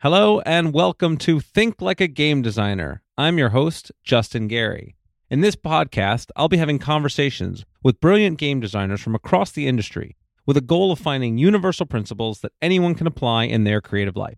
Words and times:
Hello 0.00 0.40
and 0.40 0.74
welcome 0.74 1.16
to 1.16 1.40
Think 1.40 1.80
Like 1.80 2.02
a 2.02 2.06
Game 2.06 2.42
Designer. 2.42 3.02
I'm 3.16 3.38
your 3.38 3.48
host, 3.48 3.90
Justin 4.04 4.46
Gary. 4.46 4.94
In 5.30 5.40
this 5.40 5.56
podcast, 5.56 6.26
I'll 6.36 6.50
be 6.50 6.58
having 6.58 6.78
conversations 6.78 7.64
with 7.82 7.98
brilliant 7.98 8.36
game 8.36 8.60
designers 8.60 9.00
from 9.00 9.14
across 9.14 9.52
the 9.52 9.66
industry 9.66 10.14
with 10.44 10.58
a 10.58 10.60
goal 10.60 10.92
of 10.92 10.98
finding 10.98 11.38
universal 11.38 11.86
principles 11.86 12.40
that 12.40 12.52
anyone 12.60 12.94
can 12.94 13.06
apply 13.06 13.44
in 13.44 13.64
their 13.64 13.80
creative 13.80 14.16
life. 14.16 14.36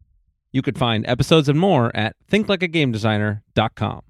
You 0.52 0.62
could 0.62 0.78
find 0.78 1.04
episodes 1.08 1.48
and 1.48 1.58
more 1.58 1.90
at 1.92 2.14
thinklikeagamedesigner.com. 2.30 4.02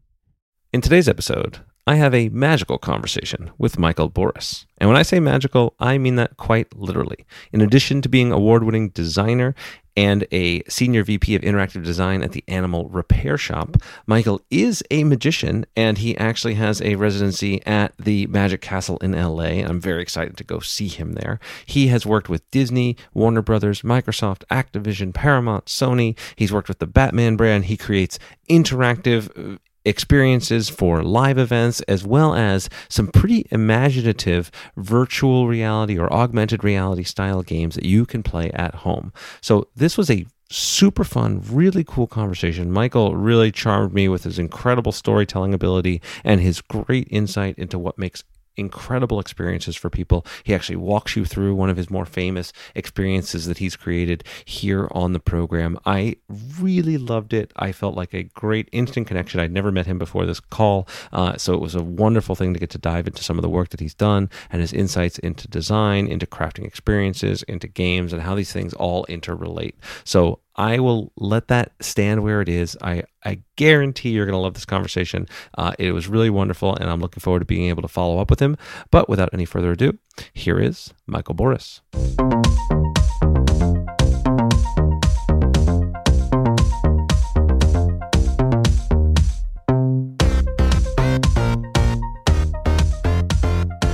In 0.75 0.80
today's 0.83 1.09
episode, 1.09 1.61
I 1.89 1.95
have 1.95 2.14
a 2.14 2.29
magical 2.29 2.77
conversation 2.77 3.50
with 3.57 3.79
Michael 3.79 4.11
Borys. 4.11 4.66
And 4.77 4.91
when 4.91 4.98
I 4.98 5.02
say 5.02 5.20
magical, 5.20 5.75
I 5.80 5.96
mean 5.96 6.16
that 6.16 6.37
quite 6.37 6.77
literally. 6.77 7.25
In 7.50 7.62
addition 7.62 8.02
to 8.02 8.11
being 8.11 8.30
award 8.30 8.62
winning 8.62 8.91
designer 8.91 9.55
and 9.96 10.27
a 10.30 10.62
senior 10.69 11.02
VP 11.02 11.34
of 11.34 11.41
interactive 11.41 11.82
design 11.84 12.23
at 12.23 12.32
the 12.32 12.45
Animal 12.46 12.91
Repair 12.91 13.38
Shop, 13.38 13.78
Michael 14.06 14.42
is 14.51 14.84
a 14.91 15.02
magician 15.05 15.64
and 15.77 15.97
he 15.97 16.14
actually 16.19 16.55
has 16.56 16.83
a 16.83 16.97
residency 16.97 17.64
at 17.64 17.95
the 17.98 18.27
Magic 18.27 18.61
Castle 18.61 18.98
in 18.98 19.12
LA. 19.12 19.64
I'm 19.64 19.80
very 19.80 20.02
excited 20.02 20.36
to 20.36 20.45
go 20.45 20.59
see 20.59 20.89
him 20.89 21.14
there. 21.14 21.41
He 21.64 21.86
has 21.86 22.05
worked 22.05 22.28
with 22.28 22.50
Disney, 22.50 22.98
Warner 23.14 23.41
Brothers, 23.41 23.80
Microsoft, 23.80 24.45
Activision, 24.50 25.14
Paramount, 25.14 25.64
Sony. 25.64 26.19
He's 26.36 26.52
worked 26.52 26.69
with 26.69 26.80
the 26.80 26.86
Batman 26.86 27.36
brand. 27.36 27.64
He 27.64 27.78
creates 27.78 28.19
interactive 28.50 29.59
experiences 29.88 30.69
for 30.69 31.02
live 31.02 31.38
events, 31.38 31.80
as 31.83 32.05
well 32.05 32.34
as 32.34 32.69
some 32.88 33.09
pretty 33.09 33.47
imaginative 33.51 34.51
virtual 34.77 35.48
reality 35.48 35.98
or 35.98 36.12
augmented 36.12 36.62
reality 36.62 37.02
style 37.02 37.42
games 37.42 37.74
that 37.74 37.84
you 37.84 38.06
can 38.06 38.23
play 38.23 38.51
at 38.52 38.77
home. 38.77 39.12
So, 39.41 39.69
this 39.74 39.97
was 39.97 40.11
a 40.11 40.27
super 40.51 41.05
fun, 41.05 41.42
really 41.51 41.84
cool 41.84 42.06
conversation. 42.06 42.73
Michael 42.73 43.16
really 43.16 43.52
charmed 43.52 43.92
me 43.92 44.09
with 44.09 44.24
his 44.24 44.38
incredible 44.38 44.92
storytelling 44.92 45.53
ability 45.53 46.00
and 46.25 46.41
his 46.41 46.61
great 46.61 47.06
insight 47.11 47.59
into 47.59 47.78
what 47.78 47.98
makes 47.98 48.25
incredible 48.59 49.20
experiences 49.20 49.77
for 49.77 49.91
people. 49.91 50.27
He 50.45 50.55
actually 50.55 50.77
walks 50.77 51.17
you 51.17 51.25
through 51.25 51.55
one 51.55 51.70
of 51.70 51.77
his 51.77 51.91
more 51.91 52.05
famous 52.05 52.53
experiences 52.75 53.47
that 53.47 53.59
he's 53.59 53.77
created 53.77 54.25
here 54.45 54.89
on 54.91 55.12
the 55.12 55.20
program. 55.20 55.78
I 55.87 56.17
really 56.61 56.98
loved 56.98 57.33
it. 57.33 57.53
I 57.56 57.73
felt 57.73 57.95
like 57.95 58.12
a 58.15 58.25
great 58.25 58.69
instant 58.73 59.06
connection. 59.06 59.41
I'd 59.41 59.53
never 59.53 59.73
met 59.73 59.87
him 59.87 59.98
before 59.98 60.27
this 60.27 60.41
call, 60.41 60.89
uh, 61.12 61.37
so 61.37 61.55
it 61.55 61.61
was 61.61 61.75
a 61.75 61.83
wonderful 61.83 62.34
thing 62.34 62.53
to 62.55 62.61
get 62.61 62.70
to 62.70 62.78
dive 62.78 63.06
into 63.06 63.23
some 63.23 63.39
of 63.39 63.42
the 63.42 63.48
work 63.48 63.70
that 63.70 63.81
he's 63.81 63.95
done 63.95 64.31
and 64.50 64.61
his 64.61 64.72
insights 64.72 65.19
into 65.19 65.48
design, 65.48 66.06
into 66.06 66.27
crafting 66.27 66.67
experiences, 66.67 67.43
into 67.45 67.69
games, 67.69 68.12
and 68.12 68.22
how 68.22 68.34
these 68.34 68.53
things 68.53 68.75
all 68.75 69.06
interrelate. 69.06 69.75
So 70.05 70.41
I 70.59 70.81
will 70.81 71.12
let 71.17 71.47
that 71.48 71.70
stand 71.81 72.25
where 72.25 72.42
it 72.42 72.48
is. 72.48 72.77
I, 72.83 73.05
I 73.25 73.42
guarantee 73.55 74.09
you're 74.09 74.27
going 74.27 74.34
to 74.34 74.41
love 74.41 74.55
this 74.55 74.65
conversation. 74.65 75.28
Uh, 75.56 75.73
it 75.78 75.92
was 75.92 76.09
really 76.09 76.31
wonderful, 76.31 76.75
and 76.75 76.91
I'm 76.91 77.00
looking 77.00 77.20
forward 77.20 77.39
to 77.39 77.45
being 77.45 77.69
able 77.69 77.83
to 77.83 77.89
follow 77.89 78.19
up 78.19 78.28
with 78.28 78.41
him. 78.41 78.56
But 78.91 79.09
without 79.09 79.31
any 79.33 79.45
further 79.45 79.70
ado, 79.70 79.97
here 80.34 80.59
is 80.59 80.92
Michael 81.06 81.37
Borys. 81.37 81.81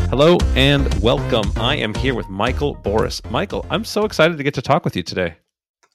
Hello 0.09 0.39
and 0.55 0.95
welcome. 1.03 1.53
I 1.57 1.77
am 1.77 1.93
here 1.93 2.15
with 2.15 2.31
Michael 2.31 2.77
Borys. 2.77 3.21
Michael, 3.31 3.67
I'm 3.69 3.85
so 3.85 4.07
excited 4.07 4.39
to 4.39 4.43
get 4.43 4.55
to 4.55 4.63
talk 4.63 4.87
with 4.87 4.97
you 4.97 5.03
today. 5.03 5.35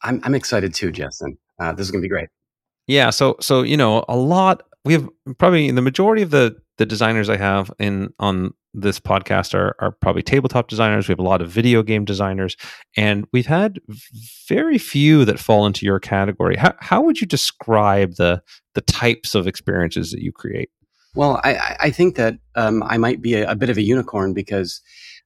I'm 0.03 0.21
I'm 0.23 0.35
excited 0.35 0.73
too, 0.73 0.91
Justin. 0.91 1.37
Uh, 1.59 1.73
this 1.73 1.85
is 1.85 1.91
going 1.91 2.01
to 2.01 2.05
be 2.05 2.09
great. 2.09 2.29
Yeah. 2.87 3.09
So 3.09 3.35
so 3.39 3.61
you 3.61 3.77
know 3.77 4.05
a 4.07 4.15
lot. 4.15 4.63
We 4.85 4.93
have 4.93 5.09
probably 5.37 5.69
the 5.71 5.81
majority 5.81 6.21
of 6.21 6.31
the 6.31 6.55
the 6.77 6.85
designers 6.85 7.29
I 7.29 7.37
have 7.37 7.71
in 7.79 8.13
on 8.19 8.53
this 8.73 8.99
podcast 8.99 9.53
are 9.53 9.75
are 9.79 9.91
probably 9.91 10.23
tabletop 10.23 10.67
designers. 10.67 11.07
We 11.07 11.13
have 11.13 11.19
a 11.19 11.23
lot 11.23 11.41
of 11.41 11.49
video 11.49 11.83
game 11.83 12.05
designers, 12.05 12.55
and 12.95 13.25
we've 13.33 13.45
had 13.45 13.79
very 14.47 14.77
few 14.77 15.25
that 15.25 15.39
fall 15.39 15.65
into 15.65 15.85
your 15.85 15.99
category. 15.99 16.55
How 16.55 16.73
how 16.79 17.01
would 17.01 17.19
you 17.19 17.27
describe 17.27 18.15
the 18.15 18.41
the 18.75 18.81
types 18.81 19.35
of 19.35 19.47
experiences 19.47 20.11
that 20.11 20.21
you 20.21 20.31
create? 20.31 20.69
Well, 21.15 21.41
I, 21.43 21.75
I 21.79 21.89
think 21.89 22.15
that 22.15 22.37
um, 22.55 22.83
I 22.83 22.97
might 22.97 23.21
be 23.21 23.33
a, 23.33 23.49
a, 23.49 23.55
bit 23.55 23.71
of 23.71 23.77
a 23.77 23.81
unicorn 23.81 24.33
because 24.33 24.79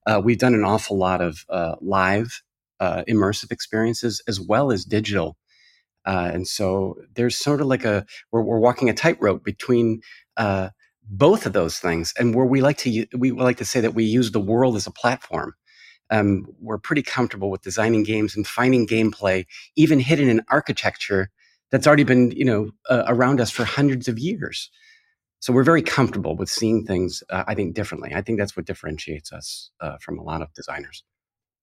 uh, 0.06 0.20
we've 0.24 0.38
done 0.38 0.54
an 0.54 0.64
awful 0.64 0.96
lot 0.96 1.20
of 1.20 1.44
uh, 1.50 1.76
live 1.82 2.42
uh, 2.80 3.04
immersive 3.08 3.52
experiences 3.52 4.22
as 4.28 4.40
well 4.40 4.72
as 4.72 4.84
digital. 4.84 5.36
Uh, 6.06 6.30
and 6.32 6.46
so 6.46 6.96
there's 7.14 7.38
sort 7.38 7.60
of 7.60 7.66
like 7.66 7.84
a 7.84 8.04
we're, 8.30 8.42
we're 8.42 8.58
walking 8.58 8.90
a 8.90 8.94
tightrope 8.94 9.44
between 9.44 10.00
uh, 10.36 10.68
both 11.08 11.46
of 11.46 11.52
those 11.52 11.78
things, 11.78 12.12
and 12.18 12.34
where 12.34 12.44
we 12.46 12.60
like 12.60 12.76
to 12.78 13.06
we 13.16 13.30
like 13.30 13.56
to 13.56 13.64
say 13.64 13.80
that 13.80 13.94
we 13.94 14.04
use 14.04 14.30
the 14.30 14.40
world 14.40 14.76
as 14.76 14.86
a 14.86 14.90
platform. 14.90 15.54
Um, 16.10 16.46
we're 16.60 16.78
pretty 16.78 17.02
comfortable 17.02 17.50
with 17.50 17.62
designing 17.62 18.02
games 18.02 18.36
and 18.36 18.46
finding 18.46 18.86
gameplay, 18.86 19.46
even 19.76 19.98
hidden 19.98 20.28
in 20.28 20.42
architecture 20.50 21.30
that's 21.70 21.86
already 21.86 22.04
been 22.04 22.30
you 22.32 22.44
know 22.44 22.70
uh, 22.90 23.04
around 23.06 23.40
us 23.40 23.50
for 23.50 23.64
hundreds 23.64 24.08
of 24.08 24.18
years. 24.18 24.70
So 25.40 25.52
we're 25.52 25.62
very 25.62 25.82
comfortable 25.82 26.36
with 26.36 26.48
seeing 26.48 26.86
things, 26.86 27.22
uh, 27.28 27.44
I 27.46 27.54
think, 27.54 27.74
differently. 27.74 28.14
I 28.14 28.22
think 28.22 28.38
that's 28.38 28.56
what 28.56 28.64
differentiates 28.64 29.30
us 29.30 29.70
uh, 29.78 29.98
from 30.00 30.18
a 30.18 30.22
lot 30.22 30.40
of 30.40 30.52
designers. 30.54 31.04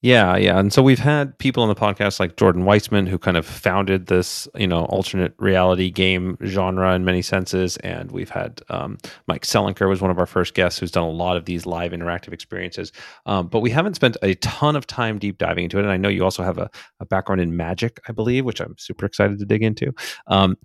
Yeah, 0.03 0.35
yeah. 0.35 0.57
And 0.57 0.73
so 0.73 0.81
we've 0.81 0.97
had 0.97 1.38
people 1.38 1.62
on 1.62 1.69
the 1.69 1.75
podcast 1.75 2.19
like 2.19 2.35
Jordan 2.35 2.63
Weisman, 2.63 3.07
who 3.07 3.19
kind 3.19 3.38
of 3.38 3.45
founded 3.45 4.07
this, 4.07 4.47
you 4.56 4.66
know, 4.66 4.85
alternate 4.85 5.35
reality 5.38 5.91
game 5.91 6.39
genre 6.44 6.95
in 6.95 7.06
many 7.06 7.22
senses. 7.22 7.78
And 7.78 8.11
we've 8.11 8.31
had 8.31 8.61
um, 8.69 8.97
Mike 9.28 9.44
Selinker 9.44 9.88
was 9.88 10.01
one 10.01 10.09
of 10.09 10.17
our 10.17 10.25
first 10.25 10.56
guests 10.56 10.79
who's 10.79 10.90
done 10.90 11.03
a 11.03 11.09
lot 11.09 11.38
of 11.38 11.45
these 11.45 11.67
live 11.67 11.91
interactive 11.91 12.34
experiences. 12.34 12.91
Um, 13.28 13.47
but 13.47 13.59
we 13.59 13.69
haven't 13.69 13.94
spent 13.94 14.17
a 14.23 14.34
ton 14.35 14.75
of 14.75 14.88
time 14.88 15.19
deep 15.19 15.38
diving 15.38 15.66
into 15.66 15.78
it. 15.78 15.84
And 15.84 15.91
I 15.91 15.97
know 15.97 16.09
you 16.09 16.23
also 16.23 16.41
have 16.41 16.57
a, 16.57 16.67
a 17.00 17.06
background 17.06 17.40
in 17.40 17.56
magic, 17.56 18.00
I 18.09 18.11
believe, 18.11 18.44
which 18.44 18.59
I'm 18.59 18.75
super 18.79 19.06
excited 19.06 19.38
to 19.38 19.45
dig 19.45 19.61
into. 19.61 19.94
Um, 20.25 20.57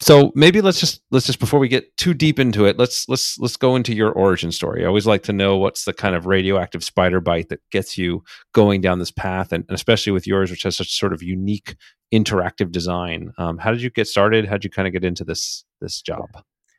so 0.00 0.32
maybe 0.34 0.62
let's 0.62 0.80
just 0.80 1.02
let's 1.10 1.26
just 1.26 1.38
before 1.38 1.60
we 1.60 1.68
get 1.68 1.94
too 1.98 2.14
deep 2.14 2.38
into 2.38 2.64
it 2.64 2.78
let's 2.78 3.06
let's 3.08 3.38
let's 3.38 3.56
go 3.56 3.76
into 3.76 3.94
your 3.94 4.10
origin 4.12 4.50
story. 4.50 4.82
I 4.82 4.88
always 4.88 5.06
like 5.06 5.22
to 5.24 5.32
know 5.32 5.58
what's 5.58 5.84
the 5.84 5.92
kind 5.92 6.14
of 6.14 6.26
radioactive 6.26 6.82
spider 6.82 7.20
bite 7.20 7.50
that 7.50 7.60
gets 7.70 7.98
you 7.98 8.24
going 8.52 8.80
down 8.80 8.98
this 8.98 9.10
path 9.10 9.52
and, 9.52 9.64
and 9.68 9.74
especially 9.74 10.12
with 10.12 10.26
yours 10.26 10.50
which 10.50 10.62
has 10.62 10.76
such 10.76 10.98
sort 10.98 11.12
of 11.12 11.22
unique 11.22 11.76
interactive 12.12 12.72
design. 12.72 13.32
Um, 13.38 13.58
how 13.58 13.70
did 13.70 13.82
you 13.82 13.90
get 13.90 14.08
started? 14.08 14.46
How 14.46 14.52
did 14.52 14.64
you 14.64 14.70
kind 14.70 14.88
of 14.88 14.92
get 14.92 15.04
into 15.04 15.22
this 15.22 15.64
this 15.80 16.00
job? 16.00 16.28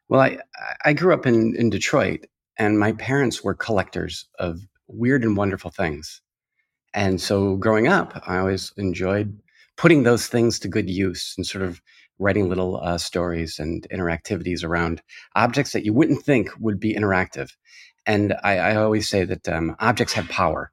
Well 0.09 0.21
i 0.21 0.39
i 0.83 0.93
grew 0.93 1.13
up 1.13 1.27
in 1.27 1.55
in 1.55 1.69
detroit 1.69 2.25
and 2.57 2.79
my 2.79 2.93
parents 2.93 3.43
were 3.43 3.53
collectors 3.53 4.27
of 4.39 4.59
weird 4.87 5.23
and 5.23 5.37
wonderful 5.37 5.69
things. 5.69 6.21
And 6.95 7.21
so 7.21 7.55
growing 7.57 7.87
up 7.87 8.23
i 8.25 8.39
always 8.39 8.73
enjoyed 8.77 9.39
putting 9.77 10.03
those 10.03 10.27
things 10.27 10.59
to 10.59 10.67
good 10.67 10.89
use 10.89 11.33
and 11.37 11.45
sort 11.45 11.63
of 11.63 11.81
writing 12.21 12.47
little 12.47 12.77
uh, 12.77 12.97
stories 12.97 13.59
and 13.59 13.87
interactivities 13.91 14.63
around 14.63 15.01
objects 15.35 15.73
that 15.73 15.83
you 15.83 15.93
wouldn't 15.93 16.23
think 16.23 16.49
would 16.59 16.79
be 16.79 16.95
interactive. 16.95 17.51
And 18.05 18.35
I, 18.43 18.57
I 18.57 18.75
always 18.75 19.09
say 19.09 19.25
that 19.25 19.49
um, 19.49 19.75
objects 19.79 20.13
have 20.13 20.29
power, 20.29 20.71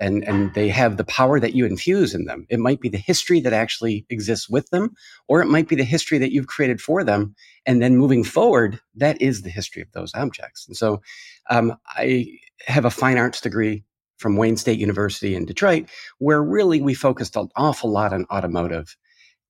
and 0.00 0.24
and 0.24 0.52
they 0.54 0.68
have 0.68 0.96
the 0.96 1.04
power 1.04 1.40
that 1.40 1.54
you 1.54 1.64
infuse 1.66 2.14
in 2.14 2.24
them. 2.24 2.46
It 2.48 2.58
might 2.58 2.80
be 2.80 2.88
the 2.88 2.98
history 2.98 3.40
that 3.40 3.52
actually 3.52 4.06
exists 4.10 4.48
with 4.48 4.68
them, 4.70 4.94
or 5.28 5.40
it 5.40 5.46
might 5.46 5.68
be 5.68 5.76
the 5.76 5.84
history 5.84 6.18
that 6.18 6.32
you've 6.32 6.46
created 6.48 6.80
for 6.80 7.04
them. 7.04 7.34
And 7.64 7.80
then 7.80 7.96
moving 7.96 8.24
forward, 8.24 8.80
that 8.94 9.20
is 9.20 9.42
the 9.42 9.50
history 9.50 9.82
of 9.82 9.92
those 9.92 10.14
objects. 10.14 10.66
And 10.66 10.76
so, 10.76 11.00
um, 11.50 11.76
I 11.96 12.26
have 12.66 12.84
a 12.84 12.90
fine 12.90 13.18
arts 13.18 13.40
degree 13.40 13.84
from 14.18 14.36
Wayne 14.36 14.56
State 14.56 14.78
University 14.78 15.34
in 15.34 15.44
Detroit, 15.44 15.88
where 16.18 16.42
really 16.42 16.80
we 16.80 16.94
focused 16.94 17.36
an 17.36 17.48
awful 17.56 17.90
lot 17.90 18.12
on 18.12 18.26
automotive 18.30 18.96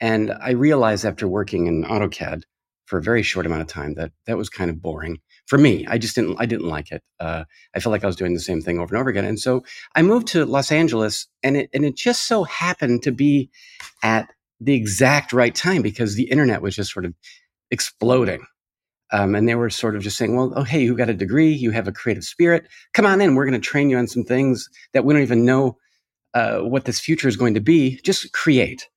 and 0.00 0.32
I 0.40 0.50
realized 0.50 1.04
after 1.04 1.26
working 1.28 1.66
in 1.66 1.84
AutoCAD 1.84 2.42
for 2.86 2.98
a 2.98 3.02
very 3.02 3.22
short 3.22 3.46
amount 3.46 3.62
of 3.62 3.68
time 3.68 3.94
that 3.94 4.12
that 4.26 4.36
was 4.36 4.48
kind 4.48 4.70
of 4.70 4.80
boring 4.80 5.18
for 5.46 5.58
me. 5.58 5.86
I 5.88 5.98
just 5.98 6.14
didn't, 6.14 6.36
I 6.38 6.46
didn't 6.46 6.68
like 6.68 6.92
it. 6.92 7.02
Uh, 7.18 7.44
I 7.74 7.80
felt 7.80 7.90
like 7.90 8.04
I 8.04 8.06
was 8.06 8.16
doing 8.16 8.34
the 8.34 8.40
same 8.40 8.60
thing 8.60 8.78
over 8.78 8.94
and 8.94 9.00
over 9.00 9.10
again. 9.10 9.24
And 9.24 9.40
so 9.40 9.64
I 9.94 10.02
moved 10.02 10.28
to 10.28 10.44
Los 10.44 10.70
Angeles 10.70 11.26
and 11.42 11.56
it, 11.56 11.70
and 11.74 11.84
it 11.84 11.96
just 11.96 12.26
so 12.26 12.44
happened 12.44 13.02
to 13.02 13.12
be 13.12 13.50
at 14.02 14.28
the 14.60 14.74
exact 14.74 15.32
right 15.32 15.54
time 15.54 15.82
because 15.82 16.14
the 16.14 16.30
internet 16.30 16.62
was 16.62 16.76
just 16.76 16.92
sort 16.92 17.04
of 17.04 17.14
exploding. 17.70 18.46
Um, 19.12 19.34
and 19.36 19.48
they 19.48 19.54
were 19.54 19.70
sort 19.70 19.94
of 19.94 20.02
just 20.02 20.16
saying, 20.16 20.34
well, 20.34 20.52
oh, 20.56 20.64
hey, 20.64 20.82
you 20.82 20.96
got 20.96 21.08
a 21.08 21.14
degree, 21.14 21.52
you 21.52 21.70
have 21.70 21.86
a 21.86 21.92
creative 21.92 22.24
spirit. 22.24 22.66
Come 22.92 23.06
on 23.06 23.20
in. 23.20 23.34
We're 23.34 23.46
going 23.46 23.60
to 23.60 23.64
train 23.64 23.88
you 23.88 23.98
on 23.98 24.08
some 24.08 24.24
things 24.24 24.68
that 24.94 25.04
we 25.04 25.14
don't 25.14 25.22
even 25.22 25.44
know 25.44 25.76
uh, 26.34 26.58
what 26.58 26.86
this 26.86 26.98
future 26.98 27.28
is 27.28 27.36
going 27.36 27.54
to 27.54 27.60
be. 27.60 28.00
Just 28.02 28.32
create. 28.32 28.88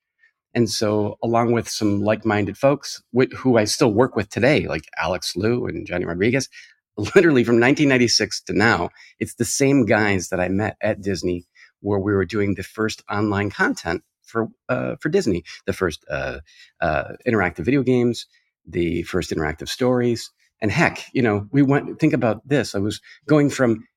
And 0.54 0.69
so, 0.69 1.18
along 1.24 1.51
with 1.51 1.69
some 1.69 2.01
like 2.01 2.25
minded 2.25 2.57
folks 2.57 3.01
who 3.38 3.57
I 3.57 3.66
still 3.66 3.94
work 3.94 4.16
with 4.16 4.30
today, 4.30 4.68
like 4.68 4.84
Alex 4.98 5.36
Liu 5.36 5.68
and 5.68 5.86
Johnny 5.86 6.06
Rodriguez, 6.06 6.50
literally 6.98 7.44
from 7.44 7.56
1996 7.56 8.42
to 8.44 8.54
now, 8.54 8.90
it's 9.19 9.36
the 9.36 9.46
same 9.46 9.86
guys 9.86 10.30
that 10.30 10.40
I 10.40 10.50
met 10.50 10.78
at 10.81 11.01
Disney 11.01 11.46
where 11.81 12.00
we 12.00 12.13
were 12.13 12.25
doing 12.25 12.56
the 12.56 12.63
first 12.63 13.04
online 13.10 13.50
content 13.50 14.04
for 14.24 14.48
uh, 14.69 14.96
for 15.00 15.10
Disney. 15.10 15.44
The 15.66 15.74
first 15.74 16.04
uh, 16.10 16.40
uh, 16.81 17.13
interactive 17.28 17.66
video 17.66 17.84
games, 17.84 18.25
the 18.66 19.04
first 19.04 19.31
interactive 19.31 19.69
stories, 19.69 20.31
and 20.62 20.72
heck, 20.72 21.06
you 21.13 21.22
know, 21.22 21.48
we 21.51 21.62
went. 21.62 22.00
Think 22.00 22.13
about 22.13 22.48
this. 22.48 22.75
I 22.75 22.80
was 22.80 23.01
going 23.28 23.50
from 23.50 23.88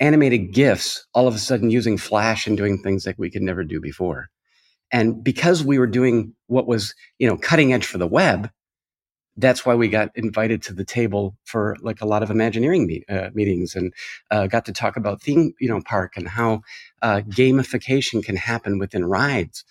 animated 0.00 0.52
GIFs 0.52 1.06
all 1.14 1.28
of 1.28 1.34
a 1.34 1.38
sudden 1.38 1.70
using 1.70 1.96
Flash 1.96 2.46
and 2.46 2.56
doing 2.56 2.78
things 2.78 3.04
that 3.04 3.18
we 3.18 3.30
could 3.30 3.42
never 3.42 3.64
do 3.64 3.80
before. 3.80 4.28
And 4.92 5.24
because 5.24 5.64
we 5.64 5.78
were 5.78 5.86
doing 5.86 6.34
what 6.46 6.66
was, 6.66 6.94
you 7.18 7.26
know, 7.26 7.36
cutting 7.36 7.72
edge 7.72 7.86
for 7.86 7.98
the 7.98 8.06
web, 8.06 8.50
that's 9.36 9.64
why 9.64 9.74
we 9.74 9.88
got 9.88 10.10
invited 10.14 10.62
to 10.62 10.74
the 10.74 10.84
table 10.84 11.36
for 11.44 11.76
like 11.80 12.02
a 12.02 12.06
lot 12.06 12.22
of 12.22 12.30
Imagineering 12.30 13.02
uh, 13.08 13.30
meetings 13.32 13.74
and 13.74 13.94
uh, 14.30 14.46
got 14.46 14.66
to 14.66 14.72
talk 14.72 14.96
about 14.96 15.22
theme, 15.22 15.54
you 15.58 15.68
know, 15.68 15.80
park 15.86 16.12
and 16.16 16.28
how 16.28 16.60
uh, 17.00 17.22
gamification 17.22 18.22
can 18.22 18.36
happen 18.36 18.78
within 18.78 19.04
rides. 19.04 19.64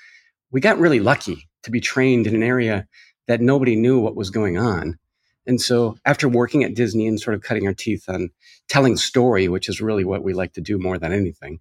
We 0.52 0.62
got 0.62 0.80
really 0.80 1.00
lucky 1.00 1.48
to 1.64 1.72
be 1.72 1.80
trained 1.80 2.26
in 2.26 2.34
an 2.34 2.44
area 2.44 2.88
that 3.28 3.40
nobody 3.40 3.76
knew 3.76 4.00
what 4.00 4.16
was 4.16 4.32
going 4.32 4.58
on. 4.58 4.98
And 5.46 5.62
so 5.62 5.96
after 6.06 6.28
working 6.28 6.64
at 6.64 6.76
Disney 6.76 7.08
and 7.08 7.20
sort 7.20 7.36
of 7.36 7.42
cutting 7.42 7.68
our 7.68 7.74
teeth 7.74 8.06
on 8.08 8.30
telling 8.68 8.98
story, 8.98 9.48
which 9.48 9.70
is 9.70 9.82
really 9.82 10.04
what 10.04 10.24
we 10.24 10.34
like 10.34 10.54
to 10.54 10.62
do 10.62 10.80
more 10.80 10.98
than 10.98 11.14
anything, 11.14 11.60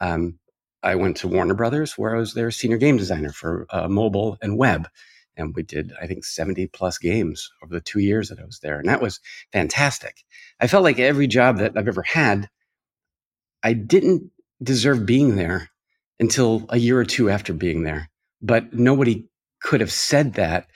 um, 0.00 0.38
I 0.82 0.94
went 0.94 1.16
to 1.18 1.28
Warner 1.28 1.54
Brothers 1.54 1.96
where 1.98 2.14
I 2.14 2.18
was 2.18 2.34
their 2.34 2.50
senior 2.50 2.78
game 2.78 2.96
designer 2.96 3.32
for 3.32 3.66
uh, 3.70 3.88
mobile 3.88 4.38
and 4.42 4.58
web. 4.58 4.88
And 5.36 5.54
we 5.56 5.62
did 5.62 5.92
i 6.00 6.06
think 6.06 6.26
70 6.26 6.66
plus 6.68 6.98
games 6.98 7.50
over 7.62 7.72
the 7.72 7.80
two 7.80 8.00
years 8.00 8.28
that 8.28 8.38
i 8.38 8.44
was 8.44 8.58
there 8.58 8.78
and 8.78 8.88
that 8.88 9.00
was 9.00 9.18
fantastic. 9.50 10.24
I 10.60 10.66
felt 10.66 10.84
like 10.84 10.98
every 10.98 11.26
job 11.26 11.58
that 11.58 11.72
i've 11.76 11.88
ever 11.88 12.02
had 12.02 12.50
i 13.62 13.72
didn't 13.72 14.30
deserve 14.62 15.06
being 15.06 15.36
there 15.36 15.70
until 16.20 16.66
a 16.68 16.78
year 16.78 16.98
or 16.98 17.04
two 17.04 17.28
after 17.30 17.52
being 17.52 17.82
there. 17.82 18.08
But 18.40 18.72
nobody 18.72 19.26
could 19.60 19.80
have 19.80 19.92
said 19.92 20.34
that 20.34 20.68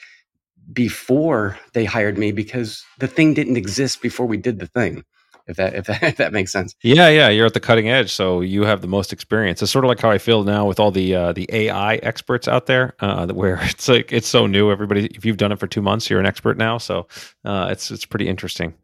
before 0.73 1.59
they 1.73 1.85
hired 1.85 2.19
me 2.19 2.33
because 2.33 2.85
the 2.99 3.07
thing 3.07 3.35
didn't 3.35 3.57
exist 3.57 4.03
before 4.03 4.27
we 4.27 4.37
did 4.37 4.59
the 4.59 4.67
thing 4.67 5.05
if 5.47 5.57
that 5.57 5.75
if 5.75 5.87
that, 5.87 6.03
if 6.03 6.17
that 6.17 6.33
makes 6.33 6.53
sense. 6.53 6.75
Yeah, 6.83 7.09
yeah, 7.09 7.29
you're 7.29 7.47
at 7.47 7.55
the 7.55 7.61
cutting 7.61 7.89
edge, 7.89 8.13
so 8.13 8.41
you 8.41 8.63
have 8.63 8.81
the 8.81 8.89
most 8.89 9.13
experience. 9.13 9.63
It's 9.63 9.73
sort 9.73 9.85
of 9.85 9.89
like 9.89 10.01
how 10.01 10.11
I 10.11 10.19
feel 10.19 10.45
now 10.45 10.67
with 10.67 10.81
all 10.81 10.91
the 10.91 11.15
uh, 11.15 11.33
the 11.33 11.49
AI 11.53 11.97
experts 11.97 12.49
out 12.49 12.67
there, 12.67 12.95
uh, 13.01 13.27
where 13.33 13.59
it's 13.63 13.89
like 13.89 14.13
it's 14.13 14.29
so 14.29 14.47
new. 14.47 14.71
Everybody, 14.71 15.07
if 15.07 15.25
you've 15.25 15.37
done 15.37 15.53
it 15.53 15.59
for 15.59 15.67
two 15.67 15.83
months, 15.83 16.11
you're 16.11 16.21
an 16.21 16.27
expert 16.27 16.57
now. 16.57 16.79
So 16.79 17.07
uh, 17.45 17.69
it's 17.71 17.91
it's 17.91 18.07
pretty 18.07 18.29
interesting. 18.29 18.75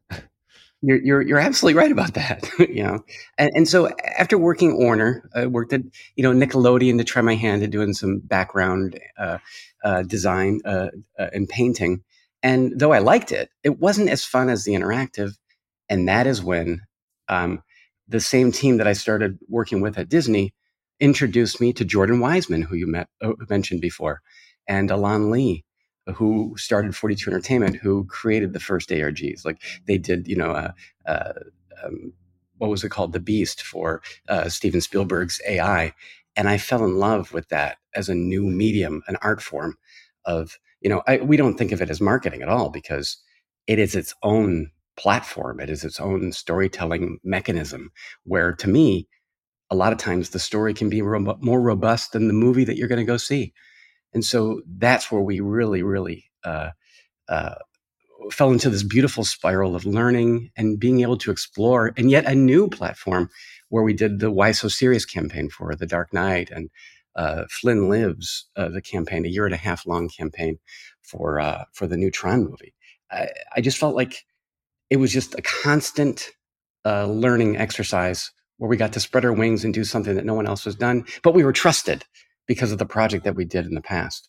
You're, 0.85 1.01
you're, 1.01 1.23
you're 1.23 1.39
absolutely 1.39 1.79
right 1.79 1.93
about 1.93 2.15
that. 2.15 2.51
you 2.59 2.83
know, 2.83 3.05
and, 3.39 3.53
and 3.55 3.69
so 3.69 3.89
after 4.19 4.37
working 4.37 4.79
Warner, 4.79 5.31
I 5.33 5.47
worked 5.47 5.73
at 5.73 5.83
you 6.17 6.23
know 6.23 6.33
Nickelodeon 6.33 6.99
to 6.99 7.05
try 7.05 7.23
my 7.23 7.37
hand 7.37 7.63
at 7.63 7.71
doing 7.71 7.93
some 7.95 8.19
background 8.19 8.99
uh, 9.17 9.39
uh, 9.85 10.03
design 10.03 10.61
uh, 10.65 10.89
and 11.17 11.49
painting. 11.49 12.03
And 12.43 12.73
though 12.79 12.93
I 12.93 12.99
liked 12.99 13.31
it, 13.31 13.51
it 13.63 13.79
wasn't 13.79 14.11
as 14.11 14.25
fun 14.25 14.49
as 14.49 14.65
the 14.65 14.73
interactive 14.73 15.37
and 15.93 16.09
that 16.09 16.27
is 16.27 16.43
when 16.43 16.81
um, 17.29 17.63
the 18.09 18.19
same 18.19 18.51
team 18.51 18.79
that 18.79 18.87
I 18.87 18.95
started 18.95 19.39
working 19.47 19.83
with 19.83 19.99
at 19.99 20.09
Disney 20.09 20.55
introduced 21.01 21.61
me 21.61 21.75
to 21.75 21.85
Jordan 21.85 22.19
Weisman, 22.19 22.65
who 22.65 22.77
you 22.77 22.87
met, 22.87 23.09
uh, 23.21 23.35
mentioned 23.51 23.83
before, 23.83 24.23
and 24.67 24.91
Elan 24.91 25.31
Lee, 25.31 25.67
who 26.15 26.55
started 26.57 26.97
42 26.97 27.31
Entertainment, 27.31 27.77
who 27.77 28.07
created 28.07 28.55
the 28.55 28.59
first 28.59 28.89
ARGs. 28.89 29.45
Like 29.45 29.61
they 29.87 29.99
did, 29.99 30.27
you 30.27 30.35
know, 30.35 30.53
uh, 30.53 30.73
uh, 31.05 31.33
um, 31.85 32.15
what 32.57 32.71
was 32.71 32.83
it 32.85 32.89
called? 32.89 33.13
The 33.13 33.21
Beast 33.21 33.61
for 33.61 34.01
uh, 34.31 34.49
Steven 34.49 34.81
Spielberg's 34.81 35.43
AI. 35.47 35.93
And 36.37 36.49
I 36.49 36.57
fell 36.57 36.87
in 36.87 36.97
love 36.97 37.35
with 37.35 37.51
that 37.51 37.77
as 37.95 38.09
a 38.09 38.15
new 38.15 38.45
medium, 38.45 39.03
an 39.09 39.19
art 39.21 39.43
form 39.43 39.77
of, 40.25 40.59
you 40.81 40.89
know, 40.89 41.03
I, 41.07 41.19
we 41.19 41.37
don't 41.37 41.59
think 41.59 41.71
of 41.71 41.83
it 41.83 41.91
as 41.91 42.01
marketing 42.01 42.41
at 42.41 42.49
all 42.49 42.71
because 42.71 43.19
it 43.67 43.79
is 43.79 43.95
its 43.95 44.15
own 44.23 44.71
platform. 44.97 45.61
It 45.61 45.71
is 45.71 45.85
its 45.85 46.01
own 46.01 46.33
storytelling 46.33 47.19
mechanism 47.25 47.91
where 48.25 48.53
to 48.53 48.69
me, 48.69 49.09
a 49.71 49.75
lot 49.75 49.93
of 49.93 49.99
times 49.99 50.31
the 50.31 50.39
story 50.39 50.75
can 50.75 50.91
be 50.91 51.03
ro- 51.03 51.39
more 51.41 51.61
robust 51.61 52.13
than 52.13 52.29
the 52.29 52.35
movie 52.35 52.65
that 52.65 52.77
you're 52.77 52.89
going 52.89 52.99
to 52.99 53.05
go 53.05 53.17
see. 53.17 53.53
And 54.13 54.25
so 54.25 54.61
that's 54.67 55.11
where 55.11 55.23
we 55.23 55.41
really, 55.41 55.83
really 55.83 56.27
uh, 56.45 56.71
uh, 57.29 57.55
fell 58.31 58.51
into 58.51 58.71
this 58.71 58.83
beautiful 58.83 59.25
spiral 59.25 59.75
of 59.75 59.87
learning 59.87 60.51
and 60.57 60.79
being 60.79 61.01
able 61.01 61.17
to 61.19 61.31
explore, 61.31 61.93
and 61.97 62.11
yet 62.11 62.27
a 62.27 62.35
new 62.35 62.69
platform 62.69 63.31
where 63.69 63.83
we 63.83 63.95
did 63.95 64.21
the 64.21 64.31
Why 64.31 64.53
So 64.53 64.69
Serious 64.69 65.05
campaign 65.05 65.49
for 65.49 65.75
The 65.75 65.87
Dark 65.87 66.13
Knight 66.13 66.51
and 66.51 66.69
uh, 67.17 67.45
Flynn 67.51 67.89
Lives, 67.89 68.47
uh, 68.57 68.69
the 68.69 68.83
campaign, 68.83 69.25
a 69.25 69.29
year 69.29 69.47
and 69.47 69.55
a 69.55 69.59
half 69.59 69.87
long 69.87 70.09
campaign 70.09 70.59
for 71.03 71.41
uh, 71.41 71.65
for 71.73 71.87
the 71.87 71.97
new 71.97 72.11
Tron 72.11 72.45
movie. 72.45 72.75
I, 73.11 73.29
I 73.57 73.61
just 73.61 73.79
felt 73.79 73.97
like 73.97 74.25
it 74.93 74.99
was 74.99 75.11
just 75.11 75.35
a 75.39 75.41
constant 75.41 76.29
uh, 76.85 77.07
learning 77.07 77.57
exercise 77.57 78.31
where 78.59 78.69
we 78.69 78.77
got 78.77 78.93
to 78.93 79.01
spread 79.01 79.25
our 79.25 79.33
wings 79.33 79.65
and 79.65 79.73
do 79.73 79.85
something 79.85 80.15
that 80.17 80.27
no 80.27 80.35
one 80.35 80.47
else 80.47 80.65
has 80.65 80.75
done, 80.75 81.07
but 81.23 81.33
we 81.33 81.43
were 81.43 81.53
trusted 81.53 82.05
because 82.47 82.73
of 82.73 82.79
the 82.79 82.85
project 82.85 83.25
that 83.25 83.35
we 83.35 83.47
did 83.47 83.65
in 83.65 83.75
the 83.75 83.81
past. 83.81 84.29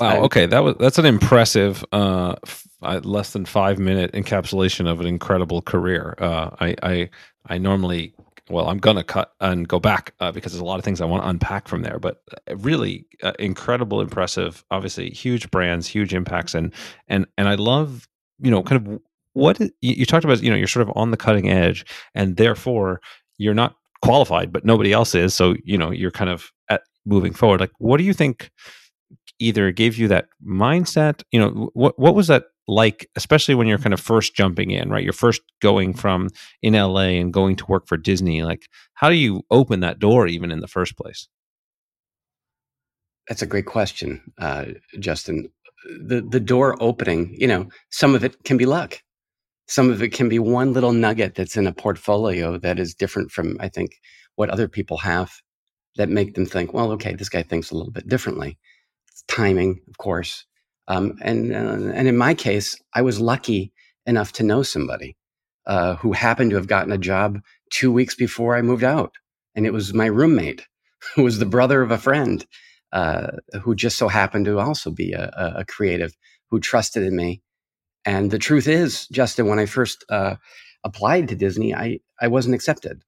Wow. 0.00 0.22
Okay, 0.22 0.46
that 0.46 0.64
was 0.64 0.74
that's 0.80 0.98
an 0.98 1.06
impressive, 1.06 1.84
uh, 1.92 2.34
f- 2.44 2.66
uh, 2.82 3.00
less 3.04 3.32
than 3.32 3.44
five 3.44 3.78
minute 3.78 4.10
encapsulation 4.12 4.90
of 4.90 4.98
an 4.98 5.06
incredible 5.06 5.62
career. 5.62 6.16
Uh, 6.18 6.50
I, 6.58 6.74
I 6.82 7.10
I 7.46 7.58
normally, 7.58 8.12
well, 8.50 8.68
I'm 8.68 8.78
gonna 8.78 9.04
cut 9.04 9.34
and 9.40 9.68
go 9.68 9.78
back 9.78 10.14
uh, 10.18 10.32
because 10.32 10.50
there's 10.50 10.60
a 10.60 10.64
lot 10.64 10.80
of 10.80 10.84
things 10.84 11.00
I 11.00 11.04
want 11.04 11.22
to 11.22 11.28
unpack 11.28 11.68
from 11.68 11.82
there. 11.82 12.00
But 12.00 12.22
uh, 12.50 12.56
really, 12.56 13.06
uh, 13.22 13.34
incredible, 13.38 14.00
impressive. 14.00 14.64
Obviously, 14.72 15.10
huge 15.10 15.48
brands, 15.52 15.86
huge 15.86 16.12
impacts, 16.12 16.56
and 16.56 16.72
and 17.06 17.28
and 17.38 17.48
I 17.48 17.54
love 17.54 18.08
you 18.40 18.50
know, 18.50 18.62
kind 18.62 18.86
of 18.86 19.00
what 19.34 19.60
you 19.80 20.06
talked 20.06 20.24
about, 20.24 20.42
you 20.42 20.50
know, 20.50 20.56
you're 20.56 20.66
sort 20.66 20.88
of 20.88 20.96
on 20.96 21.10
the 21.10 21.16
cutting 21.16 21.50
edge 21.50 21.84
and 22.14 22.36
therefore 22.36 23.00
you're 23.36 23.54
not 23.54 23.74
qualified, 24.02 24.52
but 24.52 24.64
nobody 24.64 24.92
else 24.92 25.14
is. 25.14 25.34
So, 25.34 25.56
you 25.64 25.76
know, 25.76 25.90
you're 25.90 26.10
kind 26.10 26.30
of 26.30 26.52
at 26.68 26.82
moving 27.04 27.32
forward. 27.32 27.60
Like, 27.60 27.72
what 27.78 27.98
do 27.98 28.04
you 28.04 28.12
think 28.12 28.50
either 29.38 29.72
gave 29.72 29.98
you 29.98 30.08
that 30.08 30.28
mindset? 30.46 31.22
You 31.32 31.40
know, 31.40 31.70
what, 31.74 31.98
what 31.98 32.14
was 32.14 32.28
that 32.28 32.44
like, 32.66 33.08
especially 33.16 33.54
when 33.54 33.66
you're 33.66 33.78
kind 33.78 33.92
of 33.92 34.00
first 34.00 34.34
jumping 34.34 34.70
in, 34.70 34.88
right? 34.88 35.04
You're 35.04 35.12
first 35.12 35.42
going 35.60 35.94
from 35.94 36.28
in 36.62 36.74
LA 36.74 37.18
and 37.18 37.32
going 37.32 37.56
to 37.56 37.66
work 37.66 37.86
for 37.86 37.96
Disney. 37.96 38.42
Like, 38.42 38.68
how 38.94 39.10
do 39.10 39.16
you 39.16 39.42
open 39.50 39.80
that 39.80 39.98
door 39.98 40.26
even 40.26 40.50
in 40.50 40.60
the 40.60 40.68
first 40.68 40.96
place? 40.96 41.28
That's 43.28 43.42
a 43.42 43.46
great 43.46 43.66
question, 43.66 44.20
uh, 44.38 44.66
Justin 44.98 45.48
the 45.84 46.20
the 46.22 46.40
door 46.40 46.76
opening 46.80 47.34
you 47.38 47.46
know 47.46 47.68
some 47.90 48.14
of 48.14 48.24
it 48.24 48.42
can 48.44 48.56
be 48.56 48.66
luck. 48.66 49.02
Some 49.66 49.90
of 49.90 50.02
it 50.02 50.10
can 50.12 50.28
be 50.28 50.38
one 50.38 50.74
little 50.74 50.92
nugget 50.92 51.34
that's 51.36 51.56
in 51.56 51.66
a 51.66 51.72
portfolio 51.72 52.58
that 52.58 52.78
is 52.78 52.94
different 52.94 53.30
from 53.30 53.56
i 53.60 53.68
think 53.68 53.92
what 54.36 54.50
other 54.50 54.68
people 54.68 54.98
have 54.98 55.32
that 55.96 56.08
make 56.08 56.34
them 56.34 56.46
think 56.46 56.72
well 56.74 56.92
okay 56.92 57.14
this 57.14 57.28
guy 57.28 57.42
thinks 57.42 57.70
a 57.70 57.76
little 57.76 57.92
bit 57.92 58.08
differently. 58.08 58.58
It's 59.08 59.24
timing 59.28 59.80
of 59.88 59.98
course. 59.98 60.46
Um, 60.88 61.16
and 61.22 61.54
uh, 61.54 61.92
and 61.94 62.08
in 62.08 62.16
my 62.16 62.34
case 62.34 62.76
i 62.94 63.02
was 63.02 63.20
lucky 63.20 63.72
enough 64.06 64.32
to 64.32 64.42
know 64.42 64.62
somebody 64.62 65.16
uh, 65.66 65.96
who 65.96 66.12
happened 66.12 66.50
to 66.50 66.56
have 66.56 66.66
gotten 66.66 66.92
a 66.92 66.98
job 66.98 67.40
two 67.70 67.90
weeks 67.90 68.14
before 68.14 68.54
i 68.54 68.62
moved 68.62 68.84
out 68.84 69.14
and 69.54 69.66
it 69.66 69.72
was 69.72 69.94
my 69.94 70.06
roommate 70.06 70.66
who 71.14 71.22
was 71.22 71.38
the 71.38 71.46
brother 71.46 71.80
of 71.82 71.90
a 71.90 71.98
friend 71.98 72.46
uh, 72.94 73.32
who 73.60 73.74
just 73.74 73.98
so 73.98 74.06
happened 74.06 74.44
to 74.46 74.60
also 74.60 74.90
be 74.90 75.12
a, 75.12 75.54
a, 75.56 75.64
creative 75.64 76.16
who 76.48 76.60
trusted 76.60 77.02
in 77.02 77.16
me. 77.16 77.42
And 78.04 78.30
the 78.30 78.38
truth 78.38 78.68
is, 78.68 79.08
Justin, 79.08 79.48
when 79.48 79.58
I 79.58 79.66
first 79.66 80.04
uh, 80.08 80.36
applied 80.84 81.26
to 81.28 81.34
Disney, 81.34 81.74
I, 81.74 81.98
I 82.20 82.28
wasn't 82.28 82.54
accepted. 82.54 83.02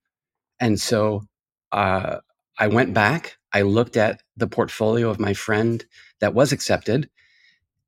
And 0.59 0.81
so 0.81 1.23
uh, 1.71 2.16
I 2.59 2.66
went 2.66 2.95
back, 2.95 3.37
I 3.52 3.62
looked 3.62 3.97
at 3.97 4.23
the 4.37 4.49
portfolio 4.49 5.09
of 5.09 5.21
my 5.21 5.35
friend 5.35 5.85
that 6.21 6.35
was 6.35 6.50
accepted 6.50 7.09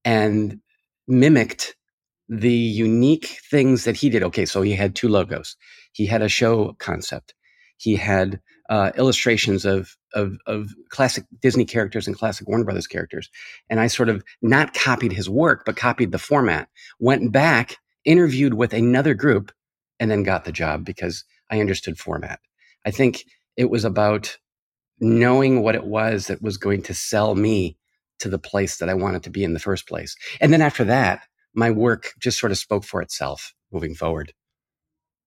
and 0.04 0.60
mimicked 1.08 1.74
the 2.28 2.54
unique 2.54 3.40
things 3.50 3.84
that 3.84 3.96
he 3.96 4.08
did. 4.08 4.22
Okay, 4.22 4.44
so 4.44 4.62
he 4.62 4.74
had 4.74 4.94
two 4.94 5.08
logos, 5.08 5.56
he 5.92 6.06
had 6.06 6.22
a 6.22 6.28
show 6.28 6.74
concept, 6.78 7.34
he 7.76 7.96
had 7.96 8.40
uh, 8.68 8.92
illustrations 8.96 9.64
of, 9.64 9.96
of, 10.14 10.36
of 10.46 10.74
classic 10.90 11.24
Disney 11.40 11.64
characters 11.64 12.06
and 12.06 12.16
classic 12.16 12.46
Warner 12.48 12.64
Brothers 12.64 12.86
characters, 12.86 13.30
and 13.70 13.80
I 13.80 13.86
sort 13.86 14.08
of 14.08 14.22
not 14.42 14.74
copied 14.74 15.12
his 15.12 15.28
work, 15.28 15.64
but 15.64 15.76
copied 15.76 16.12
the 16.12 16.18
format. 16.18 16.68
Went 16.98 17.32
back, 17.32 17.76
interviewed 18.04 18.54
with 18.54 18.72
another 18.72 19.14
group, 19.14 19.52
and 20.00 20.10
then 20.10 20.22
got 20.22 20.44
the 20.44 20.52
job 20.52 20.84
because 20.84 21.24
I 21.50 21.60
understood 21.60 21.98
format. 21.98 22.40
I 22.84 22.90
think 22.90 23.24
it 23.56 23.70
was 23.70 23.84
about 23.84 24.36
knowing 25.00 25.62
what 25.62 25.74
it 25.74 25.84
was 25.84 26.26
that 26.26 26.42
was 26.42 26.56
going 26.56 26.82
to 26.82 26.94
sell 26.94 27.34
me 27.34 27.76
to 28.18 28.28
the 28.28 28.38
place 28.38 28.78
that 28.78 28.88
I 28.88 28.94
wanted 28.94 29.22
to 29.24 29.30
be 29.30 29.44
in 29.44 29.54
the 29.54 29.60
first 29.60 29.86
place. 29.88 30.16
And 30.40 30.52
then 30.52 30.62
after 30.62 30.84
that, 30.84 31.22
my 31.54 31.70
work 31.70 32.12
just 32.18 32.38
sort 32.38 32.52
of 32.52 32.58
spoke 32.58 32.84
for 32.84 33.00
itself 33.00 33.54
moving 33.72 33.94
forward. 33.94 34.32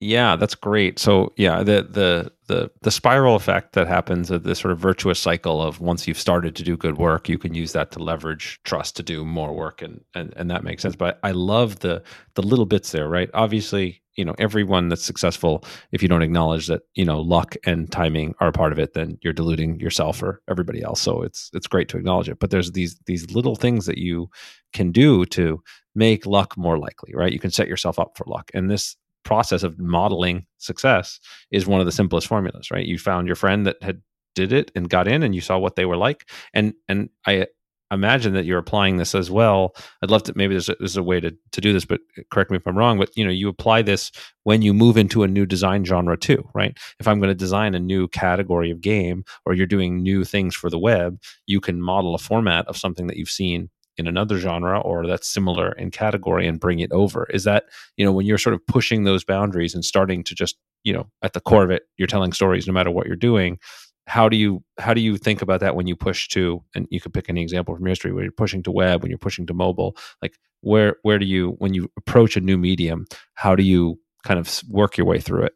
Yeah, 0.04 0.36
that's 0.36 0.56
great. 0.56 0.98
So 0.98 1.32
yeah, 1.38 1.62
the 1.62 1.84
the 1.84 2.32
the 2.48 2.72
the 2.82 2.90
spiral 2.90 3.36
effect 3.36 3.74
that 3.74 3.88
happens, 3.88 4.30
the 4.30 4.56
sort 4.56 4.72
of 4.72 4.80
virtuous 4.80 5.20
cycle 5.20 5.62
of 5.62 5.80
once 5.80 6.08
you've 6.08 6.18
started 6.20 6.56
to 6.56 6.64
do 6.64 6.76
good 6.76 6.98
work, 6.98 7.30
you 7.30 7.38
can 7.38 7.54
use 7.54 7.74
that 7.74 7.92
to 7.92 8.00
leverage 8.00 8.60
trust 8.64 8.96
to 8.98 9.04
do 9.04 9.24
more 9.24 9.54
work, 9.54 9.84
and 9.84 10.02
and 10.16 10.34
and 10.38 10.50
that 10.50 10.64
makes 10.64 10.82
sense. 10.82 10.96
But 10.96 11.20
I 11.22 11.32
love 11.32 11.80
the 11.80 12.02
the 12.34 12.42
little 12.42 12.66
bits 12.66 12.92
there, 12.92 13.08
right? 13.10 13.30
Obviously, 13.36 14.02
you 14.16 14.26
know, 14.26 14.34
everyone 14.40 14.90
that's 14.90 15.04
successful, 15.06 15.64
if 15.92 16.02
you 16.02 16.08
don't 16.10 16.24
acknowledge 16.24 16.66
that, 16.68 16.82
you 16.96 17.06
know, 17.06 17.22
luck 17.22 17.56
and 17.68 17.92
timing 17.92 18.34
are 18.40 18.52
part 18.52 18.72
of 18.72 18.80
it, 18.80 18.94
then 18.96 19.20
you're 19.22 19.34
deluding 19.34 19.80
yourself 19.80 20.24
or 20.24 20.42
everybody 20.50 20.82
else. 20.82 21.00
So 21.00 21.22
it's 21.22 21.52
it's 21.54 21.68
great 21.68 21.90
to 21.90 21.98
acknowledge 21.98 22.28
it. 22.28 22.40
But 22.40 22.50
there's 22.50 22.72
these 22.72 23.00
these 23.06 23.30
little 23.30 23.56
things 23.56 23.86
that 23.86 24.00
you 24.00 24.30
can 24.74 24.92
do 24.92 25.26
to 25.28 25.62
make 25.96 26.26
luck 26.26 26.58
more 26.58 26.80
likely, 26.80 27.14
right? 27.14 27.32
You 27.34 27.40
can 27.40 27.52
set 27.52 27.68
yourself 27.68 28.00
up 28.00 28.18
for 28.18 28.26
luck. 28.28 28.50
And 28.54 28.70
this 28.70 28.96
process 29.24 29.64
of 29.64 29.80
modeling 29.80 30.46
success 30.58 31.20
is 31.52 31.68
one 31.68 31.80
of 31.80 31.86
the 31.86 31.92
simplest 31.92 32.28
formulas, 32.28 32.72
right? 32.72 32.86
You 32.86 32.98
found 32.98 33.28
your 33.28 33.36
friend 33.36 33.66
that 33.66 33.82
had 33.82 34.02
did 34.36 34.54
it 34.54 34.72
and 34.76 34.90
got 34.90 35.08
in 35.08 35.24
and 35.24 35.36
you 35.36 35.42
saw 35.42 35.58
what 35.58 35.76
they 35.76 35.86
were 35.86 35.98
like. 35.98 36.30
And 36.54 36.74
and 36.88 37.10
I 37.26 37.48
imagine 37.92 38.34
that 38.34 38.46
you're 38.46 38.58
applying 38.58 38.98
this 38.98 39.14
as 39.14 39.30
well. 39.30 39.76
I'd 40.02 40.10
love 40.10 40.24
to 40.24 40.34
maybe 40.36 40.54
there's 40.54 40.70
a, 40.70 40.76
there's 40.80 40.98
a 40.98 41.04
way 41.04 41.20
to, 41.20 41.36
to 41.52 41.62
do 41.62 41.74
this, 41.74 41.86
but 41.86 42.00
correct 42.32 42.50
me 42.50 42.58
if 42.58 42.66
I'm 42.66 42.78
wrong. 42.78 42.98
But 42.98 43.16
you 43.16 43.26
know, 43.26 43.32
you 43.32 43.50
apply 43.50 43.82
this 43.82 44.12
when 44.44 44.62
you 44.62 44.74
move 44.74 44.98
into 44.98 45.24
a 45.24 45.28
new 45.28 45.46
design 45.46 45.84
genre 45.84 46.18
too, 46.18 46.48
right? 46.54 46.78
If 47.00 47.08
I'm 47.08 47.20
going 47.20 47.30
to 47.30 47.36
design 47.36 47.76
a 47.76 47.80
new 47.80 48.08
category 48.08 48.72
of 48.72 48.82
game, 48.82 49.26
or 49.46 49.54
you're 49.54 49.68
doing 49.68 50.02
new 50.02 50.24
things 50.24 50.56
for 50.56 50.70
the 50.70 50.80
web, 50.80 51.20
you 51.46 51.60
can 51.60 51.82
model 51.82 52.16
a 52.16 52.20
format 52.20 52.66
of 52.68 52.78
something 52.78 53.08
that 53.08 53.18
you've 53.18 53.30
seen 53.30 53.70
in 54.02 54.08
another 54.08 54.38
genre 54.38 54.80
or 54.82 55.08
that's 55.08 55.28
similar 55.28 55.72
in 55.74 55.92
category 55.92 56.48
and 56.48 56.60
bring 56.60 56.80
it 56.80 56.92
over. 56.92 57.28
Is 57.34 57.46
that 57.46 57.66
you 57.96 58.04
know 58.06 58.12
when 58.12 58.26
you're 58.26 58.38
sort 58.38 58.54
of 58.54 58.66
pushing 58.68 59.04
those 59.06 59.24
boundaries 59.24 59.74
and 59.74 59.86
starting 59.86 60.24
to 60.26 60.36
just 60.36 60.58
you 60.84 60.94
know 60.94 61.08
at 61.22 61.34
the 61.34 61.40
core 61.40 61.64
of 61.64 61.72
it 61.72 61.84
you're 61.98 62.08
telling 62.08 62.34
stories 62.34 62.68
no 62.68 62.74
matter 62.74 62.92
what 62.92 63.08
you're 63.08 63.16
doing 63.16 63.60
how 64.08 64.28
do 64.28 64.36
you 64.36 64.64
how 64.80 64.94
do 64.94 65.02
you 65.02 65.18
think 65.18 65.42
about 65.42 65.60
that 65.60 65.76
when 65.76 65.88
you 65.88 65.96
push 65.96 66.28
to 66.28 66.64
and 66.76 66.88
you 66.90 67.00
could 67.00 67.14
pick 67.14 67.30
any 67.30 67.42
example 67.42 67.76
from 67.76 67.86
history 67.86 68.12
when 68.12 68.24
you're 68.24 68.32
pushing 68.32 68.64
to 68.64 68.72
web 68.72 69.02
when 69.02 69.10
you're 69.10 69.18
pushing 69.18 69.46
to 69.46 69.54
mobile 69.54 69.96
like 70.22 70.38
where 70.62 70.98
where 71.04 71.20
do 71.20 71.26
you 71.26 71.52
when 71.60 71.74
you 71.74 71.90
approach 71.98 72.36
a 72.36 72.42
new 72.42 72.58
medium 72.58 73.06
how 73.36 73.56
do 73.56 73.64
you 73.64 74.00
kind 74.24 74.40
of 74.40 74.62
work 74.70 74.98
your 74.98 75.08
way 75.08 75.20
through 75.20 75.44
it? 75.44 75.54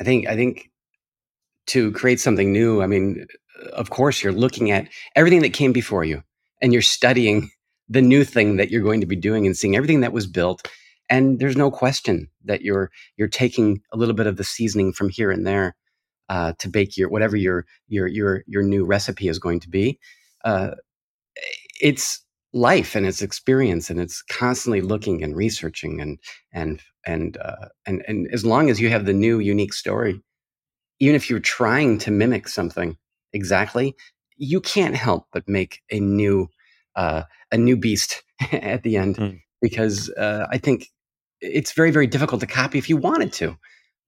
I 0.00 0.04
think 0.04 0.26
i 0.28 0.34
think 0.34 0.70
to 1.68 1.92
create 1.92 2.20
something 2.20 2.52
new 2.52 2.82
i 2.82 2.86
mean 2.86 3.26
of 3.72 3.90
course 3.90 4.22
you're 4.22 4.32
looking 4.32 4.70
at 4.70 4.88
everything 5.14 5.42
that 5.42 5.52
came 5.52 5.72
before 5.72 6.04
you 6.04 6.22
and 6.62 6.72
you're 6.72 6.82
studying 6.82 7.50
the 7.88 8.00
new 8.00 8.24
thing 8.24 8.56
that 8.56 8.70
you're 8.70 8.82
going 8.82 9.00
to 9.00 9.06
be 9.06 9.16
doing 9.16 9.44
and 9.44 9.56
seeing 9.56 9.76
everything 9.76 10.00
that 10.00 10.12
was 10.12 10.26
built 10.26 10.66
and 11.10 11.38
there's 11.38 11.56
no 11.58 11.70
question 11.70 12.28
that 12.44 12.62
you're 12.62 12.90
you're 13.18 13.28
taking 13.28 13.82
a 13.92 13.98
little 13.98 14.14
bit 14.14 14.26
of 14.26 14.38
the 14.38 14.44
seasoning 14.44 14.94
from 14.94 15.10
here 15.10 15.30
and 15.30 15.46
there 15.46 15.74
uh, 16.30 16.54
to 16.58 16.68
bake 16.70 16.96
your 16.96 17.10
whatever 17.10 17.36
your 17.36 17.66
your 17.88 18.06
your 18.06 18.42
your 18.46 18.62
new 18.62 18.84
recipe 18.86 19.28
is 19.28 19.38
going 19.38 19.60
to 19.60 19.68
be. 19.68 19.98
Uh, 20.44 20.70
it's 21.82 22.24
life 22.54 22.94
and 22.94 23.06
it's 23.06 23.20
experience 23.20 23.90
and 23.90 24.00
it's 24.00 24.22
constantly 24.22 24.80
looking 24.80 25.22
and 25.22 25.36
researching 25.36 26.00
and 26.00 26.18
and 26.52 26.80
and 27.04 27.36
uh, 27.38 27.68
and 27.86 28.02
and 28.08 28.28
as 28.32 28.44
long 28.44 28.70
as 28.70 28.80
you 28.80 28.88
have 28.88 29.04
the 29.04 29.12
new 29.12 29.38
unique 29.38 29.72
story 29.72 30.20
even 31.00 31.16
if 31.16 31.28
you're 31.28 31.40
trying 31.40 31.98
to 31.98 32.10
mimic 32.10 32.46
something 32.46 32.96
exactly 33.32 33.94
you 34.42 34.60
can't 34.60 34.96
help 34.96 35.26
but 35.32 35.48
make 35.48 35.80
a 35.90 36.00
new 36.00 36.48
uh, 36.96 37.22
a 37.52 37.56
new 37.56 37.76
beast 37.76 38.22
at 38.52 38.82
the 38.82 38.96
end 38.96 39.16
mm. 39.16 39.40
because 39.60 40.10
uh, 40.10 40.46
I 40.50 40.58
think 40.58 40.88
it's 41.40 41.72
very 41.72 41.90
very 41.90 42.06
difficult 42.06 42.40
to 42.40 42.46
copy 42.46 42.78
if 42.78 42.88
you 42.88 42.96
wanted 42.96 43.32
to, 43.34 43.56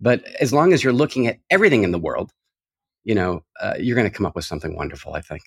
but 0.00 0.24
as 0.40 0.52
long 0.52 0.72
as 0.72 0.82
you're 0.82 0.92
looking 0.92 1.26
at 1.26 1.38
everything 1.50 1.84
in 1.84 1.92
the 1.92 1.98
world, 1.98 2.32
you 3.04 3.14
know 3.14 3.44
uh, 3.60 3.74
you're 3.78 3.96
going 3.96 4.10
to 4.10 4.16
come 4.16 4.26
up 4.26 4.34
with 4.34 4.44
something 4.44 4.76
wonderful. 4.76 5.14
I 5.14 5.20
think. 5.20 5.42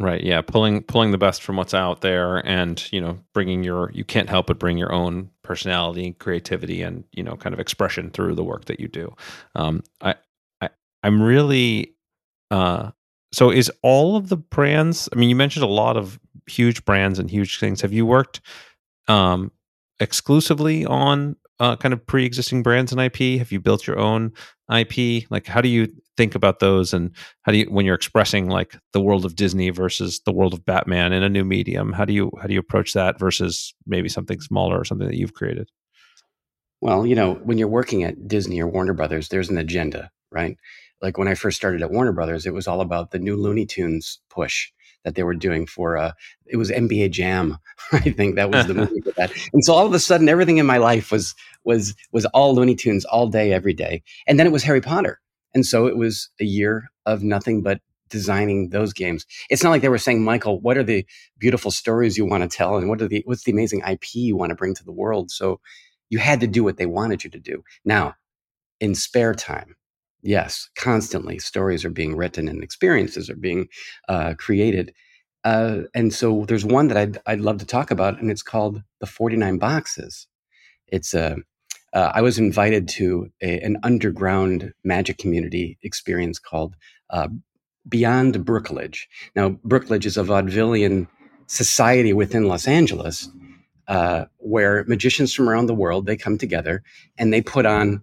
Right. 0.00 0.22
Yeah. 0.22 0.42
Pulling 0.42 0.84
pulling 0.84 1.10
the 1.10 1.18
best 1.18 1.42
from 1.42 1.56
what's 1.56 1.74
out 1.74 2.02
there, 2.02 2.38
and 2.46 2.80
you 2.92 3.00
know, 3.00 3.18
bringing 3.34 3.64
your 3.64 3.90
you 3.92 4.04
can't 4.04 4.28
help 4.28 4.46
but 4.46 4.58
bring 4.58 4.78
your 4.78 4.92
own 4.92 5.28
personality, 5.42 6.12
creativity, 6.12 6.82
and 6.82 7.02
you 7.12 7.24
know, 7.24 7.34
kind 7.34 7.52
of 7.52 7.58
expression 7.58 8.10
through 8.10 8.36
the 8.36 8.44
work 8.44 8.66
that 8.66 8.78
you 8.78 8.86
do. 8.86 9.12
Um, 9.56 9.82
I, 10.00 10.14
I 10.60 10.70
I'm 11.02 11.20
really 11.20 11.96
uh, 12.52 12.92
so 13.32 13.50
is 13.50 13.70
all 13.82 14.16
of 14.16 14.28
the 14.28 14.36
brands 14.36 15.08
i 15.12 15.16
mean 15.16 15.28
you 15.28 15.36
mentioned 15.36 15.64
a 15.64 15.68
lot 15.68 15.96
of 15.96 16.18
huge 16.48 16.84
brands 16.84 17.18
and 17.18 17.30
huge 17.30 17.58
things. 17.58 17.80
Have 17.80 17.92
you 17.92 18.06
worked 18.06 18.40
um, 19.06 19.52
exclusively 20.00 20.84
on 20.84 21.36
uh, 21.60 21.76
kind 21.76 21.92
of 21.92 22.06
pre-existing 22.06 22.62
brands 22.62 22.92
and 22.92 23.00
ip 23.00 23.16
have 23.16 23.50
you 23.50 23.58
built 23.58 23.84
your 23.84 23.98
own 23.98 24.30
ip 24.72 25.24
like 25.28 25.44
how 25.48 25.60
do 25.60 25.68
you 25.68 25.88
think 26.16 26.36
about 26.36 26.60
those 26.60 26.94
and 26.94 27.10
how 27.42 27.50
do 27.50 27.58
you 27.58 27.64
when 27.64 27.84
you're 27.84 27.96
expressing 27.96 28.48
like 28.48 28.76
the 28.92 29.00
world 29.00 29.24
of 29.24 29.34
disney 29.34 29.68
versus 29.70 30.20
the 30.24 30.30
world 30.30 30.54
of 30.54 30.64
batman 30.64 31.12
in 31.12 31.24
a 31.24 31.28
new 31.28 31.44
medium 31.44 31.92
how 31.92 32.04
do 32.04 32.12
you 32.12 32.30
how 32.40 32.46
do 32.46 32.54
you 32.54 32.60
approach 32.60 32.92
that 32.92 33.18
versus 33.18 33.74
maybe 33.88 34.08
something 34.08 34.40
smaller 34.40 34.78
or 34.78 34.84
something 34.84 35.08
that 35.08 35.16
you've 35.16 35.34
created? 35.34 35.68
Well 36.80 37.04
you 37.04 37.16
know 37.16 37.34
when 37.42 37.58
you're 37.58 37.66
working 37.66 38.04
at 38.04 38.28
disney 38.28 38.60
or 38.60 38.68
warner 38.68 38.94
brothers 38.94 39.28
there's 39.28 39.50
an 39.50 39.58
agenda 39.58 40.12
right 40.30 40.56
like 41.00 41.18
when 41.18 41.28
I 41.28 41.34
first 41.34 41.56
started 41.56 41.82
at 41.82 41.90
Warner 41.90 42.12
Brothers, 42.12 42.46
it 42.46 42.54
was 42.54 42.66
all 42.66 42.80
about 42.80 43.10
the 43.10 43.18
new 43.18 43.36
Looney 43.36 43.66
Tunes 43.66 44.20
push 44.30 44.70
that 45.04 45.14
they 45.14 45.22
were 45.22 45.34
doing 45.34 45.66
for 45.66 45.96
uh 45.96 46.12
it 46.46 46.56
was 46.56 46.70
NBA 46.70 47.10
Jam. 47.12 47.58
I 47.92 48.10
think 48.10 48.34
that 48.34 48.50
was 48.50 48.66
the 48.66 48.74
movie 48.82 49.00
for 49.00 49.12
that. 49.12 49.32
And 49.52 49.64
so 49.64 49.74
all 49.74 49.86
of 49.86 49.94
a 49.94 49.98
sudden 49.98 50.28
everything 50.28 50.58
in 50.58 50.66
my 50.66 50.78
life 50.78 51.10
was 51.10 51.34
was 51.64 51.94
was 52.12 52.26
all 52.26 52.54
Looney 52.54 52.74
Tunes 52.74 53.04
all 53.04 53.28
day 53.28 53.52
every 53.52 53.74
day. 53.74 54.02
And 54.26 54.38
then 54.38 54.46
it 54.46 54.52
was 54.52 54.64
Harry 54.64 54.80
Potter. 54.80 55.20
And 55.54 55.64
so 55.64 55.86
it 55.86 55.96
was 55.96 56.28
a 56.40 56.44
year 56.44 56.90
of 57.06 57.22
nothing 57.22 57.62
but 57.62 57.80
designing 58.08 58.70
those 58.70 58.92
games. 58.92 59.26
It's 59.50 59.62
not 59.62 59.70
like 59.70 59.82
they 59.82 59.88
were 59.88 59.98
saying, 59.98 60.22
Michael, 60.24 60.60
what 60.60 60.78
are 60.78 60.84
the 60.84 61.06
beautiful 61.38 61.70
stories 61.70 62.16
you 62.16 62.24
want 62.26 62.48
to 62.48 62.56
tell 62.56 62.76
and 62.76 62.88
what 62.88 63.00
are 63.02 63.08
the 63.08 63.22
what's 63.26 63.44
the 63.44 63.52
amazing 63.52 63.82
IP 63.88 64.14
you 64.14 64.36
want 64.36 64.50
to 64.50 64.56
bring 64.56 64.74
to 64.74 64.84
the 64.84 64.92
world? 64.92 65.30
So 65.30 65.60
you 66.10 66.18
had 66.18 66.40
to 66.40 66.46
do 66.46 66.64
what 66.64 66.76
they 66.76 66.86
wanted 66.86 67.24
you 67.24 67.30
to 67.30 67.38
do. 67.38 67.62
Now, 67.84 68.14
in 68.80 68.94
spare 68.94 69.34
time, 69.34 69.76
Yes, 70.28 70.68
constantly 70.76 71.38
stories 71.38 71.86
are 71.86 71.90
being 71.90 72.14
written 72.14 72.48
and 72.48 72.62
experiences 72.62 73.30
are 73.30 73.34
being 73.34 73.66
uh, 74.10 74.34
created. 74.36 74.92
Uh, 75.42 75.84
and 75.94 76.12
so 76.12 76.44
there's 76.44 76.66
one 76.66 76.88
that 76.88 76.98
I'd, 76.98 77.18
I'd 77.24 77.40
love 77.40 77.56
to 77.60 77.64
talk 77.64 77.90
about, 77.90 78.20
and 78.20 78.30
it's 78.30 78.42
called 78.42 78.82
The 79.00 79.06
49 79.06 79.56
Boxes. 79.56 80.26
It's 80.86 81.14
a, 81.14 81.36
uh, 81.94 82.12
I 82.14 82.20
was 82.20 82.38
invited 82.38 82.88
to 82.88 83.30
a, 83.40 83.58
an 83.60 83.78
underground 83.82 84.74
magic 84.84 85.16
community 85.16 85.78
experience 85.82 86.38
called 86.38 86.76
uh, 87.08 87.28
Beyond 87.88 88.34
Brookledge. 88.44 89.06
Now, 89.34 89.52
Brookledge 89.66 90.04
is 90.04 90.18
a 90.18 90.24
vaudevillian 90.24 91.08
society 91.46 92.12
within 92.12 92.48
Los 92.48 92.68
Angeles 92.68 93.30
uh, 93.86 94.26
where 94.36 94.84
magicians 94.84 95.32
from 95.32 95.48
around 95.48 95.68
the 95.68 95.74
world 95.74 96.04
they 96.04 96.18
come 96.18 96.36
together 96.36 96.82
and 97.16 97.32
they 97.32 97.40
put 97.40 97.64
on 97.64 98.02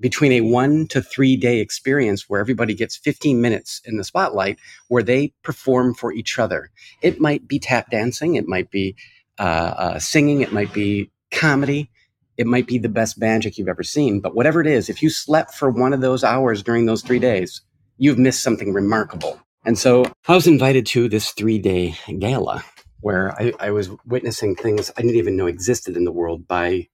between 0.00 0.32
a 0.32 0.40
one 0.40 0.86
to 0.88 1.00
three 1.02 1.36
day 1.36 1.60
experience 1.60 2.28
where 2.28 2.40
everybody 2.40 2.74
gets 2.74 2.96
15 2.96 3.40
minutes 3.40 3.80
in 3.84 3.96
the 3.96 4.04
spotlight 4.04 4.58
where 4.88 5.02
they 5.02 5.32
perform 5.42 5.94
for 5.94 6.12
each 6.12 6.38
other. 6.38 6.70
It 7.02 7.20
might 7.20 7.46
be 7.46 7.58
tap 7.58 7.90
dancing, 7.90 8.34
it 8.34 8.46
might 8.46 8.70
be 8.70 8.96
uh, 9.38 9.42
uh, 9.42 9.98
singing, 9.98 10.40
it 10.40 10.52
might 10.52 10.72
be 10.72 11.10
comedy, 11.30 11.90
it 12.36 12.46
might 12.46 12.66
be 12.66 12.78
the 12.78 12.88
best 12.88 13.18
magic 13.18 13.58
you've 13.58 13.68
ever 13.68 13.82
seen. 13.82 14.20
But 14.20 14.34
whatever 14.34 14.60
it 14.60 14.66
is, 14.66 14.88
if 14.88 15.02
you 15.02 15.10
slept 15.10 15.54
for 15.54 15.70
one 15.70 15.92
of 15.92 16.00
those 16.00 16.24
hours 16.24 16.62
during 16.62 16.86
those 16.86 17.02
three 17.02 17.18
days, 17.18 17.60
you've 17.96 18.18
missed 18.18 18.42
something 18.42 18.72
remarkable. 18.72 19.40
And 19.64 19.78
so 19.78 20.04
I 20.28 20.34
was 20.34 20.46
invited 20.46 20.86
to 20.88 21.08
this 21.08 21.30
three 21.30 21.58
day 21.58 21.94
gala 22.18 22.64
where 23.00 23.32
I, 23.40 23.52
I 23.60 23.70
was 23.70 23.90
witnessing 24.06 24.56
things 24.56 24.90
I 24.96 25.02
didn't 25.02 25.16
even 25.16 25.36
know 25.36 25.46
existed 25.46 25.96
in 25.96 26.04
the 26.04 26.12
world 26.12 26.48
by 26.48 26.88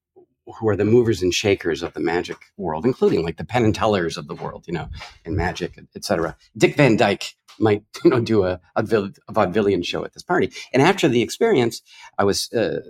who 0.59 0.69
are 0.69 0.77
the 0.77 0.85
movers 0.85 1.23
and 1.23 1.35
shakers 1.35 1.83
of 1.83 1.93
the 1.95 2.01
magic 2.01 2.39
world, 2.57 2.85
including 2.85 3.23
like 3.23 3.37
the 3.37 3.45
Penn 3.45 3.65
and 3.65 3.75
Tellers 3.75 4.17
of 4.17 4.29
the 4.29 4.35
world, 4.35 4.65
you 4.67 4.73
know, 4.73 4.89
in 5.25 5.37
magic, 5.37 5.79
etc. 5.95 6.37
Dick 6.57 6.77
Van 6.77 6.97
Dyke 6.97 7.35
might, 7.59 7.85
you 8.05 8.11
know, 8.11 8.21
do 8.21 8.45
a, 8.45 8.61
a, 8.77 8.83
vaudevillian 8.83 9.85
show 9.85 10.05
at 10.05 10.13
this 10.13 10.23
party. 10.23 10.51
And 10.73 10.83
after 10.83 11.09
the 11.09 11.23
experience, 11.23 11.83
I 12.19 12.25
was 12.25 12.53
uh, 12.53 12.81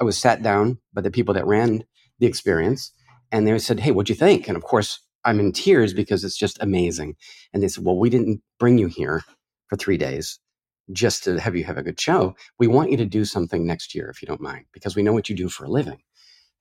I 0.00 0.04
was 0.04 0.18
sat 0.18 0.42
down 0.42 0.78
by 0.92 1.00
the 1.00 1.10
people 1.10 1.34
that 1.34 1.46
ran 1.46 1.84
the 2.18 2.26
experience, 2.26 2.92
and 3.30 3.46
they 3.46 3.58
said, 3.58 3.80
"Hey, 3.80 3.90
what'd 3.90 4.08
you 4.08 4.14
think?" 4.14 4.48
And 4.48 4.56
of 4.56 4.62
course, 4.62 5.00
I'm 5.24 5.40
in 5.40 5.52
tears 5.52 5.94
because 5.94 6.24
it's 6.24 6.36
just 6.36 6.62
amazing. 6.62 7.16
And 7.52 7.62
they 7.62 7.68
said, 7.68 7.84
"Well, 7.84 7.98
we 7.98 8.10
didn't 8.10 8.42
bring 8.58 8.78
you 8.78 8.86
here 8.86 9.22
for 9.68 9.76
three 9.76 9.98
days." 9.98 10.38
Just 10.92 11.22
to 11.24 11.38
have 11.38 11.54
you 11.54 11.64
have 11.64 11.78
a 11.78 11.82
good 11.82 12.00
show, 12.00 12.34
we 12.58 12.66
want 12.66 12.90
you 12.90 12.96
to 12.96 13.04
do 13.04 13.24
something 13.24 13.64
next 13.64 13.94
year 13.94 14.10
if 14.10 14.20
you 14.20 14.26
don't 14.26 14.40
mind, 14.40 14.66
because 14.72 14.96
we 14.96 15.02
know 15.02 15.12
what 15.12 15.28
you 15.28 15.36
do 15.36 15.48
for 15.48 15.64
a 15.64 15.70
living. 15.70 16.00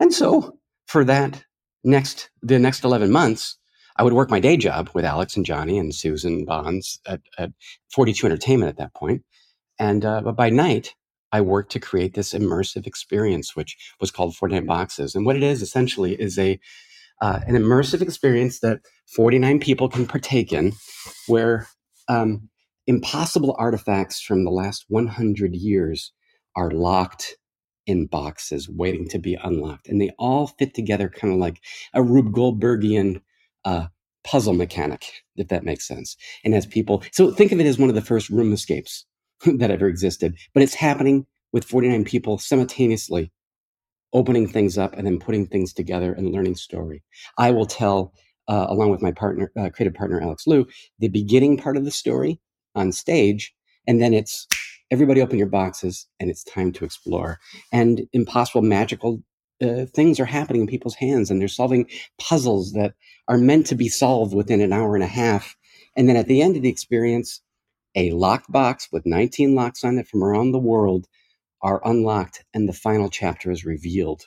And 0.01 0.12
so 0.12 0.58
for 0.88 1.05
that 1.05 1.46
next, 1.84 2.31
the 2.41 2.58
next 2.58 2.84
11 2.84 3.12
months, 3.12 3.58
I 3.98 4.03
would 4.03 4.13
work 4.13 4.31
my 4.31 4.39
day 4.39 4.58
job 4.58 4.89
with 4.96 5.05
Alex 5.05 5.38
and 5.38 5.46
Johnny 5.46 5.77
and 5.77 5.93
Susan 5.93 6.43
Bonds 6.43 7.00
at, 7.05 7.22
at 7.38 7.51
42 7.93 8.25
Entertainment 8.25 8.70
at 8.70 8.77
that 8.77 8.96
point. 8.96 9.22
And 9.77 10.03
uh, 10.03 10.22
but 10.22 10.36
by 10.36 10.50
night, 10.50 10.96
I 11.31 11.41
worked 11.41 11.72
to 11.74 11.79
create 11.79 12.15
this 12.15 12.34
immersive 12.34 12.88
experience, 12.88 13.55
which 13.55 13.77
was 14.00 14.10
called 14.12 14.36
49 14.36 14.65
Boxes. 14.65 15.13
And 15.13 15.25
what 15.25 15.36
it 15.36 15.43
is 15.43 15.62
essentially 15.62 16.20
is 16.20 16.38
a 16.38 16.60
uh, 17.22 17.39
an 17.46 17.53
immersive 17.53 18.01
experience 18.01 18.60
that 18.62 18.79
49 19.15 19.60
people 19.60 19.88
can 19.88 20.08
partake 20.08 20.51
in, 20.51 20.74
where 21.27 21.67
um, 22.10 22.50
impossible 22.88 23.55
artifacts 23.60 24.20
from 24.20 24.43
the 24.43 24.50
last 24.50 24.86
100 24.88 25.53
years 25.53 26.12
are 26.55 26.72
locked 26.72 27.36
in 27.85 28.05
boxes 28.05 28.69
waiting 28.69 29.07
to 29.09 29.19
be 29.19 29.38
unlocked. 29.43 29.88
And 29.88 30.00
they 30.00 30.11
all 30.19 30.47
fit 30.47 30.73
together 30.73 31.09
kind 31.09 31.33
of 31.33 31.39
like 31.39 31.61
a 31.93 32.03
Rube 32.03 32.33
Goldbergian 32.33 33.21
uh, 33.65 33.88
puzzle 34.23 34.53
mechanic, 34.53 35.23
if 35.35 35.47
that 35.47 35.63
makes 35.63 35.88
sense. 35.88 36.15
And 36.43 36.53
as 36.53 36.65
people, 36.65 37.03
so 37.11 37.31
think 37.31 37.51
of 37.51 37.59
it 37.59 37.65
as 37.65 37.79
one 37.79 37.89
of 37.89 37.95
the 37.95 38.01
first 38.01 38.29
room 38.29 38.53
escapes 38.53 39.05
that 39.45 39.71
ever 39.71 39.88
existed, 39.88 40.35
but 40.53 40.63
it's 40.63 40.75
happening 40.75 41.25
with 41.51 41.65
49 41.65 42.05
people 42.05 42.38
simultaneously 42.38 43.31
opening 44.13 44.47
things 44.47 44.77
up 44.77 44.93
and 44.93 45.05
then 45.05 45.19
putting 45.19 45.47
things 45.47 45.73
together 45.73 46.13
and 46.13 46.31
learning 46.31 46.55
story. 46.55 47.03
I 47.38 47.51
will 47.51 47.65
tell, 47.65 48.13
uh, 48.47 48.67
along 48.69 48.91
with 48.91 49.01
my 49.01 49.11
partner, 49.11 49.51
uh, 49.57 49.69
creative 49.69 49.93
partner 49.93 50.21
Alex 50.21 50.45
Liu, 50.47 50.67
the 51.00 51.07
beginning 51.07 51.57
part 51.57 51.77
of 51.77 51.85
the 51.85 51.91
story 51.91 52.39
on 52.75 52.91
stage, 52.91 53.53
and 53.88 54.01
then 54.01 54.13
it's 54.13 54.47
everybody 54.91 55.21
open 55.21 55.38
your 55.38 55.48
boxes 55.48 56.07
and 56.19 56.29
it's 56.29 56.43
time 56.43 56.71
to 56.74 56.86
explore. 56.86 57.39
And 57.71 58.07
impossible 58.13 58.62
magical 58.62 59.24
uh, 59.62 59.86
things 59.86 60.19
are 60.19 60.25
happening 60.25 60.62
in 60.62 60.67
people's 60.67 60.95
hands, 60.95 61.29
and 61.29 61.39
they're 61.39 61.48
solving 61.48 61.88
puzzles 62.19 62.74
that 62.74 62.95
are 63.27 63.38
meant 63.38 63.67
to 63.67 63.75
be 63.75 63.88
solved 63.88 64.33
within 64.33 64.60
an 64.60 64.74
hour 64.74 64.95
and 64.95 65.03
a 65.03 65.07
half. 65.07 65.55
And 65.95 66.10
then 66.10 66.15
at 66.15 66.27
the 66.27 66.41
end 66.41 66.55
of 66.55 66.63
the 66.63 66.69
experience, 66.69 67.41
a 67.95 68.12
locked 68.12 68.51
box 68.51 68.88
with 68.91 69.05
19 69.05 69.53
locks 69.53 69.83
on 69.83 69.98
it 70.00 70.07
from 70.07 70.24
around 70.24 70.51
the 70.51 70.60
world 70.60 71.07
are 71.62 71.81
unlocked 71.86 72.43
and 72.53 72.67
the 72.67 72.74
final 72.74 73.10
chapter 73.10 73.51
is 73.51 73.65
revealed 73.65 74.24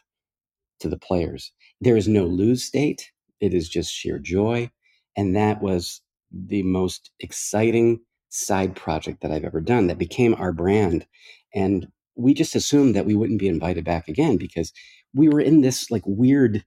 to 0.80 0.88
the 0.88 0.98
players. 0.98 1.52
There 1.80 1.96
is 1.96 2.06
no 2.06 2.26
lose 2.26 2.64
state, 2.64 3.10
it 3.40 3.54
is 3.54 3.68
just 3.68 3.92
sheer 3.92 4.18
joy. 4.18 4.70
And 5.16 5.34
that 5.34 5.62
was 5.62 6.02
the 6.32 6.62
most 6.62 7.10
exciting 7.20 8.00
side 8.34 8.74
project 8.74 9.22
that 9.22 9.30
I've 9.30 9.44
ever 9.44 9.60
done 9.60 9.86
that 9.86 9.98
became 9.98 10.34
our 10.34 10.52
brand. 10.52 11.06
And 11.54 11.88
we 12.16 12.34
just 12.34 12.54
assumed 12.54 12.94
that 12.96 13.06
we 13.06 13.14
wouldn't 13.14 13.38
be 13.38 13.48
invited 13.48 13.84
back 13.84 14.08
again 14.08 14.36
because 14.36 14.72
we 15.14 15.28
were 15.28 15.40
in 15.40 15.60
this 15.60 15.90
like 15.90 16.02
weird, 16.04 16.64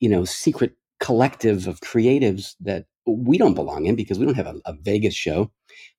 you 0.00 0.08
know, 0.08 0.24
secret 0.24 0.72
collective 0.98 1.66
of 1.66 1.80
creatives 1.80 2.54
that 2.60 2.86
we 3.06 3.38
don't 3.38 3.54
belong 3.54 3.86
in 3.86 3.94
because 3.94 4.18
we 4.18 4.26
don't 4.26 4.34
have 4.34 4.46
a, 4.46 4.56
a 4.64 4.74
Vegas 4.82 5.14
show. 5.14 5.50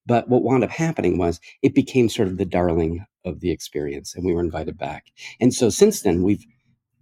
But 0.05 0.27
what 0.27 0.43
wound 0.43 0.63
up 0.63 0.69
happening 0.69 1.17
was 1.17 1.39
it 1.61 1.73
became 1.73 2.09
sort 2.09 2.27
of 2.27 2.37
the 2.37 2.45
darling 2.45 3.05
of 3.25 3.39
the 3.39 3.51
experience, 3.51 4.15
and 4.15 4.25
we 4.25 4.33
were 4.33 4.41
invited 4.41 4.77
back. 4.77 5.07
And 5.39 5.53
so 5.53 5.69
since 5.69 6.01
then, 6.01 6.23
we've 6.23 6.45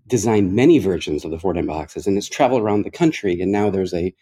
designed 0.07 0.53
many 0.53 0.79
versions 0.79 1.23
of 1.25 1.31
the 1.31 1.39
49 1.39 1.65
boxes, 1.65 2.05
and 2.05 2.17
it's 2.17 2.29
traveled 2.29 2.61
around 2.61 2.83
the 2.83 2.91
country. 2.91 3.41
And 3.41 3.51
now 3.51 3.69
there's 3.69 3.93
a 3.93 4.13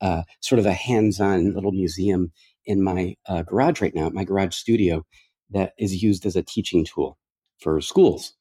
uh, 0.00 0.22
sort 0.40 0.58
of 0.58 0.66
a 0.66 0.72
hands-on 0.72 1.54
little 1.54 1.72
museum 1.72 2.32
in 2.70 2.82
my 2.82 3.16
uh, 3.28 3.42
garage 3.42 3.80
right 3.80 3.94
now, 3.94 4.08
my 4.10 4.24
garage 4.24 4.54
studio, 4.54 5.04
that 5.50 5.72
is 5.76 6.02
used 6.02 6.24
as 6.24 6.36
a 6.36 6.42
teaching 6.42 6.84
tool 6.84 7.18
for 7.58 7.80
schools 7.80 8.32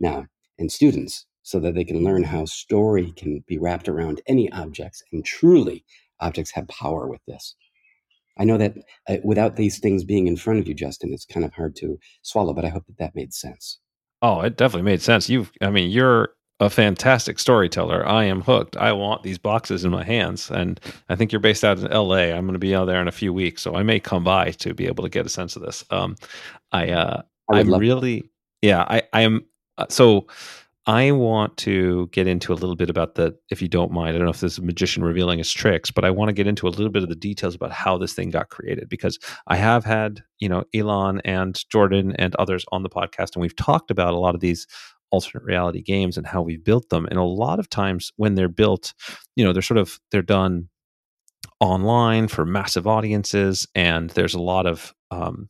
now 0.00 0.26
and 0.58 0.70
students, 0.70 1.26
so 1.42 1.58
that 1.58 1.74
they 1.74 1.84
can 1.84 2.04
learn 2.04 2.22
how 2.22 2.44
story 2.44 3.12
can 3.12 3.42
be 3.48 3.58
wrapped 3.58 3.88
around 3.88 4.20
any 4.26 4.52
objects, 4.52 5.02
and 5.12 5.24
truly, 5.24 5.82
objects 6.20 6.52
have 6.52 6.68
power 6.68 7.08
with 7.08 7.24
this. 7.26 7.54
I 8.38 8.44
know 8.44 8.58
that 8.58 8.74
uh, 9.08 9.16
without 9.24 9.56
these 9.56 9.78
things 9.78 10.04
being 10.04 10.26
in 10.26 10.36
front 10.36 10.60
of 10.60 10.68
you, 10.68 10.74
Justin, 10.74 11.14
it's 11.14 11.24
kind 11.24 11.46
of 11.46 11.54
hard 11.54 11.74
to 11.76 11.98
swallow, 12.20 12.52
but 12.52 12.66
I 12.66 12.68
hope 12.68 12.86
that 12.86 12.98
that 12.98 13.16
made 13.16 13.32
sense. 13.32 13.78
Oh, 14.20 14.42
it 14.42 14.58
definitely 14.58 14.90
made 14.90 15.00
sense. 15.00 15.30
You've, 15.30 15.50
I 15.62 15.70
mean, 15.70 15.90
you're 15.90 16.30
a 16.60 16.68
fantastic 16.68 17.38
storyteller. 17.38 18.06
I 18.06 18.24
am 18.24 18.42
hooked. 18.42 18.76
I 18.76 18.92
want 18.92 19.22
these 19.22 19.38
boxes 19.38 19.84
in 19.84 19.90
my 19.90 20.04
hands. 20.04 20.50
And 20.50 20.78
I 21.08 21.16
think 21.16 21.32
you're 21.32 21.40
based 21.40 21.64
out 21.64 21.78
in 21.78 21.90
LA. 21.90 22.34
I'm 22.34 22.44
going 22.44 22.52
to 22.52 22.58
be 22.58 22.74
out 22.74 22.84
there 22.84 23.00
in 23.00 23.08
a 23.08 23.12
few 23.12 23.32
weeks, 23.32 23.62
so 23.62 23.74
I 23.74 23.82
may 23.82 23.98
come 23.98 24.22
by 24.22 24.50
to 24.52 24.74
be 24.74 24.86
able 24.86 25.02
to 25.02 25.10
get 25.10 25.24
a 25.24 25.30
sense 25.30 25.56
of 25.56 25.62
this. 25.62 25.84
Um, 25.90 26.16
I, 26.70 26.90
uh, 26.90 27.22
I 27.50 27.60
am 27.60 27.74
really, 27.74 28.30
yeah, 28.60 28.84
I, 28.88 29.02
I 29.12 29.22
am. 29.22 29.46
Uh, 29.78 29.86
so 29.88 30.26
I 30.86 31.12
want 31.12 31.56
to 31.58 32.08
get 32.12 32.26
into 32.26 32.52
a 32.52 32.54
little 32.54 32.76
bit 32.76 32.90
about 32.90 33.14
the, 33.14 33.34
if 33.50 33.62
you 33.62 33.68
don't 33.68 33.92
mind, 33.92 34.10
I 34.10 34.18
don't 34.18 34.24
know 34.24 34.30
if 34.30 34.40
this 34.40 34.52
is 34.52 34.58
a 34.58 34.62
magician 34.62 35.02
revealing 35.02 35.38
his 35.38 35.52
tricks, 35.52 35.90
but 35.90 36.04
I 36.04 36.10
want 36.10 36.28
to 36.28 36.32
get 36.34 36.46
into 36.46 36.66
a 36.66 36.70
little 36.70 36.90
bit 36.90 37.02
of 37.02 37.08
the 37.08 37.14
details 37.14 37.54
about 37.54 37.72
how 37.72 37.96
this 37.96 38.12
thing 38.12 38.30
got 38.30 38.50
created 38.50 38.88
because 38.88 39.18
I 39.46 39.56
have 39.56 39.84
had, 39.84 40.22
you 40.38 40.48
know, 40.48 40.64
Elan 40.74 41.20
and 41.24 41.62
Jordan 41.70 42.14
and 42.18 42.34
others 42.36 42.66
on 42.70 42.82
the 42.82 42.90
podcast, 42.90 43.34
and 43.34 43.40
we've 43.40 43.56
talked 43.56 43.90
about 43.90 44.12
a 44.12 44.18
lot 44.18 44.34
of 44.34 44.40
these 44.40 44.66
alternate 45.10 45.44
reality 45.44 45.82
games 45.82 46.16
and 46.16 46.26
how 46.26 46.42
we've 46.42 46.64
built 46.64 46.88
them. 46.88 47.06
And 47.06 47.18
a 47.18 47.24
lot 47.24 47.58
of 47.58 47.68
times 47.68 48.12
when 48.16 48.34
they're 48.34 48.48
built, 48.48 48.94
you 49.36 49.44
know, 49.44 49.52
they're 49.52 49.62
sort 49.62 49.78
of, 49.78 49.98
they're 50.10 50.22
done 50.22 50.68
online 51.60 52.26
for 52.26 52.46
massive 52.46 52.86
audiences 52.86 53.66
and 53.74 54.10
there's 54.10 54.34
a 54.34 54.40
lot 54.40 54.66
of 54.66 54.94
um, 55.10 55.48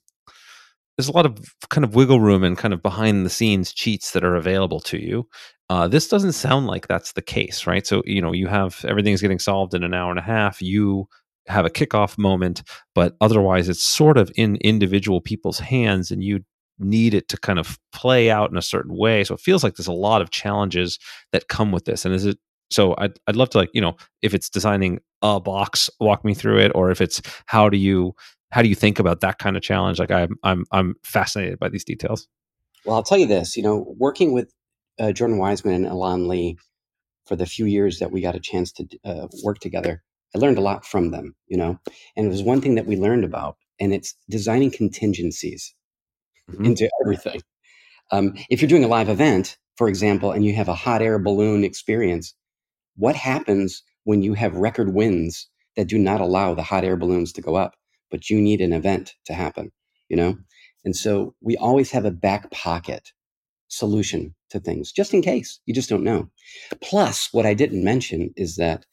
there's 0.96 1.08
a 1.08 1.12
lot 1.12 1.24
of 1.24 1.38
kind 1.70 1.84
of 1.84 1.94
wiggle 1.94 2.20
room 2.20 2.44
and 2.44 2.58
kind 2.58 2.74
of 2.74 2.82
behind 2.82 3.24
the 3.24 3.30
scenes 3.30 3.72
cheats 3.72 4.10
that 4.10 4.24
are 4.24 4.36
available 4.36 4.80
to 4.80 4.98
you. 4.98 5.26
Uh, 5.70 5.88
this 5.88 6.08
doesn't 6.08 6.32
sound 6.32 6.66
like 6.66 6.88
that's 6.88 7.12
the 7.12 7.22
case, 7.22 7.66
right? 7.66 7.86
So 7.86 8.02
you 8.04 8.20
know 8.20 8.32
you 8.32 8.48
have 8.48 8.84
everything's 8.86 9.22
getting 9.22 9.38
solved 9.38 9.72
in 9.72 9.84
an 9.84 9.94
hour 9.94 10.10
and 10.10 10.18
a 10.18 10.22
half. 10.22 10.60
You 10.60 11.06
have 11.46 11.64
a 11.64 11.70
kickoff 11.70 12.18
moment, 12.18 12.62
but 12.94 13.16
otherwise 13.20 13.68
it's 13.68 13.82
sort 13.82 14.18
of 14.18 14.30
in 14.36 14.56
individual 14.56 15.20
people's 15.20 15.60
hands, 15.60 16.10
and 16.10 16.22
you 16.22 16.40
need 16.80 17.14
it 17.14 17.28
to 17.28 17.36
kind 17.38 17.58
of 17.58 17.78
play 17.92 18.30
out 18.30 18.50
in 18.50 18.56
a 18.56 18.62
certain 18.62 18.96
way. 18.96 19.24
So 19.24 19.34
it 19.34 19.40
feels 19.40 19.62
like 19.62 19.76
there's 19.76 19.86
a 19.86 19.92
lot 19.92 20.22
of 20.22 20.30
challenges 20.30 20.98
that 21.32 21.48
come 21.48 21.72
with 21.72 21.84
this. 21.84 22.04
And 22.04 22.14
is 22.14 22.26
it 22.26 22.38
so 22.70 22.94
I'd, 22.98 23.18
I'd 23.26 23.36
love 23.36 23.50
to 23.50 23.58
like 23.58 23.70
you 23.72 23.80
know 23.80 23.96
if 24.22 24.32
it's 24.32 24.48
designing 24.48 25.00
a 25.22 25.40
box 25.40 25.90
walk 26.00 26.24
me 26.24 26.34
through 26.34 26.58
it 26.58 26.72
or 26.74 26.90
if 26.90 27.00
it's 27.00 27.20
how 27.46 27.68
do 27.68 27.76
you 27.76 28.14
how 28.50 28.62
do 28.62 28.68
you 28.68 28.74
think 28.74 28.98
about 28.98 29.20
that 29.20 29.38
kind 29.38 29.56
of 29.56 29.62
challenge? 29.62 29.98
Like 29.98 30.10
I'm 30.10 30.36
I'm 30.42 30.64
I'm 30.72 30.94
fascinated 31.04 31.58
by 31.58 31.68
these 31.68 31.84
details. 31.84 32.28
Well, 32.84 32.96
I'll 32.96 33.02
tell 33.02 33.18
you 33.18 33.26
this. 33.26 33.56
You 33.56 33.62
know, 33.62 33.94
working 33.98 34.32
with 34.32 34.52
uh, 34.98 35.12
Jordan 35.12 35.38
Weisman 35.38 35.74
and 35.74 35.86
Elan 35.86 36.28
Lee 36.28 36.56
for 37.26 37.36
the 37.36 37.46
few 37.46 37.66
years 37.66 37.98
that 37.98 38.10
we 38.10 38.20
got 38.20 38.34
a 38.34 38.40
chance 38.40 38.72
to 38.72 38.86
uh, 39.04 39.28
work 39.44 39.58
together, 39.58 40.02
I 40.34 40.38
learned 40.38 40.58
a 40.58 40.62
lot 40.62 40.84
from 40.84 41.10
them. 41.10 41.34
You 41.46 41.58
know, 41.58 41.78
and 42.16 42.26
it 42.26 42.30
was 42.30 42.42
one 42.42 42.60
thing 42.60 42.74
that 42.76 42.86
we 42.86 42.96
learned 42.96 43.24
about, 43.24 43.56
and 43.78 43.92
it's 43.92 44.14
designing 44.28 44.70
contingencies 44.70 45.74
mm-hmm. 46.50 46.64
into 46.64 46.88
everything. 47.02 47.40
Um, 48.12 48.34
if 48.48 48.60
you're 48.60 48.68
doing 48.68 48.84
a 48.84 48.88
live 48.88 49.08
event, 49.08 49.56
for 49.76 49.88
example, 49.88 50.32
and 50.32 50.44
you 50.44 50.54
have 50.54 50.68
a 50.68 50.74
hot 50.74 51.02
air 51.02 51.18
balloon 51.18 51.64
experience, 51.64 52.34
what 52.96 53.16
happens 53.16 53.82
when 54.04 54.22
you 54.22 54.34
have 54.34 54.54
record 54.54 54.94
winds 54.94 55.48
that 55.76 55.88
do 55.88 55.98
not 55.98 56.20
allow 56.20 56.54
the 56.54 56.62
hot 56.62 56.84
air 56.84 56.96
balloons 56.96 57.32
to 57.32 57.40
go 57.40 57.54
up? 57.54 57.74
but 58.10 58.28
you 58.28 58.40
need 58.40 58.60
an 58.60 58.72
event 58.72 59.14
to 59.24 59.32
happen, 59.32 59.70
you 60.08 60.16
know? 60.16 60.36
And 60.84 60.96
so 60.96 61.34
we 61.40 61.56
always 61.56 61.90
have 61.92 62.04
a 62.04 62.10
back 62.10 62.50
pocket 62.50 63.12
solution 63.68 64.34
to 64.50 64.58
things 64.58 64.92
just 64.92 65.14
in 65.14 65.22
case. 65.22 65.60
You 65.66 65.74
just 65.74 65.88
don't 65.88 66.04
know. 66.04 66.28
Plus, 66.80 67.32
what 67.32 67.46
I 67.46 67.54
didn't 67.54 67.84
mention 67.84 68.32
is 68.36 68.56
that 68.56 68.84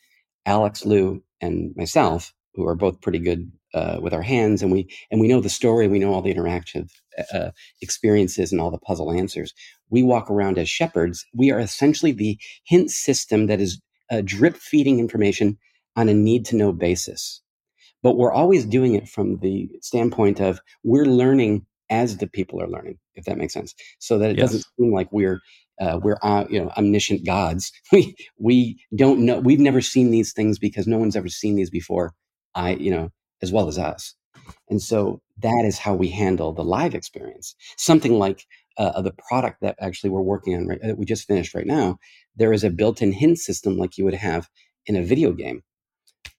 Alex 0.46 0.86
Liu 0.86 1.24
and 1.42 1.74
myself, 1.76 2.34
who 2.54 2.66
are 2.68 2.76
both 2.76 3.02
pretty 3.02 3.20
good 3.20 3.52
uh, 3.74 3.98
with 4.02 4.14
our 4.14 4.22
hands, 4.22 4.62
and 4.62 4.72
we 4.72 4.88
and 5.12 5.20
we 5.20 5.28
know 5.28 5.42
the 5.42 5.50
story, 5.50 5.88
we 5.88 6.00
know 6.00 6.14
all 6.14 6.22
the 6.22 6.34
interactive 6.34 6.90
uh, 7.34 7.52
experiences 7.82 8.52
and 8.52 8.62
all 8.62 8.72
the 8.72 8.78
puzzle 8.80 9.12
answers. 9.12 9.54
We 9.90 10.04
walk 10.04 10.30
around 10.30 10.58
as 10.58 10.70
shepherds. 10.70 11.26
We 11.34 11.52
are 11.52 11.60
essentially 11.60 12.12
the 12.12 12.40
hint 12.66 12.92
system 12.92 13.48
that 13.48 13.62
is 13.62 13.82
uh, 14.12 14.22
drip 14.26 14.58
feeding 14.58 15.00
information 15.00 15.58
on 15.96 16.10
a 16.10 16.14
need 16.14 16.46
to 16.48 16.56
know 16.56 16.74
basis 16.74 17.42
but 18.04 18.18
we're 18.18 18.32
always 18.32 18.66
doing 18.66 18.96
it 18.96 19.08
from 19.08 19.38
the 19.40 19.70
standpoint 19.82 20.40
of 20.40 20.60
we're 20.84 21.06
learning 21.06 21.66
as 21.90 22.18
the 22.18 22.28
people 22.28 22.62
are 22.62 22.70
learning, 22.70 22.98
if 23.16 23.26
that 23.26 23.38
makes 23.38 23.54
sense. 23.54 23.74
So 24.00 24.18
that 24.20 24.32
it 24.32 24.38
yes. 24.38 24.48
doesn't 24.52 24.66
seem 24.80 24.94
like 24.94 25.10
we're 25.12 25.42
uh, 25.80 26.00
we're 26.02 26.18
uh, 26.24 26.46
you 26.50 26.62
know 26.64 26.72
omniscient 26.78 27.26
gods. 27.26 27.72
We 27.92 28.16
we 28.38 28.80
don't 28.96 29.22
know. 29.22 29.40
We've 29.40 29.60
never 29.60 29.82
seen 29.82 30.12
these 30.12 30.34
things 30.34 30.60
because 30.60 30.88
no 30.88 30.98
one's 30.98 31.16
ever 31.16 31.30
seen 31.30 31.56
these 31.56 31.70
before. 31.70 32.14
I 32.56 32.72
you 32.76 32.92
know 32.92 33.12
as 33.42 33.52
well 33.52 33.68
as 33.68 33.78
us, 33.78 34.16
and 34.70 34.82
so 34.82 35.22
that 35.40 35.66
is 35.66 35.78
how 35.78 35.94
we 35.94 36.10
handle 36.10 36.54
the 36.54 36.64
live 36.64 36.96
experience. 36.96 37.56
Something 37.78 38.18
like 38.18 38.46
uh, 38.78 39.02
the 39.02 39.14
product 39.28 39.62
that 39.62 39.76
actually 39.80 40.10
we're 40.10 40.22
working 40.22 40.56
on 40.56 40.68
right 40.68 40.80
that 40.82 40.98
we 40.98 41.06
just 41.06 41.28
finished 41.28 41.54
right 41.54 41.66
now. 41.66 41.98
There 42.36 42.54
is 42.54 42.64
a 42.64 42.70
built-in 42.70 43.12
hint 43.12 43.40
system 43.40 43.78
like 43.78 43.98
you 43.98 44.06
would 44.06 44.14
have 44.14 44.50
in 44.86 44.96
a 44.96 45.04
video 45.04 45.34
game 45.34 45.64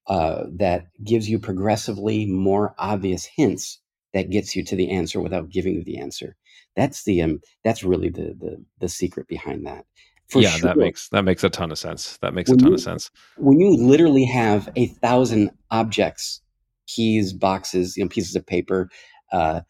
uh, 0.07 0.45
that 0.57 0.87
gives 1.05 1.29
you 1.29 1.39
progressively 1.39 2.27
more 2.27 2.75
obvious 2.79 3.25
hints 3.25 3.81
that 4.15 4.31
gets 4.31 4.57
you 4.57 4.65
to 4.65 4.77
the 4.77 4.91
answer 4.91 5.21
without 5.21 5.51
giving 5.51 5.75
you 5.75 5.85
the 5.85 5.99
answer. 5.99 6.37
That's 6.77 7.05
the 7.05 7.23
um, 7.23 7.41
that's 7.65 7.85
really 7.85 8.09
the 8.09 8.35
the 8.39 8.65
the 8.81 8.89
secret 8.89 9.29
behind 9.29 9.67
that. 9.67 9.85
For 10.29 10.41
yeah, 10.41 10.51
sure, 10.51 10.69
that 10.69 10.77
makes 10.77 11.09
that 11.11 11.25
makes 11.25 11.45
a 11.45 11.51
ton 11.51 11.71
of 11.71 11.79
sense. 11.79 12.19
That 12.19 12.35
makes 12.35 12.51
a 12.51 12.57
ton 12.57 12.69
you, 12.69 12.75
of 12.75 12.81
sense. 12.81 13.11
When 13.37 13.61
you 13.61 13.77
literally 13.77 14.25
have 14.27 14.69
a 14.77 14.87
thousand 14.87 15.51
objects, 15.71 16.41
keys, 16.89 17.33
boxes, 17.33 17.97
you 17.97 18.05
know, 18.05 18.09
pieces 18.09 18.35
of 18.35 18.45
paper, 18.47 18.89
uh, 19.33 19.61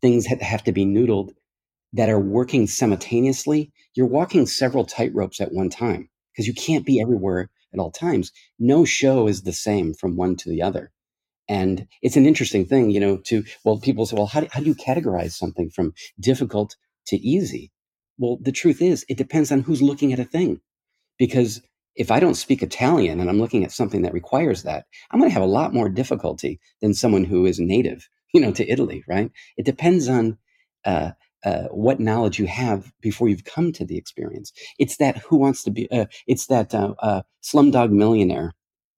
things 0.00 0.24
that 0.26 0.42
have 0.42 0.64
to 0.64 0.72
be 0.72 0.86
noodled 0.86 1.30
that 1.92 2.08
are 2.08 2.20
working 2.20 2.66
simultaneously, 2.66 3.72
you're 3.94 4.06
walking 4.06 4.46
several 4.46 4.86
tightropes 4.86 5.40
at 5.40 5.52
one 5.52 5.68
time 5.68 6.08
because 6.32 6.46
you 6.46 6.54
can't 6.54 6.86
be 6.86 7.00
everywhere 7.00 7.50
at 7.72 7.80
all 7.80 7.90
times. 7.90 8.32
No 8.58 8.84
show 8.84 9.26
is 9.26 9.42
the 9.42 9.52
same 9.52 9.94
from 9.94 10.16
one 10.16 10.36
to 10.36 10.48
the 10.48 10.62
other. 10.62 10.90
And 11.48 11.86
it's 12.02 12.16
an 12.16 12.26
interesting 12.26 12.66
thing, 12.66 12.90
you 12.90 13.00
know, 13.00 13.16
to, 13.26 13.42
well, 13.64 13.78
people 13.78 14.04
say, 14.04 14.16
well, 14.16 14.26
how 14.26 14.40
do, 14.40 14.48
how 14.52 14.60
do 14.60 14.66
you 14.66 14.74
categorize 14.74 15.32
something 15.32 15.70
from 15.70 15.94
difficult 16.20 16.76
to 17.06 17.16
easy? 17.16 17.72
Well, 18.18 18.38
the 18.40 18.52
truth 18.52 18.82
is, 18.82 19.04
it 19.08 19.16
depends 19.16 19.50
on 19.50 19.60
who's 19.60 19.80
looking 19.80 20.12
at 20.12 20.18
a 20.20 20.24
thing. 20.24 20.60
Because 21.18 21.62
if 21.98 22.12
I 22.12 22.20
don't 22.20 22.36
speak 22.36 22.62
Italian 22.62 23.18
and 23.18 23.28
I'm 23.28 23.40
looking 23.40 23.64
at 23.64 23.72
something 23.72 24.02
that 24.02 24.14
requires 24.14 24.62
that, 24.62 24.86
I'm 25.10 25.18
going 25.18 25.28
to 25.28 25.34
have 25.34 25.42
a 25.42 25.46
lot 25.46 25.74
more 25.74 25.88
difficulty 25.88 26.60
than 26.80 26.94
someone 26.94 27.24
who 27.24 27.44
is 27.44 27.58
native, 27.58 28.08
you 28.32 28.40
know, 28.40 28.52
to 28.52 28.66
Italy, 28.70 29.04
right? 29.06 29.30
It 29.56 29.66
depends 29.66 30.08
on 30.08 30.38
uh, 30.84 31.10
uh, 31.44 31.64
what 31.64 32.00
knowledge 32.00 32.38
you 32.38 32.46
have 32.46 32.92
before 33.00 33.28
you've 33.28 33.44
come 33.44 33.72
to 33.72 33.84
the 33.84 33.98
experience. 33.98 34.52
It's 34.78 34.96
that 34.98 35.18
who 35.18 35.36
wants 35.36 35.64
to 35.64 35.70
be, 35.70 35.90
uh, 35.90 36.06
it's 36.26 36.46
that 36.46 36.74
uh, 36.74 36.94
uh, 37.00 37.22
slumdog 37.42 37.90
millionaire 37.90 38.54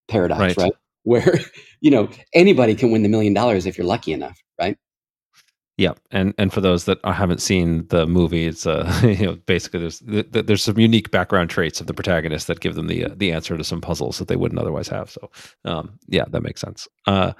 paradox, 0.09 0.41
right. 0.41 0.57
right? 0.59 0.73
Where, 1.03 1.41
you 1.81 1.91
know, 1.91 2.11
anybody 2.35 2.75
can 2.75 2.91
win 2.91 3.03
the 3.03 3.09
million 3.09 3.33
dollars 3.33 3.65
if 3.65 3.79
you're 3.79 3.87
lucky 3.87 4.13
enough, 4.13 4.39
right? 4.61 4.77
Yeah, 5.81 5.95
and 6.11 6.35
and 6.37 6.53
for 6.53 6.61
those 6.61 6.85
that 6.85 6.99
haven't 7.07 7.41
seen 7.41 7.87
the 7.89 8.07
movie, 8.07 8.47
it's 8.47 8.67
uh, 8.67 9.01
you 9.03 9.25
know 9.25 9.37
basically 9.47 9.81
there's 9.81 10.01
there's 10.01 10.63
some 10.63 10.79
unique 10.79 11.11
background 11.11 11.49
traits 11.49 11.81
of 11.81 11.87
the 11.87 11.95
protagonist 11.95 12.49
that 12.49 12.61
give 12.61 12.75
them 12.75 12.87
the 12.87 13.07
uh, 13.07 13.15
the 13.17 13.33
answer 13.33 13.57
to 13.57 13.65
some 13.65 13.81
puzzles 13.81 14.19
that 14.19 14.29
they 14.29 14.37
wouldn't 14.37 14.61
otherwise 14.61 14.89
have. 14.89 15.09
So, 15.11 15.31
um, 15.65 15.99
yeah, 16.07 16.25
that 16.29 16.43
makes 16.43 16.61
sense. 16.61 16.87
Uh, 17.07 17.33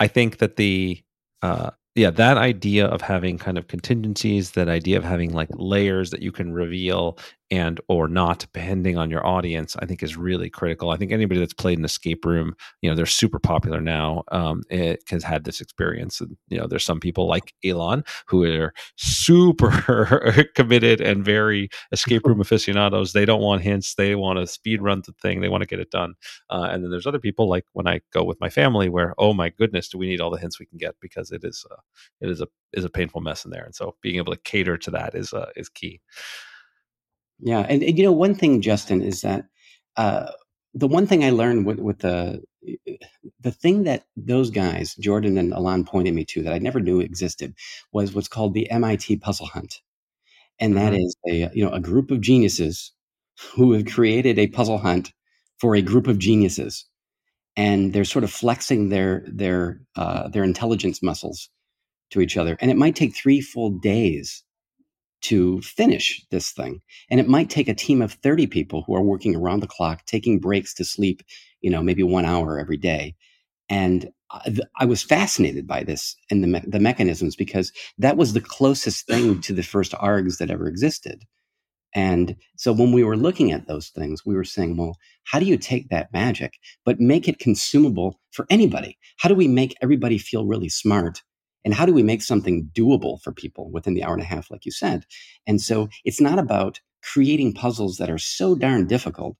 I 0.00 0.06
think 0.06 0.36
that 0.36 0.56
the 0.56 1.02
uh, 1.40 1.70
yeah 1.94 2.10
that 2.10 2.36
idea 2.36 2.84
of 2.88 3.00
having 3.00 3.38
kind 3.38 3.56
of 3.56 3.68
contingencies, 3.68 4.50
that 4.50 4.68
idea 4.68 4.98
of 4.98 5.04
having 5.04 5.32
like 5.32 5.48
layers 5.54 6.10
that 6.10 6.20
you 6.20 6.30
can 6.30 6.52
reveal 6.52 7.18
and 7.50 7.80
or 7.88 8.08
not 8.08 8.38
depending 8.38 8.96
on 8.96 9.10
your 9.10 9.26
audience 9.26 9.76
i 9.80 9.86
think 9.86 10.02
is 10.02 10.16
really 10.16 10.50
critical. 10.50 10.90
I 10.90 10.96
think 10.96 11.12
anybody 11.12 11.40
that's 11.40 11.54
played 11.54 11.78
an 11.78 11.84
escape 11.84 12.24
room 12.24 12.54
you 12.82 12.90
know 12.90 12.96
they're 12.96 13.06
super 13.06 13.38
popular 13.38 13.80
now 13.80 14.24
um, 14.32 14.62
it 14.70 15.02
has 15.08 15.22
had 15.24 15.44
this 15.44 15.60
experience 15.60 16.20
and 16.20 16.36
you 16.48 16.58
know 16.58 16.66
there's 16.66 16.84
some 16.84 17.00
people 17.00 17.26
like 17.26 17.54
Elan 17.64 18.04
who 18.26 18.44
are 18.44 18.72
super 18.96 20.44
committed 20.54 21.00
and 21.00 21.24
very 21.24 21.68
escape 21.92 22.26
room 22.26 22.40
aficionados. 22.40 23.12
They 23.12 23.24
don't 23.24 23.40
want 23.40 23.62
hints. 23.62 23.94
They 23.94 24.14
want 24.14 24.38
to 24.38 24.46
speed 24.46 24.82
run 24.82 25.02
the 25.06 25.12
thing. 25.20 25.40
They 25.40 25.48
want 25.48 25.62
to 25.62 25.66
get 25.66 25.80
it 25.80 25.90
done. 25.90 26.14
Uh, 26.50 26.68
and 26.70 26.82
then 26.82 26.90
there's 26.90 27.06
other 27.06 27.18
people 27.18 27.48
like 27.48 27.64
when 27.72 27.86
i 27.86 28.00
go 28.12 28.24
with 28.24 28.40
my 28.40 28.48
family 28.50 28.88
where 28.88 29.14
oh 29.18 29.32
my 29.32 29.48
goodness 29.50 29.88
do 29.88 29.98
we 29.98 30.08
need 30.08 30.20
all 30.20 30.30
the 30.30 30.38
hints 30.38 30.58
we 30.58 30.66
can 30.66 30.78
get? 30.78 30.94
because 31.00 31.30
it 31.30 31.44
is 31.44 31.64
uh, 31.70 31.76
it 32.20 32.28
is 32.30 32.40
a 32.40 32.46
is 32.72 32.84
a 32.84 32.90
painful 32.90 33.20
mess 33.20 33.44
in 33.44 33.50
there. 33.50 33.64
And 33.64 33.74
so 33.74 33.96
being 34.02 34.16
able 34.16 34.32
to 34.32 34.40
cater 34.40 34.76
to 34.76 34.90
that 34.90 35.14
is 35.14 35.32
uh, 35.32 35.50
is 35.56 35.68
key 35.68 36.00
yeah, 37.40 37.60
and, 37.60 37.82
and, 37.82 37.96
you 37.96 38.04
know, 38.04 38.12
one 38.12 38.34
thing, 38.34 38.60
Justin, 38.60 39.02
is 39.02 39.22
that 39.22 39.46
uh, 39.96 40.30
the 40.74 40.88
one 40.88 41.06
thing 41.06 41.24
I 41.24 41.30
learned 41.30 41.66
with, 41.66 41.78
with 41.78 41.98
the 42.00 42.42
the 43.40 43.52
thing 43.52 43.84
that 43.84 44.04
those 44.16 44.50
guys, 44.50 44.94
Jordan 44.96 45.38
and 45.38 45.52
Elan, 45.52 45.84
pointed 45.84 46.14
me 46.14 46.24
to 46.26 46.42
that 46.42 46.52
I 46.52 46.58
never 46.58 46.80
knew 46.80 47.00
existed 47.00 47.54
was 47.92 48.14
what's 48.14 48.28
called 48.28 48.54
the 48.54 48.70
MIT 48.70 49.18
Puzzle 49.18 49.46
Hunt, 49.46 49.80
and 50.58 50.76
that 50.76 50.92
mm-hmm. 50.92 51.02
is 51.02 51.16
a 51.28 51.50
you 51.54 51.64
know 51.64 51.72
a 51.72 51.80
group 51.80 52.10
of 52.10 52.20
geniuses 52.20 52.92
who 53.54 53.72
have 53.72 53.86
created 53.86 54.38
a 54.38 54.48
puzzle 54.48 54.78
hunt 54.78 55.12
for 55.58 55.76
a 55.76 55.82
group 55.82 56.08
of 56.08 56.18
geniuses, 56.18 56.84
and 57.56 57.92
they're 57.92 58.04
sort 58.04 58.24
of 58.24 58.32
flexing 58.32 58.88
their 58.88 59.24
their 59.26 59.80
uh, 59.96 60.28
their 60.28 60.44
intelligence 60.44 61.02
muscles 61.02 61.48
to 62.10 62.20
each 62.20 62.36
other, 62.36 62.56
and 62.60 62.70
it 62.70 62.76
might 62.76 62.96
take 62.96 63.14
three 63.14 63.40
full 63.40 63.70
days 63.70 64.42
to 65.22 65.60
finish 65.62 66.24
this 66.30 66.50
thing. 66.52 66.80
And 67.10 67.20
it 67.20 67.28
might 67.28 67.50
take 67.50 67.68
a 67.68 67.74
team 67.74 68.02
of 68.02 68.12
30 68.12 68.46
people 68.46 68.84
who 68.86 68.94
are 68.94 69.02
working 69.02 69.34
around 69.34 69.60
the 69.60 69.66
clock, 69.66 70.04
taking 70.06 70.38
breaks 70.38 70.74
to 70.74 70.84
sleep, 70.84 71.22
you 71.60 71.70
know, 71.70 71.82
maybe 71.82 72.02
one 72.02 72.24
hour 72.24 72.58
every 72.58 72.76
day. 72.76 73.14
And 73.68 74.10
I, 74.78 74.84
was 74.84 75.02
fascinated 75.02 75.66
by 75.66 75.82
this 75.84 76.14
and 76.30 76.42
the, 76.42 76.48
me- 76.48 76.64
the 76.66 76.80
mechanisms 76.80 77.34
because 77.34 77.72
that 77.98 78.16
was 78.16 78.32
the 78.32 78.40
closest 78.40 79.06
thing 79.06 79.40
to 79.42 79.52
the 79.52 79.62
first 79.62 79.92
ARGs 79.92 80.38
that 80.38 80.50
ever 80.50 80.68
existed. 80.68 81.24
And 81.94 82.36
so 82.56 82.72
when 82.72 82.92
we 82.92 83.02
were 83.02 83.16
looking 83.16 83.50
at 83.50 83.66
those 83.66 83.88
things, 83.88 84.24
we 84.24 84.34
were 84.34 84.44
saying, 84.44 84.76
well, 84.76 84.96
how 85.24 85.38
do 85.38 85.46
you 85.46 85.56
take 85.56 85.88
that 85.88 86.12
magic, 86.12 86.58
but 86.84 87.00
make 87.00 87.28
it 87.28 87.38
consumable 87.38 88.20
for 88.30 88.46
anybody? 88.50 88.98
How 89.18 89.28
do 89.28 89.34
we 89.34 89.48
make 89.48 89.74
everybody 89.80 90.18
feel 90.18 90.46
really 90.46 90.68
smart 90.68 91.22
and 91.68 91.74
how 91.74 91.84
do 91.84 91.92
we 91.92 92.02
make 92.02 92.22
something 92.22 92.70
doable 92.72 93.20
for 93.20 93.30
people 93.30 93.70
within 93.70 93.92
the 93.92 94.02
hour 94.02 94.14
and 94.14 94.22
a 94.22 94.26
half 94.26 94.50
like 94.50 94.64
you 94.64 94.72
said? 94.72 95.04
And 95.46 95.60
so 95.60 95.90
it's 96.02 96.18
not 96.18 96.38
about 96.38 96.80
creating 97.02 97.52
puzzles 97.52 97.98
that 97.98 98.10
are 98.10 98.16
so 98.16 98.54
darn 98.54 98.86
difficult 98.86 99.36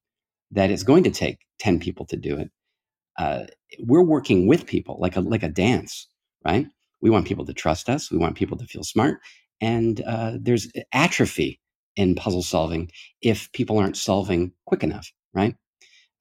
that 0.51 0.71
it's 0.71 0.83
going 0.83 1.05
to 1.05 1.11
take 1.11 1.39
10 1.59 1.81
people 1.81 2.05
to 2.05 2.19
do 2.19 2.37
it. 2.37 2.51
Uh, 3.17 3.45
we're 3.81 4.05
working 4.05 4.47
with 4.47 4.67
people 4.67 4.99
like 5.01 5.17
a 5.17 5.21
like 5.21 5.43
a 5.43 5.49
dance 5.49 6.07
right? 6.45 6.67
We 7.01 7.09
want 7.09 7.27
people 7.27 7.47
to 7.47 7.55
trust 7.55 7.89
us. 7.89 8.11
We 8.11 8.19
want 8.19 8.37
people 8.37 8.59
to 8.59 8.67
feel 8.67 8.85
smart. 8.85 9.21
And 9.63 10.03
uh, 10.07 10.35
there's 10.39 10.71
atrophy 10.93 11.61
in 11.97 12.15
puzzle 12.15 12.43
solving 12.43 12.91
if 13.23 13.51
people 13.53 13.79
aren't 13.79 13.97
solving 13.97 14.53
quick 14.67 14.83
enough 14.83 15.11
right? 15.33 15.57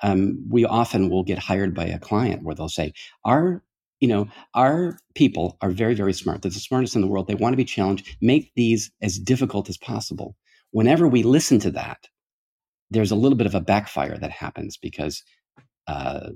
Um, 0.03 0.45
we 0.49 0.63
often 0.63 1.09
will 1.09 1.23
get 1.23 1.39
hired 1.39 1.75
by 1.75 1.85
a 1.85 1.99
client 1.99 2.43
where 2.43 2.55
they'll 2.55 2.69
say 2.69 2.93
our 3.25 3.61
you 3.99 4.07
know, 4.07 4.27
our 4.53 4.97
people 5.15 5.57
are 5.61 5.71
very, 5.71 5.95
very 5.95 6.13
smart. 6.13 6.41
They're 6.41 6.51
the 6.51 6.59
smartest 6.59 6.95
in 6.95 7.01
the 7.01 7.07
world. 7.07 7.27
They 7.27 7.35
want 7.35 7.53
to 7.53 7.57
be 7.57 7.65
challenged. 7.65 8.17
Make 8.21 8.51
these 8.55 8.91
as 9.01 9.17
difficult 9.17 9.69
as 9.69 9.77
possible. 9.77 10.35
Whenever 10.71 11.07
we 11.07 11.23
listen 11.23 11.59
to 11.59 11.71
that, 11.71 12.07
there's 12.91 13.11
a 13.11 13.15
little 13.15 13.37
bit 13.37 13.47
of 13.47 13.55
a 13.55 13.61
backfire 13.61 14.17
that 14.17 14.31
happens 14.31 14.77
because 14.77 15.23
uh, 15.87 16.29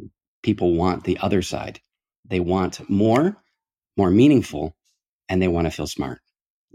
people 0.43 0.75
want 0.75 1.03
the 1.03 1.17
other 1.19 1.41
side. 1.41 1.79
They 2.25 2.39
want 2.39 2.89
more, 2.89 3.37
more 3.97 4.09
meaningful, 4.09 4.75
and 5.29 5.41
they 5.41 5.47
want 5.47 5.65
to 5.67 5.71
feel 5.71 5.87
smart. 5.87 6.19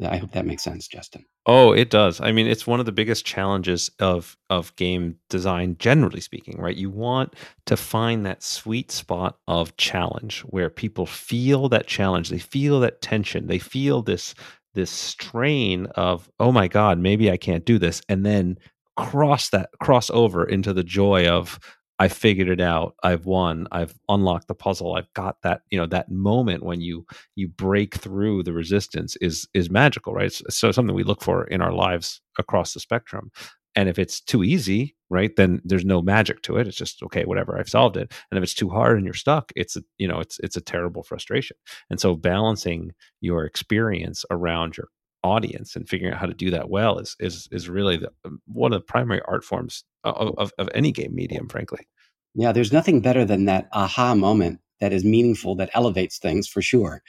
I 0.04 0.16
hope 0.18 0.32
that 0.32 0.46
makes 0.46 0.62
sense, 0.62 0.86
Justin. 0.88 1.24
Oh, 1.46 1.72
it 1.72 1.90
does. 1.90 2.20
I 2.20 2.32
mean, 2.32 2.46
it's 2.46 2.66
one 2.66 2.80
of 2.80 2.86
the 2.86 2.92
biggest 2.92 3.24
challenges 3.24 3.90
of 4.00 4.36
of 4.50 4.74
game 4.76 5.16
design 5.30 5.76
generally 5.78 6.20
speaking, 6.20 6.58
right? 6.58 6.76
You 6.76 6.90
want 6.90 7.34
to 7.66 7.76
find 7.76 8.26
that 8.26 8.42
sweet 8.42 8.90
spot 8.90 9.38
of 9.46 9.76
challenge 9.76 10.40
where 10.42 10.68
people 10.68 11.06
feel 11.06 11.68
that 11.70 11.86
challenge, 11.86 12.28
they 12.28 12.38
feel 12.38 12.80
that 12.80 13.00
tension, 13.00 13.46
they 13.46 13.58
feel 13.58 14.02
this 14.02 14.34
this 14.74 14.90
strain 14.90 15.86
of, 15.94 16.28
"Oh 16.40 16.52
my 16.52 16.68
god, 16.68 16.98
maybe 16.98 17.30
I 17.30 17.36
can't 17.38 17.64
do 17.64 17.78
this." 17.78 18.02
And 18.08 18.26
then 18.26 18.58
cross 18.96 19.50
that 19.50 19.70
cross 19.80 20.10
over 20.10 20.44
into 20.44 20.72
the 20.72 20.84
joy 20.84 21.28
of 21.28 21.58
I 21.98 22.08
figured 22.08 22.48
it 22.48 22.60
out. 22.60 22.94
I've 23.02 23.24
won. 23.24 23.66
I've 23.72 23.94
unlocked 24.08 24.48
the 24.48 24.54
puzzle. 24.54 24.94
I've 24.94 25.12
got 25.14 25.40
that, 25.42 25.62
you 25.70 25.78
know, 25.78 25.86
that 25.86 26.10
moment 26.10 26.62
when 26.62 26.80
you 26.80 27.06
you 27.36 27.48
break 27.48 27.94
through 27.94 28.42
the 28.42 28.52
resistance 28.52 29.16
is 29.16 29.48
is 29.54 29.70
magical, 29.70 30.12
right? 30.12 30.26
It's 30.26 30.42
so 30.56 30.72
something 30.72 30.94
we 30.94 31.04
look 31.04 31.22
for 31.22 31.44
in 31.44 31.62
our 31.62 31.72
lives 31.72 32.20
across 32.38 32.74
the 32.74 32.80
spectrum. 32.80 33.30
And 33.74 33.88
if 33.90 33.98
it's 33.98 34.20
too 34.22 34.42
easy, 34.42 34.96
right, 35.10 35.34
then 35.36 35.60
there's 35.64 35.84
no 35.84 36.00
magic 36.00 36.40
to 36.42 36.56
it. 36.56 36.66
It's 36.66 36.76
just 36.78 37.02
okay, 37.02 37.24
whatever. 37.24 37.58
I've 37.58 37.68
solved 37.68 37.96
it. 37.98 38.12
And 38.30 38.38
if 38.38 38.42
it's 38.44 38.54
too 38.54 38.70
hard 38.70 38.96
and 38.96 39.04
you're 39.04 39.14
stuck, 39.14 39.52
it's 39.54 39.76
a, 39.76 39.82
you 39.98 40.08
know, 40.08 40.20
it's 40.20 40.38
it's 40.40 40.56
a 40.56 40.62
terrible 40.62 41.02
frustration. 41.02 41.56
And 41.90 42.00
so 42.00 42.16
balancing 42.16 42.92
your 43.20 43.44
experience 43.44 44.24
around 44.30 44.76
your 44.76 44.88
audience 45.26 45.76
and 45.76 45.88
figuring 45.88 46.12
out 46.12 46.20
how 46.20 46.26
to 46.26 46.34
do 46.34 46.50
that 46.50 46.70
well 46.70 46.98
is 46.98 47.16
is 47.20 47.48
is 47.50 47.68
really 47.68 47.96
the, 47.96 48.10
um, 48.24 48.40
one 48.46 48.72
of 48.72 48.80
the 48.80 48.84
primary 48.84 49.20
art 49.26 49.44
forms 49.44 49.84
of, 50.04 50.34
of, 50.38 50.52
of 50.58 50.68
any 50.74 50.92
game 50.92 51.14
medium, 51.14 51.48
frankly. 51.48 51.86
Yeah, 52.34 52.52
there's 52.52 52.72
nothing 52.72 53.00
better 53.00 53.24
than 53.24 53.46
that 53.46 53.68
aha 53.72 54.14
moment 54.14 54.60
that 54.80 54.92
is 54.92 55.04
meaningful, 55.04 55.54
that 55.56 55.70
elevates 55.74 56.18
things 56.18 56.46
for 56.46 56.60
sure. 56.60 57.02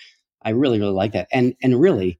I 0.43 0.51
really, 0.51 0.79
really 0.79 0.93
like 0.93 1.13
that. 1.13 1.27
And 1.31 1.53
and 1.61 1.79
really, 1.79 2.19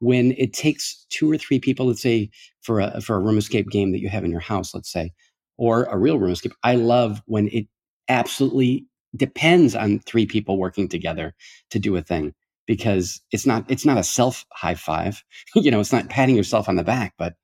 when 0.00 0.32
it 0.32 0.52
takes 0.52 1.06
two 1.10 1.30
or 1.30 1.38
three 1.38 1.58
people, 1.58 1.86
let's 1.86 2.02
say 2.02 2.30
for 2.62 2.80
a 2.80 3.00
for 3.00 3.16
a 3.16 3.20
room 3.20 3.38
escape 3.38 3.70
game 3.70 3.92
that 3.92 4.00
you 4.00 4.08
have 4.08 4.24
in 4.24 4.30
your 4.30 4.40
house, 4.40 4.74
let's 4.74 4.90
say, 4.90 5.12
or 5.56 5.84
a 5.84 5.98
real 5.98 6.18
room 6.18 6.32
escape, 6.32 6.54
I 6.62 6.76
love 6.76 7.22
when 7.26 7.48
it 7.48 7.66
absolutely 8.08 8.86
depends 9.16 9.74
on 9.74 10.00
three 10.00 10.26
people 10.26 10.58
working 10.58 10.88
together 10.88 11.34
to 11.70 11.78
do 11.78 11.96
a 11.96 12.02
thing 12.02 12.34
because 12.66 13.20
it's 13.32 13.46
not 13.46 13.64
it's 13.70 13.84
not 13.84 13.98
a 13.98 14.02
self 14.02 14.44
high 14.52 14.74
five. 14.74 15.22
You 15.54 15.70
know 15.70 15.80
it's 15.80 15.92
not 15.92 16.08
patting 16.08 16.36
yourself 16.36 16.68
on 16.68 16.76
the 16.76 16.84
back 16.84 17.14
but 17.18 17.34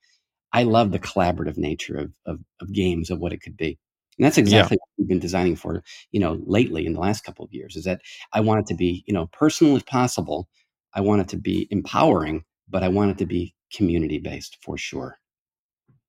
i 0.53 0.63
love 0.63 0.93
the 0.93 0.99
collaborative 0.99 1.57
nature 1.57 1.97
of, 1.97 2.13
of, 2.27 2.39
of 2.61 2.73
games 2.73 3.11
of 3.11 3.19
what 3.19 3.33
it 3.33 3.41
could 3.43 3.57
be. 3.57 3.79
And 4.19 4.27
that's 4.27 4.39
exactly 4.39 4.77
yeah. 4.77 4.79
what 4.81 4.89
we've 4.99 5.09
been 5.09 5.19
designing 5.19 5.57
for 5.57 5.83
you 6.11 6.21
know 6.21 6.41
lately 6.45 6.87
in 6.87 6.93
the 6.93 7.01
last 7.01 7.25
couple 7.25 7.45
of 7.45 7.53
years 7.53 7.77
is 7.77 7.85
that 7.85 8.03
i 8.33 8.41
want 8.41 8.61
it 8.61 8.67
to 8.67 8.75
be 8.75 9.03
you 9.07 9.15
know 9.15 9.29
personal 9.33 9.77
if 9.77 9.87
possible. 9.87 10.49
I 10.95 11.01
want 11.01 11.23
it 11.23 11.29
to 11.29 11.39
be 11.39 11.69
empowering 11.71 12.45
but 12.69 12.83
i 12.83 12.89
want 12.89 13.13
it 13.13 13.19
to 13.19 13.27
be 13.27 13.55
community 13.75 14.19
based 14.19 14.59
for 14.63 14.77
sure. 14.77 15.19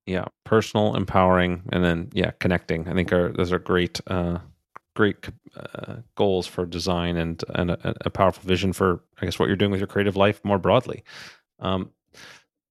Yeah 0.06 0.26
personal 0.44 0.94
empowering 0.94 1.62
and 1.72 1.82
then 1.82 2.10
yeah 2.12 2.32
connecting 2.38 2.86
i 2.88 2.92
think 2.92 3.10
are 3.12 3.32
those 3.32 3.52
are 3.52 3.58
great 3.58 4.00
uh 4.06 4.38
great 4.94 5.16
uh, 5.56 5.96
goals 6.14 6.46
for 6.46 6.66
design 6.66 7.16
and 7.16 7.42
and 7.54 7.70
a, 7.70 7.94
a, 8.04 8.10
powerful 8.10 8.46
vision 8.46 8.72
for 8.72 9.02
I 9.20 9.24
guess 9.24 9.38
what 9.38 9.46
you're 9.46 9.56
doing 9.56 9.70
with 9.70 9.80
your 9.80 9.86
creative 9.86 10.16
life 10.16 10.40
more 10.44 10.58
broadly. 10.58 11.04
Um, 11.60 11.90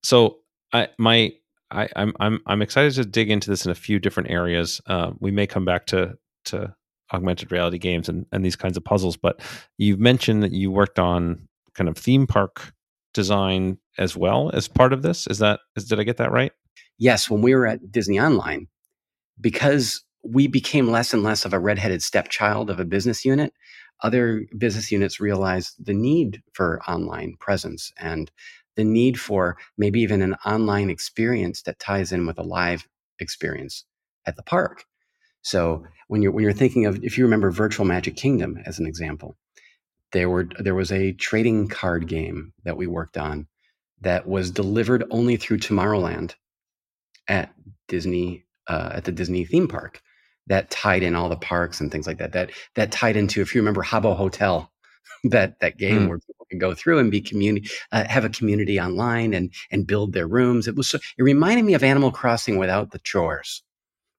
so 0.03 0.39
I 0.71 0.89
my 0.97 1.33
I, 1.71 1.89
I'm 1.95 2.13
I'm 2.19 2.41
I'm 2.45 2.61
excited 2.61 2.93
to 2.93 3.05
dig 3.05 3.29
into 3.29 3.49
this 3.49 3.65
in 3.65 3.71
a 3.71 3.75
few 3.75 3.99
different 3.99 4.29
areas. 4.29 4.81
Uh, 4.85 5.11
we 5.19 5.31
may 5.31 5.47
come 5.47 5.65
back 5.65 5.85
to 5.87 6.17
to 6.45 6.75
augmented 7.11 7.51
reality 7.51 7.77
games 7.77 8.09
and, 8.09 8.25
and 8.31 8.43
these 8.43 8.55
kinds 8.55 8.75
of 8.75 8.83
puzzles, 8.83 9.17
but 9.17 9.39
you've 9.77 9.99
mentioned 9.99 10.41
that 10.41 10.51
you 10.51 10.71
worked 10.71 10.97
on 10.97 11.47
kind 11.75 11.87
of 11.87 11.97
theme 11.97 12.25
park 12.25 12.73
design 13.13 13.77
as 13.97 14.15
well 14.17 14.49
as 14.53 14.67
part 14.67 14.93
of 14.93 15.01
this. 15.01 15.27
Is 15.27 15.39
that 15.39 15.59
is 15.75 15.85
did 15.85 15.99
I 15.99 16.03
get 16.03 16.17
that 16.17 16.31
right? 16.31 16.51
Yes, 16.97 17.29
when 17.29 17.41
we 17.41 17.53
were 17.55 17.67
at 17.67 17.91
Disney 17.91 18.19
Online, 18.19 18.67
because 19.39 20.03
we 20.23 20.47
became 20.47 20.89
less 20.89 21.13
and 21.13 21.23
less 21.23 21.45
of 21.45 21.53
a 21.53 21.59
redheaded 21.59 22.01
stepchild 22.01 22.69
of 22.69 22.79
a 22.79 22.85
business 22.85 23.25
unit, 23.25 23.53
other 24.01 24.45
business 24.57 24.91
units 24.91 25.19
realized 25.19 25.75
the 25.83 25.93
need 25.93 26.41
for 26.53 26.81
online 26.87 27.35
presence 27.39 27.91
and 27.97 28.31
the 28.75 28.83
need 28.83 29.19
for 29.19 29.57
maybe 29.77 30.01
even 30.01 30.21
an 30.21 30.35
online 30.45 30.89
experience 30.89 31.61
that 31.63 31.79
ties 31.79 32.11
in 32.11 32.25
with 32.25 32.39
a 32.39 32.43
live 32.43 32.87
experience 33.19 33.85
at 34.25 34.35
the 34.35 34.43
park. 34.43 34.85
So 35.41 35.85
when 36.07 36.21
you're 36.21 36.31
when 36.31 36.43
you're 36.43 36.53
thinking 36.53 36.85
of 36.85 37.03
if 37.03 37.17
you 37.17 37.25
remember 37.25 37.51
Virtual 37.51 37.85
Magic 37.85 38.15
Kingdom 38.15 38.57
as 38.65 38.79
an 38.79 38.87
example, 38.87 39.35
there 40.13 40.29
were 40.29 40.47
there 40.57 40.75
was 40.75 40.91
a 40.91 41.11
trading 41.13 41.67
card 41.67 42.07
game 42.07 42.53
that 42.63 42.77
we 42.77 42.87
worked 42.87 43.17
on 43.17 43.47
that 44.01 44.27
was 44.27 44.51
delivered 44.51 45.03
only 45.11 45.37
through 45.37 45.59
Tomorrowland 45.59 46.35
at 47.27 47.53
Disney 47.87 48.45
uh, 48.67 48.91
at 48.93 49.03
the 49.03 49.11
Disney 49.11 49.43
theme 49.43 49.67
park 49.67 50.01
that 50.47 50.69
tied 50.69 51.03
in 51.03 51.15
all 51.15 51.29
the 51.29 51.37
parks 51.37 51.79
and 51.79 51.91
things 51.91 52.07
like 52.07 52.17
that. 52.17 52.33
That 52.33 52.51
that 52.75 52.91
tied 52.91 53.15
into 53.15 53.41
if 53.41 53.53
you 53.53 53.61
remember 53.61 53.83
Habbo 53.83 54.15
Hotel, 54.15 54.71
that 55.25 55.59
that 55.59 55.77
game 55.77 56.03
mm. 56.03 56.09
where 56.09 56.19
people 56.19 56.45
can 56.49 56.59
go 56.59 56.73
through 56.73 56.99
and 56.99 57.11
be 57.11 57.21
community, 57.21 57.69
uh, 57.91 58.05
have 58.07 58.25
a 58.25 58.29
community 58.29 58.79
online 58.79 59.33
and 59.33 59.53
and 59.71 59.87
build 59.87 60.13
their 60.13 60.27
rooms. 60.27 60.67
It 60.67 60.75
was 60.75 60.89
so, 60.89 60.99
it 61.17 61.23
reminded 61.23 61.65
me 61.65 61.73
of 61.73 61.83
Animal 61.83 62.11
Crossing 62.11 62.57
without 62.57 62.91
the 62.91 62.99
chores, 62.99 63.63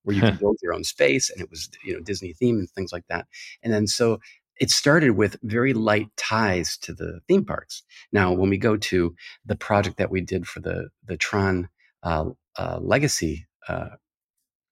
where 0.02 0.16
you 0.16 0.22
could 0.22 0.38
build 0.40 0.58
your 0.62 0.74
own 0.74 0.84
space 0.84 1.30
and 1.30 1.40
it 1.40 1.50
was 1.50 1.68
you 1.84 1.94
know 1.94 2.00
Disney 2.00 2.32
theme 2.32 2.58
and 2.58 2.70
things 2.70 2.92
like 2.92 3.04
that. 3.08 3.26
And 3.62 3.72
then 3.72 3.86
so 3.86 4.20
it 4.60 4.70
started 4.70 5.12
with 5.12 5.36
very 5.42 5.74
light 5.74 6.08
ties 6.16 6.76
to 6.78 6.94
the 6.94 7.20
theme 7.26 7.44
parks. 7.44 7.82
Now, 8.12 8.32
when 8.32 8.50
we 8.50 8.58
go 8.58 8.76
to 8.76 9.14
the 9.44 9.56
project 9.56 9.96
that 9.96 10.10
we 10.10 10.20
did 10.20 10.46
for 10.46 10.60
the 10.60 10.88
the 11.04 11.16
Tron 11.16 11.68
uh, 12.02 12.30
uh, 12.56 12.78
Legacy 12.80 13.46
uh, 13.68 13.88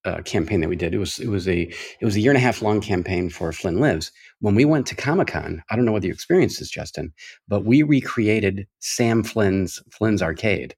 uh, 0.04 0.20
campaign 0.22 0.60
that 0.60 0.68
we 0.68 0.76
did. 0.76 0.94
It 0.94 0.98
was 0.98 1.18
it 1.18 1.28
was 1.28 1.48
a 1.48 1.62
it 1.62 2.04
was 2.04 2.16
a 2.16 2.20
year 2.20 2.30
and 2.30 2.38
a 2.38 2.40
half 2.40 2.62
long 2.62 2.80
campaign 2.80 3.30
for 3.30 3.52
Flynn 3.52 3.78
Lives. 3.78 4.10
When 4.40 4.54
we 4.54 4.64
went 4.64 4.86
to 4.88 4.94
Comic 4.94 5.28
Con, 5.28 5.62
I 5.70 5.76
don't 5.76 5.84
know 5.84 5.92
whether 5.92 6.06
you 6.06 6.12
experienced 6.12 6.58
this, 6.58 6.70
Justin, 6.70 7.12
but 7.48 7.64
we 7.64 7.82
recreated 7.82 8.66
Sam 8.80 9.22
Flynn's 9.22 9.80
Flynn's 9.90 10.22
Arcade 10.22 10.74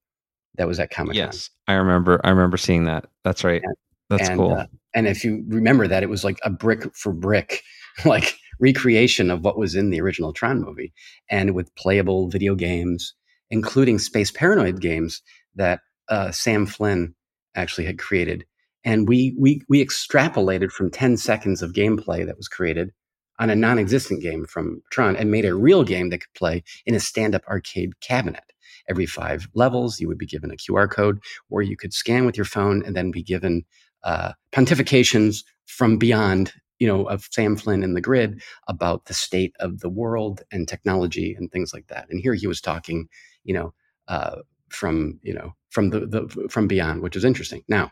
that 0.57 0.69
was 0.69 0.79
at 0.79 0.91
Comic 0.91 1.13
Con. 1.13 1.17
Yes, 1.17 1.51
I 1.67 1.75
remember. 1.75 2.21
I 2.25 2.31
remember 2.31 2.57
seeing 2.57 2.85
that. 2.85 3.07
That's 3.25 3.45
right. 3.45 3.63
And, 3.63 3.75
That's 4.11 4.29
and, 4.29 4.39
cool. 4.39 4.53
Uh, 4.53 4.67
and 4.95 5.09
if 5.09 5.25
you 5.25 5.45
remember 5.49 5.89
that, 5.89 6.03
it 6.03 6.11
was 6.11 6.25
like 6.25 6.39
a 6.45 6.51
brick 6.51 6.95
for 6.95 7.13
brick, 7.13 7.63
like 8.05 8.37
recreation 8.61 9.31
of 9.31 9.43
what 9.43 9.59
was 9.59 9.75
in 9.75 9.91
the 9.91 10.01
original 10.01 10.33
Tron 10.33 10.61
movie, 10.61 10.93
and 11.31 11.55
with 11.55 11.75
playable 11.77 12.29
video 12.29 12.55
games, 12.55 13.15
including 13.51 13.99
Space 13.99 14.31
Paranoid 14.31 14.81
games 14.81 15.23
that 15.55 15.81
uh, 16.09 16.31
Sam 16.31 16.67
Flynn 16.67 17.15
actually 17.55 17.87
had 17.87 17.99
created 17.99 18.45
and 18.85 19.09
we 19.09 19.35
we 19.39 19.63
we 19.69 19.85
extrapolated 19.85 20.71
from 20.71 20.91
10 20.91 21.17
seconds 21.17 21.63
of 21.63 21.73
gameplay 21.73 22.25
that 22.27 22.37
was 22.37 22.49
created 22.49 22.91
on 23.39 23.51
a 23.51 23.57
non-existent 23.57 24.23
game 24.23 24.45
from 24.45 24.81
Tron 24.91 25.17
and 25.17 25.31
made 25.31 25.45
a 25.45 25.55
real 25.55 25.83
game 25.83 26.11
that 26.11 26.19
could 26.19 26.35
play 26.35 26.63
in 26.87 26.95
a 26.95 27.01
stand-up 27.01 27.43
arcade 27.49 27.99
cabinet. 28.01 28.45
Every 28.89 29.07
five 29.07 29.49
levels, 29.55 29.99
you 29.99 30.07
would 30.09 30.19
be 30.19 30.27
given 30.27 30.53
a 30.53 30.57
QR 30.57 30.89
code, 30.89 31.19
or 31.51 31.63
you 31.63 31.77
could 31.77 31.93
scan 31.93 32.27
with 32.27 32.37
your 32.37 32.45
phone 32.45 32.85
and 32.85 32.95
then 32.95 33.11
be 33.11 33.23
given 33.23 33.65
uh, 34.05 34.33
pontifications 34.53 35.43
from 35.67 35.97
beyond, 35.97 36.53
you 36.79 36.87
know, 36.87 37.05
of 37.07 37.27
Sam 37.31 37.57
Flynn 37.57 37.83
in 37.83 37.95
the 37.95 38.01
grid 38.01 38.41
about 38.69 39.07
the 39.07 39.15
state 39.15 39.55
of 39.59 39.81
the 39.81 39.89
world 39.89 40.43
and 40.53 40.69
technology 40.69 41.35
and 41.35 41.51
things 41.51 41.73
like 41.73 41.89
that. 41.89 42.07
And 42.11 42.21
here 42.21 42.35
he 42.35 42.47
was 42.47 42.61
talking, 42.61 43.09
you 43.43 43.55
know, 43.55 43.75
uh, 44.07 44.37
from 44.69 45.19
you 45.23 45.33
know 45.33 45.55
from 45.71 45.91
the, 45.91 46.01
the 46.01 46.49
from 46.49 46.69
beyond, 46.69 47.03
which 47.03 47.17
is 47.17 47.25
interesting. 47.25 47.63
Now, 47.69 47.91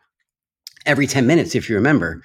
every 0.87 1.07
10 1.07 1.27
minutes, 1.27 1.55
if 1.55 1.69
you 1.69 1.77
remember, 1.77 2.23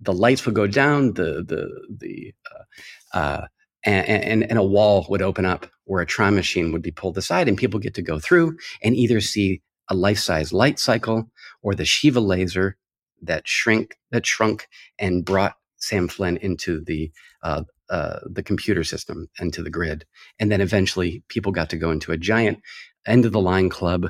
the 0.00 0.12
lights 0.12 0.44
would 0.46 0.54
go 0.54 0.66
down, 0.66 1.14
the, 1.14 1.44
the, 1.46 1.68
the, 1.98 2.34
uh, 2.52 3.16
uh, 3.16 3.46
and, 3.84 4.06
and, 4.08 4.50
and, 4.50 4.58
a 4.58 4.62
wall 4.62 5.06
would 5.08 5.22
open 5.22 5.44
up 5.44 5.66
where 5.84 6.02
a 6.02 6.06
Tron 6.06 6.34
machine 6.34 6.72
would 6.72 6.82
be 6.82 6.90
pulled 6.90 7.16
aside 7.16 7.48
and 7.48 7.56
people 7.56 7.80
get 7.80 7.94
to 7.94 8.02
go 8.02 8.18
through 8.18 8.56
and 8.82 8.94
either 8.94 9.20
see 9.20 9.62
a 9.88 9.94
life-size 9.94 10.52
light 10.52 10.78
cycle 10.78 11.30
or 11.62 11.74
the 11.74 11.84
Shiva 11.84 12.20
laser 12.20 12.76
that 13.22 13.46
shrink, 13.48 13.96
that 14.10 14.26
shrunk 14.26 14.68
and 14.98 15.24
brought 15.24 15.54
Sam 15.76 16.08
Flynn 16.08 16.36
into 16.38 16.82
the, 16.84 17.10
uh, 17.42 17.62
uh, 17.88 18.18
the 18.26 18.42
computer 18.42 18.84
system 18.84 19.28
and 19.38 19.52
to 19.54 19.62
the 19.62 19.70
grid. 19.70 20.04
And 20.38 20.52
then 20.52 20.60
eventually 20.60 21.22
people 21.28 21.52
got 21.52 21.70
to 21.70 21.76
go 21.76 21.90
into 21.90 22.12
a 22.12 22.18
giant 22.18 22.58
end 23.06 23.24
of 23.24 23.32
the 23.32 23.40
line 23.40 23.68
club 23.68 24.08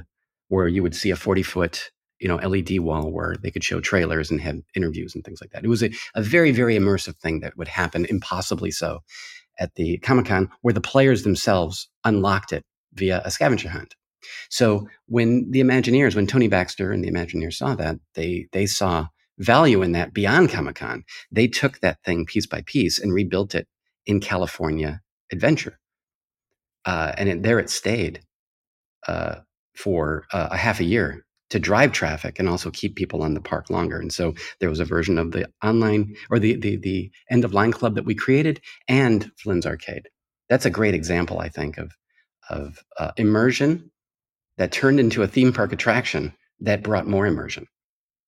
where 0.49 0.67
you 0.67 0.83
would 0.83 0.95
see 0.95 1.11
a 1.11 1.17
40 1.17 1.43
foot 1.43 1.91
you 2.20 2.28
know 2.28 2.37
led 2.37 2.78
wall 2.81 3.11
where 3.11 3.37
they 3.42 3.50
could 3.50 3.64
show 3.64 3.81
trailers 3.81 4.31
and 4.31 4.40
have 4.40 4.61
interviews 4.74 5.14
and 5.14 5.24
things 5.24 5.40
like 5.40 5.50
that. 5.50 5.64
It 5.64 5.68
was 5.68 5.83
a, 5.83 5.90
a 6.14 6.22
very 6.22 6.52
very 6.52 6.76
immersive 6.76 7.16
thing 7.16 7.40
that 7.40 7.57
would 7.57 7.68
happen 7.68 8.07
impossibly 8.07 8.70
so 8.70 9.00
at 9.59 9.74
the 9.74 9.98
comic-con 9.98 10.50
where 10.62 10.74
the 10.74 10.81
players 10.81 11.22
themselves 11.22 11.88
unlocked 12.04 12.52
it 12.52 12.64
via 12.94 13.20
a 13.24 13.31
scavenger 13.31 13.68
hunt. 13.68 13.94
So 14.50 14.88
when 15.07 15.50
the 15.50 15.61
imagineers 15.61 16.14
when 16.14 16.26
tony 16.26 16.48
baxter 16.48 16.92
and 16.92 17.04
the 17.04 17.11
imagineers 17.11 17.54
saw 17.54 17.74
that 17.76 17.96
they 18.14 18.48
they 18.52 18.66
saw 18.66 19.09
value 19.38 19.83
in 19.83 19.92
that 19.92 20.12
beyond 20.12 20.50
comic-con. 20.50 21.04
They 21.31 21.46
took 21.46 21.81
that 21.81 22.02
thing 22.04 22.26
piece 22.26 22.46
by 22.46 22.62
piece 22.62 22.98
and 22.98 23.14
rebuilt 23.14 23.54
it 23.54 23.68
in 24.07 24.20
california 24.20 25.00
adventure. 25.33 25.78
Uh, 26.85 27.12
and 27.16 27.28
it, 27.28 27.42
there 27.42 27.59
it 27.59 27.70
stayed 27.70 28.22
uh, 29.07 29.37
for 29.74 30.26
uh, 30.33 30.48
a 30.50 30.57
half 30.57 30.81
a 30.81 30.85
year 30.85 31.24
to 31.51 31.59
drive 31.59 31.93
traffic 31.93 32.39
and 32.39 32.49
also 32.49 32.71
keep 32.71 32.97
people 32.97 33.23
on 33.23 33.35
the 33.35 33.41
park 33.41 33.71
longer. 33.71 33.99
And 33.99 34.13
so 34.13 34.35
there 34.61 34.71
was 34.71 34.81
a 34.81 34.85
version 34.85 35.19
of 35.19 35.33
the 35.33 35.49
online 35.63 36.15
or 36.31 36.39
the 36.39 36.57
the, 36.57 36.77
the 36.77 37.11
end 37.31 37.45
of 37.45 37.55
line 37.55 37.73
club 37.73 37.95
that 37.95 38.05
we 38.05 38.15
created 38.15 38.61
and 38.89 39.31
Flynn's 39.39 39.67
Arcade. 39.67 40.09
That's 40.49 40.67
a 40.67 40.71
great 40.71 40.95
example, 40.95 41.41
I 41.41 41.49
think, 41.49 41.79
of 41.79 41.93
of 42.51 42.83
uh, 42.99 43.13
immersion 43.17 43.91
that 44.57 44.73
turned 44.73 44.99
into 44.99 45.23
a 45.23 45.29
theme 45.29 45.53
park 45.53 45.73
attraction 45.73 46.35
that 46.61 46.83
brought 46.83 47.07
more 47.07 47.27
immersion. 47.27 47.67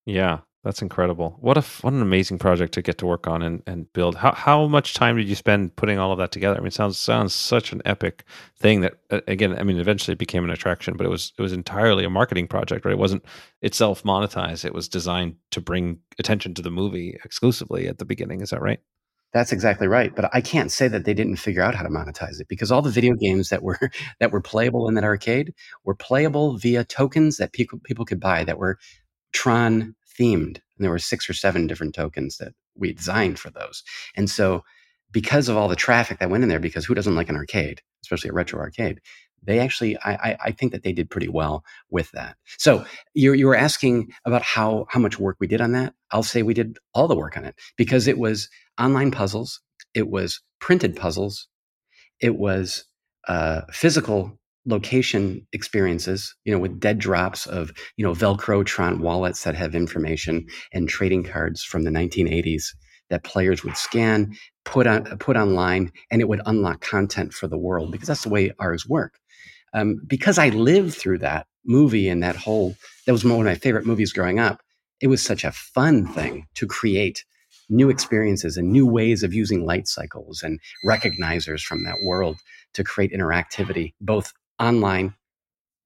Yeah, 0.07 0.41
that's 0.63 0.83
incredible. 0.83 1.39
What 1.41 1.57
a 1.57 1.63
what 1.81 1.95
an 1.95 2.03
amazing 2.03 2.39
project 2.39 2.75
to 2.75 2.83
get 2.83 2.99
to 2.99 3.07
work 3.07 3.27
on 3.27 3.41
and, 3.41 3.63
and 3.67 3.91
build. 3.95 4.17
How 4.17 4.33
how 4.33 4.67
much 4.67 4.93
time 4.93 5.17
did 5.17 5.27
you 5.27 5.35
spend 5.35 5.75
putting 5.75 5.99
all 5.99 6.13
of 6.13 6.19
that 6.19 6.33
together? 6.33 6.59
I 6.59 6.61
mean, 6.61 6.71
sounds 6.71 6.99
sounds 6.99 7.33
such 7.33 7.73
an 7.73 7.81
epic 7.87 8.25
thing 8.59 8.83
that 8.83 8.99
uh, 9.11 9.21
again, 9.27 9.59
I 9.59 9.63
mean, 9.63 9.79
eventually 9.79 10.13
it 10.13 10.19
became 10.19 10.45
an 10.45 10.51
attraction, 10.51 10.99
but 10.99 11.07
it 11.07 11.09
was 11.09 11.33
it 11.39 11.43
was 11.43 11.55
entirely 11.55 12.05
a 12.05 12.11
marketing 12.11 12.47
project, 12.47 12.85
right? 12.85 12.93
It 12.93 12.99
wasn't 12.99 13.25
itself 13.63 14.03
monetized. 14.03 14.67
It 14.67 14.75
was 14.75 14.87
designed 14.87 15.37
to 15.53 15.63
bring 15.63 16.01
attention 16.19 16.53
to 16.55 16.63
the 16.63 16.71
movie 16.71 17.19
exclusively 17.25 17.89
at 17.89 17.97
the 17.97 18.05
beginning. 18.05 18.43
Is 18.43 18.51
that 18.51 18.61
right? 18.61 18.81
That's 19.33 19.53
exactly 19.53 19.87
right. 19.87 20.15
But 20.15 20.29
I 20.35 20.43
can't 20.43 20.73
say 20.73 20.89
that 20.89 21.05
they 21.05 21.15
didn't 21.15 21.37
figure 21.37 21.63
out 21.63 21.75
how 21.75 21.85
to 21.85 21.89
monetize 21.89 22.39
it 22.39 22.49
because 22.49 22.71
all 22.71 22.83
the 22.83 22.91
video 22.91 23.15
games 23.15 23.49
that 23.49 23.63
were 23.63 23.79
that 24.21 24.31
were 24.31 24.43
playable 24.43 24.89
in 24.89 24.95
that 24.97 25.05
arcade 25.05 25.55
were 25.85 25.95
playable 25.95 26.59
via 26.59 26.85
tokens 26.85 27.39
that 27.39 27.55
people 27.55 27.79
people 27.83 28.05
could 28.05 28.21
buy 28.21 28.45
that 28.45 28.59
were 28.59 28.79
Tron 29.33 29.95
themed. 30.21 30.57
And 30.57 30.85
there 30.85 30.91
were 30.91 30.99
six 30.99 31.29
or 31.29 31.35
seven 31.35 31.67
different 31.67 31.95
tokens 31.95 32.37
that 32.39 32.53
we 32.77 32.93
designed 32.93 33.39
for 33.39 33.51
those. 33.51 33.83
And 34.17 34.29
so 34.29 34.65
because 35.11 35.49
of 35.49 35.57
all 35.57 35.69
the 35.69 35.77
traffic 35.77 36.19
that 36.19 36.31
went 36.31 36.43
in 36.43 36.49
there, 36.49 36.61
because 36.61 36.85
who 36.85 36.95
doesn't 36.95 37.17
like 37.17 37.29
an 37.29 37.37
arcade, 37.37 37.81
especially 38.05 38.31
a 38.31 38.33
retro 38.35 38.61
arcade, 38.61 39.01
they 39.43 39.59
actually, 39.59 39.97
I, 39.99 40.37
I 40.45 40.51
think 40.53 40.73
that 40.73 40.83
they 40.83 40.93
did 40.93 41.09
pretty 41.09 41.29
well 41.29 41.65
with 41.91 42.11
that. 42.13 42.37
So 42.59 42.85
you 43.15 43.33
you 43.33 43.47
were 43.47 43.57
asking 43.57 44.13
about 44.27 44.43
how 44.43 44.87
how 44.91 45.01
much 45.01 45.19
work 45.19 45.37
we 45.41 45.47
did 45.47 45.63
on 45.63 45.73
that. 45.73 45.95
I'll 46.11 46.23
say 46.23 46.43
we 46.43 46.55
did 46.55 46.77
all 46.93 47.09
the 47.09 47.17
work 47.17 47.37
on 47.37 47.47
it 47.47 47.55
because 47.77 48.07
it 48.07 48.19
was 48.19 48.51
online 48.79 49.11
puzzles, 49.11 49.61
it 49.95 50.11
was 50.11 50.43
printed 50.61 50.95
puzzles, 50.95 51.49
it 52.21 52.37
was 52.37 52.85
uh, 53.29 53.63
physical 53.71 54.39
location 54.67 55.47
experiences, 55.53 56.35
you 56.45 56.53
know, 56.53 56.59
with 56.59 56.81
dead 56.81 56.99
drops 56.99 57.47
of, 57.47 57.73
you 57.97 58.05
know, 58.05 58.13
Velcro 58.13 58.65
Tron 58.65 59.01
wallets 59.01 59.45
that 59.45 59.55
have 59.55 59.75
information 59.75 60.47
and 60.73 60.89
trading 60.89 61.25
cards 61.25 61.63
from 61.63 61.85
the 61.85 61.91
1980s 61.91 62.75
that 63.09 63.25
players 63.25 63.65
would 63.65 63.77
scan, 63.77 64.35
put 64.65 64.87
on 64.87 65.05
put 65.19 65.37
online, 65.37 65.93
and 66.11 66.21
it 66.21 66.29
would 66.29 66.41
unlock 66.47 66.81
content 66.81 67.33
for 67.33 67.49
the 67.49 67.59
world 67.59 67.91
because 67.91 68.09
that's 68.09 68.23
the 68.23 68.29
way 68.29 68.53
ours 68.59 68.87
work. 68.89 69.15
Um, 69.73 70.01
because 70.07 70.39
I 70.39 70.49
lived 70.49 70.95
through 70.95 71.19
that 71.19 71.47
movie 71.65 72.09
and 72.09 72.23
that 72.23 72.37
whole 72.37 72.75
that 73.07 73.13
was 73.13 73.25
one 73.25 73.41
of 73.41 73.45
my 73.45 73.55
favorite 73.55 73.87
movies 73.87 74.13
growing 74.13 74.39
up. 74.39 74.61
It 75.01 75.09
was 75.09 75.23
such 75.23 75.45
a 75.45 75.53
fun 75.53 76.07
thing 76.07 76.47
to 76.57 76.67
create 76.67 77.25
new 77.71 77.89
experiences 77.89 78.57
and 78.57 78.71
new 78.71 78.87
ways 78.87 79.23
of 79.23 79.33
using 79.33 79.65
light 79.65 79.87
cycles 79.87 80.43
and 80.43 80.61
recognizers 80.87 81.63
from 81.63 81.85
that 81.85 82.03
world 82.03 82.37
to 82.75 82.85
create 82.85 83.13
interactivity, 83.13 83.95
both 84.01 84.33
online 84.61 85.15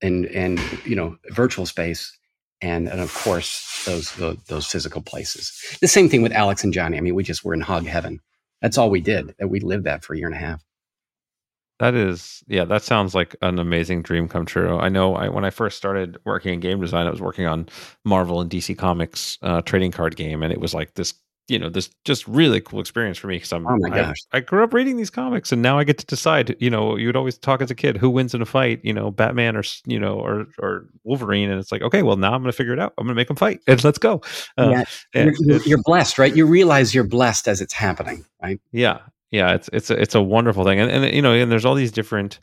and 0.02 0.26
and 0.26 0.60
you 0.84 0.96
know 0.96 1.16
virtual 1.30 1.66
space 1.66 2.16
and 2.60 2.88
and 2.88 3.00
of 3.00 3.12
course 3.14 3.84
those, 3.86 4.14
those 4.16 4.36
those 4.48 4.66
physical 4.66 5.02
places. 5.02 5.52
The 5.80 5.88
same 5.88 6.08
thing 6.08 6.22
with 6.22 6.32
Alex 6.32 6.64
and 6.64 6.72
Johnny. 6.72 6.96
I 6.96 7.00
mean, 7.00 7.14
we 7.14 7.22
just 7.22 7.44
were 7.44 7.54
in 7.54 7.60
hog 7.60 7.86
heaven. 7.86 8.20
That's 8.60 8.78
all 8.78 8.90
we 8.90 9.00
did. 9.00 9.34
That 9.38 9.48
we 9.48 9.60
lived 9.60 9.84
that 9.84 10.04
for 10.04 10.14
a 10.14 10.18
year 10.18 10.26
and 10.26 10.36
a 10.36 10.38
half. 10.38 10.64
That 11.80 11.94
is, 11.94 12.44
yeah, 12.46 12.64
that 12.66 12.84
sounds 12.84 13.16
like 13.16 13.34
an 13.42 13.58
amazing 13.58 14.02
dream 14.02 14.28
come 14.28 14.46
true. 14.46 14.78
I 14.78 14.88
know 14.88 15.16
I, 15.16 15.28
when 15.28 15.44
I 15.44 15.50
first 15.50 15.76
started 15.76 16.16
working 16.24 16.54
in 16.54 16.60
game 16.60 16.80
design, 16.80 17.08
I 17.08 17.10
was 17.10 17.20
working 17.20 17.46
on 17.46 17.68
Marvel 18.04 18.40
and 18.40 18.48
DC 18.48 18.78
Comics 18.78 19.38
uh, 19.42 19.60
trading 19.62 19.90
card 19.90 20.14
game, 20.14 20.44
and 20.44 20.52
it 20.52 20.60
was 20.60 20.72
like 20.72 20.94
this 20.94 21.14
you 21.48 21.58
know 21.58 21.68
this 21.68 21.90
just 22.04 22.26
really 22.26 22.60
cool 22.60 22.80
experience 22.80 23.18
for 23.18 23.26
me 23.26 23.36
because 23.36 23.52
I'm 23.52 23.66
oh 23.66 23.76
my 23.78 23.90
gosh. 23.90 24.16
I, 24.32 24.38
I, 24.38 24.40
grew 24.40 24.64
up 24.64 24.72
reading 24.72 24.96
these 24.96 25.10
comics 25.10 25.52
and 25.52 25.60
now 25.60 25.78
I 25.78 25.84
get 25.84 25.98
to 25.98 26.06
decide 26.06 26.56
you 26.58 26.70
know 26.70 26.96
you'd 26.96 27.16
always 27.16 27.36
talk 27.36 27.60
as 27.60 27.70
a 27.70 27.74
kid 27.74 27.96
who 27.98 28.08
wins 28.08 28.34
in 28.34 28.40
a 28.40 28.46
fight 28.46 28.80
you 28.82 28.92
know 28.92 29.10
Batman 29.10 29.56
or 29.56 29.62
you 29.84 29.98
know 29.98 30.18
or 30.18 30.46
or 30.58 30.86
Wolverine 31.04 31.50
and 31.50 31.60
it's 31.60 31.70
like 31.70 31.82
okay 31.82 32.02
well 32.02 32.16
now 32.16 32.32
I'm 32.32 32.42
gonna 32.42 32.52
figure 32.52 32.72
it 32.72 32.78
out 32.78 32.94
I'm 32.96 33.06
gonna 33.06 33.14
make 33.14 33.28
them 33.28 33.36
fight 33.36 33.60
and 33.66 33.82
let's 33.84 33.98
go 33.98 34.22
uh, 34.56 34.70
yeah. 34.70 34.84
And 35.14 35.36
you're, 35.40 35.62
you're, 35.62 35.82
blessed 35.84 36.18
right 36.18 36.34
you 36.34 36.46
realize 36.46 36.94
you're 36.94 37.04
blessed 37.04 37.46
as 37.46 37.60
it's 37.60 37.74
happening 37.74 38.24
right 38.42 38.60
yeah 38.72 39.00
yeah 39.30 39.54
it's 39.54 39.68
it's 39.72 39.90
a, 39.90 40.00
it's 40.00 40.14
a 40.14 40.22
wonderful 40.22 40.64
thing 40.64 40.80
and, 40.80 40.90
and 40.90 41.14
you 41.14 41.20
know 41.20 41.34
and 41.34 41.52
there's 41.52 41.66
all 41.66 41.74
these 41.74 41.92
different 41.92 42.38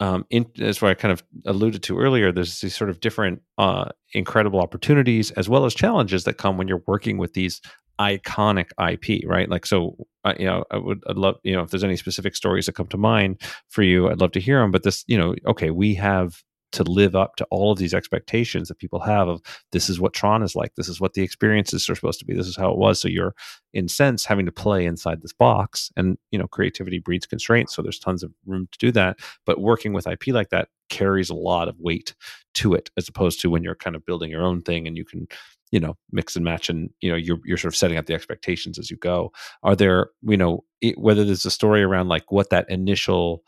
um, 0.00 0.24
in, 0.30 0.46
that's 0.56 0.80
what 0.80 0.92
I 0.92 0.94
kind 0.94 1.10
of 1.10 1.24
alluded 1.44 1.82
to 1.82 1.98
earlier. 1.98 2.30
There's 2.30 2.60
these 2.60 2.76
sort 2.76 2.88
of 2.88 3.00
different, 3.00 3.42
uh, 3.58 3.86
incredible 4.14 4.60
opportunities 4.60 5.32
as 5.32 5.48
well 5.48 5.64
as 5.64 5.74
challenges 5.74 6.22
that 6.22 6.34
come 6.34 6.56
when 6.56 6.68
you're 6.68 6.84
working 6.86 7.18
with 7.18 7.34
these 7.34 7.60
iconic 8.00 8.70
IP, 8.78 9.28
right? 9.28 9.48
Like, 9.48 9.66
so, 9.66 9.96
uh, 10.24 10.34
you 10.38 10.46
know, 10.46 10.64
I 10.70 10.78
would, 10.78 11.02
I'd 11.08 11.16
love, 11.16 11.36
you 11.42 11.54
know, 11.54 11.62
if 11.62 11.70
there's 11.70 11.84
any 11.84 11.96
specific 11.96 12.36
stories 12.36 12.66
that 12.66 12.74
come 12.74 12.86
to 12.88 12.96
mind 12.96 13.40
for 13.68 13.82
you, 13.82 14.08
I'd 14.08 14.20
love 14.20 14.32
to 14.32 14.40
hear 14.40 14.60
them. 14.60 14.70
But 14.70 14.82
this, 14.82 15.04
you 15.06 15.18
know, 15.18 15.34
okay, 15.46 15.70
we 15.70 15.94
have 15.94 16.42
to 16.72 16.82
live 16.82 17.16
up 17.16 17.36
to 17.36 17.46
all 17.50 17.72
of 17.72 17.78
these 17.78 17.94
expectations 17.94 18.68
that 18.68 18.78
people 18.78 19.00
have 19.00 19.28
of 19.28 19.40
this 19.72 19.88
is 19.88 19.98
what 20.00 20.12
Tron 20.12 20.42
is 20.42 20.54
like, 20.54 20.74
this 20.74 20.88
is 20.88 21.00
what 21.00 21.14
the 21.14 21.22
experiences 21.22 21.88
are 21.88 21.94
supposed 21.94 22.18
to 22.18 22.26
be, 22.26 22.34
this 22.34 22.46
is 22.46 22.56
how 22.56 22.70
it 22.70 22.78
was. 22.78 23.00
So 23.00 23.08
you're, 23.08 23.34
in 23.72 23.88
sense, 23.88 24.24
having 24.24 24.46
to 24.46 24.52
play 24.52 24.84
inside 24.84 25.22
this 25.22 25.32
box, 25.32 25.90
and 25.96 26.18
you 26.30 26.38
know, 26.38 26.46
creativity 26.46 26.98
breeds 26.98 27.26
constraints. 27.26 27.74
So 27.74 27.82
there's 27.82 27.98
tons 27.98 28.22
of 28.22 28.32
room 28.46 28.68
to 28.70 28.78
do 28.78 28.92
that. 28.92 29.18
But 29.46 29.60
working 29.60 29.92
with 29.92 30.06
IP 30.06 30.28
like 30.28 30.50
that 30.50 30.68
carries 30.90 31.30
a 31.30 31.34
lot 31.34 31.68
of 31.68 31.76
weight 31.78 32.14
to 32.54 32.74
it, 32.74 32.90
as 32.96 33.08
opposed 33.08 33.40
to 33.40 33.50
when 33.50 33.62
you're 33.62 33.74
kind 33.74 33.96
of 33.96 34.04
building 34.04 34.30
your 34.30 34.42
own 34.42 34.60
thing 34.60 34.86
and 34.86 34.96
you 34.96 35.04
can 35.04 35.26
you 35.70 35.80
know 35.80 35.96
mix 36.12 36.36
and 36.36 36.44
match 36.44 36.68
and 36.68 36.90
you 37.00 37.10
know 37.10 37.16
you're 37.16 37.38
you're 37.44 37.56
sort 37.56 37.72
of 37.72 37.76
setting 37.76 37.96
up 37.96 38.06
the 38.06 38.14
expectations 38.14 38.78
as 38.78 38.90
you 38.90 38.96
go. 38.96 39.32
Are 39.62 39.76
there 39.76 40.10
you 40.22 40.36
know 40.36 40.64
it, 40.80 40.98
whether 40.98 41.24
there's 41.24 41.46
a 41.46 41.50
story 41.50 41.82
around 41.82 42.08
like 42.08 42.30
what 42.30 42.50
that 42.50 42.68
initial 42.70 43.42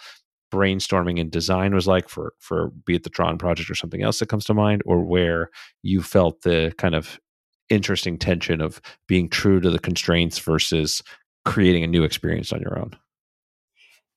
brainstorming 0.52 1.20
and 1.20 1.30
design 1.30 1.74
was 1.74 1.86
like 1.86 2.08
for 2.08 2.34
for 2.38 2.70
be 2.84 2.96
it 2.96 3.04
the 3.04 3.10
Tron 3.10 3.38
project 3.38 3.70
or 3.70 3.74
something 3.74 4.02
else 4.02 4.18
that 4.18 4.28
comes 4.28 4.44
to 4.46 4.54
mind 4.54 4.82
or 4.84 5.04
where 5.04 5.50
you 5.82 6.02
felt 6.02 6.42
the 6.42 6.74
kind 6.76 6.94
of 6.94 7.20
interesting 7.68 8.18
tension 8.18 8.60
of 8.60 8.80
being 9.06 9.28
true 9.28 9.60
to 9.60 9.70
the 9.70 9.78
constraints 9.78 10.38
versus 10.40 11.02
creating 11.44 11.84
a 11.84 11.86
new 11.86 12.02
experience 12.02 12.52
on 12.52 12.60
your 12.60 12.78
own 12.78 12.90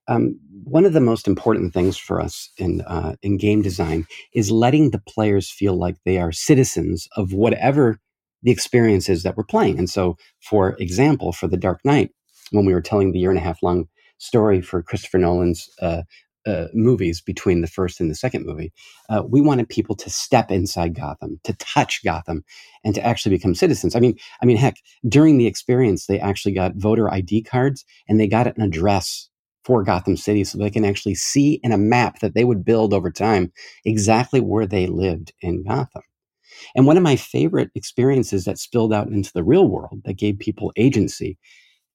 um, 0.08 0.40
one 0.64 0.86
of 0.86 0.94
the 0.94 1.02
most 1.02 1.28
important 1.28 1.74
things 1.74 1.98
for 1.98 2.22
us 2.22 2.50
in 2.58 2.82
uh, 2.82 3.16
in 3.22 3.38
game 3.38 3.62
design 3.62 4.06
is 4.34 4.52
letting 4.52 4.92
the 4.92 5.02
players 5.08 5.52
feel 5.52 5.78
like 5.78 5.98
they 6.06 6.18
are 6.18 6.32
citizens 6.32 7.08
of 7.16 7.34
whatever 7.34 8.00
the 8.44 8.52
experience 8.52 9.10
is 9.10 9.24
that 9.24 9.38
we're 9.38 9.44
playing. 9.44 9.78
And 9.78 9.90
so, 9.90 10.18
for 10.42 10.76
example, 10.80 11.32
for 11.32 11.48
the 11.48 11.58
Dark 11.58 11.80
Knight, 11.86 12.12
when 12.52 12.66
we 12.66 12.74
were 12.74 12.82
telling 12.82 13.12
the 13.12 13.20
year 13.20 13.30
and 13.30 13.40
a 13.40 13.44
half 13.44 13.64
long 13.64 13.88
story 14.18 14.62
for 14.62 14.84
Christopher 14.84 15.18
Nolan's 15.18 15.70
uh, 15.82 16.04
uh, 16.46 16.68
movies 16.74 17.22
between 17.22 17.62
the 17.62 17.68
first 17.68 18.02
and 18.02 18.12
the 18.12 18.16
second 18.16 18.46
movie, 18.46 18.74
uh, 19.10 19.24
we 19.26 19.40
wanted 19.40 19.70
people 19.70 19.96
to 19.96 20.10
step 20.10 20.52
inside 20.52 20.94
Gotham, 20.94 21.40
to 21.46 21.54
touch 21.54 22.04
Gotham, 22.04 22.44
and 22.84 22.94
to 22.96 23.06
actually 23.06 23.36
become 23.36 23.56
citizens. 23.56 23.96
I 23.96 24.02
mean, 24.02 24.18
I 24.42 24.46
mean, 24.46 24.58
heck, 24.58 24.76
during 25.08 25.38
the 25.38 25.48
experience, 25.48 26.06
they 26.06 26.20
actually 26.20 26.54
got 26.54 26.76
voter 26.76 27.12
ID 27.12 27.44
cards 27.44 27.86
and 28.10 28.20
they 28.20 28.28
got 28.28 28.48
an 28.48 28.62
address 28.62 29.30
for 29.64 29.84
Gotham 29.84 30.18
City 30.18 30.44
so 30.44 30.58
they 30.58 30.70
can 30.70 30.86
actually 30.86 31.16
see 31.16 31.60
in 31.64 31.72
a 31.72 31.78
map 31.78 32.20
that 32.20 32.34
they 32.36 32.44
would 32.44 32.66
build 32.66 32.94
over 32.94 33.12
time 33.12 33.52
exactly 33.86 34.40
where 34.40 34.66
they 34.68 34.88
lived 34.88 35.34
in 35.42 35.64
Gotham. 35.64 36.04
And 36.76 36.86
one 36.86 36.98
of 36.98 37.04
my 37.04 37.16
favorite 37.16 37.72
experiences 37.76 38.46
that 38.46 38.60
spilled 38.60 38.94
out 38.94 39.08
into 39.08 39.32
the 39.34 39.44
real 39.44 39.68
world 39.68 40.02
that 40.06 40.18
gave 40.18 40.40
people 40.40 40.72
agency 40.76 41.38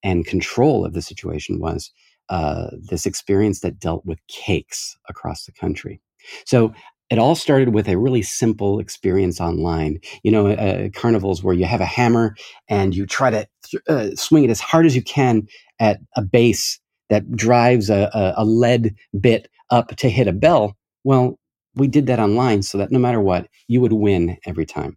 and 0.02 0.26
control 0.26 0.84
of 0.84 0.92
the 0.92 1.02
situation 1.02 1.60
was 1.60 1.90
uh, 2.28 2.68
this 2.78 3.06
experience 3.06 3.60
that 3.60 3.78
dealt 3.78 4.04
with 4.04 4.18
cakes 4.28 4.96
across 5.08 5.44
the 5.44 5.52
country. 5.52 6.00
So 6.44 6.72
it 7.10 7.18
all 7.18 7.34
started 7.34 7.72
with 7.72 7.88
a 7.88 7.96
really 7.96 8.22
simple 8.22 8.80
experience 8.80 9.40
online. 9.40 9.98
You 10.22 10.30
know, 10.30 10.48
uh, 10.48 10.90
carnivals 10.94 11.42
where 11.42 11.54
you 11.54 11.64
have 11.64 11.80
a 11.80 11.86
hammer 11.86 12.36
and 12.68 12.94
you 12.94 13.06
try 13.06 13.30
to 13.30 13.48
th- 13.64 13.82
uh, 13.88 14.14
swing 14.14 14.44
it 14.44 14.50
as 14.50 14.60
hard 14.60 14.84
as 14.84 14.94
you 14.94 15.02
can 15.02 15.46
at 15.80 16.00
a 16.16 16.22
base 16.22 16.78
that 17.10 17.32
drives 17.32 17.90
a, 17.90 18.10
a, 18.12 18.34
a 18.38 18.44
lead 18.44 18.94
bit 19.18 19.48
up 19.70 19.96
to 19.96 20.08
hit 20.08 20.28
a 20.28 20.32
bell. 20.32 20.76
Well, 21.04 21.38
we 21.74 21.88
did 21.88 22.06
that 22.06 22.20
online 22.20 22.62
so 22.62 22.78
that 22.78 22.90
no 22.90 22.98
matter 22.98 23.20
what, 23.20 23.48
you 23.68 23.80
would 23.80 23.92
win 23.92 24.36
every 24.46 24.66
time. 24.66 24.96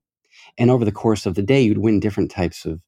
And 0.58 0.71
over 0.71 0.86
the 0.86 0.91
course 0.91 1.26
of 1.26 1.36
the 1.36 1.43
day, 1.43 1.62
you'd 1.62 1.78
win 1.78 2.00
different 2.00 2.32
types 2.32 2.65
of 2.65 2.82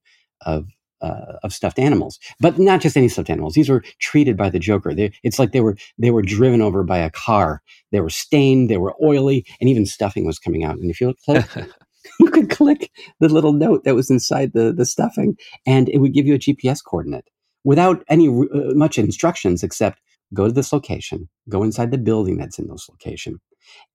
of 0.45 0.67
uh, 1.01 1.37
of 1.43 1.53
stuffed 1.53 1.79
animals, 1.79 2.17
but 2.39 2.57
not 2.57 2.81
just 2.81 2.95
any 2.95 3.09
stuffed 3.09 3.29
animals. 3.29 3.53
These 3.55 3.69
were 3.69 3.83
treated 3.99 4.37
by 4.37 4.49
the 4.49 4.59
Joker. 4.59 4.93
They, 4.93 5.11
it's 5.21 5.37
like 5.37 5.51
they 5.51 5.61
were 5.61 5.77
they 5.97 6.11
were 6.11 6.21
driven 6.21 6.61
over 6.61 6.83
by 6.83 6.97
a 6.99 7.09
car. 7.09 7.61
They 7.91 7.99
were 7.99 8.09
stained. 8.09 8.69
They 8.69 8.77
were 8.77 8.95
oily, 9.03 9.45
and 9.59 9.69
even 9.69 9.85
stuffing 9.85 10.25
was 10.25 10.39
coming 10.39 10.63
out. 10.63 10.77
And 10.77 10.89
if 10.89 11.01
you 11.01 11.07
look 11.07 11.19
close, 11.19 11.45
you 12.19 12.29
could 12.29 12.49
click 12.49 12.91
the 13.19 13.29
little 13.29 13.53
note 13.53 13.83
that 13.83 13.95
was 13.95 14.09
inside 14.09 14.53
the 14.53 14.73
the 14.73 14.85
stuffing, 14.85 15.37
and 15.65 15.89
it 15.89 15.99
would 15.99 16.13
give 16.13 16.25
you 16.25 16.35
a 16.35 16.39
GPS 16.39 16.83
coordinate 16.83 17.29
without 17.63 18.03
any 18.09 18.27
uh, 18.27 18.73
much 18.73 18.97
instructions 18.97 19.63
except 19.63 19.99
go 20.33 20.47
to 20.47 20.53
this 20.53 20.73
location, 20.73 21.29
go 21.49 21.63
inside 21.63 21.91
the 21.91 21.97
building 21.97 22.37
that's 22.37 22.59
in 22.59 22.67
this 22.67 22.87
location, 22.89 23.39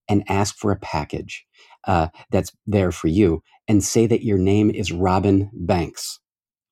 and 0.09 0.24
ask 0.28 0.57
for 0.57 0.70
a 0.70 0.78
package 0.78 1.44
uh, 1.87 2.09
that's 2.31 2.52
there 2.66 2.92
for 2.92 3.09
you, 3.09 3.42
and 3.66 3.83
say 3.83 4.07
that 4.07 4.24
your 4.24 4.38
name 4.38 4.70
is 4.70 4.92
Robin 4.92 5.50
Banks, 5.52 6.18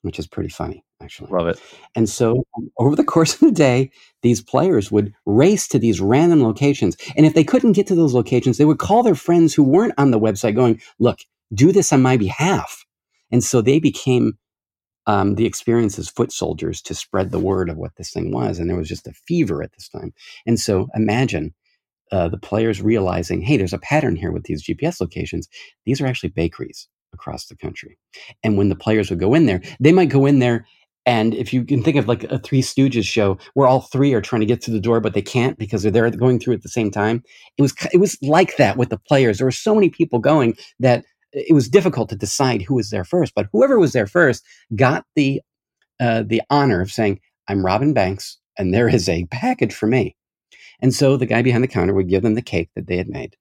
which 0.02 0.18
is 0.18 0.26
pretty 0.26 0.48
funny, 0.48 0.84
actually. 1.02 1.30
Love 1.30 1.48
it. 1.48 1.60
And 1.94 2.08
so, 2.08 2.44
over 2.78 2.96
the 2.96 3.04
course 3.04 3.34
of 3.34 3.40
the 3.40 3.50
day, 3.50 3.90
these 4.22 4.40
players 4.40 4.90
would 4.90 5.12
race 5.26 5.68
to 5.68 5.78
these 5.78 6.00
random 6.00 6.42
locations, 6.42 6.96
and 7.16 7.26
if 7.26 7.34
they 7.34 7.44
couldn't 7.44 7.72
get 7.72 7.86
to 7.88 7.94
those 7.94 8.14
locations, 8.14 8.58
they 8.58 8.64
would 8.64 8.78
call 8.78 9.02
their 9.02 9.14
friends 9.14 9.54
who 9.54 9.62
weren't 9.62 9.94
on 9.98 10.10
the 10.10 10.20
website, 10.20 10.54
going, 10.54 10.80
"Look, 10.98 11.20
do 11.52 11.72
this 11.72 11.92
on 11.92 12.02
my 12.02 12.16
behalf." 12.16 12.84
And 13.30 13.42
so 13.42 13.60
they 13.60 13.80
became 13.80 14.38
um, 15.06 15.36
the 15.36 15.46
experience 15.46 15.98
as 15.98 16.08
foot 16.08 16.32
soldiers 16.32 16.82
to 16.82 16.94
spread 16.94 17.30
the 17.30 17.38
word 17.38 17.70
of 17.70 17.76
what 17.76 17.94
this 17.96 18.10
thing 18.10 18.32
was. 18.32 18.58
And 18.58 18.68
there 18.68 18.76
was 18.76 18.88
just 18.88 19.06
a 19.06 19.12
fever 19.12 19.62
at 19.62 19.72
this 19.72 19.88
time. 19.88 20.12
And 20.46 20.58
so 20.58 20.88
imagine 20.94 21.54
uh, 22.12 22.28
the 22.28 22.38
players 22.38 22.82
realizing, 22.82 23.42
hey, 23.42 23.56
there's 23.56 23.72
a 23.72 23.78
pattern 23.78 24.16
here 24.16 24.32
with 24.32 24.44
these 24.44 24.64
GPS 24.64 25.00
locations. 25.00 25.48
These 25.84 26.00
are 26.00 26.06
actually 26.06 26.30
bakeries 26.30 26.88
across 27.12 27.46
the 27.46 27.56
country. 27.56 27.98
And 28.42 28.56
when 28.56 28.68
the 28.68 28.76
players 28.76 29.10
would 29.10 29.20
go 29.20 29.34
in 29.34 29.46
there, 29.46 29.60
they 29.80 29.92
might 29.92 30.08
go 30.08 30.26
in 30.26 30.38
there. 30.38 30.66
And 31.04 31.34
if 31.34 31.52
you 31.52 31.64
can 31.64 31.84
think 31.84 31.96
of 31.96 32.08
like 32.08 32.24
a 32.24 32.38
Three 32.38 32.62
Stooges 32.62 33.04
show 33.04 33.38
where 33.54 33.68
all 33.68 33.80
three 33.80 34.12
are 34.12 34.20
trying 34.20 34.40
to 34.40 34.46
get 34.46 34.62
through 34.62 34.74
the 34.74 34.80
door, 34.80 35.00
but 35.00 35.14
they 35.14 35.22
can't 35.22 35.56
because 35.56 35.82
they're 35.82 35.92
there 35.92 36.10
going 36.10 36.40
through 36.40 36.54
at 36.54 36.62
the 36.62 36.68
same 36.68 36.90
time, 36.90 37.22
it 37.56 37.62
was 37.62 37.74
it 37.92 37.98
was 37.98 38.18
like 38.22 38.56
that 38.56 38.76
with 38.76 38.88
the 38.90 38.98
players. 38.98 39.38
There 39.38 39.46
were 39.46 39.52
so 39.52 39.72
many 39.72 39.88
people 39.88 40.18
going 40.18 40.56
that 40.80 41.04
it 41.36 41.54
was 41.54 41.68
difficult 41.68 42.08
to 42.08 42.16
decide 42.16 42.62
who 42.62 42.74
was 42.74 42.90
there 42.90 43.04
first, 43.04 43.34
but 43.34 43.48
whoever 43.52 43.78
was 43.78 43.92
there 43.92 44.06
first 44.06 44.44
got 44.74 45.04
the 45.14 45.42
uh, 46.00 46.24
the 46.26 46.42
honor 46.50 46.80
of 46.80 46.90
saying, 46.90 47.20
"I'm 47.48 47.64
Robin 47.64 47.92
Banks, 47.92 48.38
and 48.58 48.72
there 48.72 48.88
is 48.88 49.08
a 49.08 49.26
package 49.30 49.74
for 49.74 49.86
me." 49.86 50.16
And 50.80 50.94
so 50.94 51.16
the 51.16 51.26
guy 51.26 51.42
behind 51.42 51.64
the 51.64 51.68
counter 51.68 51.94
would 51.94 52.08
give 52.08 52.22
them 52.22 52.34
the 52.34 52.42
cake 52.42 52.70
that 52.74 52.86
they 52.86 52.96
had 52.96 53.08
made, 53.08 53.36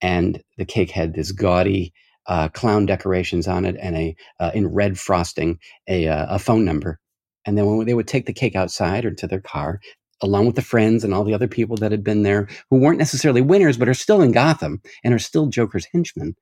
and 0.00 0.42
the 0.58 0.64
cake 0.64 0.90
had 0.90 1.14
this 1.14 1.32
gaudy 1.32 1.92
uh, 2.26 2.48
clown 2.48 2.86
decorations 2.86 3.46
on 3.48 3.64
it 3.64 3.76
and 3.80 3.96
a 3.96 4.16
uh, 4.40 4.50
in 4.54 4.66
red 4.68 4.98
frosting 4.98 5.58
a, 5.88 6.08
uh, 6.08 6.26
a 6.34 6.38
phone 6.38 6.64
number. 6.64 6.98
And 7.44 7.56
then 7.56 7.66
when 7.66 7.86
they 7.86 7.94
would 7.94 8.08
take 8.08 8.26
the 8.26 8.32
cake 8.32 8.56
outside 8.56 9.04
or 9.04 9.12
to 9.12 9.26
their 9.26 9.40
car, 9.40 9.80
along 10.20 10.46
with 10.46 10.56
the 10.56 10.62
friends 10.62 11.04
and 11.04 11.14
all 11.14 11.24
the 11.24 11.34
other 11.34 11.46
people 11.46 11.76
that 11.76 11.92
had 11.92 12.02
been 12.02 12.22
there 12.22 12.48
who 12.70 12.78
weren't 12.78 12.98
necessarily 12.98 13.40
winners 13.40 13.76
but 13.76 13.88
are 13.88 13.94
still 13.94 14.22
in 14.22 14.32
Gotham 14.32 14.80
and 15.04 15.14
are 15.14 15.18
still 15.18 15.46
Joker's 15.46 15.86
henchmen, 15.92 16.34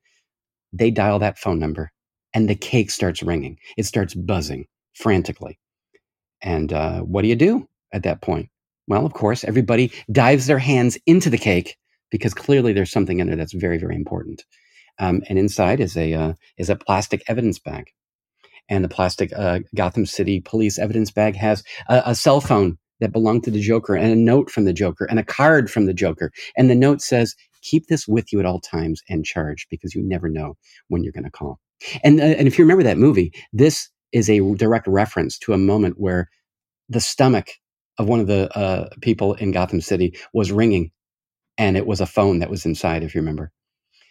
they 0.75 0.91
dial 0.91 1.19
that 1.21 1.39
phone 1.39 1.59
number 1.59 1.91
and 2.35 2.49
the 2.49 2.55
cake 2.55 2.91
starts 2.91 3.23
ringing. 3.23 3.59
It 3.77 3.85
starts 3.85 4.15
buzzing 4.15 4.67
frantically. 4.95 5.59
And 6.43 6.73
uh, 6.73 7.01
what 7.01 7.23
do 7.23 7.29
you 7.29 7.37
do 7.37 7.69
at 7.93 8.03
that 8.03 8.21
point? 8.21 8.51
Well, 8.87 9.07
of 9.07 9.15
course, 9.15 9.45
everybody 9.45 9.93
dives 10.13 10.47
their 10.47 10.59
hands 10.59 10.99
into 11.07 11.31
the 11.31 11.39
cake 11.39 11.77
because 12.11 12.35
clearly 12.35 12.73
there's 12.73 12.93
something 12.93 13.19
in 13.19 13.29
there 13.29 13.37
that's 13.37 13.55
very, 13.55 13.79
very 13.79 13.95
important. 13.95 14.45
Um, 14.99 15.23
and 15.29 15.39
inside 15.39 15.81
is 15.81 15.97
a 15.97 16.13
uh, 16.13 16.35
is 16.59 16.71
a 16.71 16.77
plastic 16.77 17.25
evidence 17.27 17.59
bag, 17.59 17.87
and 18.69 18.85
the 18.85 18.89
plastic 18.89 19.33
uh, 19.37 19.61
Gotham 19.75 20.07
City 20.07 20.41
Police 20.41 20.79
evidence 20.79 21.11
bag 21.11 21.35
has 21.35 21.65
a, 21.89 22.03
a 22.07 22.15
cell 22.15 22.41
phone 22.41 22.79
that 23.01 23.13
belonged 23.13 23.43
to 23.45 23.51
the 23.51 23.61
Joker 23.61 23.97
and 23.97 24.13
a 24.13 24.17
note 24.17 24.51
from 24.51 24.65
the 24.65 24.73
Joker 24.73 25.07
and 25.07 25.19
a 25.19 25.25
card 25.25 25.71
from 25.71 25.87
the 25.87 25.95
Joker. 25.95 26.31
And 26.57 26.71
the 26.71 26.77
note 26.77 27.03
says, 27.03 27.35
keep 27.65 27.87
this 27.87 28.07
with 28.07 28.33
you 28.33 28.39
at 28.39 28.47
all 28.47 28.61
times 28.61 29.03
and 29.09 29.25
charge 29.25 29.67
because 29.71 29.95
you 29.95 30.03
never 30.03 30.29
know 30.29 30.55
when 30.89 31.03
you're 31.03 31.13
going 31.13 31.25
to 31.25 31.31
call. 31.31 31.59
And, 32.05 32.21
uh, 32.21 32.25
and 32.25 32.47
if 32.47 32.59
you 32.59 32.65
remember 32.65 32.85
that 32.85 32.99
movie, 32.99 33.33
this 33.53 33.91
is 34.13 34.31
a 34.31 34.41
direct 34.55 34.87
reference 34.87 35.39
to 35.41 35.53
a 35.53 35.59
moment 35.59 35.97
where 35.99 36.29
the 36.89 37.01
stomach 37.01 37.51
of 37.99 38.09
one 38.09 38.21
of 38.21 38.27
the 38.27 38.57
uh, 38.57 38.89
people 39.01 39.35
in 39.35 39.53
Gotham 39.53 39.81
City 39.81 40.17
was 40.33 40.53
ringing, 40.53 40.91
and 41.59 41.77
it 41.77 41.87
was 41.87 42.01
a 42.01 42.07
phone 42.07 42.39
that 42.41 42.51
was 42.51 42.65
inside. 42.65 43.03
If 43.03 43.15
you 43.15 43.21
remember. 43.21 43.51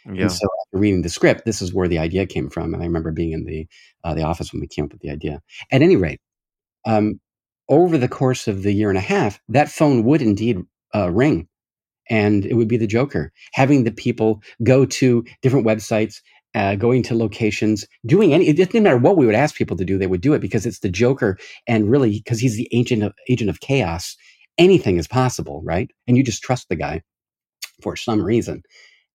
Yeah. 0.05 0.23
And 0.23 0.31
so 0.31 0.45
after 0.45 0.79
reading 0.79 1.01
the 1.01 1.09
script, 1.09 1.45
this 1.45 1.61
is 1.61 1.73
where 1.73 1.87
the 1.87 1.99
idea 1.99 2.25
came 2.25 2.49
from. 2.49 2.73
And 2.73 2.83
I 2.83 2.85
remember 2.85 3.11
being 3.11 3.31
in 3.31 3.45
the 3.45 3.67
uh, 4.03 4.13
the 4.13 4.23
office 4.23 4.51
when 4.51 4.59
we 4.59 4.67
came 4.67 4.85
up 4.85 4.91
with 4.91 5.01
the 5.01 5.09
idea. 5.09 5.41
At 5.71 5.81
any 5.81 5.95
rate, 5.95 6.19
um, 6.85 7.19
over 7.69 7.97
the 7.97 8.09
course 8.09 8.47
of 8.47 8.63
the 8.63 8.73
year 8.73 8.89
and 8.89 8.97
a 8.97 9.01
half, 9.01 9.39
that 9.49 9.69
phone 9.69 10.03
would 10.03 10.21
indeed 10.21 10.59
uh, 10.93 11.09
ring, 11.09 11.47
and 12.09 12.45
it 12.45 12.55
would 12.55 12.67
be 12.67 12.77
the 12.77 12.87
Joker 12.87 13.31
having 13.53 13.83
the 13.83 13.91
people 13.91 14.41
go 14.63 14.85
to 14.85 15.23
different 15.41 15.65
websites. 15.65 16.21
Uh, 16.55 16.75
going 16.75 17.01
to 17.01 17.15
locations, 17.15 17.83
doing 18.05 18.31
any, 18.31 18.47
it 18.47 18.55
didn't 18.55 18.83
matter 18.83 18.95
what 18.95 19.17
we 19.17 19.25
would 19.25 19.33
ask 19.33 19.55
people 19.55 19.75
to 19.75 19.83
do, 19.83 19.97
they 19.97 20.05
would 20.05 20.21
do 20.21 20.35
it 20.35 20.39
because 20.39 20.67
it's 20.67 20.81
the 20.81 20.87
Joker. 20.87 21.35
And 21.67 21.89
really, 21.89 22.19
because 22.19 22.39
he's 22.39 22.57
the 22.57 22.69
agent 22.71 23.01
of, 23.01 23.11
agent 23.27 23.49
of 23.49 23.59
chaos, 23.59 24.15
anything 24.59 24.97
is 24.97 25.07
possible, 25.07 25.63
right? 25.65 25.89
And 26.07 26.15
you 26.15 26.23
just 26.23 26.43
trust 26.43 26.69
the 26.69 26.75
guy 26.75 27.01
for 27.81 27.95
some 27.95 28.21
reason. 28.21 28.61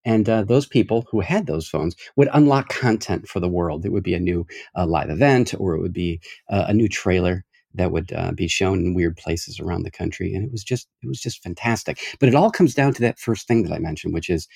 And 0.05 0.27
uh, 0.29 0.43
those 0.43 0.65
people 0.65 1.05
who 1.11 1.19
had 1.19 1.45
those 1.45 1.67
phones 1.67 1.95
would 2.15 2.29
unlock 2.33 2.69
content 2.69 3.27
for 3.27 3.39
the 3.39 3.49
world. 3.49 3.85
It 3.85 3.91
would 3.91 4.03
be 4.03 4.13
a 4.13 4.19
new 4.19 4.45
uh, 4.75 4.85
live 4.85 5.09
event, 5.09 5.53
or 5.57 5.75
it 5.75 5.81
would 5.81 5.93
be 5.93 6.21
uh, 6.49 6.65
a 6.67 6.73
new 6.73 6.87
trailer 6.87 7.45
that 7.75 7.91
would 7.91 8.11
uh, 8.13 8.31
be 8.31 8.47
shown 8.47 8.79
in 8.79 8.93
weird 8.93 9.17
places 9.17 9.59
around 9.59 9.83
the 9.83 9.91
country. 9.91 10.33
And 10.33 10.43
it 10.43 10.51
was 10.51 10.63
just 10.63 10.87
it 11.01 11.07
was 11.07 11.19
just 11.19 11.43
fantastic. 11.43 11.99
But 12.19 12.29
it 12.29 12.35
all 12.35 12.51
comes 12.51 12.73
down 12.73 12.93
to 12.95 13.01
that 13.01 13.19
first 13.19 13.47
thing 13.47 13.63
that 13.63 13.73
I 13.73 13.79
mentioned, 13.79 14.13
which 14.13 14.29
is 14.29 14.47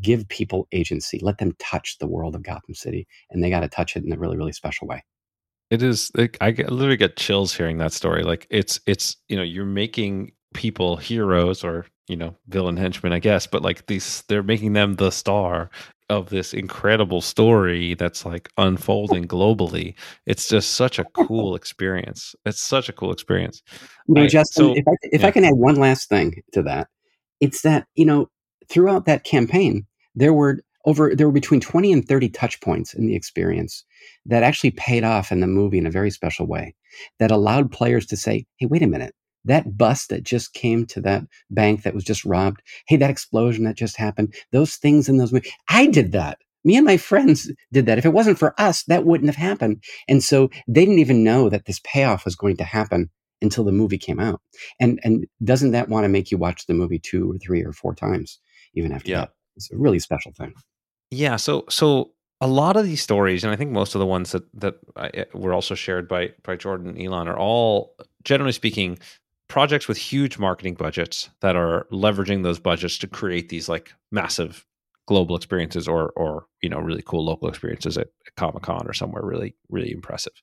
give 0.00 0.26
people 0.28 0.68
agency, 0.72 1.18
let 1.22 1.38
them 1.38 1.52
touch 1.58 1.98
the 1.98 2.06
world 2.06 2.34
of 2.34 2.42
Gotham 2.42 2.74
City, 2.74 3.06
and 3.30 3.42
they 3.42 3.50
got 3.50 3.60
to 3.60 3.68
touch 3.68 3.96
it 3.96 4.04
in 4.04 4.12
a 4.12 4.18
really 4.18 4.36
really 4.36 4.52
special 4.52 4.86
way. 4.86 5.04
It 5.70 5.82
is. 5.82 6.10
Like, 6.14 6.36
I 6.40 6.50
get, 6.50 6.70
literally 6.70 6.98
get 6.98 7.16
chills 7.16 7.54
hearing 7.54 7.78
that 7.78 7.92
story. 7.92 8.22
Like 8.22 8.46
it's 8.50 8.80
it's 8.86 9.16
you 9.28 9.36
know 9.36 9.42
you're 9.42 9.64
making 9.64 10.32
people 10.52 10.96
heroes 10.96 11.64
or 11.64 11.86
you 12.08 12.16
know 12.16 12.36
villain 12.48 12.76
henchmen 12.76 13.12
i 13.12 13.18
guess 13.18 13.46
but 13.46 13.62
like 13.62 13.86
these 13.86 14.22
they're 14.28 14.42
making 14.42 14.72
them 14.72 14.94
the 14.94 15.10
star 15.10 15.70
of 16.12 16.30
this 16.30 16.54
incredible 16.54 17.20
story 17.20 17.94
that's 17.94 18.24
like 18.24 18.48
unfolding 18.58 19.26
globally. 19.26 19.94
It's 20.26 20.48
just 20.48 20.72
such 20.72 20.98
a 20.98 21.04
cool 21.04 21.54
experience. 21.56 22.34
It's 22.46 22.60
such 22.60 22.88
a 22.88 22.92
cool 22.92 23.10
experience. 23.10 23.62
You 24.06 24.14
know 24.14 24.22
I, 24.22 24.26
justin 24.28 24.64
so, 24.64 24.72
if, 24.76 24.84
I, 24.86 24.92
if 25.02 25.20
yeah. 25.22 25.26
I 25.26 25.30
can 25.30 25.44
add 25.44 25.54
one 25.54 25.76
last 25.76 26.08
thing 26.08 26.42
to 26.52 26.62
that 26.62 26.88
it's 27.42 27.62
that 27.62 27.86
you 27.94 28.06
know 28.06 28.30
throughout 28.70 29.04
that 29.04 29.24
campaign 29.24 29.84
there 30.14 30.32
were 30.32 30.60
over 30.86 31.14
there 31.14 31.26
were 31.26 31.32
between 31.32 31.60
20 31.60 31.92
and 31.92 32.08
30 32.08 32.28
touch 32.30 32.60
points 32.60 32.94
in 32.94 33.06
the 33.06 33.14
experience 33.14 33.84
that 34.24 34.42
actually 34.42 34.70
paid 34.70 35.04
off 35.04 35.30
in 35.30 35.40
the 35.40 35.46
movie 35.46 35.78
in 35.78 35.86
a 35.86 35.90
very 35.90 36.10
special 36.10 36.46
way 36.46 36.74
that 37.18 37.30
allowed 37.30 37.70
players 37.70 38.06
to 38.06 38.16
say 38.16 38.46
hey 38.56 38.66
wait 38.66 38.82
a 38.82 38.86
minute 38.86 39.14
that 39.44 39.76
bus 39.76 40.06
that 40.06 40.22
just 40.22 40.54
came 40.54 40.86
to 40.86 41.00
that 41.00 41.22
bank 41.50 41.82
that 41.82 41.94
was 41.94 42.04
just 42.04 42.24
robbed 42.24 42.62
hey 42.86 42.96
that 42.96 43.10
explosion 43.10 43.64
that 43.64 43.76
just 43.76 43.96
happened 43.96 44.34
those 44.52 44.76
things 44.76 45.08
in 45.08 45.16
those 45.16 45.32
movies, 45.32 45.52
i 45.68 45.86
did 45.86 46.12
that. 46.12 46.38
Me 46.64 46.76
and 46.76 46.86
my 46.86 46.96
friends 46.96 47.50
did 47.72 47.86
that. 47.86 47.98
If 47.98 48.04
it 48.04 48.12
wasn't 48.12 48.38
for 48.38 48.54
us 48.56 48.84
that 48.84 49.04
wouldn't 49.04 49.28
have 49.28 49.36
happened. 49.50 49.82
And 50.08 50.22
so 50.22 50.48
they 50.68 50.84
didn't 50.84 51.00
even 51.00 51.24
know 51.24 51.48
that 51.48 51.64
this 51.64 51.80
payoff 51.82 52.24
was 52.24 52.36
going 52.36 52.56
to 52.58 52.64
happen 52.64 53.10
until 53.40 53.64
the 53.64 53.72
movie 53.72 53.98
came 53.98 54.20
out. 54.20 54.40
And 54.78 55.00
and 55.02 55.26
doesn't 55.42 55.72
that 55.72 55.88
want 55.88 56.04
to 56.04 56.08
make 56.08 56.30
you 56.30 56.38
watch 56.38 56.66
the 56.66 56.74
movie 56.74 57.00
two 57.00 57.32
or 57.32 57.38
three 57.38 57.64
or 57.64 57.72
four 57.72 57.96
times 57.96 58.38
even 58.74 58.92
after 58.92 59.10
yeah. 59.10 59.20
that? 59.22 59.30
It's 59.56 59.72
a 59.72 59.76
really 59.76 59.98
special 59.98 60.32
thing. 60.32 60.54
Yeah 61.10 61.34
so 61.36 61.64
so 61.68 62.12
a 62.42 62.48
lot 62.48 62.76
of 62.76 62.84
these 62.84 63.00
stories, 63.00 63.44
and 63.44 63.52
I 63.52 63.56
think 63.56 63.70
most 63.70 63.94
of 63.94 64.00
the 64.00 64.06
ones 64.06 64.32
that 64.32 64.42
that 64.60 64.74
I, 64.96 65.08
eh, 65.14 65.24
were 65.32 65.54
also 65.54 65.76
shared 65.76 66.08
by 66.08 66.32
by 66.42 66.56
Jordan 66.56 66.88
and 66.88 67.00
Elan, 67.00 67.28
are 67.28 67.38
all 67.38 67.94
generally 68.24 68.52
speaking 68.52 68.98
projects 69.52 69.86
with 69.86 69.98
huge 69.98 70.38
marketing 70.38 70.72
budgets 70.72 71.28
that 71.40 71.56
are 71.56 71.86
leveraging 71.92 72.42
those 72.42 72.58
budgets 72.58 72.96
to 72.96 73.06
create 73.06 73.50
these 73.50 73.68
like 73.68 73.92
massive 74.10 74.64
global 75.06 75.36
experiences 75.36 75.88
or 75.88 76.12
or 76.16 76.46
you 76.62 76.68
know 76.68 76.78
really 76.78 77.02
cool 77.04 77.24
local 77.24 77.48
experiences 77.48 77.98
at, 77.98 78.08
at 78.26 78.34
Comic 78.36 78.62
Con 78.62 78.86
or 78.86 78.92
somewhere 78.92 79.22
really 79.24 79.56
really 79.68 79.92
impressive. 79.92 80.34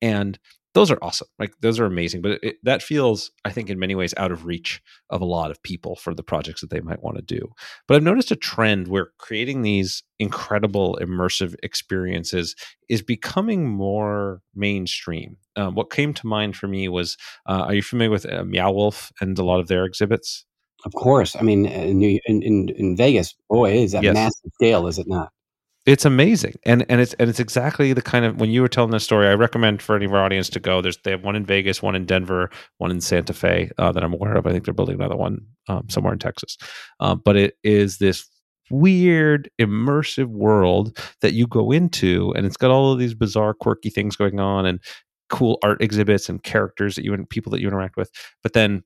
And 0.00 0.38
those 0.74 0.90
are 0.90 0.98
awesome. 1.02 1.26
Like 1.38 1.54
those 1.60 1.80
are 1.80 1.86
amazing, 1.86 2.22
but 2.22 2.38
it, 2.42 2.56
that 2.62 2.82
feels, 2.82 3.30
I 3.44 3.50
think, 3.50 3.70
in 3.70 3.78
many 3.78 3.94
ways 3.94 4.14
out 4.16 4.30
of 4.30 4.44
reach 4.44 4.80
of 5.10 5.20
a 5.20 5.24
lot 5.24 5.50
of 5.50 5.62
people 5.62 5.96
for 5.96 6.14
the 6.14 6.22
projects 6.22 6.60
that 6.60 6.70
they 6.70 6.80
might 6.80 7.02
want 7.02 7.16
to 7.16 7.22
do. 7.22 7.48
But 7.86 7.96
I've 7.96 8.02
noticed 8.02 8.30
a 8.30 8.36
trend 8.36 8.86
where 8.86 9.08
creating 9.18 9.62
these 9.62 10.02
incredible 10.18 10.98
immersive 11.00 11.54
experiences 11.62 12.54
is 12.88 13.02
becoming 13.02 13.68
more 13.68 14.40
mainstream. 14.54 15.38
Um, 15.56 15.74
what 15.74 15.90
came 15.90 16.12
to 16.14 16.26
mind 16.26 16.54
for 16.54 16.68
me 16.68 16.88
was, 16.88 17.16
uh, 17.46 17.64
are 17.66 17.74
you 17.74 17.82
familiar 17.82 18.10
with 18.10 18.30
uh, 18.30 18.44
Meow 18.44 18.70
Wolf 18.70 19.10
and 19.20 19.38
a 19.38 19.44
lot 19.44 19.60
of 19.60 19.68
their 19.68 19.84
exhibits? 19.84 20.44
Of 20.84 20.92
course. 20.92 21.34
I 21.36 21.42
mean, 21.42 21.66
in, 21.66 22.02
in, 22.02 22.42
in, 22.42 22.68
in 22.70 22.96
Vegas, 22.96 23.34
boy, 23.50 23.78
is 23.78 23.92
that 23.92 24.02
yes. 24.02 24.14
massive 24.14 24.52
scale, 24.54 24.86
is 24.86 24.98
it 24.98 25.08
not? 25.08 25.32
it's 25.88 26.04
amazing 26.04 26.52
and 26.66 26.84
and 26.90 27.00
it's 27.00 27.14
and 27.14 27.30
it's 27.30 27.40
exactly 27.40 27.94
the 27.94 28.02
kind 28.02 28.26
of 28.26 28.38
when 28.38 28.50
you 28.50 28.60
were 28.60 28.68
telling 28.68 28.90
this 28.90 29.04
story 29.04 29.26
i 29.26 29.32
recommend 29.32 29.80
for 29.80 29.96
any 29.96 30.04
of 30.04 30.12
our 30.12 30.22
audience 30.22 30.50
to 30.50 30.60
go 30.60 30.82
there's 30.82 30.98
they 30.98 31.10
have 31.10 31.24
one 31.24 31.34
in 31.34 31.46
vegas 31.46 31.80
one 31.80 31.94
in 31.94 32.04
denver 32.04 32.50
one 32.76 32.90
in 32.90 33.00
santa 33.00 33.32
fe 33.32 33.70
uh, 33.78 33.90
that 33.90 34.04
i'm 34.04 34.12
aware 34.12 34.36
of 34.36 34.46
i 34.46 34.52
think 34.52 34.66
they're 34.66 34.74
building 34.74 34.96
another 34.96 35.16
one 35.16 35.40
um, 35.68 35.88
somewhere 35.88 36.12
in 36.12 36.18
texas 36.18 36.58
um, 37.00 37.22
but 37.24 37.36
it 37.36 37.54
is 37.64 37.96
this 37.98 38.28
weird 38.70 39.50
immersive 39.58 40.26
world 40.26 40.94
that 41.22 41.32
you 41.32 41.46
go 41.46 41.70
into 41.70 42.34
and 42.36 42.44
it's 42.44 42.58
got 42.58 42.70
all 42.70 42.92
of 42.92 42.98
these 42.98 43.14
bizarre 43.14 43.54
quirky 43.54 43.88
things 43.88 44.14
going 44.14 44.38
on 44.38 44.66
and 44.66 44.80
cool 45.30 45.58
art 45.62 45.80
exhibits 45.80 46.28
and 46.28 46.42
characters 46.42 46.96
that 46.96 47.04
you 47.04 47.14
and 47.14 47.30
people 47.30 47.50
that 47.50 47.62
you 47.62 47.66
interact 47.66 47.96
with 47.96 48.10
but 48.42 48.52
then 48.52 48.82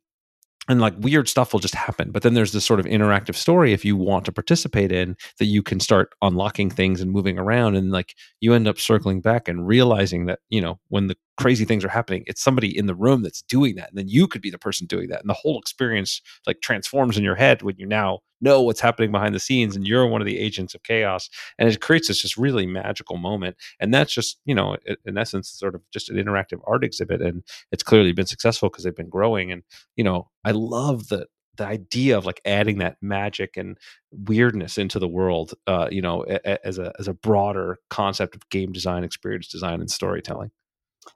and 0.69 0.81
like 0.81 0.95
weird 0.99 1.29
stuff 1.29 1.53
will 1.53 1.61
just 1.61 1.75
happen. 1.75 2.11
But 2.13 2.23
then 2.23 2.35
there's 2.35 2.53
this 2.53 2.65
sort 2.65 2.79
of 2.79 2.87
interactive 2.87 3.35
story 3.35 3.73
if 3.73 3.85
you 3.85 3.97
want 3.97 4.25
to 4.27 4.33
participate 4.33 4.93
in 4.93 5.17
that 5.39 5.47
you 5.47 5.63
can 5.63 5.81
start 5.81 6.15
unlocking 6.23 6.71
things 6.71 7.01
and 7.01 7.11
moving 7.11 7.39
around. 7.39 7.75
And 7.75 7.91
like 7.91 8.15
you 8.41 8.55
end 8.55 8.69
up 8.69 8.79
circling 8.79 9.21
back 9.21 9.49
and 9.49 9.67
realizing 9.67 10.27
that 10.27 10.39
you 10.51 10.61
know 10.61 10.79
when 10.89 11.09
the 11.09 11.17
crazy 11.39 11.65
things 11.65 11.85
are 11.85 11.89
happening 11.89 12.23
it's 12.27 12.43
somebody 12.43 12.77
in 12.77 12.87
the 12.87 12.95
room 12.95 13.23
that's 13.23 13.43
doing 13.43 13.75
that 13.75 13.89
and 13.89 13.99
then 13.99 14.09
you 14.09 14.29
could 14.29 14.43
be 14.43 14.51
the 14.51 14.59
person 14.59 14.87
doing 14.87 15.09
that 15.09 15.21
and 15.21 15.31
the 15.31 15.35
whole 15.35 15.59
experience 15.59 16.21
like 16.47 16.61
transforms 16.61 17.17
in 17.17 17.25
your 17.25 17.35
head 17.35 17.63
when 17.63 17.77
you 17.79 17.87
now 17.87 18.19
know 18.41 18.61
what's 18.61 18.81
happening 18.81 19.11
behind 19.11 19.35
the 19.35 19.41
scenes 19.41 19.75
and 19.77 19.87
you're 19.87 20.07
one 20.07 20.21
of 20.21 20.27
the 20.27 20.39
agents 20.39 20.75
of 20.75 20.83
chaos 20.83 21.31
and 21.59 21.69
it 21.69 21.81
creates 21.81 22.09
this 22.09 22.21
just 22.21 22.37
really 22.37 22.67
magical 22.67 23.17
moment 23.17 23.57
and 23.81 23.95
that's 23.95 24.13
just 24.13 24.39
you 24.45 24.55
know 24.55 24.77
in 25.05 25.17
essence 25.17 25.49
sort 25.49 25.75
of 25.75 25.81
just 25.93 26.11
an 26.11 26.17
interactive 26.17 26.61
art 26.67 26.85
exhibit 26.85 27.23
and 27.23 27.43
it's 27.71 27.83
clearly 27.83 28.13
been 28.13 28.27
successful 28.27 28.69
because 28.69 28.85
they've 28.85 28.97
been 28.97 29.09
growing 29.09 29.51
and 29.51 29.63
you 29.97 30.05
know 30.05 30.29
i 30.45 30.51
love 30.51 31.09
the 31.09 31.27
the 31.57 31.67
idea 31.67 32.17
of 32.17 32.25
like 32.25 32.41
adding 32.45 32.79
that 32.79 32.97
magic 33.03 33.57
and 33.57 33.79
weirdness 34.11 34.79
into 34.79 34.99
the 34.99 35.09
world 35.09 35.55
uh 35.67 35.89
you 35.91 36.03
know 36.03 36.23
as 36.65 36.79
a 36.79 36.93
as 36.99 37.09
a 37.09 37.15
broader 37.15 37.79
concept 37.91 38.35
of 38.35 38.49
game 38.49 38.73
design 38.73 39.05
experience 39.05 39.49
design 39.49 39.81
and 39.81 39.91
storytelling 39.91 40.51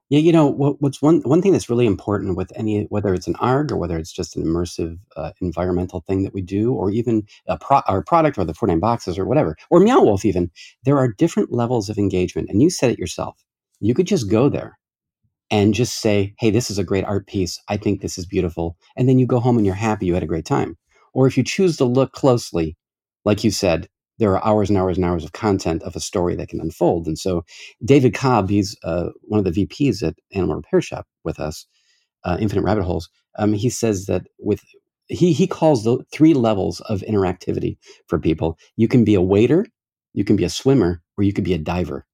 yeah, 0.08 0.18
you 0.20 0.32
know 0.32 0.46
what, 0.46 0.80
what's 0.80 1.02
one 1.02 1.20
one 1.22 1.42
thing 1.42 1.52
that's 1.52 1.70
really 1.70 1.86
important 1.86 2.36
with 2.36 2.52
any 2.54 2.84
whether 2.90 3.12
it's 3.14 3.26
an 3.26 3.36
ARG 3.36 3.72
or 3.72 3.76
whether 3.76 3.98
it's 3.98 4.12
just 4.12 4.36
an 4.36 4.44
immersive 4.44 4.98
uh, 5.16 5.32
environmental 5.40 6.00
thing 6.00 6.22
that 6.22 6.34
we 6.34 6.42
do, 6.42 6.72
or 6.72 6.90
even 6.90 7.24
a 7.48 7.58
pro- 7.58 7.82
our 7.88 8.02
product 8.02 8.38
or 8.38 8.44
the 8.44 8.54
49 8.54 8.80
boxes 8.80 9.18
or 9.18 9.26
whatever, 9.26 9.56
or 9.70 9.80
Meow 9.80 10.02
Wolf 10.02 10.24
even, 10.24 10.50
there 10.84 10.98
are 10.98 11.12
different 11.12 11.52
levels 11.52 11.88
of 11.88 11.98
engagement. 11.98 12.48
And 12.50 12.62
you 12.62 12.70
said 12.70 12.90
it 12.90 12.98
yourself. 12.98 13.42
You 13.80 13.94
could 13.94 14.06
just 14.06 14.30
go 14.30 14.48
there 14.48 14.78
and 15.50 15.74
just 15.74 16.00
say, 16.00 16.34
"Hey, 16.38 16.50
this 16.50 16.70
is 16.70 16.78
a 16.78 16.84
great 16.84 17.04
art 17.04 17.26
piece. 17.26 17.60
I 17.68 17.76
think 17.76 18.00
this 18.00 18.18
is 18.18 18.26
beautiful," 18.26 18.76
and 18.96 19.08
then 19.08 19.18
you 19.18 19.26
go 19.26 19.40
home 19.40 19.56
and 19.56 19.66
you're 19.66 19.74
happy 19.74 20.06
you 20.06 20.14
had 20.14 20.22
a 20.22 20.26
great 20.26 20.46
time. 20.46 20.76
Or 21.14 21.26
if 21.26 21.36
you 21.36 21.44
choose 21.44 21.76
to 21.78 21.84
look 21.84 22.12
closely, 22.12 22.76
like 23.24 23.44
you 23.44 23.50
said, 23.50 23.88
there 24.18 24.32
are 24.36 24.44
hours 24.46 24.70
and 24.70 24.78
hours 24.78 24.96
and 24.96 25.04
hours 25.04 25.24
of 25.24 25.32
content 25.32 25.82
of 25.82 25.96
a 25.96 26.00
story 26.00 26.36
that 26.36 26.48
can 26.48 26.60
unfold. 26.60 27.06
And 27.06 27.18
so, 27.18 27.44
David 27.84 28.14
Cobb, 28.14 28.48
he's 28.50 28.76
uh, 28.84 29.10
one 29.22 29.44
of 29.44 29.52
the 29.52 29.66
VPs 29.66 30.02
at 30.06 30.14
Animal 30.34 30.56
Repair 30.56 30.80
Shop 30.80 31.06
with 31.24 31.40
us, 31.40 31.66
uh, 32.24 32.36
Infinite 32.40 32.62
Rabbit 32.64 32.84
Holes. 32.84 33.08
Um, 33.38 33.52
he 33.52 33.70
says 33.70 34.06
that 34.06 34.26
with 34.38 34.60
he 35.08 35.32
he 35.32 35.46
calls 35.46 35.84
the 35.84 35.98
three 36.12 36.34
levels 36.34 36.80
of 36.82 37.00
interactivity 37.02 37.78
for 38.08 38.18
people. 38.18 38.58
You 38.76 38.88
can 38.88 39.04
be 39.04 39.14
a 39.14 39.22
waiter, 39.22 39.66
you 40.14 40.24
can 40.24 40.36
be 40.36 40.44
a 40.44 40.50
swimmer, 40.50 41.02
or 41.18 41.24
you 41.24 41.32
could 41.32 41.44
be 41.44 41.54
a 41.54 41.58
diver. 41.58 42.06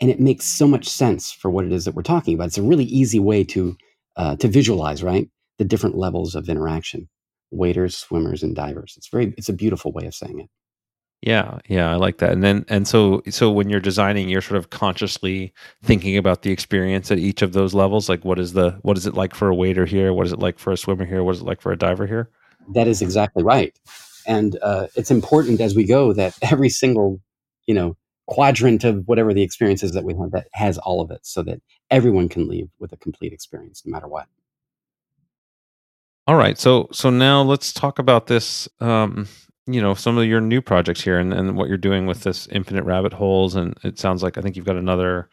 And 0.00 0.10
it 0.10 0.20
makes 0.20 0.46
so 0.46 0.66
much 0.66 0.88
sense 0.88 1.32
for 1.32 1.50
what 1.50 1.64
it 1.64 1.72
is 1.72 1.84
that 1.84 1.94
we're 1.94 2.02
talking 2.02 2.34
about. 2.34 2.48
It's 2.48 2.58
a 2.58 2.62
really 2.62 2.84
easy 2.84 3.20
way 3.20 3.44
to 3.44 3.76
uh, 4.16 4.36
to 4.36 4.48
visualize, 4.48 5.02
right? 5.02 5.28
The 5.58 5.64
different 5.64 5.96
levels 5.96 6.34
of 6.34 6.48
interaction: 6.48 7.08
waiters, 7.50 7.96
swimmers, 7.96 8.42
and 8.42 8.56
divers. 8.56 8.94
It's 8.96 9.08
very 9.08 9.34
it's 9.38 9.48
a 9.50 9.54
beautiful 9.54 9.92
way 9.92 10.06
of 10.06 10.14
saying 10.14 10.40
it. 10.40 10.61
Yeah, 11.22 11.58
yeah, 11.68 11.90
I 11.90 11.96
like 11.96 12.18
that. 12.18 12.32
And 12.32 12.44
then 12.44 12.64
and 12.68 12.88
so 12.88 13.22
so 13.30 13.50
when 13.52 13.70
you're 13.70 13.80
designing, 13.80 14.28
you're 14.28 14.42
sort 14.42 14.58
of 14.58 14.70
consciously 14.70 15.52
thinking 15.84 16.16
about 16.18 16.42
the 16.42 16.52
experience 16.52 17.10
at 17.12 17.18
each 17.18 17.42
of 17.42 17.52
those 17.54 17.74
levels. 17.74 18.08
Like 18.08 18.24
what 18.24 18.38
is 18.40 18.54
the 18.54 18.78
what 18.82 18.98
is 18.98 19.06
it 19.06 19.14
like 19.14 19.34
for 19.34 19.48
a 19.48 19.54
waiter 19.54 19.86
here? 19.86 20.12
What 20.14 20.26
is 20.26 20.32
it 20.32 20.40
like 20.40 20.58
for 20.58 20.72
a 20.72 20.78
swimmer 20.78 21.06
here? 21.06 21.24
What 21.24 21.36
is 21.36 21.42
it 21.42 21.46
like 21.46 21.60
for 21.62 21.72
a 21.72 21.78
diver 21.78 22.06
here? 22.06 22.30
That 22.74 22.88
is 22.88 23.02
exactly 23.02 23.42
right. 23.44 23.74
and 24.26 24.58
uh, 24.62 24.88
it's 24.96 25.10
important 25.10 25.60
as 25.60 25.74
we 25.74 25.84
go 25.84 26.12
that 26.12 26.36
every 26.42 26.68
single 26.68 27.20
you 27.66 27.74
know 27.74 27.96
quadrant 28.26 28.84
of 28.84 29.06
whatever 29.06 29.34
the 29.34 29.42
experience 29.42 29.82
is 29.82 29.92
that 29.92 30.04
we 30.04 30.14
have 30.14 30.30
that 30.30 30.46
has 30.52 30.78
all 30.78 31.00
of 31.00 31.10
it 31.10 31.20
so 31.26 31.42
that 31.42 31.60
everyone 31.90 32.28
can 32.28 32.48
leave 32.48 32.68
with 32.78 32.92
a 32.92 32.96
complete 32.96 33.32
experience 33.32 33.82
no 33.84 33.90
matter 33.92 34.08
what 34.08 34.26
all 36.26 36.36
right 36.36 36.58
so 36.58 36.88
so 36.92 37.10
now 37.10 37.42
let's 37.42 37.72
talk 37.72 37.98
about 37.98 38.28
this 38.28 38.68
um 38.80 39.28
you 39.66 39.80
know 39.80 39.94
some 39.94 40.18
of 40.18 40.24
your 40.26 40.40
new 40.40 40.60
projects 40.60 41.02
here 41.02 41.18
and, 41.18 41.32
and 41.32 41.56
what 41.56 41.68
you're 41.68 41.76
doing 41.76 42.06
with 42.06 42.22
this 42.22 42.46
infinite 42.48 42.84
rabbit 42.84 43.12
holes 43.12 43.54
and 43.54 43.78
it 43.84 43.98
sounds 43.98 44.22
like 44.22 44.36
i 44.36 44.40
think 44.40 44.56
you've 44.56 44.66
got 44.66 44.76
another 44.76 45.28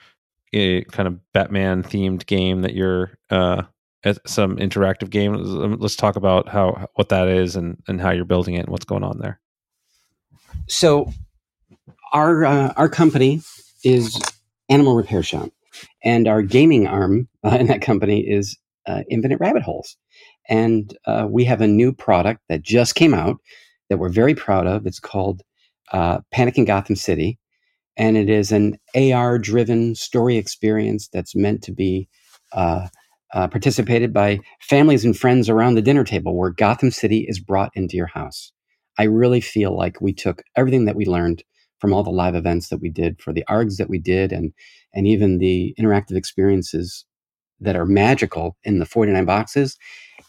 a 0.53 0.83
kind 0.85 1.07
of 1.07 1.19
batman 1.33 1.83
themed 1.83 2.25
game 2.25 2.61
that 2.61 2.73
you're 2.73 3.11
uh 3.29 3.63
some 4.25 4.57
interactive 4.57 5.09
game. 5.09 5.33
Let's 5.79 5.95
talk 5.95 6.15
about 6.15 6.47
how 6.47 6.87
what 6.95 7.09
that 7.09 7.27
is 7.27 7.55
and 7.55 7.81
and 7.87 7.99
how 7.99 8.11
you're 8.11 8.25
building 8.25 8.55
it 8.55 8.61
and 8.61 8.69
what's 8.69 8.85
going 8.85 9.03
on 9.03 9.19
there. 9.19 9.39
So 10.67 11.11
our 12.13 12.45
uh, 12.45 12.73
our 12.77 12.89
company 12.89 13.41
is 13.83 14.19
animal 14.69 14.95
repair 14.95 15.23
shop 15.23 15.49
and 16.03 16.27
our 16.27 16.41
gaming 16.41 16.87
arm 16.87 17.27
uh, 17.43 17.57
in 17.59 17.67
that 17.67 17.81
company 17.81 18.21
is 18.21 18.57
uh, 18.87 19.03
infinite 19.09 19.39
rabbit 19.39 19.63
holes. 19.63 19.97
And 20.47 20.97
uh, 21.05 21.27
we 21.29 21.43
have 21.45 21.61
a 21.61 21.67
new 21.67 21.93
product 21.93 22.41
that 22.49 22.63
just 22.63 22.95
came 22.95 23.13
out 23.13 23.37
that 23.89 23.97
we're 23.97 24.09
very 24.09 24.35
proud 24.35 24.67
of. 24.67 24.85
It's 24.85 24.99
called 24.99 25.41
uh, 25.91 26.19
Panic 26.31 26.57
in 26.57 26.65
Gotham 26.65 26.95
City, 26.95 27.39
and 27.97 28.17
it 28.17 28.29
is 28.29 28.51
an 28.51 28.77
AR-driven 28.95 29.95
story 29.95 30.37
experience 30.37 31.09
that's 31.11 31.35
meant 31.35 31.63
to 31.63 31.71
be 31.71 32.07
uh, 32.53 32.87
uh, 33.33 33.47
participated 33.47 34.13
by 34.13 34.39
families 34.61 35.05
and 35.05 35.17
friends 35.17 35.49
around 35.49 35.75
the 35.75 35.81
dinner 35.81 36.03
table, 36.03 36.35
where 36.35 36.51
Gotham 36.51 36.91
City 36.91 37.25
is 37.27 37.39
brought 37.39 37.71
into 37.75 37.95
your 37.97 38.07
house. 38.07 38.51
I 38.97 39.03
really 39.03 39.41
feel 39.41 39.75
like 39.75 40.01
we 40.01 40.13
took 40.13 40.43
everything 40.55 40.85
that 40.85 40.95
we 40.95 41.05
learned 41.05 41.43
from 41.79 41.93
all 41.93 42.03
the 42.03 42.09
live 42.09 42.35
events 42.35 42.69
that 42.69 42.81
we 42.81 42.89
did, 42.89 43.21
for 43.21 43.31
the 43.31 43.45
ARGs 43.49 43.77
that 43.77 43.89
we 43.89 43.99
did, 43.99 44.31
and 44.31 44.51
and 44.93 45.07
even 45.07 45.37
the 45.37 45.73
interactive 45.79 46.15
experiences 46.17 47.05
that 47.61 47.75
are 47.75 47.85
magical 47.85 48.57
in 48.63 48.79
the 48.79 48.85
49 48.85 49.25
boxes 49.25 49.77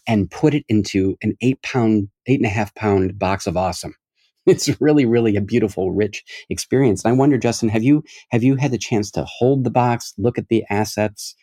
and 0.07 0.31
put 0.31 0.55
it 0.55 0.65
into 0.69 1.17
an 1.23 1.37
eight 1.41 1.63
pound, 1.63 2.09
eight 2.27 2.41
and 2.41 2.47
a 2.47 2.51
half 2.51 2.75
pound 2.75 3.19
box 3.19 3.47
of 3.47 3.57
awesome. 3.57 3.95
It's 4.47 4.81
really, 4.81 5.05
really 5.05 5.37
a 5.37 5.41
beautiful, 5.43 5.93
rich 5.93 6.25
experience. 6.49 7.05
And 7.05 7.13
I 7.13 7.17
wonder, 7.17 7.37
Justin, 7.37 7.69
have 7.69 7.83
you 7.83 8.03
have 8.31 8.43
you 8.43 8.57
had 8.57 8.71
the 8.71 8.79
chance 8.79 9.11
to 9.13 9.25
hold 9.25 9.65
the 9.65 9.71
box, 9.71 10.15
look 10.17 10.39
at 10.39 10.49
the 10.49 10.65
assets, 10.71 11.37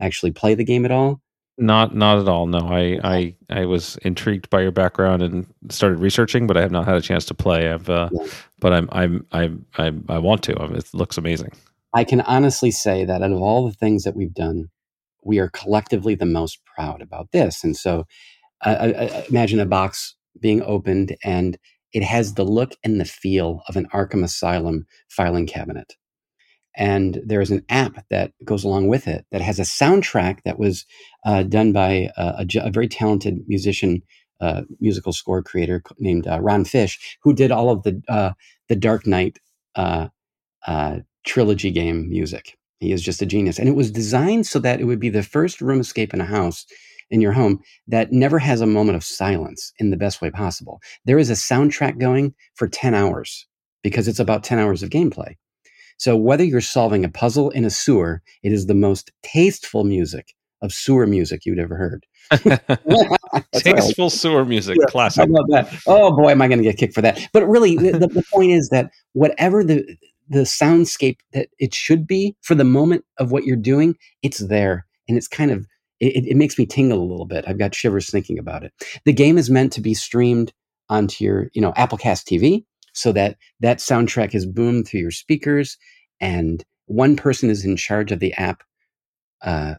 actually 0.00 0.30
play 0.30 0.54
the 0.54 0.64
game 0.64 0.84
at 0.84 0.92
all? 0.92 1.20
Not 1.58 1.94
not 1.94 2.20
at 2.20 2.28
all. 2.28 2.46
No, 2.46 2.60
I 2.60 2.98
I 3.02 3.34
I 3.50 3.64
was 3.66 3.96
intrigued 3.98 4.50
by 4.50 4.62
your 4.62 4.70
background 4.70 5.20
and 5.20 5.46
started 5.68 5.98
researching, 5.98 6.46
but 6.46 6.56
I 6.56 6.62
have 6.62 6.70
not 6.70 6.86
had 6.86 6.96
a 6.96 7.00
chance 7.00 7.24
to 7.26 7.34
play. 7.34 7.70
I've 7.70 7.90
uh, 7.90 8.08
yeah. 8.12 8.26
but 8.60 8.72
I'm 8.72 8.88
I'm 8.92 9.26
I'm, 9.32 9.66
I'm 9.76 10.04
I 10.08 10.18
want 10.18 10.42
to. 10.44 10.58
I 10.58 10.66
mean, 10.66 10.76
it 10.76 10.94
looks 10.94 11.18
amazing. 11.18 11.52
I 11.92 12.02
can 12.02 12.20
honestly 12.22 12.72
say 12.72 13.04
that 13.04 13.22
out 13.22 13.30
of 13.30 13.40
all 13.40 13.66
the 13.66 13.74
things 13.74 14.02
that 14.02 14.16
we've 14.16 14.34
done, 14.34 14.68
we 15.24 15.38
are 15.38 15.48
collectively 15.48 16.14
the 16.14 16.26
most 16.26 16.60
proud 16.64 17.02
about 17.02 17.30
this. 17.32 17.64
And 17.64 17.76
so 17.76 18.04
uh, 18.64 18.76
I, 18.80 19.24
imagine 19.28 19.60
a 19.60 19.66
box 19.66 20.14
being 20.40 20.62
opened 20.62 21.16
and 21.24 21.58
it 21.92 22.02
has 22.02 22.34
the 22.34 22.44
look 22.44 22.72
and 22.82 23.00
the 23.00 23.04
feel 23.04 23.62
of 23.68 23.76
an 23.76 23.86
Arkham 23.92 24.24
Asylum 24.24 24.86
filing 25.08 25.46
cabinet. 25.46 25.94
And 26.76 27.20
there 27.24 27.40
is 27.40 27.52
an 27.52 27.64
app 27.68 28.04
that 28.10 28.32
goes 28.44 28.64
along 28.64 28.88
with 28.88 29.06
it 29.06 29.24
that 29.30 29.40
has 29.40 29.60
a 29.60 29.62
soundtrack 29.62 30.42
that 30.44 30.58
was 30.58 30.84
uh, 31.24 31.44
done 31.44 31.72
by 31.72 32.10
a, 32.16 32.44
a, 32.56 32.70
very 32.70 32.88
talented 32.88 33.38
musician, 33.46 34.02
uh, 34.40 34.62
musical 34.80 35.12
score 35.12 35.40
creator 35.40 35.82
named 35.98 36.26
uh, 36.26 36.40
Ron 36.40 36.64
Fish, 36.64 37.16
who 37.22 37.32
did 37.32 37.52
all 37.52 37.70
of 37.70 37.84
the 37.84 38.02
uh, 38.08 38.32
the 38.68 38.74
Dark 38.74 39.06
Knight 39.06 39.38
uh, 39.76 40.08
uh, 40.66 40.98
trilogy 41.24 41.70
game 41.70 42.08
music. 42.08 42.56
He 42.84 42.92
is 42.92 43.02
just 43.02 43.22
a 43.22 43.26
genius. 43.26 43.58
And 43.58 43.66
it 43.66 43.74
was 43.74 43.90
designed 43.90 44.46
so 44.46 44.58
that 44.58 44.78
it 44.78 44.84
would 44.84 45.00
be 45.00 45.08
the 45.08 45.22
first 45.22 45.62
room 45.62 45.80
escape 45.80 46.12
in 46.12 46.20
a 46.20 46.26
house 46.26 46.66
in 47.10 47.22
your 47.22 47.32
home 47.32 47.60
that 47.88 48.12
never 48.12 48.38
has 48.38 48.60
a 48.60 48.66
moment 48.66 48.96
of 48.96 49.04
silence 49.04 49.72
in 49.78 49.90
the 49.90 49.96
best 49.96 50.20
way 50.20 50.30
possible. 50.30 50.80
There 51.06 51.18
is 51.18 51.30
a 51.30 51.34
soundtrack 51.34 51.98
going 51.98 52.34
for 52.54 52.68
10 52.68 52.94
hours 52.94 53.46
because 53.82 54.06
it's 54.06 54.20
about 54.20 54.44
10 54.44 54.58
hours 54.58 54.82
of 54.82 54.90
gameplay. 54.90 55.34
So 55.96 56.14
whether 56.14 56.44
you're 56.44 56.60
solving 56.60 57.06
a 57.06 57.08
puzzle 57.08 57.48
in 57.50 57.64
a 57.64 57.70
sewer, 57.70 58.22
it 58.42 58.52
is 58.52 58.66
the 58.66 58.74
most 58.74 59.12
tasteful 59.22 59.84
music 59.84 60.34
of 60.60 60.72
sewer 60.72 61.06
music 61.06 61.46
you'd 61.46 61.58
ever 61.58 61.76
heard. 61.76 62.06
Tasteful 63.54 64.10
sewer 64.10 64.44
music, 64.44 64.76
yeah, 64.78 64.86
classic. 64.88 65.28
Oh 65.86 66.14
boy, 66.14 66.30
am 66.30 66.42
I 66.42 66.48
going 66.48 66.58
to 66.58 66.64
get 66.64 66.76
kicked 66.76 66.94
for 66.94 67.02
that? 67.02 67.28
But 67.32 67.48
really, 67.48 67.76
the, 67.76 67.98
the 67.98 68.24
point 68.32 68.52
is 68.52 68.68
that 68.70 68.90
whatever 69.12 69.64
the 69.64 69.96
the 70.28 70.40
soundscape 70.40 71.18
that 71.32 71.48
it 71.58 71.74
should 71.74 72.06
be 72.06 72.36
for 72.42 72.54
the 72.54 72.64
moment 72.64 73.04
of 73.18 73.30
what 73.30 73.44
you're 73.44 73.56
doing, 73.56 73.96
it's 74.22 74.38
there. 74.38 74.86
And 75.08 75.16
it's 75.16 75.28
kind 75.28 75.50
of, 75.50 75.66
it, 76.00 76.26
it 76.26 76.36
makes 76.36 76.58
me 76.58 76.66
tingle 76.66 77.00
a 77.00 77.04
little 77.04 77.26
bit. 77.26 77.44
I've 77.46 77.58
got 77.58 77.74
shivers 77.74 78.10
thinking 78.10 78.38
about 78.38 78.64
it. 78.64 78.72
The 79.04 79.12
game 79.12 79.38
is 79.38 79.50
meant 79.50 79.72
to 79.74 79.80
be 79.80 79.94
streamed 79.94 80.52
onto 80.88 81.24
your, 81.24 81.50
you 81.52 81.60
know, 81.60 81.72
Applecast 81.72 82.24
TV 82.24 82.64
so 82.92 83.12
that 83.12 83.36
that 83.60 83.78
soundtrack 83.78 84.34
is 84.34 84.46
boomed 84.46 84.88
through 84.88 85.00
your 85.00 85.10
speakers 85.10 85.76
and 86.20 86.64
one 86.86 87.16
person 87.16 87.50
is 87.50 87.64
in 87.64 87.76
charge 87.76 88.12
of 88.12 88.20
the 88.20 88.32
app, 88.34 88.62
uh, 89.42 89.74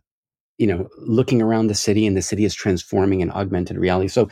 you 0.57 0.67
know, 0.67 0.87
looking 0.97 1.41
around 1.41 1.67
the 1.67 1.75
city 1.75 2.05
and 2.05 2.15
the 2.15 2.21
city 2.21 2.45
is 2.45 2.55
transforming 2.55 3.21
in 3.21 3.31
augmented 3.31 3.77
reality. 3.77 4.07
So 4.07 4.29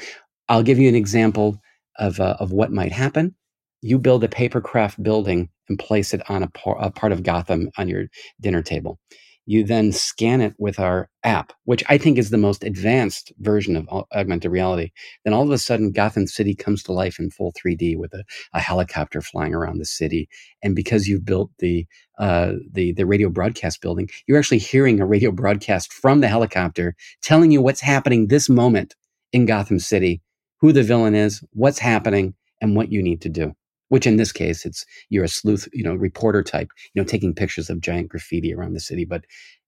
I'll 0.49 0.63
give 0.63 0.79
you 0.79 0.89
an 0.89 0.95
example 0.95 1.59
of, 1.97 2.19
uh, 2.19 2.37
of 2.39 2.51
what 2.51 2.71
might 2.71 2.91
happen 2.91 3.35
you 3.83 3.99
build 3.99 4.23
a 4.23 4.29
papercraft 4.29 5.03
building 5.03 5.49
and 5.69 5.79
place 5.79 6.13
it 6.13 6.21
on 6.29 6.43
a, 6.43 6.49
par- 6.49 6.77
a, 6.79 6.91
part 6.91 7.11
of 7.11 7.23
Gotham 7.23 7.69
on 7.77 7.87
your 7.87 8.05
dinner 8.41 8.61
table. 8.61 8.99
You 9.45 9.65
then 9.65 9.91
scan 9.91 10.39
it 10.39 10.53
with 10.57 10.79
our 10.79 11.09
app, 11.23 11.51
which 11.65 11.83
I 11.89 11.97
think 11.97 12.17
is 12.17 12.29
the 12.29 12.37
most 12.37 12.63
advanced 12.63 13.33
version 13.39 13.75
of 13.75 13.89
augmented 14.13 14.49
reality. 14.49 14.91
Then 15.25 15.33
all 15.33 15.43
of 15.43 15.51
a 15.51 15.57
sudden, 15.57 15.91
Gotham 15.91 16.27
City 16.27 16.55
comes 16.55 16.81
to 16.83 16.93
life 16.93 17.19
in 17.19 17.29
full 17.29 17.51
3D 17.51 17.97
with 17.97 18.13
a, 18.13 18.23
a 18.53 18.61
helicopter 18.61 19.21
flying 19.21 19.53
around 19.53 19.79
the 19.79 19.85
city. 19.85 20.29
And 20.63 20.77
because 20.77 21.09
you've 21.09 21.25
built 21.25 21.51
the 21.59 21.85
uh, 22.19 22.53
the 22.71 22.93
the 22.93 23.05
radio 23.05 23.27
broadcast 23.27 23.81
building, 23.81 24.09
you're 24.27 24.39
actually 24.39 24.59
hearing 24.59 25.01
a 25.01 25.05
radio 25.05 25.29
broadcast 25.29 25.91
from 25.91 26.21
the 26.21 26.29
helicopter 26.29 26.95
telling 27.21 27.51
you 27.51 27.61
what's 27.61 27.81
happening 27.81 28.27
this 28.27 28.47
moment 28.47 28.95
in 29.33 29.45
Gotham 29.45 29.79
City, 29.79 30.21
who 30.61 30.71
the 30.71 30.83
villain 30.83 31.15
is, 31.15 31.43
what's 31.51 31.79
happening, 31.79 32.33
and 32.61 32.77
what 32.77 32.93
you 32.93 33.03
need 33.03 33.19
to 33.21 33.29
do 33.29 33.53
which 33.93 34.07
in 34.07 34.17
this 34.17 34.31
case 34.31 34.65
it's 34.65 34.85
you're 35.09 35.23
a 35.23 35.27
sleuth 35.29 35.67
you 35.71 35.83
know 35.83 35.93
reporter 35.93 36.41
type 36.41 36.69
you 36.93 37.01
know 37.01 37.05
taking 37.05 37.33
pictures 37.33 37.69
of 37.69 37.79
giant 37.79 38.09
graffiti 38.09 38.51
around 38.51 38.73
the 38.73 38.79
city 38.79 39.05
but 39.05 39.23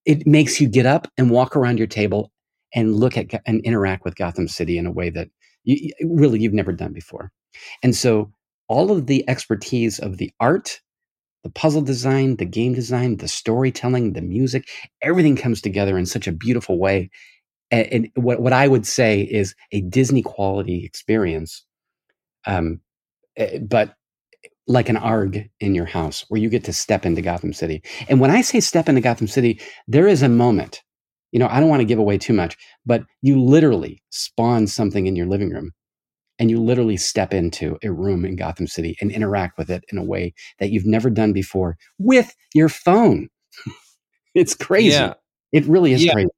it 0.06 0.26
makes 0.26 0.60
you 0.60 0.68
get 0.68 0.86
up 0.86 1.08
and 1.16 1.30
walk 1.30 1.56
around 1.56 1.78
your 1.78 1.88
table 1.88 2.32
and 2.74 2.96
look 2.96 3.18
at 3.18 3.28
and 3.46 3.62
interact 3.62 4.04
with 4.04 4.16
gotham 4.16 4.48
city 4.48 4.78
in 4.78 4.88
a 4.88 4.92
way 4.92 5.12
that 5.12 5.30
you, 5.64 5.92
really 6.04 6.40
you've 6.40 6.54
never 6.54 6.72
done 6.72 6.94
before. 6.94 7.32
And 7.84 7.96
so 7.96 8.32
all 8.68 8.92
of 8.92 9.08
the 9.08 9.28
expertise 9.30 10.00
of 10.00 10.18
the 10.18 10.32
art 10.40 10.80
the 11.44 11.52
puzzle 11.52 11.84
design 11.84 12.38
the 12.38 12.46
game 12.46 12.74
design 12.74 13.18
the 13.18 13.28
storytelling 13.28 14.14
the 14.14 14.22
music 14.22 14.68
everything 15.04 15.36
comes 15.36 15.62
together 15.62 15.96
in 15.96 16.08
such 16.08 16.28
a 16.28 16.32
beautiful 16.32 16.80
way. 16.80 17.12
And, 17.70 17.88
and 17.92 18.12
what, 18.16 18.42
what 18.42 18.54
i 18.54 18.68
would 18.68 18.86
say 18.86 19.22
is 19.22 19.56
a 19.72 19.82
disney 19.82 20.22
quality 20.24 20.84
experience 20.84 21.64
um, 22.48 22.80
eh, 23.38 23.60
but 23.60 23.96
like 24.68 24.90
an 24.90 24.98
ARG 24.98 25.50
in 25.60 25.76
your 25.76 25.86
house 25.86 26.26
where 26.30 26.42
you 26.42 26.50
get 26.50 26.64
to 26.66 26.74
step 26.74 27.06
into 27.06 27.22
Gotham 27.22 27.54
City. 27.54 27.84
And 28.10 28.20
when 28.20 28.32
I 28.32 28.42
say 28.42 28.60
step 28.60 28.90
into 28.90 29.02
Gotham 29.02 29.28
City, 29.28 29.62
there 29.88 30.08
is 30.08 30.24
a 30.24 30.30
moment, 30.30 30.82
you 31.32 31.40
know, 31.40 31.48
I 31.48 31.60
don't 31.60 31.70
want 31.70 31.82
to 31.82 31.86
give 31.86 32.00
away 32.00 32.18
too 32.18 32.34
much, 32.34 32.58
but 32.86 33.04
you 33.22 33.42
literally 33.42 34.02
spawn 34.10 34.68
something 34.68 35.06
in 35.06 35.16
your 35.16 35.28
living 35.28 35.52
room 35.52 35.72
and 36.40 36.50
you 36.50 36.60
literally 36.60 36.98
step 36.98 37.34
into 37.34 37.78
a 37.84 37.92
room 37.92 38.26
in 38.26 38.36
Gotham 38.36 38.68
City 38.68 38.98
and 39.00 39.12
interact 39.12 39.58
with 39.58 39.70
it 39.70 39.84
in 39.92 39.98
a 39.98 40.04
way 40.04 40.34
that 40.60 40.72
you've 40.72 40.86
never 40.86 41.10
done 41.10 41.32
before 41.32 41.78
with 42.00 42.36
your 42.54 42.70
phone. 42.70 43.30
it's 44.36 44.56
crazy. 44.56 44.98
Yeah. 44.98 45.14
It 45.52 45.66
really 45.66 45.94
is 45.94 46.04
yeah. 46.04 46.14
crazy 46.14 46.30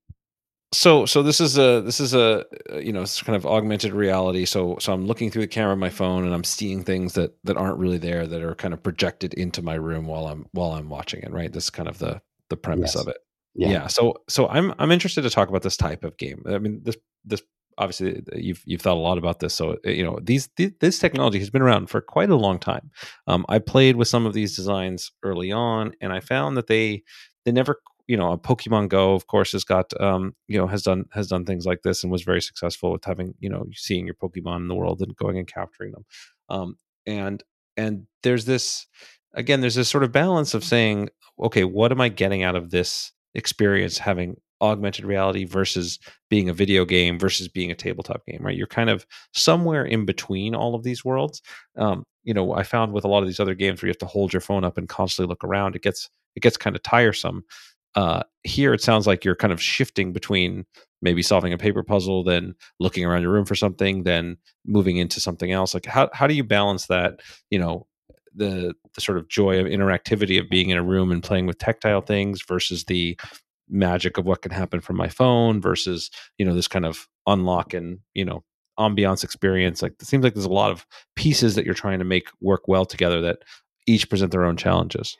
so 0.73 1.05
so 1.05 1.23
this 1.23 1.39
is 1.39 1.57
a 1.57 1.81
this 1.81 1.99
is 1.99 2.13
a 2.13 2.45
uh, 2.71 2.77
you 2.77 2.91
know 2.91 3.01
it's 3.01 3.21
kind 3.21 3.35
of 3.35 3.45
augmented 3.45 3.93
reality. 3.93 4.45
So 4.45 4.77
so 4.79 4.91
i'm 4.91 5.05
looking 5.05 5.31
through 5.31 5.43
the 5.43 5.47
camera 5.47 5.73
of 5.73 5.79
my 5.79 5.89
phone 5.89 6.25
and 6.25 6.33
i'm 6.33 6.43
seeing 6.43 6.83
things 6.83 7.13
that 7.13 7.37
that 7.45 7.57
aren't 7.57 7.77
really 7.77 7.97
there 7.97 8.27
that 8.27 8.41
are 8.41 8.55
kind 8.55 8.73
of 8.73 8.83
projected 8.83 9.33
into 9.33 9.61
my 9.61 9.75
room 9.75 10.07
while 10.07 10.27
i'm 10.27 10.45
while 10.51 10.71
i'm 10.71 10.89
watching 10.89 11.21
it 11.21 11.31
right? 11.31 11.51
This 11.51 11.65
is 11.65 11.69
kind 11.69 11.87
of 11.87 11.99
the 11.99 12.21
the 12.49 12.57
premise 12.57 12.95
yes. 12.95 13.01
of 13.01 13.07
it. 13.07 13.17
Yeah. 13.55 13.69
yeah. 13.69 13.87
So 13.87 14.15
so 14.27 14.47
i'm 14.49 14.73
i'm 14.77 14.91
interested 14.91 15.21
to 15.21 15.29
talk 15.29 15.49
about 15.49 15.61
this 15.61 15.77
type 15.77 16.03
of 16.03 16.17
game. 16.17 16.43
I 16.45 16.57
mean 16.57 16.81
this 16.83 16.97
this 17.23 17.41
obviously 17.77 18.17
uh, 18.17 18.37
you've 18.37 18.61
you've 18.65 18.81
thought 18.81 18.97
a 18.97 18.99
lot 18.99 19.17
about 19.17 19.39
this. 19.39 19.53
So 19.53 19.77
uh, 19.85 19.89
you 19.89 20.03
know 20.03 20.19
these, 20.21 20.49
these 20.57 20.71
this 20.81 20.99
technology 20.99 21.39
has 21.39 21.49
been 21.49 21.61
around 21.61 21.89
for 21.89 22.01
quite 22.01 22.29
a 22.29 22.35
long 22.35 22.59
time. 22.59 22.91
Um, 23.25 23.45
i 23.47 23.59
played 23.59 23.95
with 23.95 24.09
some 24.09 24.25
of 24.25 24.33
these 24.33 24.55
designs 24.55 25.11
early 25.23 25.51
on 25.51 25.93
and 26.01 26.11
i 26.11 26.19
found 26.19 26.57
that 26.57 26.67
they 26.67 27.03
they 27.45 27.53
never 27.53 27.79
you 28.07 28.17
know, 28.17 28.37
Pokemon 28.37 28.89
Go, 28.89 29.13
of 29.13 29.27
course, 29.27 29.51
has 29.51 29.63
got 29.63 29.99
um, 30.01 30.35
you 30.47 30.57
know 30.57 30.67
has 30.67 30.83
done 30.83 31.05
has 31.11 31.27
done 31.27 31.45
things 31.45 31.65
like 31.65 31.81
this 31.83 32.03
and 32.03 32.11
was 32.11 32.23
very 32.23 32.41
successful 32.41 32.91
with 32.91 33.05
having 33.05 33.33
you 33.39 33.49
know 33.49 33.65
seeing 33.73 34.05
your 34.05 34.15
Pokemon 34.15 34.57
in 34.57 34.67
the 34.67 34.75
world 34.75 35.01
and 35.01 35.15
going 35.15 35.37
and 35.37 35.47
capturing 35.47 35.91
them. 35.91 36.05
Um, 36.49 36.77
and 37.05 37.43
and 37.75 38.07
there's 38.23 38.45
this 38.45 38.87
again, 39.33 39.61
there's 39.61 39.75
this 39.75 39.89
sort 39.89 40.03
of 40.03 40.11
balance 40.11 40.53
of 40.53 40.63
saying, 40.63 41.09
okay, 41.39 41.63
what 41.63 41.91
am 41.91 42.01
I 42.01 42.09
getting 42.09 42.43
out 42.43 42.55
of 42.55 42.71
this 42.71 43.11
experience 43.35 43.97
having 43.99 44.37
augmented 44.59 45.05
reality 45.05 45.45
versus 45.45 45.99
being 46.29 46.49
a 46.49 46.53
video 46.53 46.83
game 46.83 47.19
versus 47.19 47.47
being 47.47 47.69
a 47.69 47.75
tabletop 47.75 48.25
game, 48.25 48.39
right? 48.41 48.57
You're 48.57 48.65
kind 48.65 48.89
of 48.89 49.05
somewhere 49.33 49.85
in 49.85 50.05
between 50.05 50.55
all 50.55 50.73
of 50.73 50.83
these 50.83 51.05
worlds. 51.05 51.41
Um, 51.77 52.03
you 52.23 52.33
know, 52.33 52.53
I 52.53 52.63
found 52.63 52.91
with 52.91 53.05
a 53.05 53.07
lot 53.07 53.21
of 53.21 53.27
these 53.27 53.39
other 53.39 53.53
games 53.53 53.81
where 53.81 53.87
you 53.87 53.91
have 53.91 53.99
to 53.99 54.07
hold 54.07 54.33
your 54.33 54.41
phone 54.41 54.63
up 54.63 54.77
and 54.77 54.89
constantly 54.89 55.29
look 55.29 55.43
around, 55.43 55.75
it 55.75 55.83
gets 55.83 56.09
it 56.35 56.41
gets 56.41 56.57
kind 56.57 56.75
of 56.75 56.83
tiresome. 56.83 57.43
Uh, 57.97 58.21
here, 58.43 58.75
it 58.75 58.81
sounds 58.81 59.07
like 59.07 59.25
you're 59.25 59.35
kind 59.35 59.51
of 59.51 59.61
shifting 59.61 60.13
between 60.13 60.65
maybe 61.01 61.23
solving 61.23 61.51
a 61.51 61.57
paper 61.57 61.81
puzzle, 61.81 62.23
then 62.23 62.53
looking 62.79 63.03
around 63.03 63.23
your 63.23 63.31
room 63.31 63.45
for 63.45 63.55
something, 63.55 64.03
then 64.03 64.37
moving 64.67 64.97
into 64.97 65.19
something 65.19 65.51
else. 65.51 65.73
Like, 65.73 65.87
how 65.87 66.07
how 66.13 66.27
do 66.27 66.35
you 66.35 66.43
balance 66.43 66.85
that? 66.87 67.21
You 67.49 67.57
know, 67.57 67.87
the 68.35 68.75
the 68.93 69.01
sort 69.01 69.17
of 69.17 69.27
joy 69.27 69.59
of 69.59 69.65
interactivity 69.65 70.39
of 70.39 70.47
being 70.47 70.69
in 70.69 70.77
a 70.77 70.83
room 70.83 71.11
and 71.11 71.23
playing 71.23 71.47
with 71.47 71.57
tactile 71.57 72.01
things 72.01 72.43
versus 72.47 72.83
the 72.85 73.19
magic 73.67 74.19
of 74.19 74.25
what 74.25 74.43
can 74.43 74.51
happen 74.51 74.79
from 74.79 74.95
my 74.95 75.09
phone 75.09 75.59
versus 75.59 76.11
you 76.37 76.45
know 76.45 76.53
this 76.53 76.67
kind 76.67 76.85
of 76.85 77.07
unlock 77.25 77.73
and 77.73 77.99
you 78.13 78.23
know 78.23 78.43
ambiance 78.79 79.23
experience 79.23 79.81
like 79.81 79.93
it 79.99 80.05
seems 80.05 80.23
like 80.23 80.35
there's 80.35 80.45
a 80.45 80.49
lot 80.49 80.71
of 80.71 80.85
pieces 81.15 81.55
that 81.55 81.65
you're 81.65 81.73
trying 81.73 81.99
to 81.99 82.05
make 82.05 82.29
work 82.41 82.67
well 82.67 82.85
together 82.85 83.19
that 83.21 83.39
each 83.87 84.07
present 84.09 84.31
their 84.31 84.45
own 84.45 84.55
challenges 84.55 85.17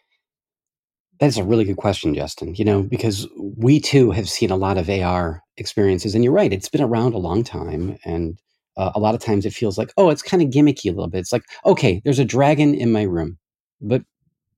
that's 1.20 1.38
a 1.38 1.44
really 1.44 1.64
good 1.64 1.78
question 1.78 2.14
justin 2.14 2.56
you 2.56 2.66
know 2.66 2.84
because 2.84 3.28
we 3.56 3.80
too 3.80 4.12
have 4.12 4.30
seen 4.30 4.52
a 4.52 4.56
lot 4.56 4.78
of 4.78 4.90
ar 4.90 5.42
experiences 5.58 6.16
and 6.16 6.24
you're 6.24 6.34
right 6.34 6.54
it's 6.54 6.70
been 6.70 6.82
around 6.82 7.14
a 7.14 7.18
long 7.18 7.44
time 7.44 7.98
and 8.06 8.40
uh, 8.78 8.92
a 8.94 9.00
lot 9.00 9.16
of 9.16 9.22
times 9.22 9.46
it 9.46 9.54
feels 9.54 9.78
like 9.78 9.92
oh 9.98 10.10
it's 10.10 10.22
kind 10.22 10.44
of 10.44 10.50
gimmicky 10.50 10.86
a 10.86 10.94
little 10.94 11.10
bit 11.10 11.20
it's 11.20 11.34
like 11.34 11.44
okay 11.66 12.02
there's 12.04 12.20
a 12.20 12.26
dragon 12.26 12.74
in 12.74 12.92
my 12.92 13.04
room 13.04 13.38
but 13.82 14.04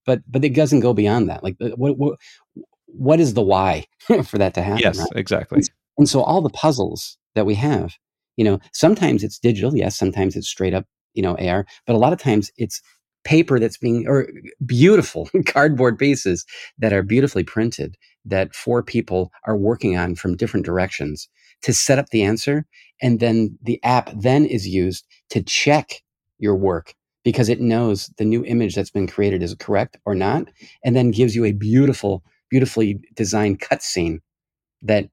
but 0.05 0.21
but 0.27 0.43
it 0.43 0.53
doesn't 0.53 0.81
go 0.81 0.93
beyond 0.93 1.29
that 1.29 1.43
like 1.43 1.55
uh, 1.61 1.69
what 1.69 1.97
what 1.97 2.17
what 2.85 3.19
is 3.19 3.33
the 3.33 3.41
why 3.41 3.85
for 4.25 4.37
that 4.37 4.53
to 4.53 4.61
happen 4.61 4.81
yes 4.81 4.99
right? 4.99 5.09
exactly 5.15 5.57
and, 5.57 5.69
and 5.97 6.09
so 6.09 6.21
all 6.21 6.41
the 6.41 6.49
puzzles 6.49 7.17
that 7.35 7.45
we 7.45 7.55
have 7.55 7.95
you 8.35 8.43
know 8.43 8.59
sometimes 8.73 9.23
it's 9.23 9.39
digital 9.39 9.75
yes 9.75 9.97
sometimes 9.97 10.35
it's 10.35 10.49
straight 10.49 10.73
up 10.73 10.85
you 11.13 11.21
know 11.21 11.35
ar 11.37 11.65
but 11.85 11.95
a 11.95 11.99
lot 11.99 12.13
of 12.13 12.19
times 12.19 12.51
it's 12.57 12.81
paper 13.29 13.59
that's 13.59 13.77
being 13.77 14.07
or 14.07 14.27
beautiful 14.65 15.29
cardboard 15.45 15.99
pieces 15.99 16.47
that 16.79 16.91
are 16.91 17.03
beautifully 17.03 17.43
printed 17.43 17.95
that 18.25 18.55
four 18.55 18.81
people 18.81 19.31
are 19.45 19.55
working 19.55 19.95
on 19.95 20.15
from 20.15 20.35
different 20.35 20.65
directions 20.65 21.29
to 21.61 21.71
set 21.71 21.99
up 21.99 22.09
the 22.09 22.23
answer. 22.23 22.65
And 23.03 23.19
then 23.19 23.55
the 23.61 23.79
app 23.83 24.09
then 24.15 24.47
is 24.47 24.67
used 24.67 25.05
to 25.29 25.43
check 25.43 26.01
your 26.39 26.55
work 26.55 26.95
because 27.23 27.49
it 27.49 27.61
knows 27.61 28.11
the 28.17 28.25
new 28.25 28.43
image 28.45 28.73
that's 28.73 28.89
been 28.89 29.05
created 29.05 29.43
is 29.43 29.53
correct 29.59 29.95
or 30.05 30.15
not 30.15 30.47
and 30.83 30.95
then 30.95 31.11
gives 31.11 31.35
you 31.35 31.45
a 31.45 31.51
beautiful 31.51 32.23
beautifully 32.49 32.99
designed 33.15 33.59
cutscene 33.59 34.17
that 34.81 35.07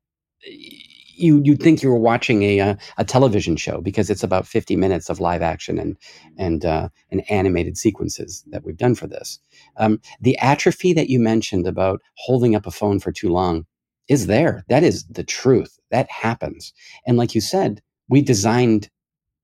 you 1.17 1.41
you'd 1.45 1.63
think 1.63 1.83
you 1.83 1.89
were 1.91 1.99
watching 1.99 2.43
a, 2.43 2.59
a, 2.59 2.67
uh, 2.71 2.75
a 2.99 3.05
television 3.05 3.57
show 3.57 3.81
because 3.81 4.11
it's 4.11 4.23
about 4.23 4.47
50 4.47 4.77
minutes 4.77 5.09
of 5.09 5.21
live 5.21 5.43
action 5.43 5.79
and 5.79 5.97
and 6.39 6.65
uh, 6.65 6.89
and 7.11 7.23
animated 7.31 7.77
sequences 7.77 8.45
that 8.51 8.65
we've 8.65 8.77
done 8.77 8.95
for 8.95 9.07
this. 9.07 9.39
Um, 9.77 10.01
the 10.21 10.39
atrophy 10.39 10.93
that 10.93 11.09
you 11.09 11.19
mentioned 11.19 11.67
about 11.67 12.01
holding 12.17 12.55
up 12.55 12.67
a 12.67 12.71
phone 12.71 13.01
for 13.01 13.13
too 13.13 13.29
long 13.31 13.67
is 14.09 14.27
there. 14.27 14.65
That 14.69 14.85
is 14.85 15.05
the 15.07 15.25
truth. 15.25 15.79
That 15.91 16.11
happens. 16.11 16.73
And 17.07 17.17
like 17.17 17.35
you 17.35 17.41
said, 17.41 17.83
we 18.09 18.23
designed 18.23 18.89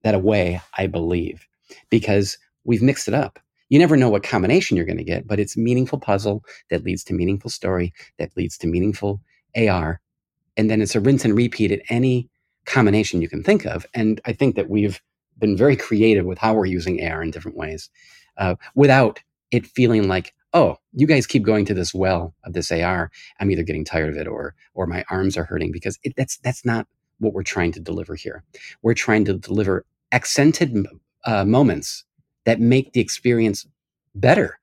that 0.03 0.15
away, 0.15 0.61
I 0.79 0.87
believe, 0.87 1.47
because 1.91 2.39
we've 2.65 2.83
mixed 2.83 3.09
it 3.09 3.15
up. 3.15 3.39
You 3.69 3.79
never 3.79 3.97
know 3.97 4.11
what 4.11 4.23
combination 4.23 4.77
you're 4.77 4.87
going 4.87 4.99
to 4.99 5.05
get, 5.05 5.27
but 5.27 5.41
it's 5.41 5.57
meaningful 5.57 5.99
puzzle 5.99 6.45
that 6.69 6.85
leads 6.85 7.05
to 7.05 7.15
meaningful 7.15 7.51
story 7.51 7.93
that 8.19 8.37
leads 8.37 8.59
to 8.59 8.67
meaningful 8.67 9.23
AR. 9.57 10.02
And 10.57 10.71
then 10.71 10.83
it's 10.83 10.95
a 10.95 11.01
rinse 11.01 11.25
and 11.25 11.37
repeat 11.37 11.73
at 11.73 11.81
any 11.89 12.29
combination 12.67 13.23
you 13.23 13.29
can 13.29 13.43
think 13.43 13.65
of. 13.67 13.87
And 13.95 14.21
I 14.25 14.33
think 14.33 14.57
that 14.57 14.71
we've 14.71 15.01
been 15.39 15.57
very 15.57 15.77
creative 15.77 16.25
with 16.25 16.39
how 16.39 16.55
we're 16.55 16.67
using 16.67 17.05
AR 17.05 17.23
in 17.23 17.31
different 17.31 17.57
ways 17.57 17.91
uh, 18.37 18.55
without 18.75 19.21
it 19.51 19.67
feeling 19.67 20.09
like, 20.09 20.35
oh, 20.55 20.77
you 20.93 21.07
guys 21.07 21.27
keep 21.27 21.43
going 21.43 21.65
to 21.65 21.75
this 21.75 21.95
well 21.95 22.35
of 22.45 22.53
this 22.53 22.71
AR. 22.71 23.11
I'm 23.41 23.51
either 23.51 23.63
getting 23.63 23.85
tired 23.85 24.11
of 24.11 24.17
it 24.17 24.27
or 24.27 24.55
or 24.75 24.87
my 24.87 25.05
arms 25.11 25.37
are 25.37 25.45
hurting 25.45 25.73
because 25.73 25.99
it, 26.03 26.15
that's 26.17 26.39
that's 26.39 26.65
not 26.65 26.87
what 27.19 27.33
we're 27.33 27.43
trying 27.43 27.73
to 27.73 27.81
deliver 27.81 28.15
here. 28.15 28.43
We're 28.83 28.95
trying 28.95 29.25
to 29.27 29.35
deliver 29.35 29.85
accented 30.13 30.87
uh, 31.25 31.45
moments 31.45 32.05
that 32.45 32.61
make 32.61 32.93
the 32.93 33.01
experience 33.01 33.67
better 34.15 34.59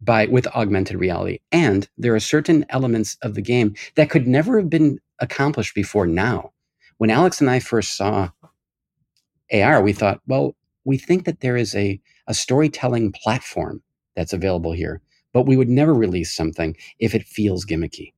by 0.00 0.26
with 0.26 0.46
augmented 0.48 0.98
reality. 0.98 1.38
And 1.52 1.88
there 1.96 2.14
are 2.14 2.20
certain 2.20 2.64
elements 2.68 3.16
of 3.22 3.34
the 3.34 3.42
game 3.42 3.74
that 3.94 4.10
could 4.10 4.26
never 4.26 4.58
have 4.58 4.70
been 4.70 5.00
accomplished 5.20 5.74
before 5.74 6.06
now. 6.06 6.52
When 6.98 7.10
Alex 7.10 7.40
and 7.40 7.50
I 7.50 7.60
first 7.60 7.96
saw 7.96 8.30
AR, 9.52 9.82
we 9.82 9.92
thought, 9.92 10.20
well, 10.26 10.54
we 10.84 10.98
think 10.98 11.24
that 11.24 11.40
there 11.40 11.56
is 11.56 11.74
a, 11.74 12.00
a 12.26 12.34
storytelling 12.34 13.12
platform 13.12 13.82
that's 14.14 14.32
available 14.32 14.72
here, 14.72 15.00
but 15.32 15.46
we 15.46 15.56
would 15.56 15.68
never 15.68 15.94
release 15.94 16.34
something 16.34 16.76
if 16.98 17.14
it 17.14 17.24
feels 17.24 17.64
gimmicky 17.64 18.12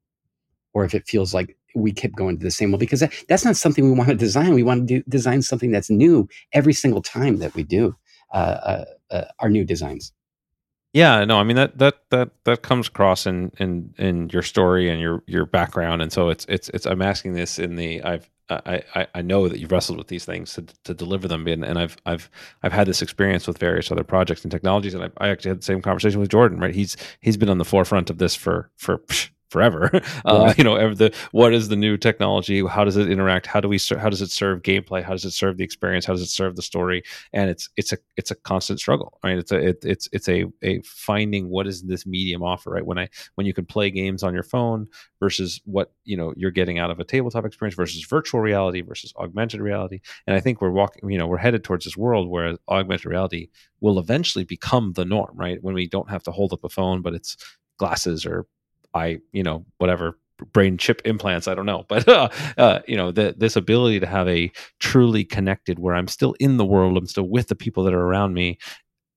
or 0.74 0.84
if 0.84 0.94
it 0.94 1.06
feels 1.06 1.34
like 1.34 1.56
we 1.74 1.92
kept 1.92 2.16
going 2.16 2.38
to 2.38 2.44
the 2.44 2.50
same 2.50 2.70
well 2.70 2.78
because 2.78 3.00
that, 3.00 3.12
that's 3.28 3.44
not 3.44 3.56
something 3.56 3.84
we 3.84 3.96
want 3.96 4.08
to 4.08 4.14
design 4.14 4.54
we 4.54 4.62
want 4.62 4.88
to 4.88 4.98
do, 4.98 5.02
design 5.08 5.42
something 5.42 5.70
that's 5.70 5.90
new 5.90 6.28
every 6.52 6.72
single 6.72 7.02
time 7.02 7.38
that 7.38 7.54
we 7.54 7.62
do 7.62 7.94
uh, 8.32 8.36
uh, 8.36 8.84
uh, 9.10 9.24
our 9.38 9.48
new 9.48 9.64
designs 9.64 10.12
yeah 10.92 11.24
no 11.24 11.38
i 11.38 11.44
mean 11.44 11.56
that 11.56 11.78
that 11.78 12.02
that 12.10 12.30
that 12.44 12.62
comes 12.62 12.88
across 12.88 13.26
in 13.26 13.50
in 13.58 13.94
in 13.98 14.28
your 14.30 14.42
story 14.42 14.88
and 14.88 15.00
your 15.00 15.22
your 15.26 15.46
background. 15.46 16.02
And 16.02 16.12
so 16.12 16.28
it's 16.28 16.46
it's 16.48 16.68
it's 16.70 16.86
i'm 16.86 17.02
asking 17.02 17.34
this 17.34 17.58
in 17.58 17.76
the 17.76 18.02
i've 18.02 18.28
I, 18.50 18.82
I, 18.94 19.06
I 19.16 19.22
know 19.22 19.46
that 19.48 19.58
you've 19.58 19.70
wrestled 19.70 19.98
with 19.98 20.08
these 20.08 20.24
things 20.24 20.54
to, 20.54 20.64
to 20.84 20.94
deliver 20.94 21.28
them, 21.28 21.46
and, 21.46 21.64
and 21.64 21.78
I've 21.78 21.96
I've 22.06 22.30
I've 22.62 22.72
had 22.72 22.86
this 22.86 23.02
experience 23.02 23.46
with 23.46 23.58
various 23.58 23.92
other 23.92 24.04
projects 24.04 24.42
and 24.42 24.50
technologies, 24.50 24.94
and 24.94 25.04
I, 25.04 25.10
I 25.18 25.28
actually 25.28 25.50
had 25.50 25.60
the 25.60 25.64
same 25.64 25.82
conversation 25.82 26.18
with 26.18 26.30
Jordan. 26.30 26.58
Right, 26.58 26.74
he's 26.74 26.96
he's 27.20 27.36
been 27.36 27.50
on 27.50 27.58
the 27.58 27.64
forefront 27.64 28.08
of 28.08 28.16
this 28.18 28.34
for 28.34 28.70
for 28.76 29.02
forever. 29.50 29.90
Uh, 30.24 30.52
you 30.58 30.64
know, 30.64 30.94
the 30.94 31.14
what 31.32 31.54
is 31.54 31.68
the 31.68 31.76
new 31.76 31.96
technology? 31.96 32.64
How 32.66 32.84
does 32.84 32.96
it 32.96 33.10
interact? 33.10 33.46
How 33.46 33.60
do 33.60 33.68
we? 33.68 33.78
How 33.98 34.10
does 34.10 34.20
it 34.20 34.30
serve 34.30 34.62
gameplay? 34.62 35.02
How 35.02 35.12
does 35.12 35.24
it 35.24 35.30
serve 35.30 35.56
the 35.56 35.64
experience? 35.64 36.04
How 36.04 36.12
does 36.12 36.22
it 36.22 36.28
serve 36.28 36.56
the 36.56 36.62
story? 36.62 37.02
And 37.32 37.48
it's 37.48 37.68
it's 37.76 37.92
a 37.92 37.98
it's 38.16 38.30
a 38.30 38.34
constant 38.34 38.80
struggle, 38.80 39.18
right? 39.22 39.38
It's 39.38 39.52
a 39.52 39.68
it, 39.68 39.84
it's 39.84 40.08
it's 40.12 40.28
a 40.28 40.46
a 40.62 40.82
finding 40.82 41.48
what 41.48 41.66
is 41.66 41.82
this 41.82 42.04
medium 42.04 42.42
offer, 42.42 42.70
right? 42.70 42.84
When 42.84 42.98
I 42.98 43.08
when 43.36 43.46
you 43.46 43.54
can 43.54 43.64
play 43.64 43.90
games 43.90 44.22
on 44.22 44.34
your 44.34 44.42
phone 44.42 44.86
versus 45.20 45.60
what 45.64 45.92
you 46.04 46.16
know 46.16 46.34
you're 46.36 46.50
getting 46.50 46.78
out 46.78 46.90
of 46.90 47.00
a 47.00 47.04
tabletop 47.04 47.46
experience 47.46 47.76
versus 47.76 48.04
virtual 48.04 48.40
reality 48.40 48.80
versus 48.82 49.14
augmented 49.16 49.60
reality. 49.60 50.00
And 50.26 50.36
I 50.36 50.40
think 50.40 50.60
we're 50.60 50.70
walking, 50.70 51.08
you 51.10 51.18
know, 51.18 51.26
we're 51.26 51.38
headed 51.38 51.64
towards 51.64 51.84
this 51.84 51.96
world 51.96 52.28
where 52.28 52.56
augmented 52.68 53.06
reality 53.06 53.48
will 53.80 53.98
eventually 53.98 54.44
become 54.44 54.92
the 54.92 55.04
norm, 55.04 55.34
right? 55.34 55.62
When 55.62 55.74
we 55.74 55.88
don't 55.88 56.10
have 56.10 56.22
to 56.24 56.32
hold 56.32 56.52
up 56.52 56.64
a 56.64 56.68
phone, 56.68 57.02
but 57.02 57.14
it's 57.14 57.36
glasses 57.78 58.26
or 58.26 58.46
I, 58.94 59.18
you 59.32 59.42
know, 59.42 59.64
whatever 59.78 60.18
brain 60.52 60.78
chip 60.78 61.02
implants. 61.04 61.48
I 61.48 61.54
don't 61.54 61.66
know, 61.66 61.84
but 61.88 62.08
uh, 62.08 62.28
uh, 62.56 62.80
you 62.86 62.96
know, 62.96 63.10
the, 63.10 63.34
this 63.36 63.56
ability 63.56 64.00
to 64.00 64.06
have 64.06 64.28
a 64.28 64.50
truly 64.78 65.24
connected, 65.24 65.78
where 65.78 65.94
I'm 65.94 66.08
still 66.08 66.34
in 66.38 66.56
the 66.56 66.64
world, 66.64 66.96
I'm 66.96 67.06
still 67.06 67.28
with 67.28 67.48
the 67.48 67.56
people 67.56 67.84
that 67.84 67.94
are 67.94 68.00
around 68.00 68.34
me, 68.34 68.58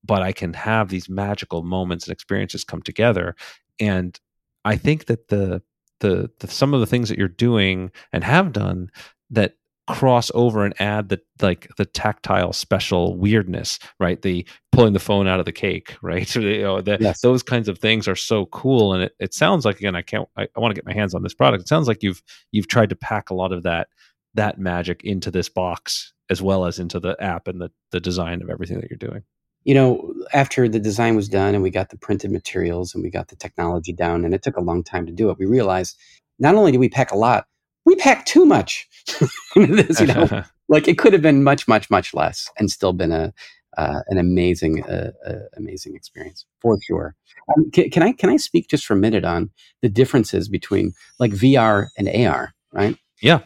but 0.04 0.22
I 0.22 0.32
can 0.32 0.52
have 0.54 0.88
these 0.88 1.08
magical 1.08 1.62
moments 1.62 2.06
and 2.06 2.12
experiences 2.12 2.64
come 2.64 2.82
together. 2.82 3.36
And 3.78 4.18
I 4.64 4.76
think 4.76 5.06
that 5.06 5.28
the 5.28 5.62
the, 6.00 6.30
the 6.40 6.48
some 6.48 6.74
of 6.74 6.80
the 6.80 6.86
things 6.86 7.08
that 7.08 7.18
you're 7.18 7.28
doing 7.28 7.92
and 8.12 8.24
have 8.24 8.52
done 8.52 8.90
that 9.30 9.54
cross 9.88 10.30
over 10.34 10.64
and 10.64 10.80
add 10.80 11.08
the 11.08 11.20
like 11.40 11.68
the 11.76 11.84
tactile 11.84 12.52
special 12.52 13.16
weirdness 13.16 13.78
right? 13.98 14.22
The 14.22 14.46
pulling 14.70 14.92
the 14.92 15.00
phone 15.00 15.26
out 15.26 15.40
of 15.40 15.44
the 15.44 15.52
cake 15.52 15.96
right? 16.02 16.32
You 16.34 16.62
know 16.62 16.80
the, 16.80 16.98
yes. 17.00 17.20
those 17.20 17.42
kinds 17.42 17.68
of 17.68 17.78
things 17.78 18.06
are 18.06 18.16
so 18.16 18.46
cool. 18.46 18.94
And 18.94 19.04
it, 19.04 19.12
it 19.18 19.34
sounds 19.34 19.64
like 19.64 19.78
again 19.78 19.96
i 19.96 20.02
can't 20.02 20.28
i, 20.36 20.46
I 20.56 20.60
want 20.60 20.72
to 20.72 20.74
get 20.74 20.86
my 20.86 20.94
hands 20.94 21.14
on 21.14 21.22
this 21.22 21.34
product. 21.34 21.62
It 21.62 21.68
sounds 21.68 21.88
like 21.88 22.02
you've 22.02 22.22
you've 22.52 22.68
tried 22.68 22.90
to 22.90 22.96
pack 22.96 23.30
a 23.30 23.34
lot 23.34 23.52
of 23.52 23.64
that 23.64 23.88
that 24.34 24.58
magic 24.58 25.02
into 25.04 25.30
this 25.30 25.48
box 25.48 26.12
as 26.30 26.40
well 26.40 26.64
as 26.64 26.78
into 26.78 27.00
the 27.00 27.20
app 27.20 27.48
and 27.48 27.60
the 27.60 27.70
the 27.90 28.00
design 28.00 28.40
of 28.40 28.50
everything 28.50 28.80
that 28.80 28.90
you're 28.90 28.96
doing. 28.96 29.22
You 29.64 29.74
know 29.74 30.14
after 30.32 30.68
the 30.68 30.80
design 30.80 31.16
was 31.16 31.28
done 31.28 31.54
and 31.54 31.62
we 31.62 31.70
got 31.70 31.90
the 31.90 31.98
printed 31.98 32.30
materials 32.30 32.94
and 32.94 33.02
we 33.02 33.10
got 33.10 33.28
the 33.28 33.36
technology 33.36 33.92
down 33.92 34.24
and 34.24 34.32
it 34.32 34.42
took 34.42 34.56
a 34.56 34.62
long 34.62 34.84
time 34.84 35.06
to 35.06 35.12
do 35.12 35.30
it 35.30 35.38
we 35.38 35.46
realized 35.46 35.96
not 36.38 36.54
only 36.54 36.72
did 36.72 36.78
we 36.78 36.88
pack 36.88 37.10
a 37.10 37.16
lot 37.16 37.46
we 37.84 37.96
packed 37.96 38.28
too 38.28 38.44
much 38.44 38.88
this, 39.56 40.00
you 40.00 40.06
know, 40.06 40.44
like 40.68 40.88
it 40.88 40.98
could 40.98 41.12
have 41.12 41.22
been 41.22 41.42
much, 41.42 41.66
much, 41.66 41.90
much 41.90 42.14
less 42.14 42.48
and 42.58 42.70
still 42.70 42.92
been 42.92 43.12
a 43.12 43.32
uh, 43.78 44.00
an 44.08 44.18
amazing, 44.18 44.84
uh, 44.84 45.12
uh, 45.26 45.38
amazing 45.56 45.94
experience 45.96 46.44
for 46.60 46.78
sure. 46.82 47.14
Um, 47.56 47.70
can, 47.70 47.88
can, 47.90 48.02
I 48.02 48.12
can 48.12 48.28
I 48.28 48.36
speak 48.36 48.68
just 48.68 48.84
for 48.84 48.92
a 48.92 48.98
minute 48.98 49.24
on 49.24 49.50
the 49.80 49.88
differences 49.88 50.48
between 50.48 50.92
like 51.18 51.32
VR 51.32 51.88
and 51.96 52.08
AR? 52.08 52.52
Right? 52.72 52.96
Yeah. 53.22 53.40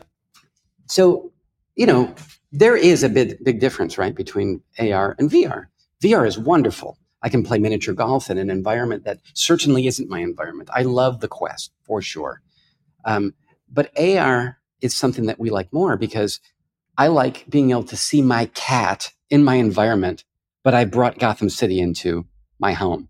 So 0.87 1.32
you 1.76 1.87
know 1.87 2.12
there 2.51 2.76
is 2.76 3.03
a 3.03 3.09
big 3.09 3.43
big 3.45 3.61
difference, 3.61 3.99
right, 3.99 4.14
between 4.14 4.62
AR 4.78 5.14
and 5.18 5.30
VR. 5.30 5.66
VR 6.03 6.26
is 6.26 6.39
wonderful. 6.39 6.99
I 7.22 7.28
can 7.28 7.43
play 7.43 7.59
miniature 7.59 7.95
golf 7.95 8.30
in 8.30 8.39
an 8.39 8.51
environment 8.51 9.05
that 9.05 9.20
certainly 9.34 9.87
isn't 9.87 10.11
my 10.11 10.20
environment. 10.20 10.68
I 10.72 10.82
love 10.82 11.20
the 11.20 11.28
Quest 11.28 11.72
for 11.84 12.03
sure. 12.03 12.43
Um, 13.05 13.32
but 13.71 13.91
AR 13.99 14.59
is 14.81 14.95
something 14.95 15.27
that 15.27 15.39
we 15.39 15.51
like 15.51 15.73
more 15.73 15.97
because 15.97 16.41
I 16.99 17.09
like 17.09 17.49
being 17.49 17.71
able 17.71 17.85
to 17.85 17.97
see 17.97 18.23
my 18.23 18.47
cat 18.47 19.12
in 19.31 19.45
my 19.45 19.57
environment, 19.57 20.25
but 20.62 20.75
I 20.75 20.85
brought 20.85 21.19
Gotham 21.19 21.51
City 21.51 21.81
into 21.81 22.27
my 22.59 22.73
home. 22.73 23.09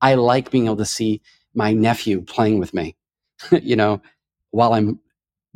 I 0.00 0.14
like 0.14 0.50
being 0.50 0.66
able 0.66 0.76
to 0.76 0.84
see 0.84 1.20
my 1.54 1.72
nephew 1.72 2.22
playing 2.22 2.58
with 2.58 2.74
me, 2.74 2.96
you 3.50 3.76
know, 3.76 4.00
while 4.50 4.72
I'm 4.72 5.00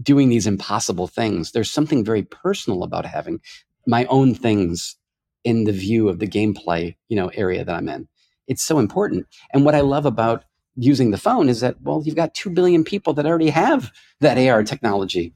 doing 0.03 0.29
these 0.29 0.47
impossible 0.47 1.07
things. 1.07 1.53
There's 1.53 1.71
something 1.71 2.05
very 2.05 2.23
personal 2.23 2.83
about 2.83 3.07
having 3.07 3.41
my 3.87 4.05
own 4.07 4.35
things 4.35 4.97
in 5.45 5.65
the 5.65 5.73
view 5.73 6.09
of 6.09 6.19
the 6.19 6.27
gameplay, 6.27 6.97
you 7.09 7.17
know, 7.17 7.29
area 7.29 7.65
that 7.65 7.75
I'm 7.75 7.89
in. 7.89 8.09
It's 8.47 8.63
so 8.63 8.79
important. 8.79 9.27
And 9.53 9.65
what 9.65 9.75
I 9.75 9.81
love 9.81 10.07
about 10.07 10.45
using 10.77 11.11
the 11.11 11.19
phone 11.19 11.49
is 11.49 11.61
that, 11.61 11.81
well, 11.83 12.03
you've 12.05 12.17
got 12.17 12.35
2 12.35 12.51
billion 12.51 12.85
people 12.85 13.13
that 13.15 13.27
already 13.27 13.51
have 13.51 13.91
that 14.21 14.39
AR 14.39 14.63
technology, 14.63 15.35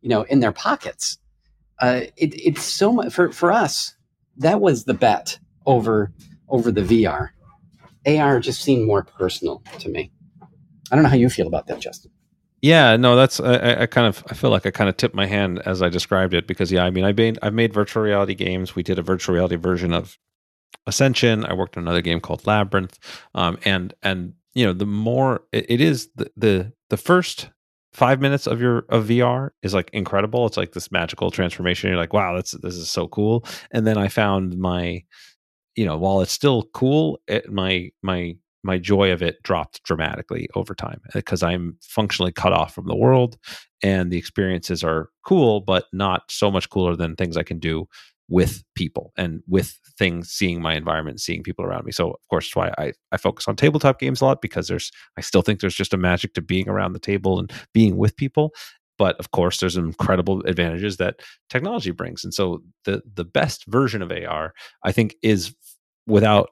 you 0.00 0.08
know, 0.08 0.22
in 0.22 0.40
their 0.40 0.52
pockets. 0.52 1.18
Uh, 1.80 2.02
it, 2.16 2.34
it's 2.34 2.62
so 2.62 2.92
much 2.92 3.12
for, 3.12 3.32
for 3.32 3.52
us. 3.52 3.94
That 4.36 4.60
was 4.60 4.84
the 4.84 4.94
bet 4.94 5.38
over, 5.66 6.12
over 6.48 6.70
the 6.70 6.82
VR. 6.82 7.30
AR 8.06 8.40
just 8.40 8.62
seemed 8.62 8.86
more 8.86 9.04
personal 9.04 9.62
to 9.78 9.88
me. 9.88 10.10
I 10.90 10.96
don't 10.96 11.02
know 11.02 11.10
how 11.10 11.16
you 11.16 11.28
feel 11.28 11.46
about 11.46 11.66
that, 11.66 11.80
Justin. 11.80 12.10
Yeah, 12.62 12.96
no, 12.96 13.16
that's 13.16 13.40
I, 13.40 13.82
I, 13.82 13.86
kind 13.86 14.06
of 14.06 14.22
I 14.28 14.34
feel 14.34 14.50
like 14.50 14.66
I 14.66 14.70
kind 14.70 14.90
of 14.90 14.96
tipped 14.96 15.14
my 15.14 15.24
hand 15.24 15.62
as 15.64 15.80
I 15.80 15.88
described 15.88 16.34
it 16.34 16.46
because 16.46 16.70
yeah, 16.70 16.84
I 16.84 16.90
mean 16.90 17.04
I've 17.04 17.16
made 17.16 17.38
I've 17.42 17.54
made 17.54 17.72
virtual 17.72 18.02
reality 18.02 18.34
games. 18.34 18.74
We 18.74 18.82
did 18.82 18.98
a 18.98 19.02
virtual 19.02 19.34
reality 19.34 19.56
version 19.56 19.94
of 19.94 20.18
Ascension. 20.86 21.44
I 21.46 21.54
worked 21.54 21.78
on 21.78 21.84
another 21.84 22.02
game 22.02 22.20
called 22.20 22.46
Labyrinth, 22.46 22.98
um, 23.34 23.58
and 23.64 23.94
and 24.02 24.34
you 24.54 24.64
know 24.64 24.72
the 24.72 24.86
more 24.86 25.42
it, 25.52 25.66
it 25.68 25.80
is 25.80 26.08
the, 26.14 26.30
the 26.36 26.72
the 26.88 26.96
first 26.96 27.50
five 27.92 28.20
minutes 28.20 28.46
of 28.46 28.60
your 28.60 28.84
of 28.88 29.06
VR 29.06 29.50
is 29.62 29.74
like 29.74 29.90
incredible. 29.92 30.46
It's 30.46 30.56
like 30.56 30.72
this 30.72 30.92
magical 30.92 31.30
transformation. 31.30 31.90
You're 31.90 31.98
like, 31.98 32.12
wow, 32.12 32.34
that's 32.34 32.52
this 32.52 32.74
is 32.74 32.90
so 32.90 33.08
cool. 33.08 33.44
And 33.72 33.86
then 33.86 33.98
I 33.98 34.08
found 34.08 34.56
my, 34.58 35.02
you 35.74 35.84
know, 35.84 35.98
while 35.98 36.20
it's 36.20 36.32
still 36.32 36.64
cool, 36.72 37.20
it, 37.26 37.50
my 37.50 37.90
my 38.02 38.36
my 38.62 38.78
joy 38.78 39.10
of 39.10 39.22
it 39.22 39.42
dropped 39.42 39.82
dramatically 39.84 40.48
over 40.54 40.74
time 40.74 41.00
uh, 41.08 41.10
because 41.14 41.42
I'm 41.42 41.76
functionally 41.80 42.32
cut 42.32 42.52
off 42.52 42.74
from 42.74 42.86
the 42.86 42.96
world 42.96 43.38
and 43.82 44.10
the 44.10 44.18
experiences 44.18 44.84
are 44.84 45.08
cool, 45.24 45.60
but 45.60 45.86
not 45.92 46.22
so 46.30 46.50
much 46.50 46.68
cooler 46.68 46.94
than 46.94 47.16
things 47.16 47.38
I 47.38 47.42
can 47.42 47.58
do 47.58 47.88
with 48.30 48.62
people 48.76 49.12
and 49.18 49.42
with 49.48 49.78
things, 49.98 50.30
seeing 50.30 50.62
my 50.62 50.74
environment, 50.74 51.20
seeing 51.20 51.42
people 51.42 51.64
around 51.64 51.84
me. 51.84 51.92
So 51.92 52.12
of 52.12 52.28
course, 52.30 52.54
why 52.54 52.72
I, 52.78 52.92
I 53.12 53.16
focus 53.16 53.46
on 53.48 53.56
tabletop 53.56 53.98
games 53.98 54.20
a 54.20 54.24
lot 54.24 54.40
because 54.40 54.68
there's 54.68 54.90
I 55.18 55.20
still 55.20 55.42
think 55.42 55.60
there's 55.60 55.74
just 55.74 55.92
a 55.92 55.98
magic 55.98 56.32
to 56.34 56.40
being 56.40 56.68
around 56.68 56.94
the 56.94 57.00
table 57.00 57.38
and 57.38 57.52
being 57.74 57.96
with 57.98 58.16
people. 58.16 58.52
But 58.98 59.16
of 59.16 59.32
course, 59.32 59.58
there's 59.58 59.76
incredible 59.76 60.42
advantages 60.42 60.96
that 60.98 61.20
technology 61.48 61.90
brings. 61.90 62.22
And 62.22 62.32
so 62.32 62.62
the 62.84 63.02
the 63.14 63.24
best 63.24 63.66
version 63.66 64.00
of 64.00 64.12
AR, 64.12 64.54
I 64.84 64.92
think, 64.92 65.16
is 65.22 65.54
without 66.06 66.50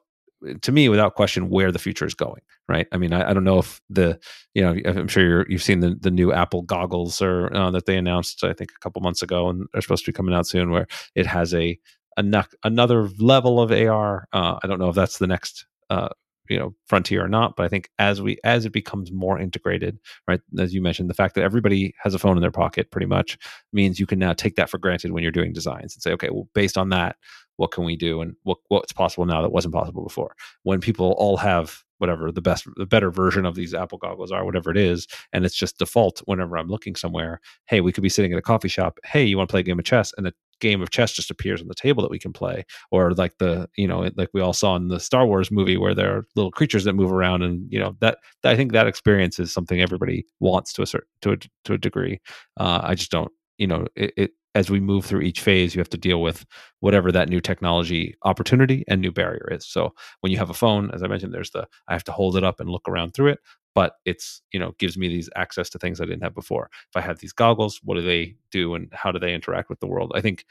to 0.61 0.71
me 0.71 0.89
without 0.89 1.15
question 1.15 1.49
where 1.49 1.71
the 1.71 1.79
future 1.79 2.05
is 2.05 2.13
going 2.13 2.41
right? 2.67 2.87
I 2.91 2.97
mean 2.97 3.13
i, 3.13 3.29
I 3.29 3.33
don't 3.33 3.43
know 3.43 3.59
if 3.59 3.81
the 3.89 4.19
you 4.53 4.61
know 4.61 4.75
i'm 4.85 5.07
sure 5.07 5.45
you 5.49 5.57
have 5.57 5.63
seen 5.63 5.79
the, 5.79 5.95
the 5.99 6.11
new 6.11 6.31
apple 6.31 6.61
goggles 6.61 7.21
or 7.21 7.55
uh, 7.55 7.71
that 7.71 7.85
they 7.85 7.97
announced 7.97 8.43
i 8.43 8.53
think 8.53 8.71
a 8.71 8.79
couple 8.79 9.01
months 9.01 9.21
ago 9.21 9.49
and 9.49 9.65
they're 9.71 9.81
supposed 9.81 10.05
to 10.05 10.11
be 10.11 10.15
coming 10.15 10.35
out 10.35 10.47
soon 10.47 10.71
where 10.71 10.87
it 11.15 11.25
has 11.25 11.53
a, 11.53 11.77
a 12.17 12.45
another 12.63 13.09
level 13.19 13.59
of 13.59 13.71
ar 13.71 14.27
uh, 14.33 14.59
i 14.63 14.67
don't 14.67 14.79
know 14.79 14.89
if 14.89 14.95
that's 14.95 15.17
the 15.17 15.27
next 15.27 15.65
uh, 15.89 16.09
you 16.49 16.57
know 16.57 16.73
frontier 16.87 17.23
or 17.23 17.29
not 17.29 17.55
but 17.55 17.65
i 17.65 17.69
think 17.69 17.89
as 17.99 18.21
we 18.21 18.37
as 18.43 18.65
it 18.65 18.73
becomes 18.73 19.11
more 19.11 19.39
integrated 19.39 19.97
right 20.27 20.41
as 20.59 20.73
you 20.73 20.81
mentioned 20.81 21.09
the 21.09 21.13
fact 21.13 21.35
that 21.35 21.43
everybody 21.43 21.93
has 22.01 22.13
a 22.13 22.19
phone 22.19 22.35
in 22.35 22.41
their 22.41 22.51
pocket 22.51 22.91
pretty 22.91 23.05
much 23.05 23.37
means 23.71 23.99
you 23.99 24.07
can 24.07 24.19
now 24.19 24.33
take 24.33 24.55
that 24.55 24.69
for 24.69 24.77
granted 24.77 25.11
when 25.11 25.23
you're 25.23 25.31
doing 25.31 25.53
designs 25.53 25.95
and 25.95 26.01
say 26.01 26.11
okay 26.11 26.29
well 26.29 26.49
based 26.53 26.77
on 26.77 26.89
that 26.89 27.15
what 27.59 27.71
can 27.71 27.83
we 27.83 27.95
do? 27.95 28.21
And 28.21 28.35
what 28.43 28.57
what's 28.69 28.93
possible 28.93 29.25
now 29.25 29.41
that 29.41 29.51
wasn't 29.51 29.73
possible 29.73 30.03
before? 30.03 30.35
When 30.63 30.79
people 30.79 31.15
all 31.17 31.37
have 31.37 31.83
whatever 31.97 32.31
the 32.31 32.41
best 32.41 32.65
the 32.77 32.85
better 32.85 33.11
version 33.11 33.45
of 33.45 33.55
these 33.55 33.73
apple 33.73 33.97
goggles 33.97 34.31
are 34.31 34.45
whatever 34.45 34.71
it 34.71 34.77
is 34.77 35.05
and 35.33 35.45
it's 35.45 35.53
just 35.53 35.79
default 35.79 36.21
whenever 36.27 36.57
i'm 36.57 36.69
looking 36.69 36.95
somewhere 36.95 37.41
hey 37.65 37.81
we 37.81 37.91
could 37.91 38.01
be 38.03 38.07
sitting 38.07 38.31
at 38.31 38.39
a 38.39 38.41
coffee 38.41 38.69
shop 38.69 38.97
hey 39.03 39.21
you 39.21 39.35
want 39.35 39.49
to 39.49 39.51
play 39.51 39.59
a 39.59 39.63
game 39.63 39.77
of 39.77 39.83
chess? 39.83 40.13
And 40.17 40.25
a 40.25 40.31
game 40.59 40.81
of 40.81 40.89
chess 40.91 41.13
just 41.13 41.31
appears 41.31 41.61
on 41.61 41.67
the 41.67 41.75
table 41.75 42.01
that 42.03 42.11
we 42.11 42.19
can 42.19 42.33
play. 42.33 42.65
Or 42.91 43.11
like 43.13 43.37
the 43.37 43.69
you 43.75 43.87
know 43.87 44.09
like 44.15 44.29
we 44.33 44.41
all 44.41 44.53
saw 44.53 44.75
in 44.75 44.89
the 44.89 44.99
star 44.99 45.25
wars 45.25 45.51
movie 45.51 45.77
where 45.77 45.95
there 45.95 46.15
are 46.15 46.25
little 46.35 46.51
creatures 46.51 46.83
that 46.83 46.93
move 46.93 47.11
around 47.11 47.43
and 47.43 47.65
you 47.71 47.79
know 47.79 47.95
that, 48.01 48.19
i 48.43 48.55
think 48.55 48.71
that 48.71 48.87
experience 48.87 49.39
is 49.39 49.51
something 49.53 49.81
everybody 49.81 50.25
wants 50.39 50.73
to 50.73 50.81
a 50.81 50.85
certain 50.87 51.07
to 51.21 51.31
a, 51.31 51.37
to 51.65 51.73
a 51.73 51.77
degree. 51.77 52.19
Uh, 52.59 52.81
i 52.83 52.95
just 52.95 53.11
don't 53.11 53.31
you 53.57 53.67
know 53.67 53.85
it, 53.95 54.13
it 54.17 54.31
as 54.55 54.69
we 54.69 54.79
move 54.79 55.05
through 55.05 55.21
each 55.21 55.41
phase, 55.41 55.75
you 55.75 55.79
have 55.79 55.89
to 55.89 55.97
deal 55.97 56.21
with 56.21 56.45
whatever 56.79 57.11
that 57.11 57.29
new 57.29 57.39
technology 57.39 58.15
opportunity 58.23 58.83
and 58.87 58.99
new 59.01 59.11
barrier 59.11 59.47
is. 59.51 59.65
So 59.65 59.93
when 60.21 60.31
you 60.31 60.37
have 60.37 60.49
a 60.49 60.55
phone, 60.55 60.89
as 60.91 61.03
I 61.03 61.07
mentioned, 61.07 61.33
there's 61.33 61.51
the 61.51 61.67
I 61.87 61.93
have 61.93 62.03
to 62.05 62.11
hold 62.11 62.35
it 62.35 62.43
up 62.43 62.59
and 62.59 62.69
look 62.69 62.87
around 62.89 63.13
through 63.13 63.31
it, 63.31 63.39
but 63.75 63.93
it's 64.05 64.41
you 64.51 64.59
know 64.59 64.73
gives 64.79 64.97
me 64.97 65.07
these 65.07 65.29
access 65.35 65.69
to 65.71 65.79
things 65.79 66.01
I 66.01 66.05
didn't 66.05 66.23
have 66.23 66.33
before. 66.35 66.69
If 66.73 66.95
I 66.95 67.01
have 67.01 67.19
these 67.19 67.33
goggles, 67.33 67.79
what 67.83 67.95
do 67.95 68.01
they 68.01 68.35
do 68.51 68.75
and 68.75 68.89
how 68.93 69.11
do 69.11 69.19
they 69.19 69.33
interact 69.33 69.69
with 69.69 69.79
the 69.79 69.87
world? 69.87 70.11
I 70.15 70.21
think 70.21 70.45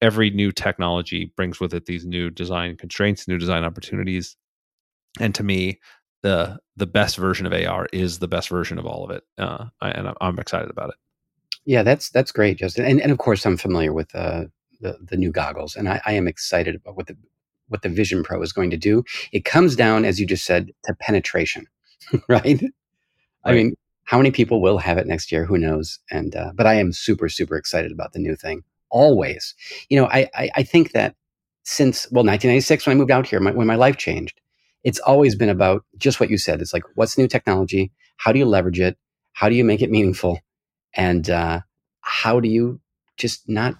every 0.00 0.30
new 0.30 0.52
technology 0.52 1.32
brings 1.36 1.60
with 1.60 1.74
it 1.74 1.86
these 1.86 2.06
new 2.06 2.30
design 2.30 2.76
constraints, 2.76 3.28
new 3.28 3.38
design 3.38 3.64
opportunities, 3.64 4.36
and 5.18 5.34
to 5.34 5.42
me, 5.42 5.80
the 6.22 6.58
the 6.76 6.86
best 6.86 7.16
version 7.16 7.46
of 7.46 7.52
AR 7.52 7.86
is 7.92 8.18
the 8.18 8.28
best 8.28 8.48
version 8.48 8.78
of 8.78 8.86
all 8.86 9.04
of 9.04 9.10
it, 9.10 9.24
uh, 9.38 9.66
and 9.82 10.12
I'm 10.20 10.38
excited 10.38 10.70
about 10.70 10.90
it. 10.90 10.96
Yeah, 11.64 11.82
that's 11.82 12.10
that's 12.10 12.32
great, 12.32 12.58
Justin. 12.58 12.84
And 12.84 13.00
and 13.00 13.12
of 13.12 13.18
course, 13.18 13.44
I'm 13.46 13.56
familiar 13.56 13.92
with 13.92 14.14
uh, 14.14 14.46
the 14.80 14.98
the 15.02 15.16
new 15.16 15.30
goggles, 15.30 15.76
and 15.76 15.88
I, 15.88 16.00
I 16.06 16.12
am 16.12 16.26
excited 16.26 16.74
about 16.74 16.96
what 16.96 17.06
the 17.06 17.16
what 17.68 17.82
the 17.82 17.88
Vision 17.88 18.22
Pro 18.22 18.42
is 18.42 18.52
going 18.52 18.70
to 18.70 18.76
do. 18.76 19.04
It 19.32 19.44
comes 19.44 19.76
down, 19.76 20.04
as 20.04 20.18
you 20.18 20.26
just 20.26 20.44
said, 20.44 20.72
to 20.84 20.94
penetration, 20.94 21.66
right? 22.12 22.22
right? 22.28 22.62
I 23.44 23.52
mean, 23.52 23.74
how 24.04 24.18
many 24.18 24.30
people 24.30 24.60
will 24.60 24.78
have 24.78 24.98
it 24.98 25.06
next 25.06 25.30
year? 25.32 25.44
Who 25.46 25.58
knows? 25.58 25.98
And 26.10 26.34
uh, 26.36 26.52
but 26.54 26.66
I 26.66 26.74
am 26.74 26.92
super 26.92 27.28
super 27.28 27.56
excited 27.56 27.92
about 27.92 28.12
the 28.12 28.20
new 28.20 28.36
thing. 28.36 28.62
Always, 28.90 29.54
you 29.88 30.00
know, 30.00 30.06
I 30.06 30.28
I, 30.34 30.50
I 30.56 30.62
think 30.62 30.92
that 30.92 31.14
since 31.64 32.06
well 32.10 32.24
1996 32.24 32.86
when 32.86 32.96
I 32.96 32.98
moved 32.98 33.10
out 33.10 33.26
here, 33.26 33.40
my, 33.40 33.52
when 33.52 33.66
my 33.66 33.76
life 33.76 33.98
changed, 33.98 34.40
it's 34.84 35.00
always 35.00 35.36
been 35.36 35.50
about 35.50 35.84
just 35.98 36.20
what 36.20 36.30
you 36.30 36.38
said. 36.38 36.62
It's 36.62 36.74
like 36.74 36.84
what's 36.96 37.18
new 37.18 37.28
technology? 37.28 37.92
How 38.16 38.32
do 38.32 38.38
you 38.38 38.46
leverage 38.46 38.80
it? 38.80 38.96
How 39.34 39.48
do 39.48 39.54
you 39.54 39.64
make 39.64 39.82
it 39.82 39.90
meaningful? 39.90 40.40
And 40.94 41.30
uh, 41.30 41.60
how 42.00 42.40
do 42.40 42.48
you 42.48 42.80
just 43.16 43.48
not 43.48 43.74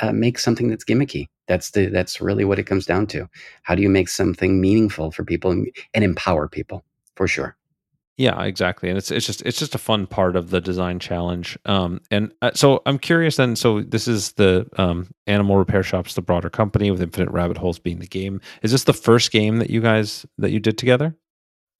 uh, 0.00 0.12
make 0.12 0.38
something 0.38 0.68
that's 0.68 0.84
gimmicky 0.84 1.26
that's 1.46 1.72
the 1.72 1.86
that's 1.86 2.20
really 2.20 2.44
what 2.44 2.58
it 2.58 2.64
comes 2.64 2.86
down 2.86 3.06
to 3.06 3.28
how 3.62 3.74
do 3.74 3.82
you 3.82 3.90
make 3.90 4.08
something 4.08 4.60
meaningful 4.60 5.10
for 5.10 5.24
people 5.24 5.50
and, 5.50 5.70
and 5.94 6.04
empower 6.04 6.48
people 6.48 6.84
for 7.16 7.26
sure 7.26 7.56
yeah, 8.20 8.42
exactly, 8.42 8.90
and 8.90 8.98
it's 8.98 9.10
it's 9.10 9.24
just 9.24 9.40
it's 9.46 9.58
just 9.58 9.74
a 9.74 9.78
fun 9.78 10.06
part 10.06 10.36
of 10.36 10.50
the 10.50 10.60
design 10.60 10.98
challenge. 10.98 11.58
Um, 11.64 12.02
and 12.10 12.34
uh, 12.42 12.50
so 12.52 12.82
I'm 12.84 12.98
curious. 12.98 13.36
Then, 13.36 13.56
so 13.56 13.80
this 13.80 14.06
is 14.06 14.32
the 14.32 14.68
um, 14.76 15.08
Animal 15.26 15.56
Repair 15.56 15.82
Shops, 15.82 16.12
the 16.12 16.20
broader 16.20 16.50
company 16.50 16.90
with 16.90 17.00
Infinite 17.00 17.30
Rabbit 17.30 17.56
Holes 17.56 17.78
being 17.78 17.98
the 17.98 18.06
game. 18.06 18.42
Is 18.62 18.72
this 18.72 18.84
the 18.84 18.92
first 18.92 19.32
game 19.32 19.56
that 19.56 19.70
you 19.70 19.80
guys 19.80 20.26
that 20.36 20.50
you 20.50 20.60
did 20.60 20.76
together 20.76 21.16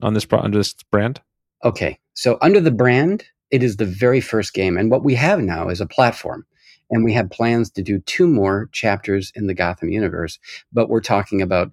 on 0.01 0.14
this 0.14 0.26
under 0.33 0.57
this 0.57 0.72
brand? 0.91 1.20
Okay, 1.62 1.99
so 2.14 2.39
under 2.41 2.59
the 2.59 2.70
brand, 2.70 3.22
it 3.51 3.63
is 3.63 3.77
the 3.77 3.85
very 3.85 4.21
first 4.21 4.55
game. 4.55 4.77
And 4.77 4.91
what 4.91 5.05
we 5.05 5.15
have 5.15 5.41
now 5.41 5.69
is 5.69 5.81
a 5.81 5.87
platform. 5.87 6.47
And 6.91 7.05
we 7.05 7.13
have 7.13 7.31
plans 7.31 7.71
to 7.71 7.83
do 7.83 8.01
two 8.01 8.27
more 8.27 8.69
chapters 8.73 9.33
in 9.35 9.47
the 9.47 9.55
Gotham 9.55 9.91
universe. 9.91 10.39
But 10.73 10.89
we're 10.89 11.01
talking 11.01 11.41
about 11.41 11.71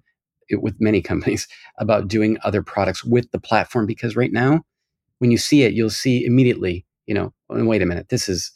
it 0.48 0.62
with 0.62 0.80
many 0.80 1.00
companies 1.12 1.48
about 1.78 2.08
doing 2.08 2.38
other 2.44 2.62
products 2.62 3.04
with 3.04 3.30
the 3.32 3.40
platform 3.40 3.86
because 3.86 4.16
right 4.16 4.32
now, 4.32 4.64
when 5.18 5.30
you 5.30 5.38
see 5.38 5.62
it, 5.62 5.74
you'll 5.74 5.90
see 5.90 6.24
immediately, 6.24 6.86
you 7.06 7.14
know, 7.14 7.32
oh, 7.50 7.64
wait 7.64 7.82
a 7.82 7.86
minute, 7.86 8.08
this 8.08 8.28
is 8.28 8.52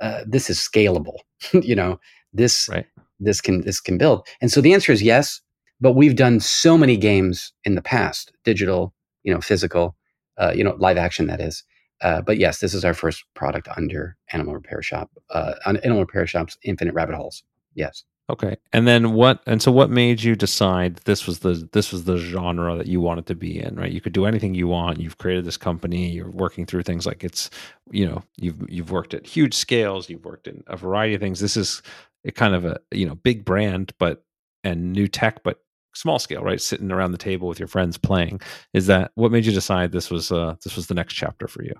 uh, 0.00 0.22
this 0.26 0.50
is 0.50 0.58
scalable. 0.58 1.18
you 1.52 1.74
know, 1.74 1.98
this 2.32 2.68
right. 2.70 2.86
this 3.18 3.40
can 3.40 3.62
this 3.62 3.80
can 3.80 3.96
build. 3.96 4.26
And 4.40 4.50
so 4.50 4.60
the 4.60 4.74
answer 4.74 4.92
is 4.92 5.02
yes. 5.02 5.40
But 5.80 5.92
we've 5.92 6.14
done 6.14 6.38
so 6.38 6.78
many 6.78 6.96
games 6.96 7.52
in 7.64 7.74
the 7.74 7.82
past, 7.82 8.32
digital, 8.44 8.94
you 9.24 9.34
know, 9.34 9.40
physical, 9.40 9.96
uh, 10.38 10.52
you 10.54 10.62
know, 10.62 10.76
live 10.78 10.96
action 10.96 11.26
that 11.26 11.40
is, 11.40 11.64
uh, 12.02 12.20
but 12.20 12.38
yes, 12.38 12.58
this 12.58 12.74
is 12.74 12.84
our 12.84 12.94
first 12.94 13.24
product 13.34 13.68
under 13.76 14.16
Animal 14.32 14.54
Repair 14.54 14.82
Shop, 14.82 15.10
uh, 15.30 15.54
Animal 15.64 16.00
Repair 16.00 16.26
Shop's 16.26 16.58
Infinite 16.62 16.94
Rabbit 16.94 17.14
Holes. 17.14 17.42
Yes. 17.74 18.04
Okay. 18.30 18.56
And 18.72 18.86
then 18.86 19.12
what? 19.12 19.42
And 19.46 19.60
so, 19.60 19.72
what 19.72 19.90
made 19.90 20.22
you 20.22 20.36
decide 20.36 20.96
this 21.04 21.26
was 21.26 21.40
the 21.40 21.68
this 21.72 21.92
was 21.92 22.04
the 22.04 22.16
genre 22.16 22.76
that 22.76 22.86
you 22.86 23.00
wanted 23.00 23.26
to 23.26 23.34
be 23.34 23.60
in? 23.60 23.76
Right. 23.76 23.92
You 23.92 24.00
could 24.00 24.12
do 24.12 24.26
anything 24.26 24.54
you 24.54 24.68
want. 24.68 25.00
You've 25.00 25.18
created 25.18 25.44
this 25.44 25.56
company. 25.56 26.08
You're 26.10 26.30
working 26.30 26.64
through 26.64 26.84
things 26.84 27.04
like 27.04 27.24
it's, 27.24 27.50
you 27.90 28.06
know, 28.06 28.22
you've 28.36 28.56
you've 28.68 28.90
worked 28.90 29.12
at 29.12 29.26
huge 29.26 29.54
scales. 29.54 30.08
You've 30.08 30.24
worked 30.24 30.46
in 30.46 30.62
a 30.68 30.76
variety 30.76 31.14
of 31.14 31.20
things. 31.20 31.40
This 31.40 31.56
is 31.56 31.82
a 32.24 32.32
kind 32.32 32.54
of 32.54 32.64
a 32.64 32.80
you 32.92 33.06
know 33.06 33.16
big 33.16 33.44
brand, 33.44 33.92
but 33.98 34.24
and 34.64 34.92
new 34.92 35.08
tech, 35.08 35.42
but 35.42 35.58
small 35.94 36.18
scale, 36.18 36.42
right? 36.42 36.60
Sitting 36.60 36.92
around 36.92 37.12
the 37.12 37.18
table 37.18 37.48
with 37.48 37.58
your 37.58 37.68
friends 37.68 37.98
playing. 37.98 38.40
Is 38.72 38.86
that 38.86 39.10
what 39.14 39.32
made 39.32 39.46
you 39.46 39.52
decide 39.52 39.92
this 39.92 40.10
was 40.10 40.30
uh, 40.30 40.54
this 40.62 40.76
was 40.76 40.86
the 40.86 40.94
next 40.94 41.14
chapter 41.14 41.48
for 41.48 41.64
you? 41.64 41.74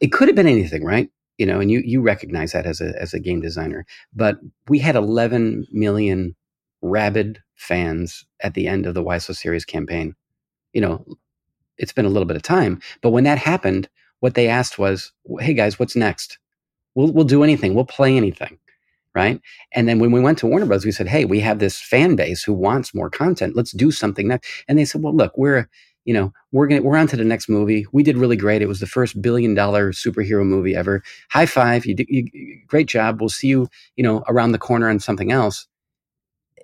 It 0.00 0.12
could 0.12 0.28
have 0.28 0.36
been 0.36 0.46
anything, 0.46 0.84
right? 0.84 1.10
You 1.38 1.46
know, 1.46 1.60
and 1.60 1.70
you 1.70 1.82
you 1.84 2.00
recognize 2.00 2.52
that 2.52 2.66
as 2.66 2.80
a 2.80 2.92
as 3.00 3.14
a 3.14 3.20
game 3.20 3.40
designer. 3.40 3.86
But 4.14 4.38
we 4.68 4.78
had 4.78 4.96
11 4.96 5.66
million 5.72 6.36
rabid 6.82 7.42
fans 7.56 8.24
at 8.40 8.54
the 8.54 8.68
end 8.68 8.86
of 8.86 8.94
the 8.94 9.02
Why 9.02 9.18
So 9.18 9.32
Serious 9.32 9.64
campaign. 9.64 10.14
You 10.72 10.80
know, 10.82 11.04
it's 11.78 11.92
been 11.92 12.06
a 12.06 12.10
little 12.10 12.26
bit 12.26 12.36
of 12.36 12.42
time, 12.42 12.80
but 13.02 13.10
when 13.10 13.24
that 13.24 13.38
happened, 13.38 13.88
what 14.20 14.34
they 14.34 14.48
asked 14.48 14.78
was, 14.78 15.12
"Hey 15.40 15.54
guys, 15.54 15.78
what's 15.78 15.96
next? 15.96 16.38
We'll 16.94 17.12
we'll 17.12 17.24
do 17.24 17.44
anything. 17.44 17.74
We'll 17.74 17.86
play 17.86 18.16
anything." 18.16 18.58
right? 19.14 19.40
And 19.72 19.88
then 19.88 19.98
when 20.00 20.12
we 20.12 20.20
went 20.20 20.38
to 20.38 20.46
Warner 20.46 20.66
Bros, 20.66 20.84
we 20.84 20.92
said, 20.92 21.08
"Hey, 21.08 21.24
we 21.24 21.40
have 21.40 21.58
this 21.60 21.80
fan 21.80 22.16
base 22.16 22.42
who 22.42 22.52
wants 22.52 22.94
more 22.94 23.10
content. 23.10 23.56
Let's 23.56 23.72
do 23.72 23.90
something 23.90 24.28
next." 24.28 24.48
And 24.68 24.78
they 24.78 24.84
said, 24.84 25.02
"Well, 25.02 25.14
look, 25.14 25.36
we're 25.38 25.68
you 26.04 26.14
know 26.14 26.32
we're 26.52 26.66
gonna 26.66 26.82
we're 26.82 26.96
on 26.96 27.06
to 27.08 27.16
the 27.16 27.24
next 27.24 27.48
movie. 27.48 27.86
We 27.92 28.02
did 28.02 28.16
really 28.16 28.36
great. 28.36 28.62
It 28.62 28.68
was 28.68 28.80
the 28.80 28.86
first 28.86 29.20
billion 29.20 29.54
dollar 29.54 29.92
superhero 29.92 30.44
movie 30.44 30.74
ever. 30.74 31.02
High 31.30 31.46
five! 31.46 31.86
You 31.86 31.94
did 31.94 32.06
you, 32.08 32.26
great 32.66 32.88
job. 32.88 33.20
We'll 33.20 33.28
see 33.28 33.48
you 33.48 33.68
you 33.96 34.02
know 34.02 34.24
around 34.28 34.52
the 34.52 34.58
corner 34.58 34.88
on 34.88 35.00
something 35.00 35.32
else." 35.32 35.66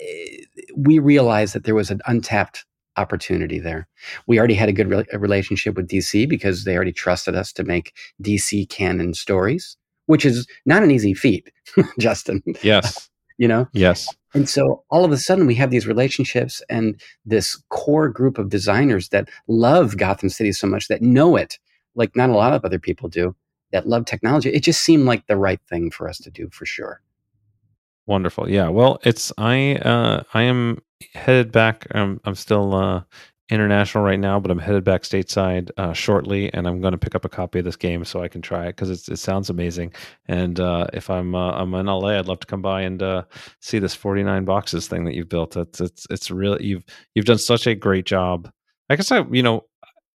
Eh, 0.00 0.44
we 0.76 0.98
realized 0.98 1.54
that 1.54 1.64
there 1.64 1.74
was 1.74 1.90
an 1.90 2.00
untapped 2.06 2.64
opportunity 2.96 3.58
there. 3.58 3.88
We 4.26 4.38
already 4.38 4.54
had 4.54 4.68
a 4.68 4.72
good 4.72 4.88
re- 4.88 5.06
relationship 5.12 5.74
with 5.76 5.88
DC 5.88 6.28
because 6.28 6.64
they 6.64 6.76
already 6.76 6.92
trusted 6.92 7.34
us 7.34 7.52
to 7.54 7.64
make 7.64 7.94
DC 8.22 8.68
canon 8.68 9.14
stories 9.14 9.76
which 10.10 10.24
is 10.24 10.44
not 10.66 10.82
an 10.82 10.90
easy 10.90 11.14
feat, 11.14 11.52
Justin. 12.00 12.42
Yes. 12.62 13.08
you 13.38 13.46
know? 13.46 13.68
Yes. 13.72 14.08
And 14.34 14.48
so 14.48 14.84
all 14.90 15.04
of 15.04 15.12
a 15.12 15.16
sudden 15.16 15.46
we 15.46 15.56
have 15.56 15.70
these 15.70 15.86
relationships 15.86 16.62
and 16.68 17.00
this 17.24 17.60
core 17.70 18.08
group 18.08 18.38
of 18.38 18.48
designers 18.48 19.08
that 19.08 19.28
love 19.48 19.96
Gotham 19.96 20.28
City 20.28 20.52
so 20.52 20.66
much 20.66 20.88
that 20.88 21.02
know 21.02 21.36
it 21.36 21.58
like 21.94 22.14
not 22.14 22.30
a 22.30 22.34
lot 22.34 22.52
of 22.52 22.64
other 22.64 22.78
people 22.78 23.08
do 23.08 23.34
that 23.72 23.86
love 23.86 24.04
technology. 24.04 24.50
It 24.50 24.62
just 24.62 24.82
seemed 24.82 25.04
like 25.04 25.26
the 25.26 25.36
right 25.36 25.60
thing 25.68 25.90
for 25.90 26.08
us 26.08 26.18
to 26.18 26.30
do 26.30 26.48
for 26.52 26.66
sure. 26.66 27.00
Wonderful. 28.06 28.48
Yeah. 28.48 28.68
Well, 28.68 28.98
it's 29.04 29.32
I 29.38 29.76
uh 29.76 30.22
I 30.34 30.42
am 30.42 30.82
headed 31.14 31.52
back. 31.52 31.86
I'm 31.92 32.20
I'm 32.24 32.34
still 32.34 32.74
uh 32.74 33.02
international 33.50 34.04
right 34.04 34.18
now, 34.18 34.38
but 34.38 34.50
I'm 34.50 34.58
headed 34.58 34.84
back 34.84 35.02
stateside 35.02 35.70
uh, 35.76 35.92
shortly, 35.92 36.52
and 36.54 36.66
I'm 36.66 36.80
going 36.80 36.92
to 36.92 36.98
pick 36.98 37.14
up 37.14 37.24
a 37.24 37.28
copy 37.28 37.58
of 37.58 37.64
this 37.64 37.76
game 37.76 38.04
so 38.04 38.22
I 38.22 38.28
can 38.28 38.42
try 38.42 38.66
it 38.66 38.76
because 38.76 39.08
it 39.08 39.18
sounds 39.18 39.50
amazing. 39.50 39.92
And 40.26 40.60
uh, 40.60 40.86
if 40.92 41.10
I'm 41.10 41.34
uh, 41.34 41.52
I'm 41.52 41.74
in 41.74 41.86
LA, 41.86 42.18
I'd 42.18 42.28
love 42.28 42.40
to 42.40 42.46
come 42.46 42.62
by 42.62 42.82
and 42.82 43.02
uh, 43.02 43.24
see 43.60 43.78
this 43.78 43.94
49 43.94 44.44
boxes 44.44 44.88
thing 44.88 45.04
that 45.04 45.14
you've 45.14 45.28
built. 45.28 45.56
It's 45.56 45.80
it's 45.80 46.06
it's 46.10 46.30
really 46.30 46.64
you've 46.64 46.84
you've 47.14 47.26
done 47.26 47.38
such 47.38 47.66
a 47.66 47.74
great 47.74 48.06
job. 48.06 48.50
I 48.88 48.96
guess 48.96 49.10
I 49.10 49.24
you 49.30 49.42
know 49.42 49.64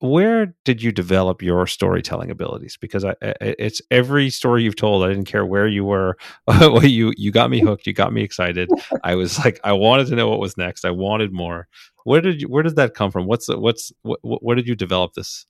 where 0.00 0.54
did 0.64 0.82
you 0.82 0.92
develop 0.92 1.42
your 1.42 1.66
storytelling 1.66 2.30
abilities? 2.30 2.78
Because 2.80 3.04
I, 3.04 3.14
it's 3.20 3.82
every 3.90 4.30
story 4.30 4.62
you've 4.62 4.76
told 4.76 5.04
i 5.04 5.08
didn't 5.08 5.26
care 5.26 5.44
where 5.44 5.66
you 5.66 5.84
were 5.84 6.16
you 6.82 7.12
you 7.16 7.30
got 7.30 7.50
me 7.50 7.60
hooked 7.64 7.86
you 7.86 7.92
got 7.92 8.12
me 8.12 8.22
excited. 8.22 8.70
I 9.04 9.14
was 9.14 9.38
like 9.38 9.60
i 9.62 9.72
wanted 9.72 10.06
to 10.08 10.16
know 10.16 10.28
what 10.28 10.40
was 10.40 10.56
next 10.56 10.84
i 10.84 10.90
wanted 10.90 11.32
more. 11.32 11.68
Where 12.04 12.20
did 12.20 12.40
you 12.40 12.48
where 12.48 12.62
did 12.62 12.76
that 12.76 12.94
come 12.94 13.10
from? 13.10 13.26
What's 13.26 13.48
what's 13.48 13.92
what, 14.02 14.20
where 14.22 14.56
did 14.56 14.66
you 14.66 14.74
develop 14.74 15.12
this? 15.14 15.44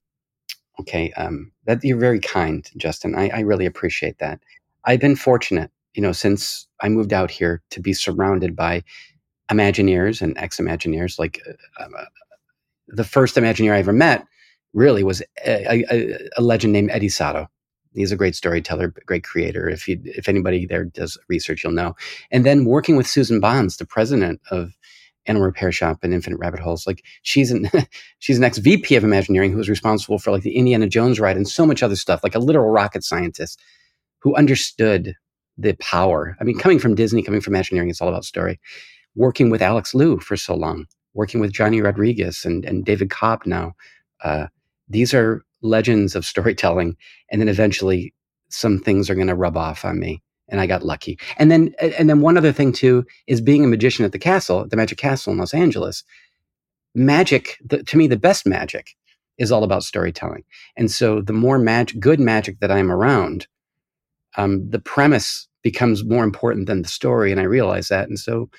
Okay 0.81 1.13
um 1.13 1.53
that 1.67 1.85
you're 1.85 1.99
very 1.99 2.21
kind 2.21 2.69
justin 2.77 3.15
I, 3.15 3.29
I 3.29 3.41
really 3.41 3.67
appreciate 3.67 4.19
that. 4.19 4.41
I've 4.85 5.01
been 5.01 5.17
fortunate 5.17 5.71
you 5.95 6.03
know 6.03 6.13
since 6.13 6.67
i 6.81 6.89
moved 6.89 7.13
out 7.13 7.31
here 7.31 7.63
to 7.71 7.81
be 7.81 7.93
surrounded 7.93 8.57
by 8.57 8.83
imagineers 9.51 10.23
and 10.23 10.37
ex-imagineers 10.39 11.19
like 11.19 11.41
uh, 11.79 11.85
uh, 11.85 12.05
the 12.89 13.05
first 13.05 13.37
imagineer 13.37 13.73
i 13.73 13.79
ever 13.79 13.93
met 13.93 14.25
really 14.73 15.03
was 15.03 15.23
a, 15.45 15.85
a, 15.93 16.29
a, 16.37 16.43
legend 16.43 16.73
named 16.73 16.91
Eddie 16.91 17.09
Sotto. 17.09 17.49
He's 17.93 18.13
a 18.13 18.17
great 18.17 18.37
storyteller, 18.37 18.89
great 19.07 19.25
creator. 19.25 19.69
If 19.69 19.89
you, 19.89 20.01
if 20.05 20.29
anybody 20.29 20.65
there 20.65 20.85
does 20.85 21.19
research, 21.29 21.65
you'll 21.65 21.73
know. 21.73 21.97
And 22.31 22.47
then 22.47 22.65
working 22.65 22.97
with 22.97 23.07
Susan 23.09 23.41
Bonds, 23.41 23.77
the 23.77 23.87
president 23.87 24.41
of 24.51 24.73
Animal 25.27 25.47
Repair 25.47 25.73
Shop 25.73 25.99
and 26.03 26.15
Infinite 26.15 26.39
Rabbit 26.39 26.61
Holes, 26.61 26.87
like 26.87 27.05
she's 27.23 27.51
an 27.51 27.69
she's 28.19 28.39
an 28.39 28.45
ex 28.45 28.59
VP 28.59 28.95
of 28.95 29.05
Imagineering 29.05 29.53
who 29.53 29.59
was 29.59 29.69
responsible 29.69 30.19
for 30.19 30.31
like 30.31 30.43
the 30.43 30.57
Indiana 30.57 30.87
Jones 30.87 31.19
ride 31.21 31.37
and 31.37 31.49
so 31.49 31.67
much 31.67 31.83
other 31.83 31.97
stuff, 31.97 32.21
like 32.23 32.35
a 32.35 32.41
literal 32.41 32.71
rocket 32.71 33.05
scientist 33.05 33.61
who 34.21 34.35
understood 34.37 35.15
the 35.59 35.75
power. 35.75 36.37
I 36.41 36.45
mean, 36.45 36.59
coming 36.59 36.79
from 36.79 36.95
Disney, 36.95 37.23
coming 37.23 37.41
from 37.41 37.55
Imagineering, 37.55 37.91
it's 37.91 38.01
all 38.01 38.09
about 38.09 38.25
story. 38.25 38.61
Working 39.17 39.51
with 39.51 39.63
Alex 39.63 39.95
Lieu 39.95 40.21
for 40.21 40.37
so 40.37 40.55
long, 40.55 40.87
working 41.15 41.41
with 41.41 41.53
Johnny 41.53 41.81
Rodriguez 41.81 42.45
and 42.45 42.65
and 42.65 42.85
David 42.85 43.11
Cobb 43.11 43.45
now. 43.47 43.73
Uh, 44.23 44.47
these 44.91 45.15
are 45.15 45.43
legends 45.63 46.15
of 46.15 46.27
storytelling. 46.27 46.97
And 47.31 47.41
then 47.41 47.49
eventually 47.49 48.13
some 48.49 48.79
things 48.79 49.09
are 49.09 49.15
going 49.15 49.29
to 49.29 49.35
rub 49.35 49.57
off 49.57 49.85
on 49.85 49.99
me. 49.99 50.23
And 50.49 50.61
I 50.61 50.67
got 50.67 50.83
lucky. 50.83 51.19
And 51.39 51.51
then, 51.51 51.73
and 51.81 52.11
then 52.11 52.21
one 52.21 52.37
other 52.37 52.53
thing 52.53 52.73
too 52.73 53.07
is 53.29 53.41
being 53.41 53.65
a 53.65 53.69
magician 53.69 54.05
at 54.05 54.11
the 54.11 54.19
castle, 54.19 54.67
the 54.69 54.77
Magic 54.77 54.99
Castle 54.99 55.33
in 55.33 55.39
Los 55.39 55.55
Angeles. 55.55 56.03
Magic, 56.93 57.57
the, 57.65 57.85
to 57.85 57.97
me, 57.97 58.09
the 58.09 58.17
best 58.17 58.47
magic 58.47 58.97
is 59.39 59.53
all 59.53 59.63
about 59.63 59.85
storytelling. 59.85 60.43
And 60.77 60.91
so 60.91 61.21
the 61.21 61.33
more 61.33 61.59
magic, 61.59 62.01
good 62.01 62.19
magic 62.19 62.59
that 62.59 62.73
I'm 62.73 62.91
around, 62.91 63.47
um, 64.37 64.69
the 64.69 64.81
premise 64.81 65.47
becomes 65.63 66.05
more 66.05 66.25
important 66.25 66.67
than 66.67 66.83
the 66.83 66.89
story. 66.89 67.31
And 67.31 67.41
I 67.41 67.45
realize 67.45 67.89
that. 67.89 68.09
And 68.09 68.19
so 68.19 68.51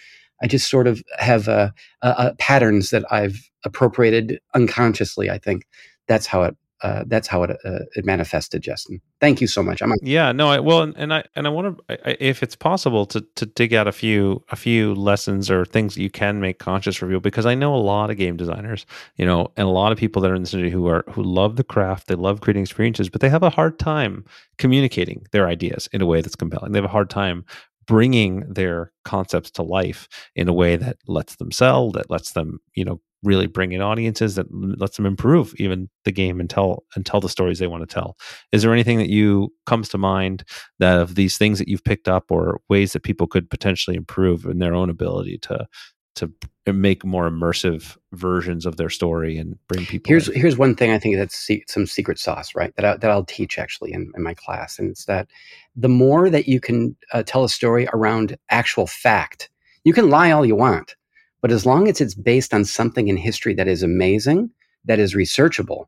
I 0.42 0.48
just 0.48 0.70
sort 0.70 0.88
of 0.88 1.04
have 1.18 1.48
uh, 1.48 1.72
uh, 2.02 2.32
patterns 2.40 2.90
that 2.90 3.04
I've 3.12 3.50
appropriated 3.64 4.40
unconsciously, 4.56 5.30
I 5.30 5.38
think, 5.38 5.66
that's 6.08 6.26
how 6.26 6.44
it 6.44 6.56
uh, 6.84 7.04
that's 7.08 7.28
how 7.28 7.44
it 7.44 7.52
uh, 7.64 7.80
it 7.96 8.06
manifested, 8.06 8.62
Justin. 8.64 9.00
Thank 9.20 9.40
you 9.40 9.46
so 9.46 9.62
much. 9.62 9.84
I'm 9.84 9.94
yeah, 10.02 10.32
no, 10.32 10.50
I 10.50 10.60
well, 10.60 10.82
and, 10.82 10.96
and 10.98 11.14
I 11.14 11.24
and 11.36 11.46
I 11.46 11.50
want 11.52 11.78
to, 11.88 12.26
if 12.26 12.42
it's 12.42 12.56
possible, 12.56 13.06
to 13.08 13.22
to 13.36 13.46
dig 13.46 13.74
out 13.74 13.88
a 13.88 13.92
few 13.92 14.44
a 14.50 14.56
few 14.56 14.96
lessons 14.96 15.52
or 15.52 15.64
things 15.64 15.96
you 15.96 16.10
can 16.10 16.40
make 16.40 16.58
conscious 16.58 17.02
review 17.02 17.20
because 17.20 17.46
I 17.46 17.54
know 17.54 17.76
a 17.76 17.78
lot 17.78 18.10
of 18.10 18.18
game 18.18 18.36
designers, 18.36 18.88
you 19.16 19.26
know, 19.26 19.52
and 19.58 19.68
a 19.68 19.72
lot 19.72 19.92
of 19.92 20.00
people 20.00 20.24
that 20.24 20.32
are 20.32 20.36
in 20.36 20.44
the 20.44 20.50
industry 20.50 20.72
who 20.72 20.88
are 20.88 21.04
who 21.10 21.22
love 21.22 21.56
the 21.56 21.64
craft, 21.64 22.08
they 22.08 22.16
love 22.16 22.42
creating 22.42 22.64
experiences, 22.64 23.10
but 23.10 23.22
they 23.22 23.30
have 23.30 23.44
a 23.44 23.52
hard 23.52 23.78
time 23.78 24.26
communicating 24.58 25.26
their 25.32 25.48
ideas 25.48 25.88
in 25.94 26.02
a 26.02 26.08
way 26.08 26.22
that's 26.22 26.36
compelling. 26.36 26.72
They 26.72 26.80
have 26.80 26.86
a 26.86 26.88
hard 26.88 27.12
time 27.12 27.46
bringing 27.86 28.42
their 28.52 28.92
concepts 29.06 29.52
to 29.52 29.62
life 29.62 30.08
in 30.36 30.48
a 30.48 30.54
way 30.54 30.78
that 30.78 30.98
lets 31.08 31.36
them 31.36 31.52
sell, 31.52 31.92
that 31.92 32.10
lets 32.10 32.32
them, 32.32 32.60
you 32.74 32.86
know, 32.86 33.02
really 33.24 33.48
bring 33.48 33.72
in 33.72 33.82
audiences 33.82 34.36
that 34.36 34.48
lets 34.52 34.98
them 34.98 35.06
improve 35.06 35.54
even 35.58 35.90
the 36.06 36.12
game 36.12 36.40
and 36.40 36.50
tell 36.50 36.84
and 36.96 37.06
tell 37.06 37.22
the 37.22 37.30
stories 37.30 37.60
they 37.60 37.68
want 37.68 37.88
to 37.88 37.94
tell 37.94 38.18
is 38.52 38.62
there 38.62 38.74
anything 38.74 38.98
that 38.98 39.10
you 39.10 39.54
comes 39.66 39.90
to 39.90 39.98
mind 39.98 40.44
that 40.80 41.00
of 41.00 41.16
these 41.16 41.38
things 41.38 41.60
that 41.60 41.68
you've 41.68 41.84
picked 41.84 42.08
up 42.08 42.32
or 42.32 42.62
ways 42.70 42.94
that 42.94 43.04
people 43.04 43.28
could 43.28 43.50
potentially 43.50 43.96
improve 43.96 44.46
in 44.46 44.60
their 44.60 44.74
own 44.74 44.90
ability 44.90 45.38
to 45.38 45.68
to 46.16 46.32
make 46.68 47.04
more 47.04 47.30
immersive 47.30 47.98
versions 48.14 48.66
of 48.66 48.78
their 48.78 48.90
story 48.90 49.38
and 49.38 49.58
bring 49.68 49.86
people 49.86 50.10
here's 50.10 50.28
in. 50.30 50.40
here's 50.40 50.58
one 50.58 50.76
thing 50.76 50.92
i 50.92 51.00
think 51.00 51.16
that's 51.16 51.50
some 51.68 51.88
secret 51.88 52.20
sauce 52.20 52.54
right 52.54 52.76
that, 52.76 52.86
I, 52.86 52.98
that 52.98 53.10
i'll 53.10 53.26
teach 53.26 53.58
actually 53.58 53.94
in, 53.94 54.12
in 54.16 54.22
my 54.22 54.34
class 54.36 54.78
and 54.78 54.92
it's 54.92 55.06
that 55.06 55.28
the 55.76 55.90
more 55.90 56.30
that 56.30 56.48
you 56.48 56.60
can 56.60 56.96
uh, 57.14 57.24
tell 57.24 57.44
a 57.44 57.50
story 57.50 57.88
around 57.94 58.38
actual 58.50 58.88
fact 58.88 59.50
you 59.84 59.94
can 59.94 60.10
lie 60.10 60.32
all 60.32 60.46
you 60.46 60.56
want 60.56 60.96
but 61.42 61.52
as 61.52 61.66
long 61.66 61.88
as 61.88 62.02
it's 62.02 62.16
based 62.16 62.54
on 62.54 62.66
something 62.66 63.08
in 63.08 63.18
history 63.18 63.54
that 63.56 63.68
is 63.68 63.84
amazing, 63.84 64.52
that 64.86 65.00
is 65.00 65.16
researchable, 65.16 65.86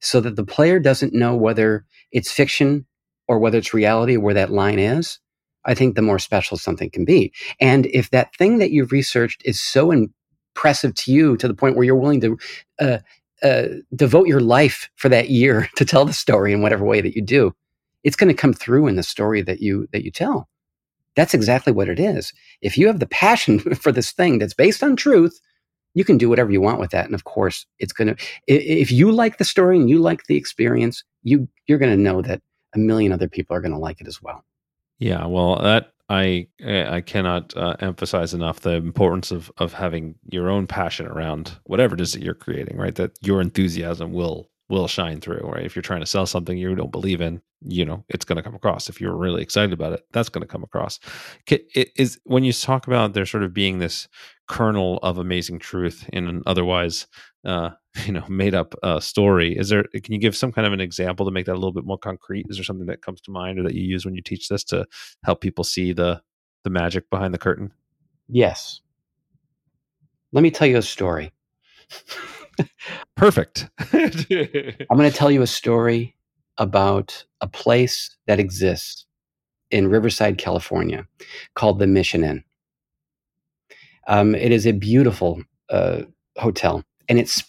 so 0.00 0.20
that 0.20 0.36
the 0.36 0.44
player 0.44 0.78
doesn't 0.78 1.12
know 1.14 1.34
whether 1.36 1.84
it's 2.12 2.32
fiction 2.32 2.86
or 3.28 3.38
whether 3.38 3.58
it's 3.58 3.74
reality 3.74 4.16
where 4.16 4.34
that 4.34 4.50
line 4.50 4.78
is, 4.78 5.18
I 5.64 5.74
think 5.74 5.94
the 5.94 6.02
more 6.02 6.18
special 6.18 6.56
something 6.56 6.90
can 6.90 7.04
be. 7.04 7.32
And 7.60 7.86
if 7.86 8.10
that 8.10 8.34
thing 8.36 8.58
that 8.58 8.70
you've 8.70 8.92
researched 8.92 9.42
is 9.44 9.60
so 9.60 9.92
impressive 9.92 10.94
to 10.96 11.12
you 11.12 11.36
to 11.36 11.46
the 11.46 11.54
point 11.54 11.76
where 11.76 11.84
you're 11.84 11.96
willing 11.96 12.20
to 12.22 12.38
uh, 12.80 12.98
uh, 13.42 13.66
devote 13.94 14.26
your 14.26 14.40
life 14.40 14.90
for 14.96 15.08
that 15.08 15.30
year 15.30 15.68
to 15.76 15.84
tell 15.84 16.04
the 16.04 16.12
story 16.12 16.52
in 16.52 16.62
whatever 16.62 16.84
way 16.84 17.00
that 17.00 17.14
you 17.14 17.22
do, 17.22 17.54
it's 18.04 18.16
going 18.16 18.28
to 18.28 18.34
come 18.34 18.52
through 18.52 18.86
in 18.86 18.96
the 18.96 19.02
story 19.02 19.42
that 19.42 19.60
you 19.60 19.86
that 19.92 20.04
you 20.04 20.10
tell. 20.10 20.48
That's 21.16 21.34
exactly 21.34 21.72
what 21.72 21.88
it 21.88 21.98
is. 21.98 22.32
If 22.62 22.78
you 22.78 22.86
have 22.86 23.00
the 23.00 23.06
passion 23.06 23.58
for 23.74 23.92
this 23.92 24.12
thing 24.12 24.38
that's 24.38 24.54
based 24.54 24.82
on 24.82 24.96
truth, 24.96 25.38
you 25.94 26.04
can 26.04 26.18
do 26.18 26.28
whatever 26.28 26.52
you 26.52 26.60
want 26.60 26.78
with 26.78 26.90
that. 26.90 27.06
And 27.06 27.14
of 27.14 27.24
course, 27.24 27.66
it's 27.78 27.92
going 27.92 28.14
to, 28.14 28.24
if 28.46 28.92
you 28.92 29.10
like 29.10 29.38
the 29.38 29.44
story 29.44 29.76
and 29.76 29.90
you 29.90 29.98
like 29.98 30.24
the 30.24 30.36
experience, 30.36 31.02
you, 31.22 31.48
you're 31.66 31.78
going 31.78 31.96
to 31.96 32.02
know 32.02 32.22
that 32.22 32.40
a 32.74 32.78
million 32.78 33.12
other 33.12 33.28
people 33.28 33.56
are 33.56 33.60
going 33.60 33.72
to 33.72 33.78
like 33.78 34.00
it 34.00 34.06
as 34.06 34.22
well. 34.22 34.44
Yeah. 34.98 35.26
Well, 35.26 35.56
that, 35.62 35.92
I 36.10 36.48
I 36.66 37.02
cannot 37.02 37.56
uh, 37.56 37.76
emphasize 37.78 38.34
enough 38.34 38.60
the 38.60 38.72
importance 38.72 39.30
of 39.30 39.50
of 39.58 39.72
having 39.72 40.16
your 40.28 40.50
own 40.50 40.66
passion 40.66 41.06
around 41.06 41.52
whatever 41.64 41.94
it 41.94 42.00
is 42.00 42.12
that 42.12 42.22
you're 42.22 42.34
creating. 42.34 42.76
Right, 42.76 42.96
that 42.96 43.12
your 43.22 43.40
enthusiasm 43.40 44.12
will 44.12 44.50
will 44.68 44.88
shine 44.88 45.20
through. 45.20 45.42
Right, 45.44 45.64
if 45.64 45.76
you're 45.76 45.82
trying 45.84 46.00
to 46.00 46.06
sell 46.06 46.26
something 46.26 46.58
you 46.58 46.74
don't 46.74 46.90
believe 46.90 47.20
in, 47.20 47.40
you 47.62 47.84
know 47.84 48.04
it's 48.08 48.24
going 48.24 48.36
to 48.36 48.42
come 48.42 48.54
across. 48.54 48.88
If 48.88 49.00
you're 49.00 49.16
really 49.16 49.42
excited 49.42 49.72
about 49.72 49.92
it 49.92 50.04
that's 50.12 50.28
going 50.28 50.42
to 50.42 50.48
come 50.48 50.62
across. 50.62 50.98
It 51.46 51.90
is 51.96 52.18
when 52.24 52.44
you 52.44 52.52
talk 52.52 52.86
about 52.86 53.12
there 53.12 53.26
sort 53.26 53.42
of 53.42 53.52
being 53.52 53.78
this 53.78 54.08
kernel 54.48 54.98
of 55.02 55.18
amazing 55.18 55.58
truth 55.58 56.08
in 56.12 56.26
an 56.26 56.42
otherwise 56.46 57.06
uh, 57.44 57.70
you 58.06 58.12
know 58.12 58.24
made 58.28 58.54
up 58.54 58.74
uh, 58.82 59.00
story 59.00 59.56
is 59.56 59.68
there 59.68 59.84
can 60.02 60.14
you 60.14 60.20
give 60.20 60.36
some 60.36 60.52
kind 60.52 60.66
of 60.66 60.72
an 60.72 60.80
example 60.80 61.26
to 61.26 61.32
make 61.32 61.46
that 61.46 61.52
a 61.52 61.60
little 61.60 61.72
bit 61.72 61.84
more 61.84 61.98
concrete? 61.98 62.46
Is 62.48 62.56
there 62.56 62.64
something 62.64 62.86
that 62.86 63.02
comes 63.02 63.20
to 63.22 63.30
mind 63.30 63.58
or 63.58 63.62
that 63.64 63.74
you 63.74 63.82
use 63.82 64.04
when 64.04 64.14
you 64.14 64.22
teach 64.22 64.48
this 64.48 64.64
to 64.64 64.86
help 65.24 65.40
people 65.40 65.64
see 65.64 65.92
the 65.92 66.22
the 66.64 66.70
magic 66.70 67.08
behind 67.10 67.34
the 67.34 67.38
curtain? 67.38 67.72
Yes. 68.28 68.80
Let 70.32 70.42
me 70.42 70.50
tell 70.50 70.68
you 70.68 70.76
a 70.76 70.82
story. 70.82 71.32
Perfect. 73.16 73.68
I'm 73.92 74.96
going 74.96 75.10
to 75.10 75.16
tell 75.16 75.30
you 75.30 75.42
a 75.42 75.46
story 75.46 76.16
about 76.60 77.24
a 77.40 77.48
place 77.48 78.16
that 78.26 78.38
exists 78.38 79.06
in 79.70 79.88
Riverside, 79.88 80.38
California, 80.38 81.06
called 81.54 81.78
the 81.78 81.86
Mission 81.86 82.22
Inn. 82.22 82.44
Um, 84.06 84.34
it 84.34 84.52
is 84.52 84.66
a 84.66 84.72
beautiful 84.72 85.42
uh, 85.70 86.02
hotel, 86.36 86.84
and 87.08 87.18
it's 87.18 87.42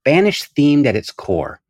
Spanish 0.00 0.50
themed 0.52 0.86
at 0.86 0.96
its 0.96 1.10
core. 1.10 1.60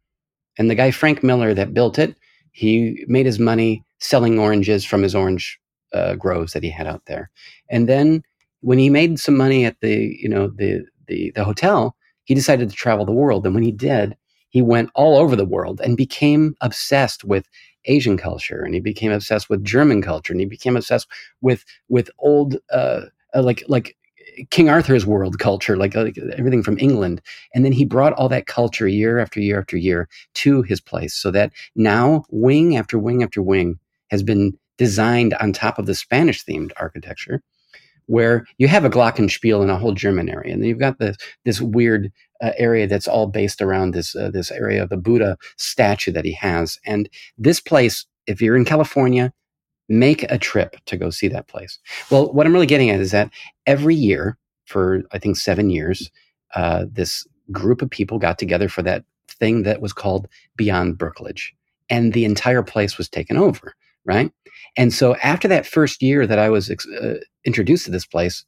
And 0.59 0.71
the 0.71 0.75
guy 0.75 0.91
Frank 0.91 1.23
Miller 1.23 1.55
that 1.55 1.75
built 1.75 1.99
it, 1.99 2.17
he 2.53 3.05
made 3.07 3.27
his 3.27 3.39
money 3.39 3.85
selling 4.01 4.39
oranges 4.39 4.85
from 4.85 5.03
his 5.03 5.15
orange 5.15 5.61
uh, 5.93 6.15
groves 6.15 6.53
that 6.53 6.63
he 6.63 6.71
had 6.71 6.87
out 6.87 7.03
there. 7.07 7.31
And 7.71 7.89
then 7.89 8.23
when 8.61 8.79
he 8.79 8.91
made 8.91 9.19
some 9.21 9.37
money 9.37 9.65
at 9.65 9.81
the 9.81 10.17
you 10.21 10.29
know 10.29 10.49
the 10.49 10.85
the 11.07 11.33
the 11.35 11.45
hotel, 11.45 11.97
he 12.25 12.35
decided 12.35 12.71
to 12.71 12.77
travel 12.77 13.05
the 13.05 13.13
world. 13.13 13.45
And 13.47 13.55
when 13.55 13.65
he 13.65 13.73
did, 13.73 14.17
he 14.59 14.63
went 14.63 14.91
all 14.97 15.17
over 15.17 15.37
the 15.37 15.45
world 15.45 15.81
and 15.81 15.97
became 15.97 16.57
obsessed 16.61 17.23
with 17.23 17.49
Asian 17.85 18.17
culture, 18.17 18.61
and 18.65 18.75
he 18.75 18.81
became 18.81 19.13
obsessed 19.13 19.49
with 19.49 19.63
German 19.63 20.03
culture, 20.03 20.33
and 20.33 20.41
he 20.41 20.47
became 20.47 20.77
obsessed 20.77 21.07
with 21.41 21.65
with 21.89 22.11
old 22.19 22.57
uh, 22.73 23.03
uh, 23.37 23.43
like 23.43 23.63
like 23.69 23.97
King 24.51 24.69
Arthur's 24.69 25.07
world 25.07 25.39
culture, 25.39 25.77
like, 25.77 25.95
like 25.95 26.19
everything 26.37 26.65
from 26.65 26.77
England. 26.79 27.21
And 27.55 27.65
then 27.65 27.71
he 27.71 27.85
brought 27.85 28.15
all 28.15 28.29
that 28.31 28.47
culture 28.49 28.89
year 28.89 29.21
after 29.21 29.39
year 29.39 29.61
after 29.61 29.77
year 29.77 30.09
to 30.43 30.63
his 30.63 30.81
place, 30.81 31.15
so 31.15 31.31
that 31.31 31.53
now 31.77 32.25
wing 32.31 32.77
after 32.77 32.99
wing 32.99 33.23
after 33.23 33.41
wing 33.41 33.79
has 34.11 34.25
been 34.25 34.59
designed 34.77 35.35
on 35.35 35.53
top 35.53 35.79
of 35.79 35.87
the 35.87 35.95
Spanish 35.95 36.45
themed 36.45 36.73
architecture 36.81 37.43
where 38.09 38.47
you 38.57 38.69
have 38.69 38.85
a 38.85 38.91
glockenspiel 38.91 39.63
in 39.63 39.71
a 39.71 39.79
whole 39.79 39.93
German 39.93 40.29
area, 40.29 40.53
and 40.53 40.65
you've 40.67 40.81
got 40.81 40.99
this 40.99 41.17
this 41.45 41.61
weird 41.61 42.11
uh, 42.43 42.53
area 42.57 42.87
that's 42.87 43.07
all 43.07 43.27
based 43.27 43.63
around 43.63 43.93
this 43.93 44.17
uh, 44.17 44.31
this 44.31 44.51
area 44.51 44.83
of 44.83 44.89
the 44.89 44.97
Buddha 44.97 45.37
statue 45.57 46.11
that 46.13 46.25
he 46.25 46.33
has. 46.33 46.79
And 46.85 47.09
this 47.37 47.61
place, 47.61 48.07
if 48.27 48.43
you're 48.43 48.57
in 48.57 48.65
California, 48.65 49.33
make 49.89 50.25
a 50.25 50.39
trip 50.39 50.77
to 50.87 50.97
go 50.97 51.11
see 51.11 51.29
that 51.29 51.49
place. 51.49 51.79
Well, 52.11 52.33
what 52.33 52.47
I'm 52.47 52.53
really 52.53 52.67
getting 52.67 52.91
at 52.91 53.01
is 53.01 53.13
that 53.13 53.31
every 53.67 53.95
year 53.95 54.39
for 54.65 55.03
I 55.13 55.19
think 55.19 55.37
seven 55.37 55.71
years, 55.71 56.11
uh, 56.55 56.87
this 56.91 57.27
group 57.53 57.83
of 57.83 57.91
people 57.91 58.19
got 58.19 58.39
together 58.39 58.69
for 58.69 58.83
that 58.83 59.05
thing 59.29 59.63
that 59.63 59.81
was 59.81 59.93
called 59.93 60.29
Beyond 60.57 60.97
Berkeley, 60.97 61.35
and 61.91 62.15
the 62.15 62.25
entire 62.25 62.63
place 62.63 62.97
was 62.97 63.09
taken 63.09 63.37
over 63.37 63.75
right? 64.09 64.33
And 64.77 64.93
so 64.93 65.15
after 65.17 65.47
that 65.49 65.67
first 65.67 66.03
year 66.03 66.27
that 66.27 66.39
I 66.39 66.49
was 66.49 66.71
uh, 66.71 67.15
introduced 67.45 67.85
to 67.85 67.91
this 67.93 68.07
place, 68.07 68.45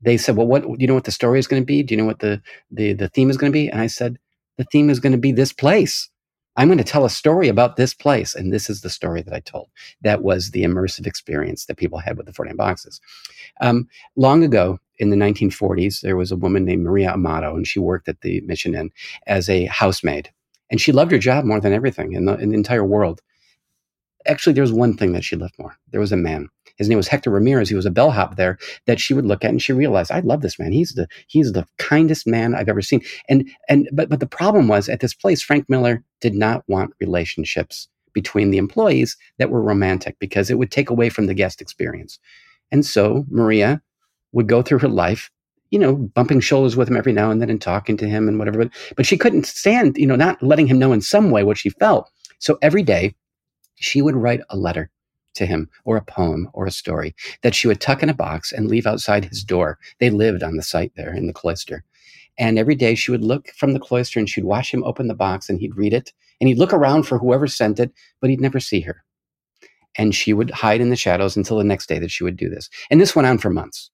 they 0.00 0.16
said, 0.16 0.36
"Well, 0.36 0.46
what 0.46 0.62
do 0.62 0.76
you 0.78 0.86
know 0.86 0.94
what 0.94 1.04
the 1.04 1.10
story 1.10 1.40
is 1.40 1.48
going 1.48 1.62
to 1.62 1.66
be? 1.66 1.82
Do 1.82 1.94
you 1.94 1.98
know 1.98 2.06
what 2.06 2.20
the 2.20 2.40
the 2.70 2.92
the 2.92 3.08
theme 3.08 3.30
is 3.30 3.36
going 3.36 3.50
to 3.50 3.56
be?" 3.56 3.68
And 3.68 3.80
I 3.80 3.88
said, 3.88 4.18
"The 4.58 4.66
theme 4.70 4.90
is 4.90 5.00
going 5.00 5.12
to 5.12 5.18
be 5.18 5.32
this 5.32 5.52
place. 5.52 6.08
I'm 6.56 6.68
going 6.68 6.78
to 6.78 6.84
tell 6.84 7.04
a 7.04 7.10
story 7.10 7.48
about 7.48 7.76
this 7.76 7.94
place." 7.94 8.34
And 8.34 8.52
this 8.52 8.70
is 8.70 8.82
the 8.82 8.90
story 8.90 9.22
that 9.22 9.34
I 9.34 9.40
told. 9.40 9.68
That 10.02 10.22
was 10.22 10.50
the 10.50 10.62
immersive 10.62 11.06
experience 11.06 11.66
that 11.66 11.78
people 11.78 11.98
had 11.98 12.16
with 12.16 12.26
the 12.26 12.32
49 12.32 12.56
boxes. 12.56 13.00
Um, 13.60 13.88
long 14.14 14.44
ago, 14.44 14.78
in 14.98 15.10
the 15.10 15.16
1940s, 15.16 16.00
there 16.00 16.16
was 16.16 16.30
a 16.30 16.36
woman 16.36 16.64
named 16.64 16.84
Maria 16.84 17.12
Amato, 17.12 17.56
and 17.56 17.66
she 17.66 17.78
worked 17.78 18.08
at 18.08 18.20
the 18.20 18.40
Mission 18.42 18.74
Inn 18.74 18.90
as 19.26 19.48
a 19.48 19.64
housemaid. 19.66 20.30
And 20.70 20.80
she 20.80 20.92
loved 20.92 21.12
her 21.12 21.18
job 21.18 21.44
more 21.44 21.60
than 21.60 21.72
everything 21.72 22.12
in 22.12 22.26
the, 22.26 22.36
in 22.36 22.50
the 22.50 22.56
entire 22.56 22.84
world 22.84 23.22
actually, 24.26 24.52
there 24.52 24.62
was 24.62 24.72
one 24.72 24.96
thing 24.96 25.12
that 25.12 25.24
she 25.24 25.36
loved 25.36 25.54
more. 25.58 25.76
There 25.90 26.00
was 26.00 26.12
a 26.12 26.16
man. 26.16 26.48
His 26.76 26.88
name 26.88 26.96
was 26.96 27.08
Hector 27.08 27.30
Ramirez. 27.30 27.68
He 27.68 27.74
was 27.74 27.86
a 27.86 27.90
bellhop 27.90 28.36
there 28.36 28.56
that 28.86 29.00
she 29.00 29.12
would 29.12 29.26
look 29.26 29.44
at 29.44 29.50
and 29.50 29.60
she 29.60 29.72
realized, 29.72 30.12
I 30.12 30.20
love 30.20 30.42
this 30.42 30.58
man. 30.58 30.72
He's 30.72 30.94
the 30.94 31.08
he's 31.26 31.52
the 31.52 31.66
kindest 31.78 32.26
man 32.26 32.54
I've 32.54 32.68
ever 32.68 32.82
seen. 32.82 33.02
And 33.28 33.48
and 33.68 33.88
but 33.92 34.08
but 34.08 34.20
the 34.20 34.26
problem 34.26 34.68
was 34.68 34.88
at 34.88 35.00
this 35.00 35.14
place, 35.14 35.42
Frank 35.42 35.68
Miller 35.68 36.04
did 36.20 36.34
not 36.34 36.62
want 36.68 36.94
relationships 37.00 37.88
between 38.12 38.50
the 38.50 38.58
employees 38.58 39.16
that 39.38 39.50
were 39.50 39.62
romantic 39.62 40.16
because 40.18 40.50
it 40.50 40.58
would 40.58 40.70
take 40.70 40.88
away 40.88 41.08
from 41.08 41.26
the 41.26 41.34
guest 41.34 41.60
experience. 41.60 42.18
And 42.70 42.86
so 42.86 43.24
Maria 43.28 43.82
would 44.32 44.48
go 44.48 44.62
through 44.62 44.78
her 44.80 44.88
life 44.88 45.30
you 45.70 45.78
know, 45.78 45.96
bumping 45.96 46.40
shoulders 46.40 46.76
with 46.76 46.88
him 46.88 46.96
every 46.96 47.12
now 47.12 47.30
and 47.30 47.42
then 47.42 47.50
and 47.50 47.60
talking 47.60 47.96
to 47.98 48.08
him 48.08 48.26
and 48.26 48.38
whatever. 48.38 48.70
But, 48.96 49.06
she 49.06 49.18
couldn't 49.18 49.44
stand, 49.44 49.98
you 49.98 50.06
know, 50.06 50.16
not 50.16 50.42
letting 50.42 50.66
him 50.66 50.78
know 50.78 50.92
in 50.92 51.02
some 51.02 51.30
way 51.30 51.44
what 51.44 51.58
she 51.58 51.68
felt. 51.68 52.10
So 52.38 52.58
every 52.62 52.82
day 52.82 53.14
she 53.80 54.02
would 54.02 54.16
write 54.16 54.40
a 54.50 54.56
letter 54.56 54.90
to 55.34 55.46
him 55.46 55.68
or 55.84 55.96
a 55.96 56.04
poem 56.04 56.48
or 56.52 56.66
a 56.66 56.70
story 56.70 57.14
that 57.42 57.54
she 57.54 57.68
would 57.68 57.80
tuck 57.80 58.02
in 58.02 58.08
a 58.08 58.14
box 58.14 58.52
and 58.52 58.68
leave 58.68 58.86
outside 58.86 59.24
his 59.24 59.42
door. 59.42 59.78
They 60.00 60.10
lived 60.10 60.42
on 60.42 60.56
the 60.56 60.62
site 60.62 60.92
there 60.96 61.14
in 61.14 61.26
the 61.26 61.32
cloister. 61.32 61.84
And 62.38 62.58
every 62.58 62.74
day 62.74 62.94
she 62.94 63.10
would 63.10 63.24
look 63.24 63.48
from 63.56 63.72
the 63.72 63.80
cloister 63.80 64.18
and 64.18 64.28
she'd 64.28 64.44
watch 64.44 64.72
him 64.72 64.84
open 64.84 65.08
the 65.08 65.14
box 65.14 65.48
and 65.48 65.58
he'd 65.58 65.76
read 65.76 65.92
it 65.92 66.12
and 66.40 66.48
he'd 66.48 66.58
look 66.58 66.72
around 66.72 67.04
for 67.04 67.18
whoever 67.18 67.46
sent 67.46 67.80
it, 67.80 67.92
but 68.20 68.30
he'd 68.30 68.40
never 68.40 68.60
see 68.60 68.80
her. 68.80 69.04
And 69.96 70.14
she 70.14 70.32
would 70.32 70.50
hide 70.50 70.80
in 70.80 70.90
the 70.90 70.96
shadows 70.96 71.36
until 71.36 71.58
the 71.58 71.64
next 71.64 71.88
day 71.88 71.98
that 71.98 72.10
she 72.10 72.22
would 72.22 72.36
do 72.36 72.48
this. 72.48 72.70
And 72.90 73.00
this 73.00 73.16
went 73.16 73.26
on 73.26 73.38
for 73.38 73.50
months 73.50 73.90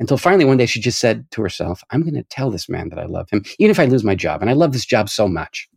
until 0.00 0.16
finally 0.16 0.44
one 0.44 0.56
day 0.56 0.66
she 0.66 0.80
just 0.80 1.00
said 1.00 1.30
to 1.32 1.42
herself, 1.42 1.82
I'm 1.90 2.02
going 2.02 2.14
to 2.14 2.22
tell 2.24 2.50
this 2.50 2.68
man 2.68 2.88
that 2.90 2.98
I 2.98 3.04
love 3.04 3.28
him, 3.30 3.44
even 3.58 3.70
if 3.70 3.78
I 3.78 3.84
lose 3.84 4.04
my 4.04 4.14
job. 4.14 4.40
And 4.40 4.50
I 4.50 4.54
love 4.54 4.72
this 4.72 4.86
job 4.86 5.08
so 5.08 5.28
much. 5.28 5.68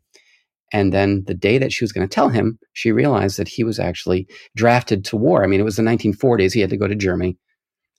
And 0.72 0.93
then 0.93 1.24
the 1.26 1.34
day 1.34 1.57
that 1.57 1.74
she 1.74 1.84
was 1.84 1.91
going 1.91 2.07
to 2.07 2.13
tell 2.13 2.30
him, 2.30 2.57
she 2.74 2.91
realized 2.91 3.38
that 3.38 3.47
he 3.47 3.63
was 3.63 3.80
actually 3.80 4.28
drafted 4.55 5.03
to 5.05 5.17
war. 5.17 5.43
I 5.43 5.47
mean, 5.47 5.59
it 5.59 5.63
was 5.63 5.76
the 5.76 5.84
1940s. 5.84 6.53
He 6.53 6.61
had 6.61 6.69
to 6.69 6.78
go 6.78 6.88
to 6.88 6.95
Germany 6.95 7.38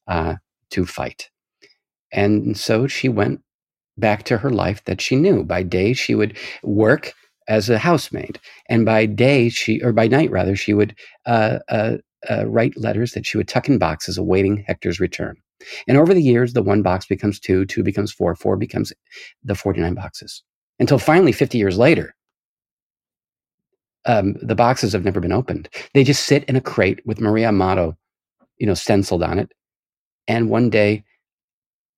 uh, 0.08 0.36
to 0.70 0.86
fight. 0.86 1.30
And 2.12 2.56
so 2.56 2.86
she 2.86 3.08
went 3.08 3.40
back 3.98 4.24
to 4.24 4.38
her 4.38 4.50
life 4.50 4.84
that 4.84 5.00
she 5.00 5.16
knew. 5.16 5.44
By 5.44 5.62
day, 5.62 5.92
she 5.92 6.14
would 6.14 6.36
work 6.62 7.12
as 7.48 7.68
a 7.68 7.78
housemaid. 7.78 8.38
And 8.68 8.84
by 8.84 9.06
day, 9.06 9.48
she, 9.48 9.82
or 9.82 9.92
by 9.92 10.08
night 10.08 10.30
rather, 10.30 10.56
she 10.56 10.74
would 10.74 10.94
uh, 11.26 11.58
uh, 11.68 11.96
uh 12.30 12.46
write 12.46 12.76
letters 12.76 13.12
that 13.12 13.26
she 13.26 13.36
would 13.36 13.48
tuck 13.48 13.68
in 13.68 13.78
boxes 13.78 14.16
awaiting 14.16 14.64
Hector's 14.66 15.00
return. 15.00 15.36
And 15.86 15.96
over 15.96 16.14
the 16.14 16.22
years, 16.22 16.52
the 16.52 16.62
one 16.62 16.82
box 16.82 17.06
becomes 17.06 17.38
two, 17.38 17.64
two 17.66 17.82
becomes 17.82 18.12
four, 18.12 18.34
four 18.34 18.56
becomes 18.56 18.92
the 19.44 19.54
49 19.54 19.94
boxes. 19.94 20.42
Until 20.78 20.98
finally, 20.98 21.32
50 21.32 21.58
years 21.58 21.78
later, 21.78 22.14
um, 24.04 24.34
the 24.42 24.54
boxes 24.54 24.92
have 24.92 25.04
never 25.04 25.20
been 25.20 25.32
opened. 25.32 25.68
They 25.94 26.04
just 26.04 26.24
sit 26.24 26.44
in 26.44 26.56
a 26.56 26.60
crate 26.60 27.00
with 27.06 27.20
Maria 27.20 27.48
Amato, 27.48 27.96
you 28.58 28.66
know, 28.66 28.74
stenciled 28.74 29.22
on 29.22 29.38
it. 29.38 29.52
And 30.28 30.50
one 30.50 30.70
day, 30.70 31.04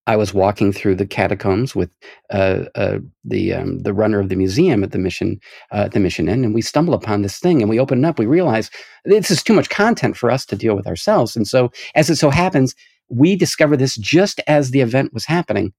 I 0.06 0.16
was 0.16 0.34
walking 0.34 0.70
through 0.70 0.96
the 0.96 1.06
catacombs 1.06 1.74
with 1.74 1.90
uh, 2.30 2.64
uh, 2.74 2.98
the 3.24 3.54
um, 3.54 3.78
the 3.78 3.94
runner 3.94 4.20
of 4.20 4.28
the 4.28 4.36
museum 4.36 4.84
at 4.84 4.92
the 4.92 4.98
mission 4.98 5.40
uh, 5.70 5.88
the 5.88 6.00
mission 6.00 6.28
inn, 6.28 6.44
and 6.44 6.54
we 6.54 6.60
stumble 6.60 6.92
upon 6.92 7.22
this 7.22 7.38
thing, 7.38 7.62
and 7.62 7.70
we 7.70 7.80
open 7.80 8.04
it 8.04 8.08
up. 8.08 8.18
We 8.18 8.26
realize 8.26 8.70
this 9.06 9.30
is 9.30 9.42
too 9.42 9.54
much 9.54 9.70
content 9.70 10.16
for 10.16 10.30
us 10.30 10.44
to 10.46 10.56
deal 10.56 10.76
with 10.76 10.86
ourselves, 10.86 11.36
and 11.36 11.48
so 11.48 11.72
as 11.94 12.10
it 12.10 12.16
so 12.16 12.28
happens, 12.28 12.74
we 13.08 13.34
discover 13.34 13.76
this 13.78 13.96
just 13.96 14.40
as 14.46 14.70
the 14.70 14.82
event 14.82 15.14
was 15.14 15.24
happening, 15.24 15.72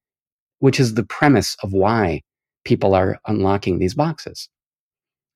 which 0.58 0.80
is 0.80 0.96
the 0.96 1.04
premise 1.04 1.56
of 1.62 1.72
why 1.72 2.24
people 2.64 2.96
are 2.96 3.20
unlocking 3.28 3.78
these 3.78 3.94
boxes 3.94 4.50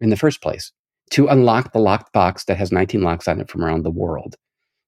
in 0.02 0.10
the 0.10 0.18
first 0.18 0.42
place 0.42 0.72
to 1.12 1.28
unlock 1.28 1.74
the 1.74 1.80
locked 1.80 2.14
box 2.14 2.46
that 2.46 2.58
has 2.58 2.72
19 2.72 3.02
locks 3.02 3.28
on 3.28 3.40
it 3.40 3.50
from 3.50 3.64
around 3.64 3.84
the 3.84 3.92
world. 3.92 4.36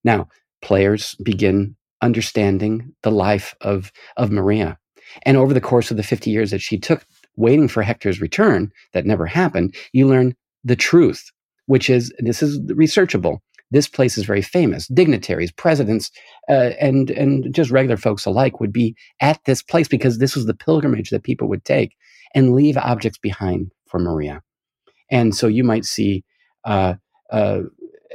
Now, 0.04 0.28
players 0.62 1.16
begin 1.24 1.76
understanding 2.02 2.94
the 3.04 3.12
life 3.12 3.56
of, 3.62 3.92
of 4.18 4.32
Maria. 4.32 4.78
And 5.24 5.38
over 5.38 5.54
the 5.54 5.62
course 5.62 5.92
of 5.92 5.98
the 5.98 6.04
50 6.04 6.32
years 6.32 6.52
that 6.52 6.62
she 6.62 6.78
took 6.78 7.06
waiting 7.36 7.68
for 7.68 7.84
Hector's 7.84 8.22
return, 8.22 8.72
that 8.94 9.06
never 9.06 9.26
happened, 9.26 9.76
you 9.94 10.08
learn 10.08 10.36
the 10.64 10.76
truth, 10.76 11.32
which 11.66 11.90
is 11.90 12.14
this 12.20 12.42
is 12.42 12.60
researchable. 12.62 13.40
This 13.72 13.88
place 13.88 14.18
is 14.18 14.26
very 14.26 14.42
famous. 14.42 14.88
Dignitaries, 14.88 15.52
presidents, 15.52 16.12
uh, 16.50 16.72
and 16.80 17.10
and 17.12 17.54
just 17.54 17.72
regular 17.72 17.98
folks 17.98 18.26
alike 18.26 18.60
would 18.60 18.74
be 18.74 18.96
at 19.22 19.40
this 19.46 19.64
place 19.64 19.88
because 19.88 20.18
this 20.18 20.36
was 20.36 20.46
the 20.46 20.54
pilgrimage 20.54 21.10
that 21.10 21.24
people 21.24 21.48
would 21.48 21.64
take 21.64 21.96
and 22.36 22.54
leave 22.54 22.78
objects 22.78 23.18
behind 23.18 23.72
for 23.88 24.00
Maria. 24.00 24.42
And 25.12 25.36
so 25.36 25.48
you 25.48 25.64
might 25.64 25.86
see 25.86 26.24
uh, 26.66 26.96
uh, 27.32 27.62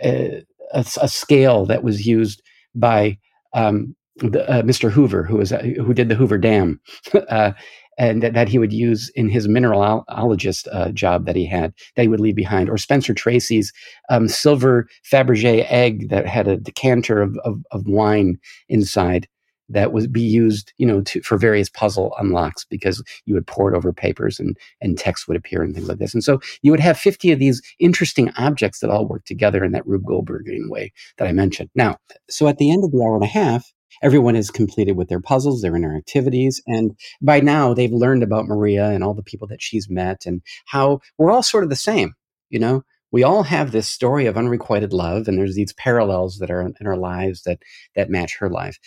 a, 0.03 0.43
a, 0.75 1.09
scale 1.09 1.67
that 1.67 1.83
was 1.83 2.07
used 2.07 2.43
by 2.75 3.19
um, 3.55 3.95
the, 4.17 4.49
uh, 4.51 4.63
Mr. 4.63 4.91
Hoover, 4.91 5.23
who 5.23 5.37
was 5.37 5.53
uh, 5.53 5.63
who 5.63 5.93
did 5.93 6.09
the 6.09 6.15
Hoover 6.15 6.39
Dam, 6.39 6.81
uh, 7.29 7.53
and 7.99 8.23
that, 8.23 8.35
that 8.35 8.49
he 8.49 8.59
would 8.59 8.73
use 8.73 9.11
in 9.15 9.29
his 9.29 9.49
mineralogist 9.49 10.69
uh, 10.73 10.91
job 10.91 11.27
that 11.27 11.37
he 11.37 11.47
had 11.47 11.73
that 11.95 12.03
he 12.03 12.09
would 12.09 12.21
leave 12.21 12.37
behind, 12.37 12.69
or 12.69 12.79
Spencer 12.79 13.15
Tracy's 13.15 13.73
um, 14.09 14.29
silver 14.29 14.87
Fabergé 15.11 15.67
egg 15.69 16.09
that 16.11 16.27
had 16.27 16.49
a 16.49 16.57
decanter 16.57 17.21
of, 17.21 17.37
of, 17.45 17.63
of 17.71 17.87
wine 17.87 18.39
inside 18.69 19.29
that 19.69 19.93
would 19.93 20.13
be 20.13 20.23
used, 20.23 20.73
you 20.79 20.87
know, 20.87 21.01
to, 21.03 21.21
for 21.23 21.37
various 21.37 21.69
puzzle 21.69 22.15
unlocks 22.19 22.65
because 22.65 23.03
you 23.25 23.35
would 23.35 23.47
pour 23.47 23.73
it 23.73 23.77
over 23.77 23.93
papers 23.93 24.39
and 24.39 24.57
and 24.81 24.99
text 24.99 25.27
would 25.29 25.37
appear 25.37 25.63
and 25.63 25.75
things 25.75 25.89
like 25.89 25.99
this. 25.99 26.15
And 26.15 26.23
so 26.23 26.41
you 26.63 26.71
would 26.71 26.81
have 26.81 26.99
50 26.99 27.33
of 27.33 27.39
these 27.39 27.63
interesting 27.79 28.31
objects 28.37 28.81
that 28.81 28.91
all 28.91 29.07
work 29.07 29.25
together 29.25 29.65
in 29.65 29.73
that 29.73 29.87
Rube 29.87 30.05
Goldbergian 30.05 30.71
way 30.71 30.93
that 31.19 31.29
I 31.29 31.33
mentioned. 31.33 31.71
Now, 31.75 31.99
so 32.29 32.49
at 32.49 32.59
the 32.59 32.71
end 32.71 32.85
of 32.85 32.93
the 32.93 33.03
hour 33.03 33.15
and 33.15 33.25
a 33.25 33.29
half, 33.29 33.73
everyone 34.03 34.37
is 34.37 34.51
completed 34.51 34.97
with 34.97 35.09
their 35.09 35.21
puzzles, 35.21 35.63
their 35.63 35.77
inner 35.77 35.97
activities, 35.97 36.63
and 36.67 36.97
by 37.21 37.41
now 37.41 37.75
they've 37.75 37.93
learned 37.93 38.23
about 38.23 38.47
Maria 38.47 38.91
and 38.91 39.03
all 39.03 39.15
the 39.15 39.23
people 39.23 39.49
that 39.49 39.63
she's 39.63 39.89
met 39.89 40.27
and 40.27 40.43
how 40.67 41.01
we're 41.19 41.31
all 41.31 41.43
sort 41.43 41.65
of 41.65 41.71
the 41.71 41.77
same, 41.77 42.15
you 42.51 42.59
know. 42.59 42.85
We 43.13 43.23
all 43.23 43.45
have 43.45 43.71
this 43.71 43.89
story 43.89 44.27
of 44.27 44.37
unrequited 44.37 44.93
love, 44.93 45.29
and 45.29 45.39
there's 45.39 45.55
these 45.55 45.73
parallels 45.73 46.39
that 46.39 46.51
are 46.51 46.61
in 46.61 46.87
our 46.87 46.97
lives 46.97 47.43
that 47.45 47.63
that 47.95 48.11
match 48.11 48.37
her 48.39 48.51
life. 48.51 48.79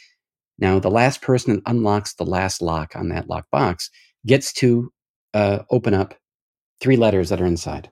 Now, 0.59 0.79
the 0.79 0.91
last 0.91 1.21
person 1.21 1.55
that 1.55 1.63
unlocks 1.65 2.13
the 2.13 2.25
last 2.25 2.61
lock 2.61 2.95
on 2.95 3.09
that 3.09 3.29
lock 3.29 3.49
box 3.51 3.89
gets 4.25 4.51
to 4.53 4.91
uh, 5.33 5.59
open 5.71 5.93
up 5.93 6.15
three 6.81 6.97
letters 6.97 7.29
that 7.29 7.41
are 7.41 7.45
inside. 7.45 7.89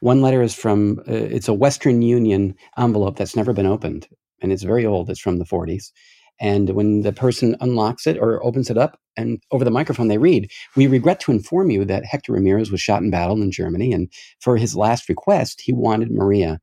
One 0.00 0.20
letter 0.20 0.42
is 0.42 0.54
from, 0.54 0.98
uh, 1.08 1.12
it's 1.12 1.48
a 1.48 1.54
Western 1.54 2.02
Union 2.02 2.54
envelope 2.78 3.16
that's 3.16 3.36
never 3.36 3.54
been 3.54 3.66
opened, 3.66 4.06
and 4.42 4.52
it's 4.52 4.62
very 4.62 4.84
old. 4.84 5.08
It's 5.08 5.20
from 5.20 5.38
the 5.38 5.46
40s. 5.46 5.90
And 6.38 6.70
when 6.70 7.02
the 7.02 7.12
person 7.12 7.56
unlocks 7.60 8.06
it 8.06 8.18
or 8.18 8.44
opens 8.44 8.70
it 8.70 8.78
up, 8.78 8.98
and 9.16 9.42
over 9.50 9.64
the 9.64 9.70
microphone 9.70 10.08
they 10.08 10.18
read, 10.18 10.50
We 10.76 10.86
regret 10.86 11.20
to 11.20 11.32
inform 11.32 11.70
you 11.70 11.84
that 11.84 12.04
Hector 12.04 12.32
Ramirez 12.32 12.70
was 12.70 12.80
shot 12.80 13.02
in 13.02 13.10
battle 13.10 13.42
in 13.42 13.50
Germany. 13.50 13.92
And 13.92 14.10
for 14.40 14.56
his 14.56 14.74
last 14.74 15.08
request, 15.08 15.60
he 15.60 15.72
wanted 15.72 16.10
Maria 16.10 16.58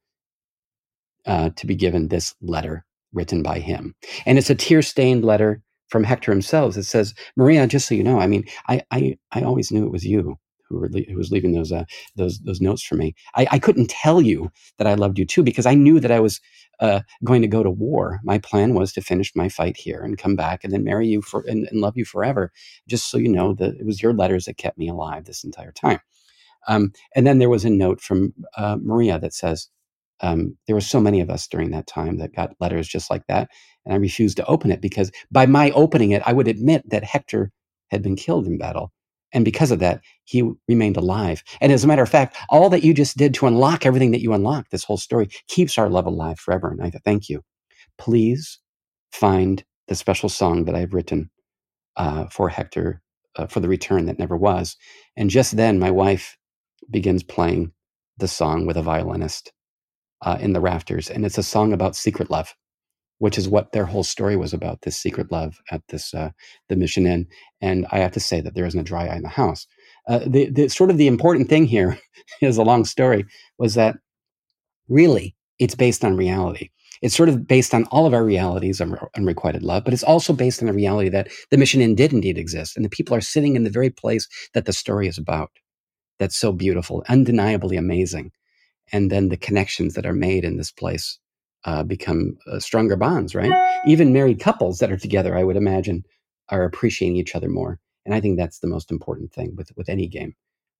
uh, 1.27 1.51
to 1.55 1.67
be 1.67 1.75
given 1.75 2.07
this 2.07 2.33
letter 2.41 2.86
written 3.13 3.43
by 3.43 3.59
him. 3.59 3.95
And 4.25 4.37
it's 4.37 4.49
a 4.49 4.55
tear 4.55 4.81
stained 4.81 5.23
letter 5.25 5.61
from 5.89 6.03
Hector 6.03 6.31
himself. 6.31 6.75
It 6.77 6.83
says, 6.83 7.13
Maria, 7.35 7.65
just 7.67 7.87
so 7.87 7.95
you 7.95 8.03
know, 8.03 8.19
I 8.19 8.27
mean, 8.27 8.43
I, 8.67 8.81
I, 8.91 9.17
I 9.31 9.41
always 9.41 9.71
knew 9.71 9.85
it 9.85 9.91
was 9.91 10.03
you 10.03 10.37
who, 10.69 10.79
were 10.79 10.89
who 10.89 11.15
was 11.15 11.31
leaving 11.31 11.53
those, 11.53 11.71
uh, 11.71 11.85
those, 12.17 12.39
those 12.39 12.59
notes 12.59 12.83
for 12.83 12.95
me. 12.95 13.15
I, 13.35 13.47
I 13.51 13.59
couldn't 13.59 13.89
tell 13.89 14.21
you 14.21 14.51
that 14.77 14.87
I 14.87 14.95
loved 14.95 15.17
you 15.17 15.25
too, 15.25 15.43
because 15.43 15.65
I 15.65 15.75
knew 15.75 16.01
that 16.01 16.11
I 16.11 16.19
was 16.19 16.41
uh, 16.81 16.99
going 17.23 17.41
to 17.41 17.47
go 17.47 17.63
to 17.63 17.71
war. 17.71 18.19
My 18.23 18.37
plan 18.37 18.73
was 18.73 18.91
to 18.93 19.01
finish 19.01 19.31
my 19.33 19.47
fight 19.47 19.77
here 19.77 20.01
and 20.01 20.17
come 20.17 20.35
back 20.35 20.63
and 20.63 20.73
then 20.73 20.83
marry 20.83 21.07
you 21.07 21.21
for, 21.21 21.45
and, 21.47 21.67
and 21.71 21.79
love 21.79 21.95
you 21.95 22.03
forever. 22.03 22.51
Just 22.87 23.09
so 23.09 23.17
you 23.17 23.29
know 23.29 23.53
that 23.53 23.75
it 23.79 23.85
was 23.85 24.03
your 24.03 24.13
letters 24.13 24.45
that 24.45 24.57
kept 24.57 24.77
me 24.77 24.89
alive 24.89 25.23
this 25.23 25.45
entire 25.45 25.71
time. 25.71 26.01
Um, 26.67 26.91
and 27.15 27.25
then 27.25 27.39
there 27.39 27.49
was 27.49 27.63
a 27.63 27.69
note 27.69 28.01
from 28.01 28.33
uh, 28.57 28.75
Maria 28.81 29.17
that 29.19 29.33
says, 29.33 29.69
um, 30.21 30.57
there 30.65 30.75
were 30.75 30.81
so 30.81 30.99
many 30.99 31.21
of 31.21 31.29
us 31.29 31.47
during 31.47 31.71
that 31.71 31.87
time 31.87 32.17
that 32.17 32.35
got 32.35 32.55
letters 32.59 32.87
just 32.87 33.09
like 33.09 33.25
that. 33.27 33.49
And 33.85 33.93
I 33.93 33.97
refused 33.97 34.37
to 34.37 34.45
open 34.45 34.71
it 34.71 34.81
because 34.81 35.11
by 35.31 35.45
my 35.45 35.71
opening 35.71 36.11
it, 36.11 36.23
I 36.25 36.33
would 36.33 36.47
admit 36.47 36.89
that 36.89 37.03
Hector 37.03 37.51
had 37.89 38.01
been 38.01 38.15
killed 38.15 38.47
in 38.47 38.57
battle. 38.57 38.91
And 39.33 39.43
because 39.45 39.71
of 39.71 39.79
that, 39.79 40.01
he 40.23 40.49
remained 40.67 40.97
alive. 40.97 41.43
And 41.61 41.71
as 41.71 41.83
a 41.83 41.87
matter 41.87 42.01
of 42.01 42.09
fact, 42.09 42.37
all 42.49 42.69
that 42.69 42.83
you 42.83 42.93
just 42.93 43.17
did 43.17 43.33
to 43.35 43.47
unlock 43.47 43.85
everything 43.85 44.11
that 44.11 44.21
you 44.21 44.33
unlocked, 44.33 44.71
this 44.71 44.85
whole 44.85 44.97
story, 44.97 45.29
keeps 45.47 45.77
our 45.77 45.89
love 45.89 46.05
alive 46.05 46.39
forever. 46.39 46.69
And 46.69 46.81
I 46.81 46.89
thank 47.03 47.29
you. 47.29 47.43
Please 47.97 48.59
find 49.11 49.63
the 49.87 49.95
special 49.95 50.29
song 50.29 50.65
that 50.65 50.75
I've 50.75 50.93
written 50.93 51.29
uh, 51.97 52.27
for 52.27 52.49
Hector 52.49 53.01
uh, 53.35 53.47
for 53.47 53.59
the 53.59 53.67
return 53.67 54.05
that 54.05 54.19
never 54.19 54.37
was. 54.37 54.77
And 55.15 55.29
just 55.29 55.57
then, 55.57 55.79
my 55.79 55.91
wife 55.91 56.37
begins 56.89 57.23
playing 57.23 57.73
the 58.17 58.27
song 58.27 58.65
with 58.65 58.77
a 58.77 58.81
violinist 58.81 59.51
uh, 60.21 60.37
in 60.39 60.53
the 60.53 60.61
rafters, 60.61 61.09
and 61.09 61.25
it's 61.25 61.37
a 61.37 61.43
song 61.43 61.73
about 61.73 61.95
secret 61.95 62.29
love, 62.29 62.53
which 63.19 63.37
is 63.37 63.47
what 63.47 63.71
their 63.71 63.85
whole 63.85 64.03
story 64.03 64.35
was 64.35 64.53
about. 64.53 64.81
This 64.81 64.97
secret 64.97 65.31
love 65.31 65.59
at 65.71 65.81
this 65.89 66.13
uh, 66.13 66.31
the 66.69 66.75
Mission 66.75 67.05
Inn, 67.05 67.27
and 67.61 67.85
I 67.91 67.99
have 67.99 68.11
to 68.13 68.19
say 68.19 68.41
that 68.41 68.55
there 68.55 68.65
isn't 68.65 68.79
a 68.79 68.83
dry 68.83 69.07
eye 69.07 69.15
in 69.15 69.23
the 69.23 69.29
house. 69.29 69.67
Uh, 70.07 70.19
the, 70.25 70.49
the 70.49 70.69
sort 70.69 70.89
of 70.89 70.97
the 70.97 71.07
important 71.07 71.49
thing 71.49 71.65
here 71.65 71.97
is 72.41 72.57
a 72.57 72.63
long 72.63 72.85
story 72.85 73.25
was 73.57 73.75
that 73.75 73.97
really 74.87 75.35
it's 75.59 75.75
based 75.75 76.03
on 76.05 76.15
reality. 76.15 76.69
It's 77.01 77.15
sort 77.15 77.29
of 77.29 77.47
based 77.47 77.75
on 77.75 77.83
all 77.85 78.07
of 78.07 78.13
our 78.13 78.23
realities 78.23 78.81
of 78.81 78.95
unrequited 79.15 79.61
love, 79.61 79.83
but 79.83 79.93
it's 79.93 80.03
also 80.03 80.33
based 80.33 80.61
on 80.61 80.67
the 80.67 80.73
reality 80.73 81.09
that 81.09 81.29
the 81.51 81.57
Mission 81.57 81.81
Inn 81.81 81.93
did 81.93 82.11
indeed 82.11 82.39
exist, 82.39 82.75
and 82.75 82.83
the 82.83 82.89
people 82.89 83.15
are 83.15 83.21
sitting 83.21 83.55
in 83.55 83.63
the 83.63 83.69
very 83.69 83.91
place 83.91 84.27
that 84.53 84.65
the 84.65 84.73
story 84.73 85.07
is 85.07 85.17
about. 85.17 85.51
That's 86.17 86.35
so 86.35 86.51
beautiful, 86.51 87.03
undeniably 87.07 87.77
amazing 87.77 88.31
and 88.91 89.11
then 89.11 89.29
the 89.29 89.37
connections 89.37 89.93
that 89.93 90.05
are 90.05 90.13
made 90.13 90.43
in 90.43 90.57
this 90.57 90.71
place 90.71 91.19
uh, 91.65 91.83
become 91.83 92.37
uh, 92.51 92.59
stronger 92.59 92.95
bonds 92.95 93.35
right? 93.35 93.51
Even 93.85 94.13
married 94.13 94.39
couples 94.39 94.79
that 94.79 94.91
are 94.91 94.97
together 94.97 95.37
i 95.37 95.43
would 95.43 95.57
imagine 95.57 96.03
are 96.49 96.63
appreciating 96.63 97.17
each 97.17 97.35
other 97.35 97.49
more 97.49 97.79
and 98.05 98.13
i 98.15 98.21
think 98.21 98.37
that's 98.37 98.59
the 98.59 98.67
most 98.67 98.91
important 98.91 99.31
thing 99.33 99.55
with 99.55 99.71
with 99.75 99.89
any 99.89 100.07
game 100.07 100.33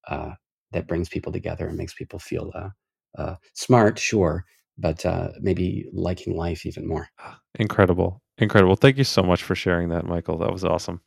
uh, 0.07 0.31
that 0.71 0.87
brings 0.87 1.09
people 1.09 1.31
together 1.31 1.67
and 1.67 1.77
makes 1.77 1.93
people 1.93 2.19
feel 2.19 2.51
uh, 2.55 2.69
uh, 3.17 3.35
smart 3.53 3.99
sure 3.99 4.45
but 4.77 5.05
uh, 5.05 5.29
maybe 5.39 5.87
liking 5.91 6.37
life 6.37 6.63
even 6.63 6.87
more. 6.87 7.09
Incredible. 7.57 8.21
Incredible. 8.37 8.75
Thank 8.75 8.97
you 8.97 9.03
so 9.03 9.23
much 9.23 9.41
for 9.43 9.55
sharing 9.55 9.89
that 9.89 10.05
michael. 10.05 10.37
That 10.37 10.51
was 10.51 10.63
awesome 10.63 11.01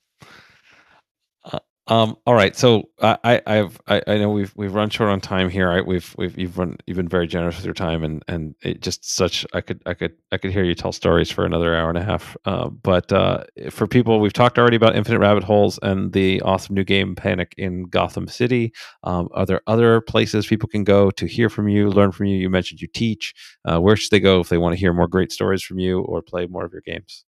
um, 1.90 2.16
all 2.24 2.34
right, 2.34 2.54
so 2.54 2.88
I, 3.02 3.42
I've 3.48 3.80
I, 3.88 4.00
I, 4.06 4.18
know 4.18 4.30
we've 4.30 4.52
we've 4.54 4.72
run 4.72 4.90
short 4.90 5.10
on 5.10 5.20
time 5.20 5.50
here. 5.50 5.68
Right? 5.68 5.84
We've 5.84 6.14
we've 6.16 6.38
you've 6.38 6.56
run 6.56 6.76
you've 6.86 6.96
been 6.96 7.08
very 7.08 7.26
generous 7.26 7.56
with 7.56 7.64
your 7.64 7.74
time, 7.74 8.04
and 8.04 8.22
and 8.28 8.54
it 8.62 8.80
just 8.80 9.04
such 9.04 9.44
I 9.54 9.60
could 9.60 9.82
I 9.86 9.94
could 9.94 10.12
I 10.30 10.38
could 10.38 10.52
hear 10.52 10.62
you 10.62 10.76
tell 10.76 10.92
stories 10.92 11.32
for 11.32 11.44
another 11.44 11.74
hour 11.74 11.88
and 11.88 11.98
a 11.98 12.04
half. 12.04 12.36
Uh, 12.44 12.68
but 12.68 13.12
uh, 13.12 13.42
for 13.70 13.88
people, 13.88 14.20
we've 14.20 14.32
talked 14.32 14.56
already 14.56 14.76
about 14.76 14.94
Infinite 14.94 15.18
Rabbit 15.18 15.42
Holes 15.42 15.80
and 15.82 16.12
the 16.12 16.40
awesome 16.42 16.76
new 16.76 16.84
game 16.84 17.16
Panic 17.16 17.56
in 17.58 17.82
Gotham 17.86 18.28
City. 18.28 18.72
Um, 19.02 19.28
are 19.34 19.44
there 19.44 19.62
other 19.66 20.00
places 20.00 20.46
people 20.46 20.68
can 20.68 20.84
go 20.84 21.10
to 21.10 21.26
hear 21.26 21.48
from 21.48 21.68
you, 21.68 21.90
learn 21.90 22.12
from 22.12 22.26
you? 22.26 22.36
You 22.36 22.50
mentioned 22.50 22.80
you 22.80 22.86
teach. 22.86 23.34
Uh, 23.64 23.80
where 23.80 23.96
should 23.96 24.12
they 24.12 24.20
go 24.20 24.38
if 24.38 24.48
they 24.48 24.58
want 24.58 24.74
to 24.74 24.78
hear 24.78 24.92
more 24.92 25.08
great 25.08 25.32
stories 25.32 25.64
from 25.64 25.80
you 25.80 26.02
or 26.02 26.22
play 26.22 26.46
more 26.46 26.64
of 26.64 26.72
your 26.72 26.82
games? 26.82 27.24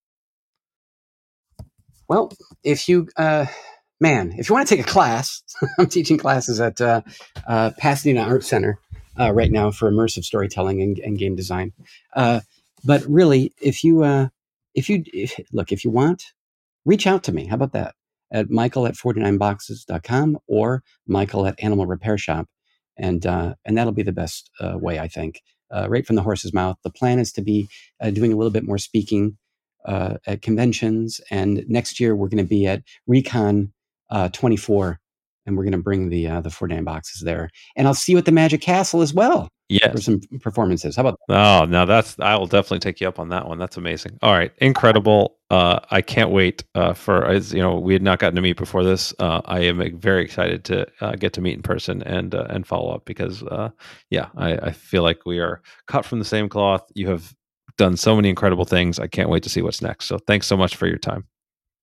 Well, 2.09 2.33
if 2.63 2.89
you 2.89 3.07
uh, 3.15 3.45
man, 3.99 4.33
if 4.37 4.49
you 4.49 4.55
want 4.55 4.67
to 4.67 4.75
take 4.75 4.85
a 4.85 4.89
class, 4.89 5.43
I'm 5.79 5.87
teaching 5.87 6.17
classes 6.17 6.59
at 6.59 6.79
uh, 6.79 7.01
uh, 7.47 7.71
Pasadena 7.77 8.21
Art 8.21 8.43
Center 8.43 8.79
uh, 9.19 9.31
right 9.33 9.51
now 9.51 9.71
for 9.71 9.91
immersive 9.91 10.23
storytelling 10.23 10.81
and, 10.81 10.99
and 10.99 11.17
game 11.17 11.35
design. 11.35 11.73
Uh, 12.15 12.41
but 12.83 13.03
really, 13.05 13.53
if 13.61 13.83
you 13.83 14.03
uh, 14.03 14.29
if 14.73 14.89
you 14.89 15.03
if, 15.07 15.37
look, 15.51 15.71
if 15.71 15.83
you 15.83 15.91
want, 15.91 16.23
reach 16.85 17.05
out 17.05 17.23
to 17.23 17.31
me. 17.31 17.47
How 17.47 17.55
about 17.55 17.73
that? 17.73 17.95
At 18.31 18.49
Michael 18.49 18.85
at 18.85 18.93
49boxes.com 18.93 20.37
or 20.47 20.83
Michael 21.07 21.47
at 21.47 21.61
Animal 21.61 21.87
Repair 21.87 22.17
Shop, 22.17 22.47
and 22.95 23.25
uh, 23.25 23.55
and 23.65 23.77
that'll 23.77 23.91
be 23.91 24.03
the 24.03 24.11
best 24.11 24.49
way, 24.61 24.99
I 24.99 25.07
think. 25.07 25.41
right 25.71 26.05
from 26.05 26.15
the 26.15 26.21
horse's 26.21 26.53
mouth. 26.53 26.77
The 26.83 26.91
plan 26.91 27.19
is 27.19 27.33
to 27.33 27.41
be 27.41 27.67
doing 28.13 28.31
a 28.31 28.37
little 28.37 28.51
bit 28.51 28.65
more 28.65 28.77
speaking 28.77 29.37
at 29.85 30.41
conventions, 30.41 31.19
and 31.29 31.65
next 31.67 31.99
year 31.99 32.15
we're 32.15 32.29
going 32.29 32.43
to 32.43 32.49
be 32.49 32.65
at 32.65 32.83
Recon 33.07 33.73
uh, 34.09 34.29
24 34.29 34.99
and 35.45 35.57
we're 35.57 35.63
going 35.63 35.71
to 35.71 35.77
bring 35.79 36.09
the 36.09 36.27
uh, 36.27 36.41
the 36.41 36.49
49 36.49 36.83
boxes 36.83 37.21
there. 37.21 37.49
And 37.75 37.87
i'll 37.87 37.93
see 37.93 38.11
you 38.11 38.17
at 38.17 38.25
the 38.25 38.31
magic 38.31 38.61
castle 38.61 39.01
as 39.01 39.13
well 39.13 39.49
Yeah, 39.69 39.91
for 39.91 39.99
some 39.99 40.19
performances. 40.41 40.95
How 40.95 41.01
about 41.01 41.17
that? 41.27 41.35
oh 41.35 41.65
now 41.65 41.85
that's 41.85 42.19
i 42.19 42.35
will 42.35 42.45
definitely 42.47 42.79
take 42.79 43.01
you 43.01 43.07
up 43.07 43.19
on 43.19 43.29
that 43.29 43.47
one. 43.47 43.57
That's 43.57 43.77
amazing. 43.77 44.17
All 44.21 44.33
right 44.33 44.51
incredible. 44.59 45.37
Uh, 45.49 45.79
i 45.89 45.99
can't 46.01 46.29
wait 46.29 46.63
uh, 46.75 46.93
for 46.93 47.25
as 47.25 47.51
you 47.53 47.59
know 47.59 47.79
we 47.79 47.93
had 47.93 48.03
not 48.03 48.19
gotten 48.19 48.35
to 48.35 48.41
meet 48.41 48.57
before 48.57 48.83
this. 48.83 49.13
Uh, 49.19 49.41
i 49.45 49.59
am 49.61 49.99
very 49.99 50.23
excited 50.23 50.63
to 50.65 50.85
uh, 51.01 51.15
get 51.15 51.33
to 51.33 51.41
meet 51.41 51.55
in 51.55 51.63
person 51.63 52.03
and 52.03 52.35
uh, 52.35 52.45
and 52.49 52.67
follow 52.67 52.93
up 52.93 53.05
because 53.05 53.41
uh, 53.43 53.69
yeah 54.11 54.27
I, 54.37 54.53
I 54.57 54.71
feel 54.71 55.01
like 55.03 55.25
we 55.25 55.39
are 55.39 55.61
cut 55.87 56.05
from 56.05 56.19
the 56.19 56.25
same 56.25 56.49
cloth. 56.49 56.83
You 56.93 57.07
have 57.09 57.33
done 57.77 57.95
so 57.97 58.15
many 58.15 58.29
incredible 58.29 58.65
things. 58.65 58.99
I 58.99 59.07
can't 59.07 59.29
wait 59.29 59.41
to 59.43 59.49
see 59.49 59.61
what's 59.61 59.81
next. 59.81 60.05
So 60.05 60.19
thanks 60.27 60.45
so 60.47 60.57
much 60.57 60.75
for 60.75 60.85
your 60.85 60.97
time 60.97 61.25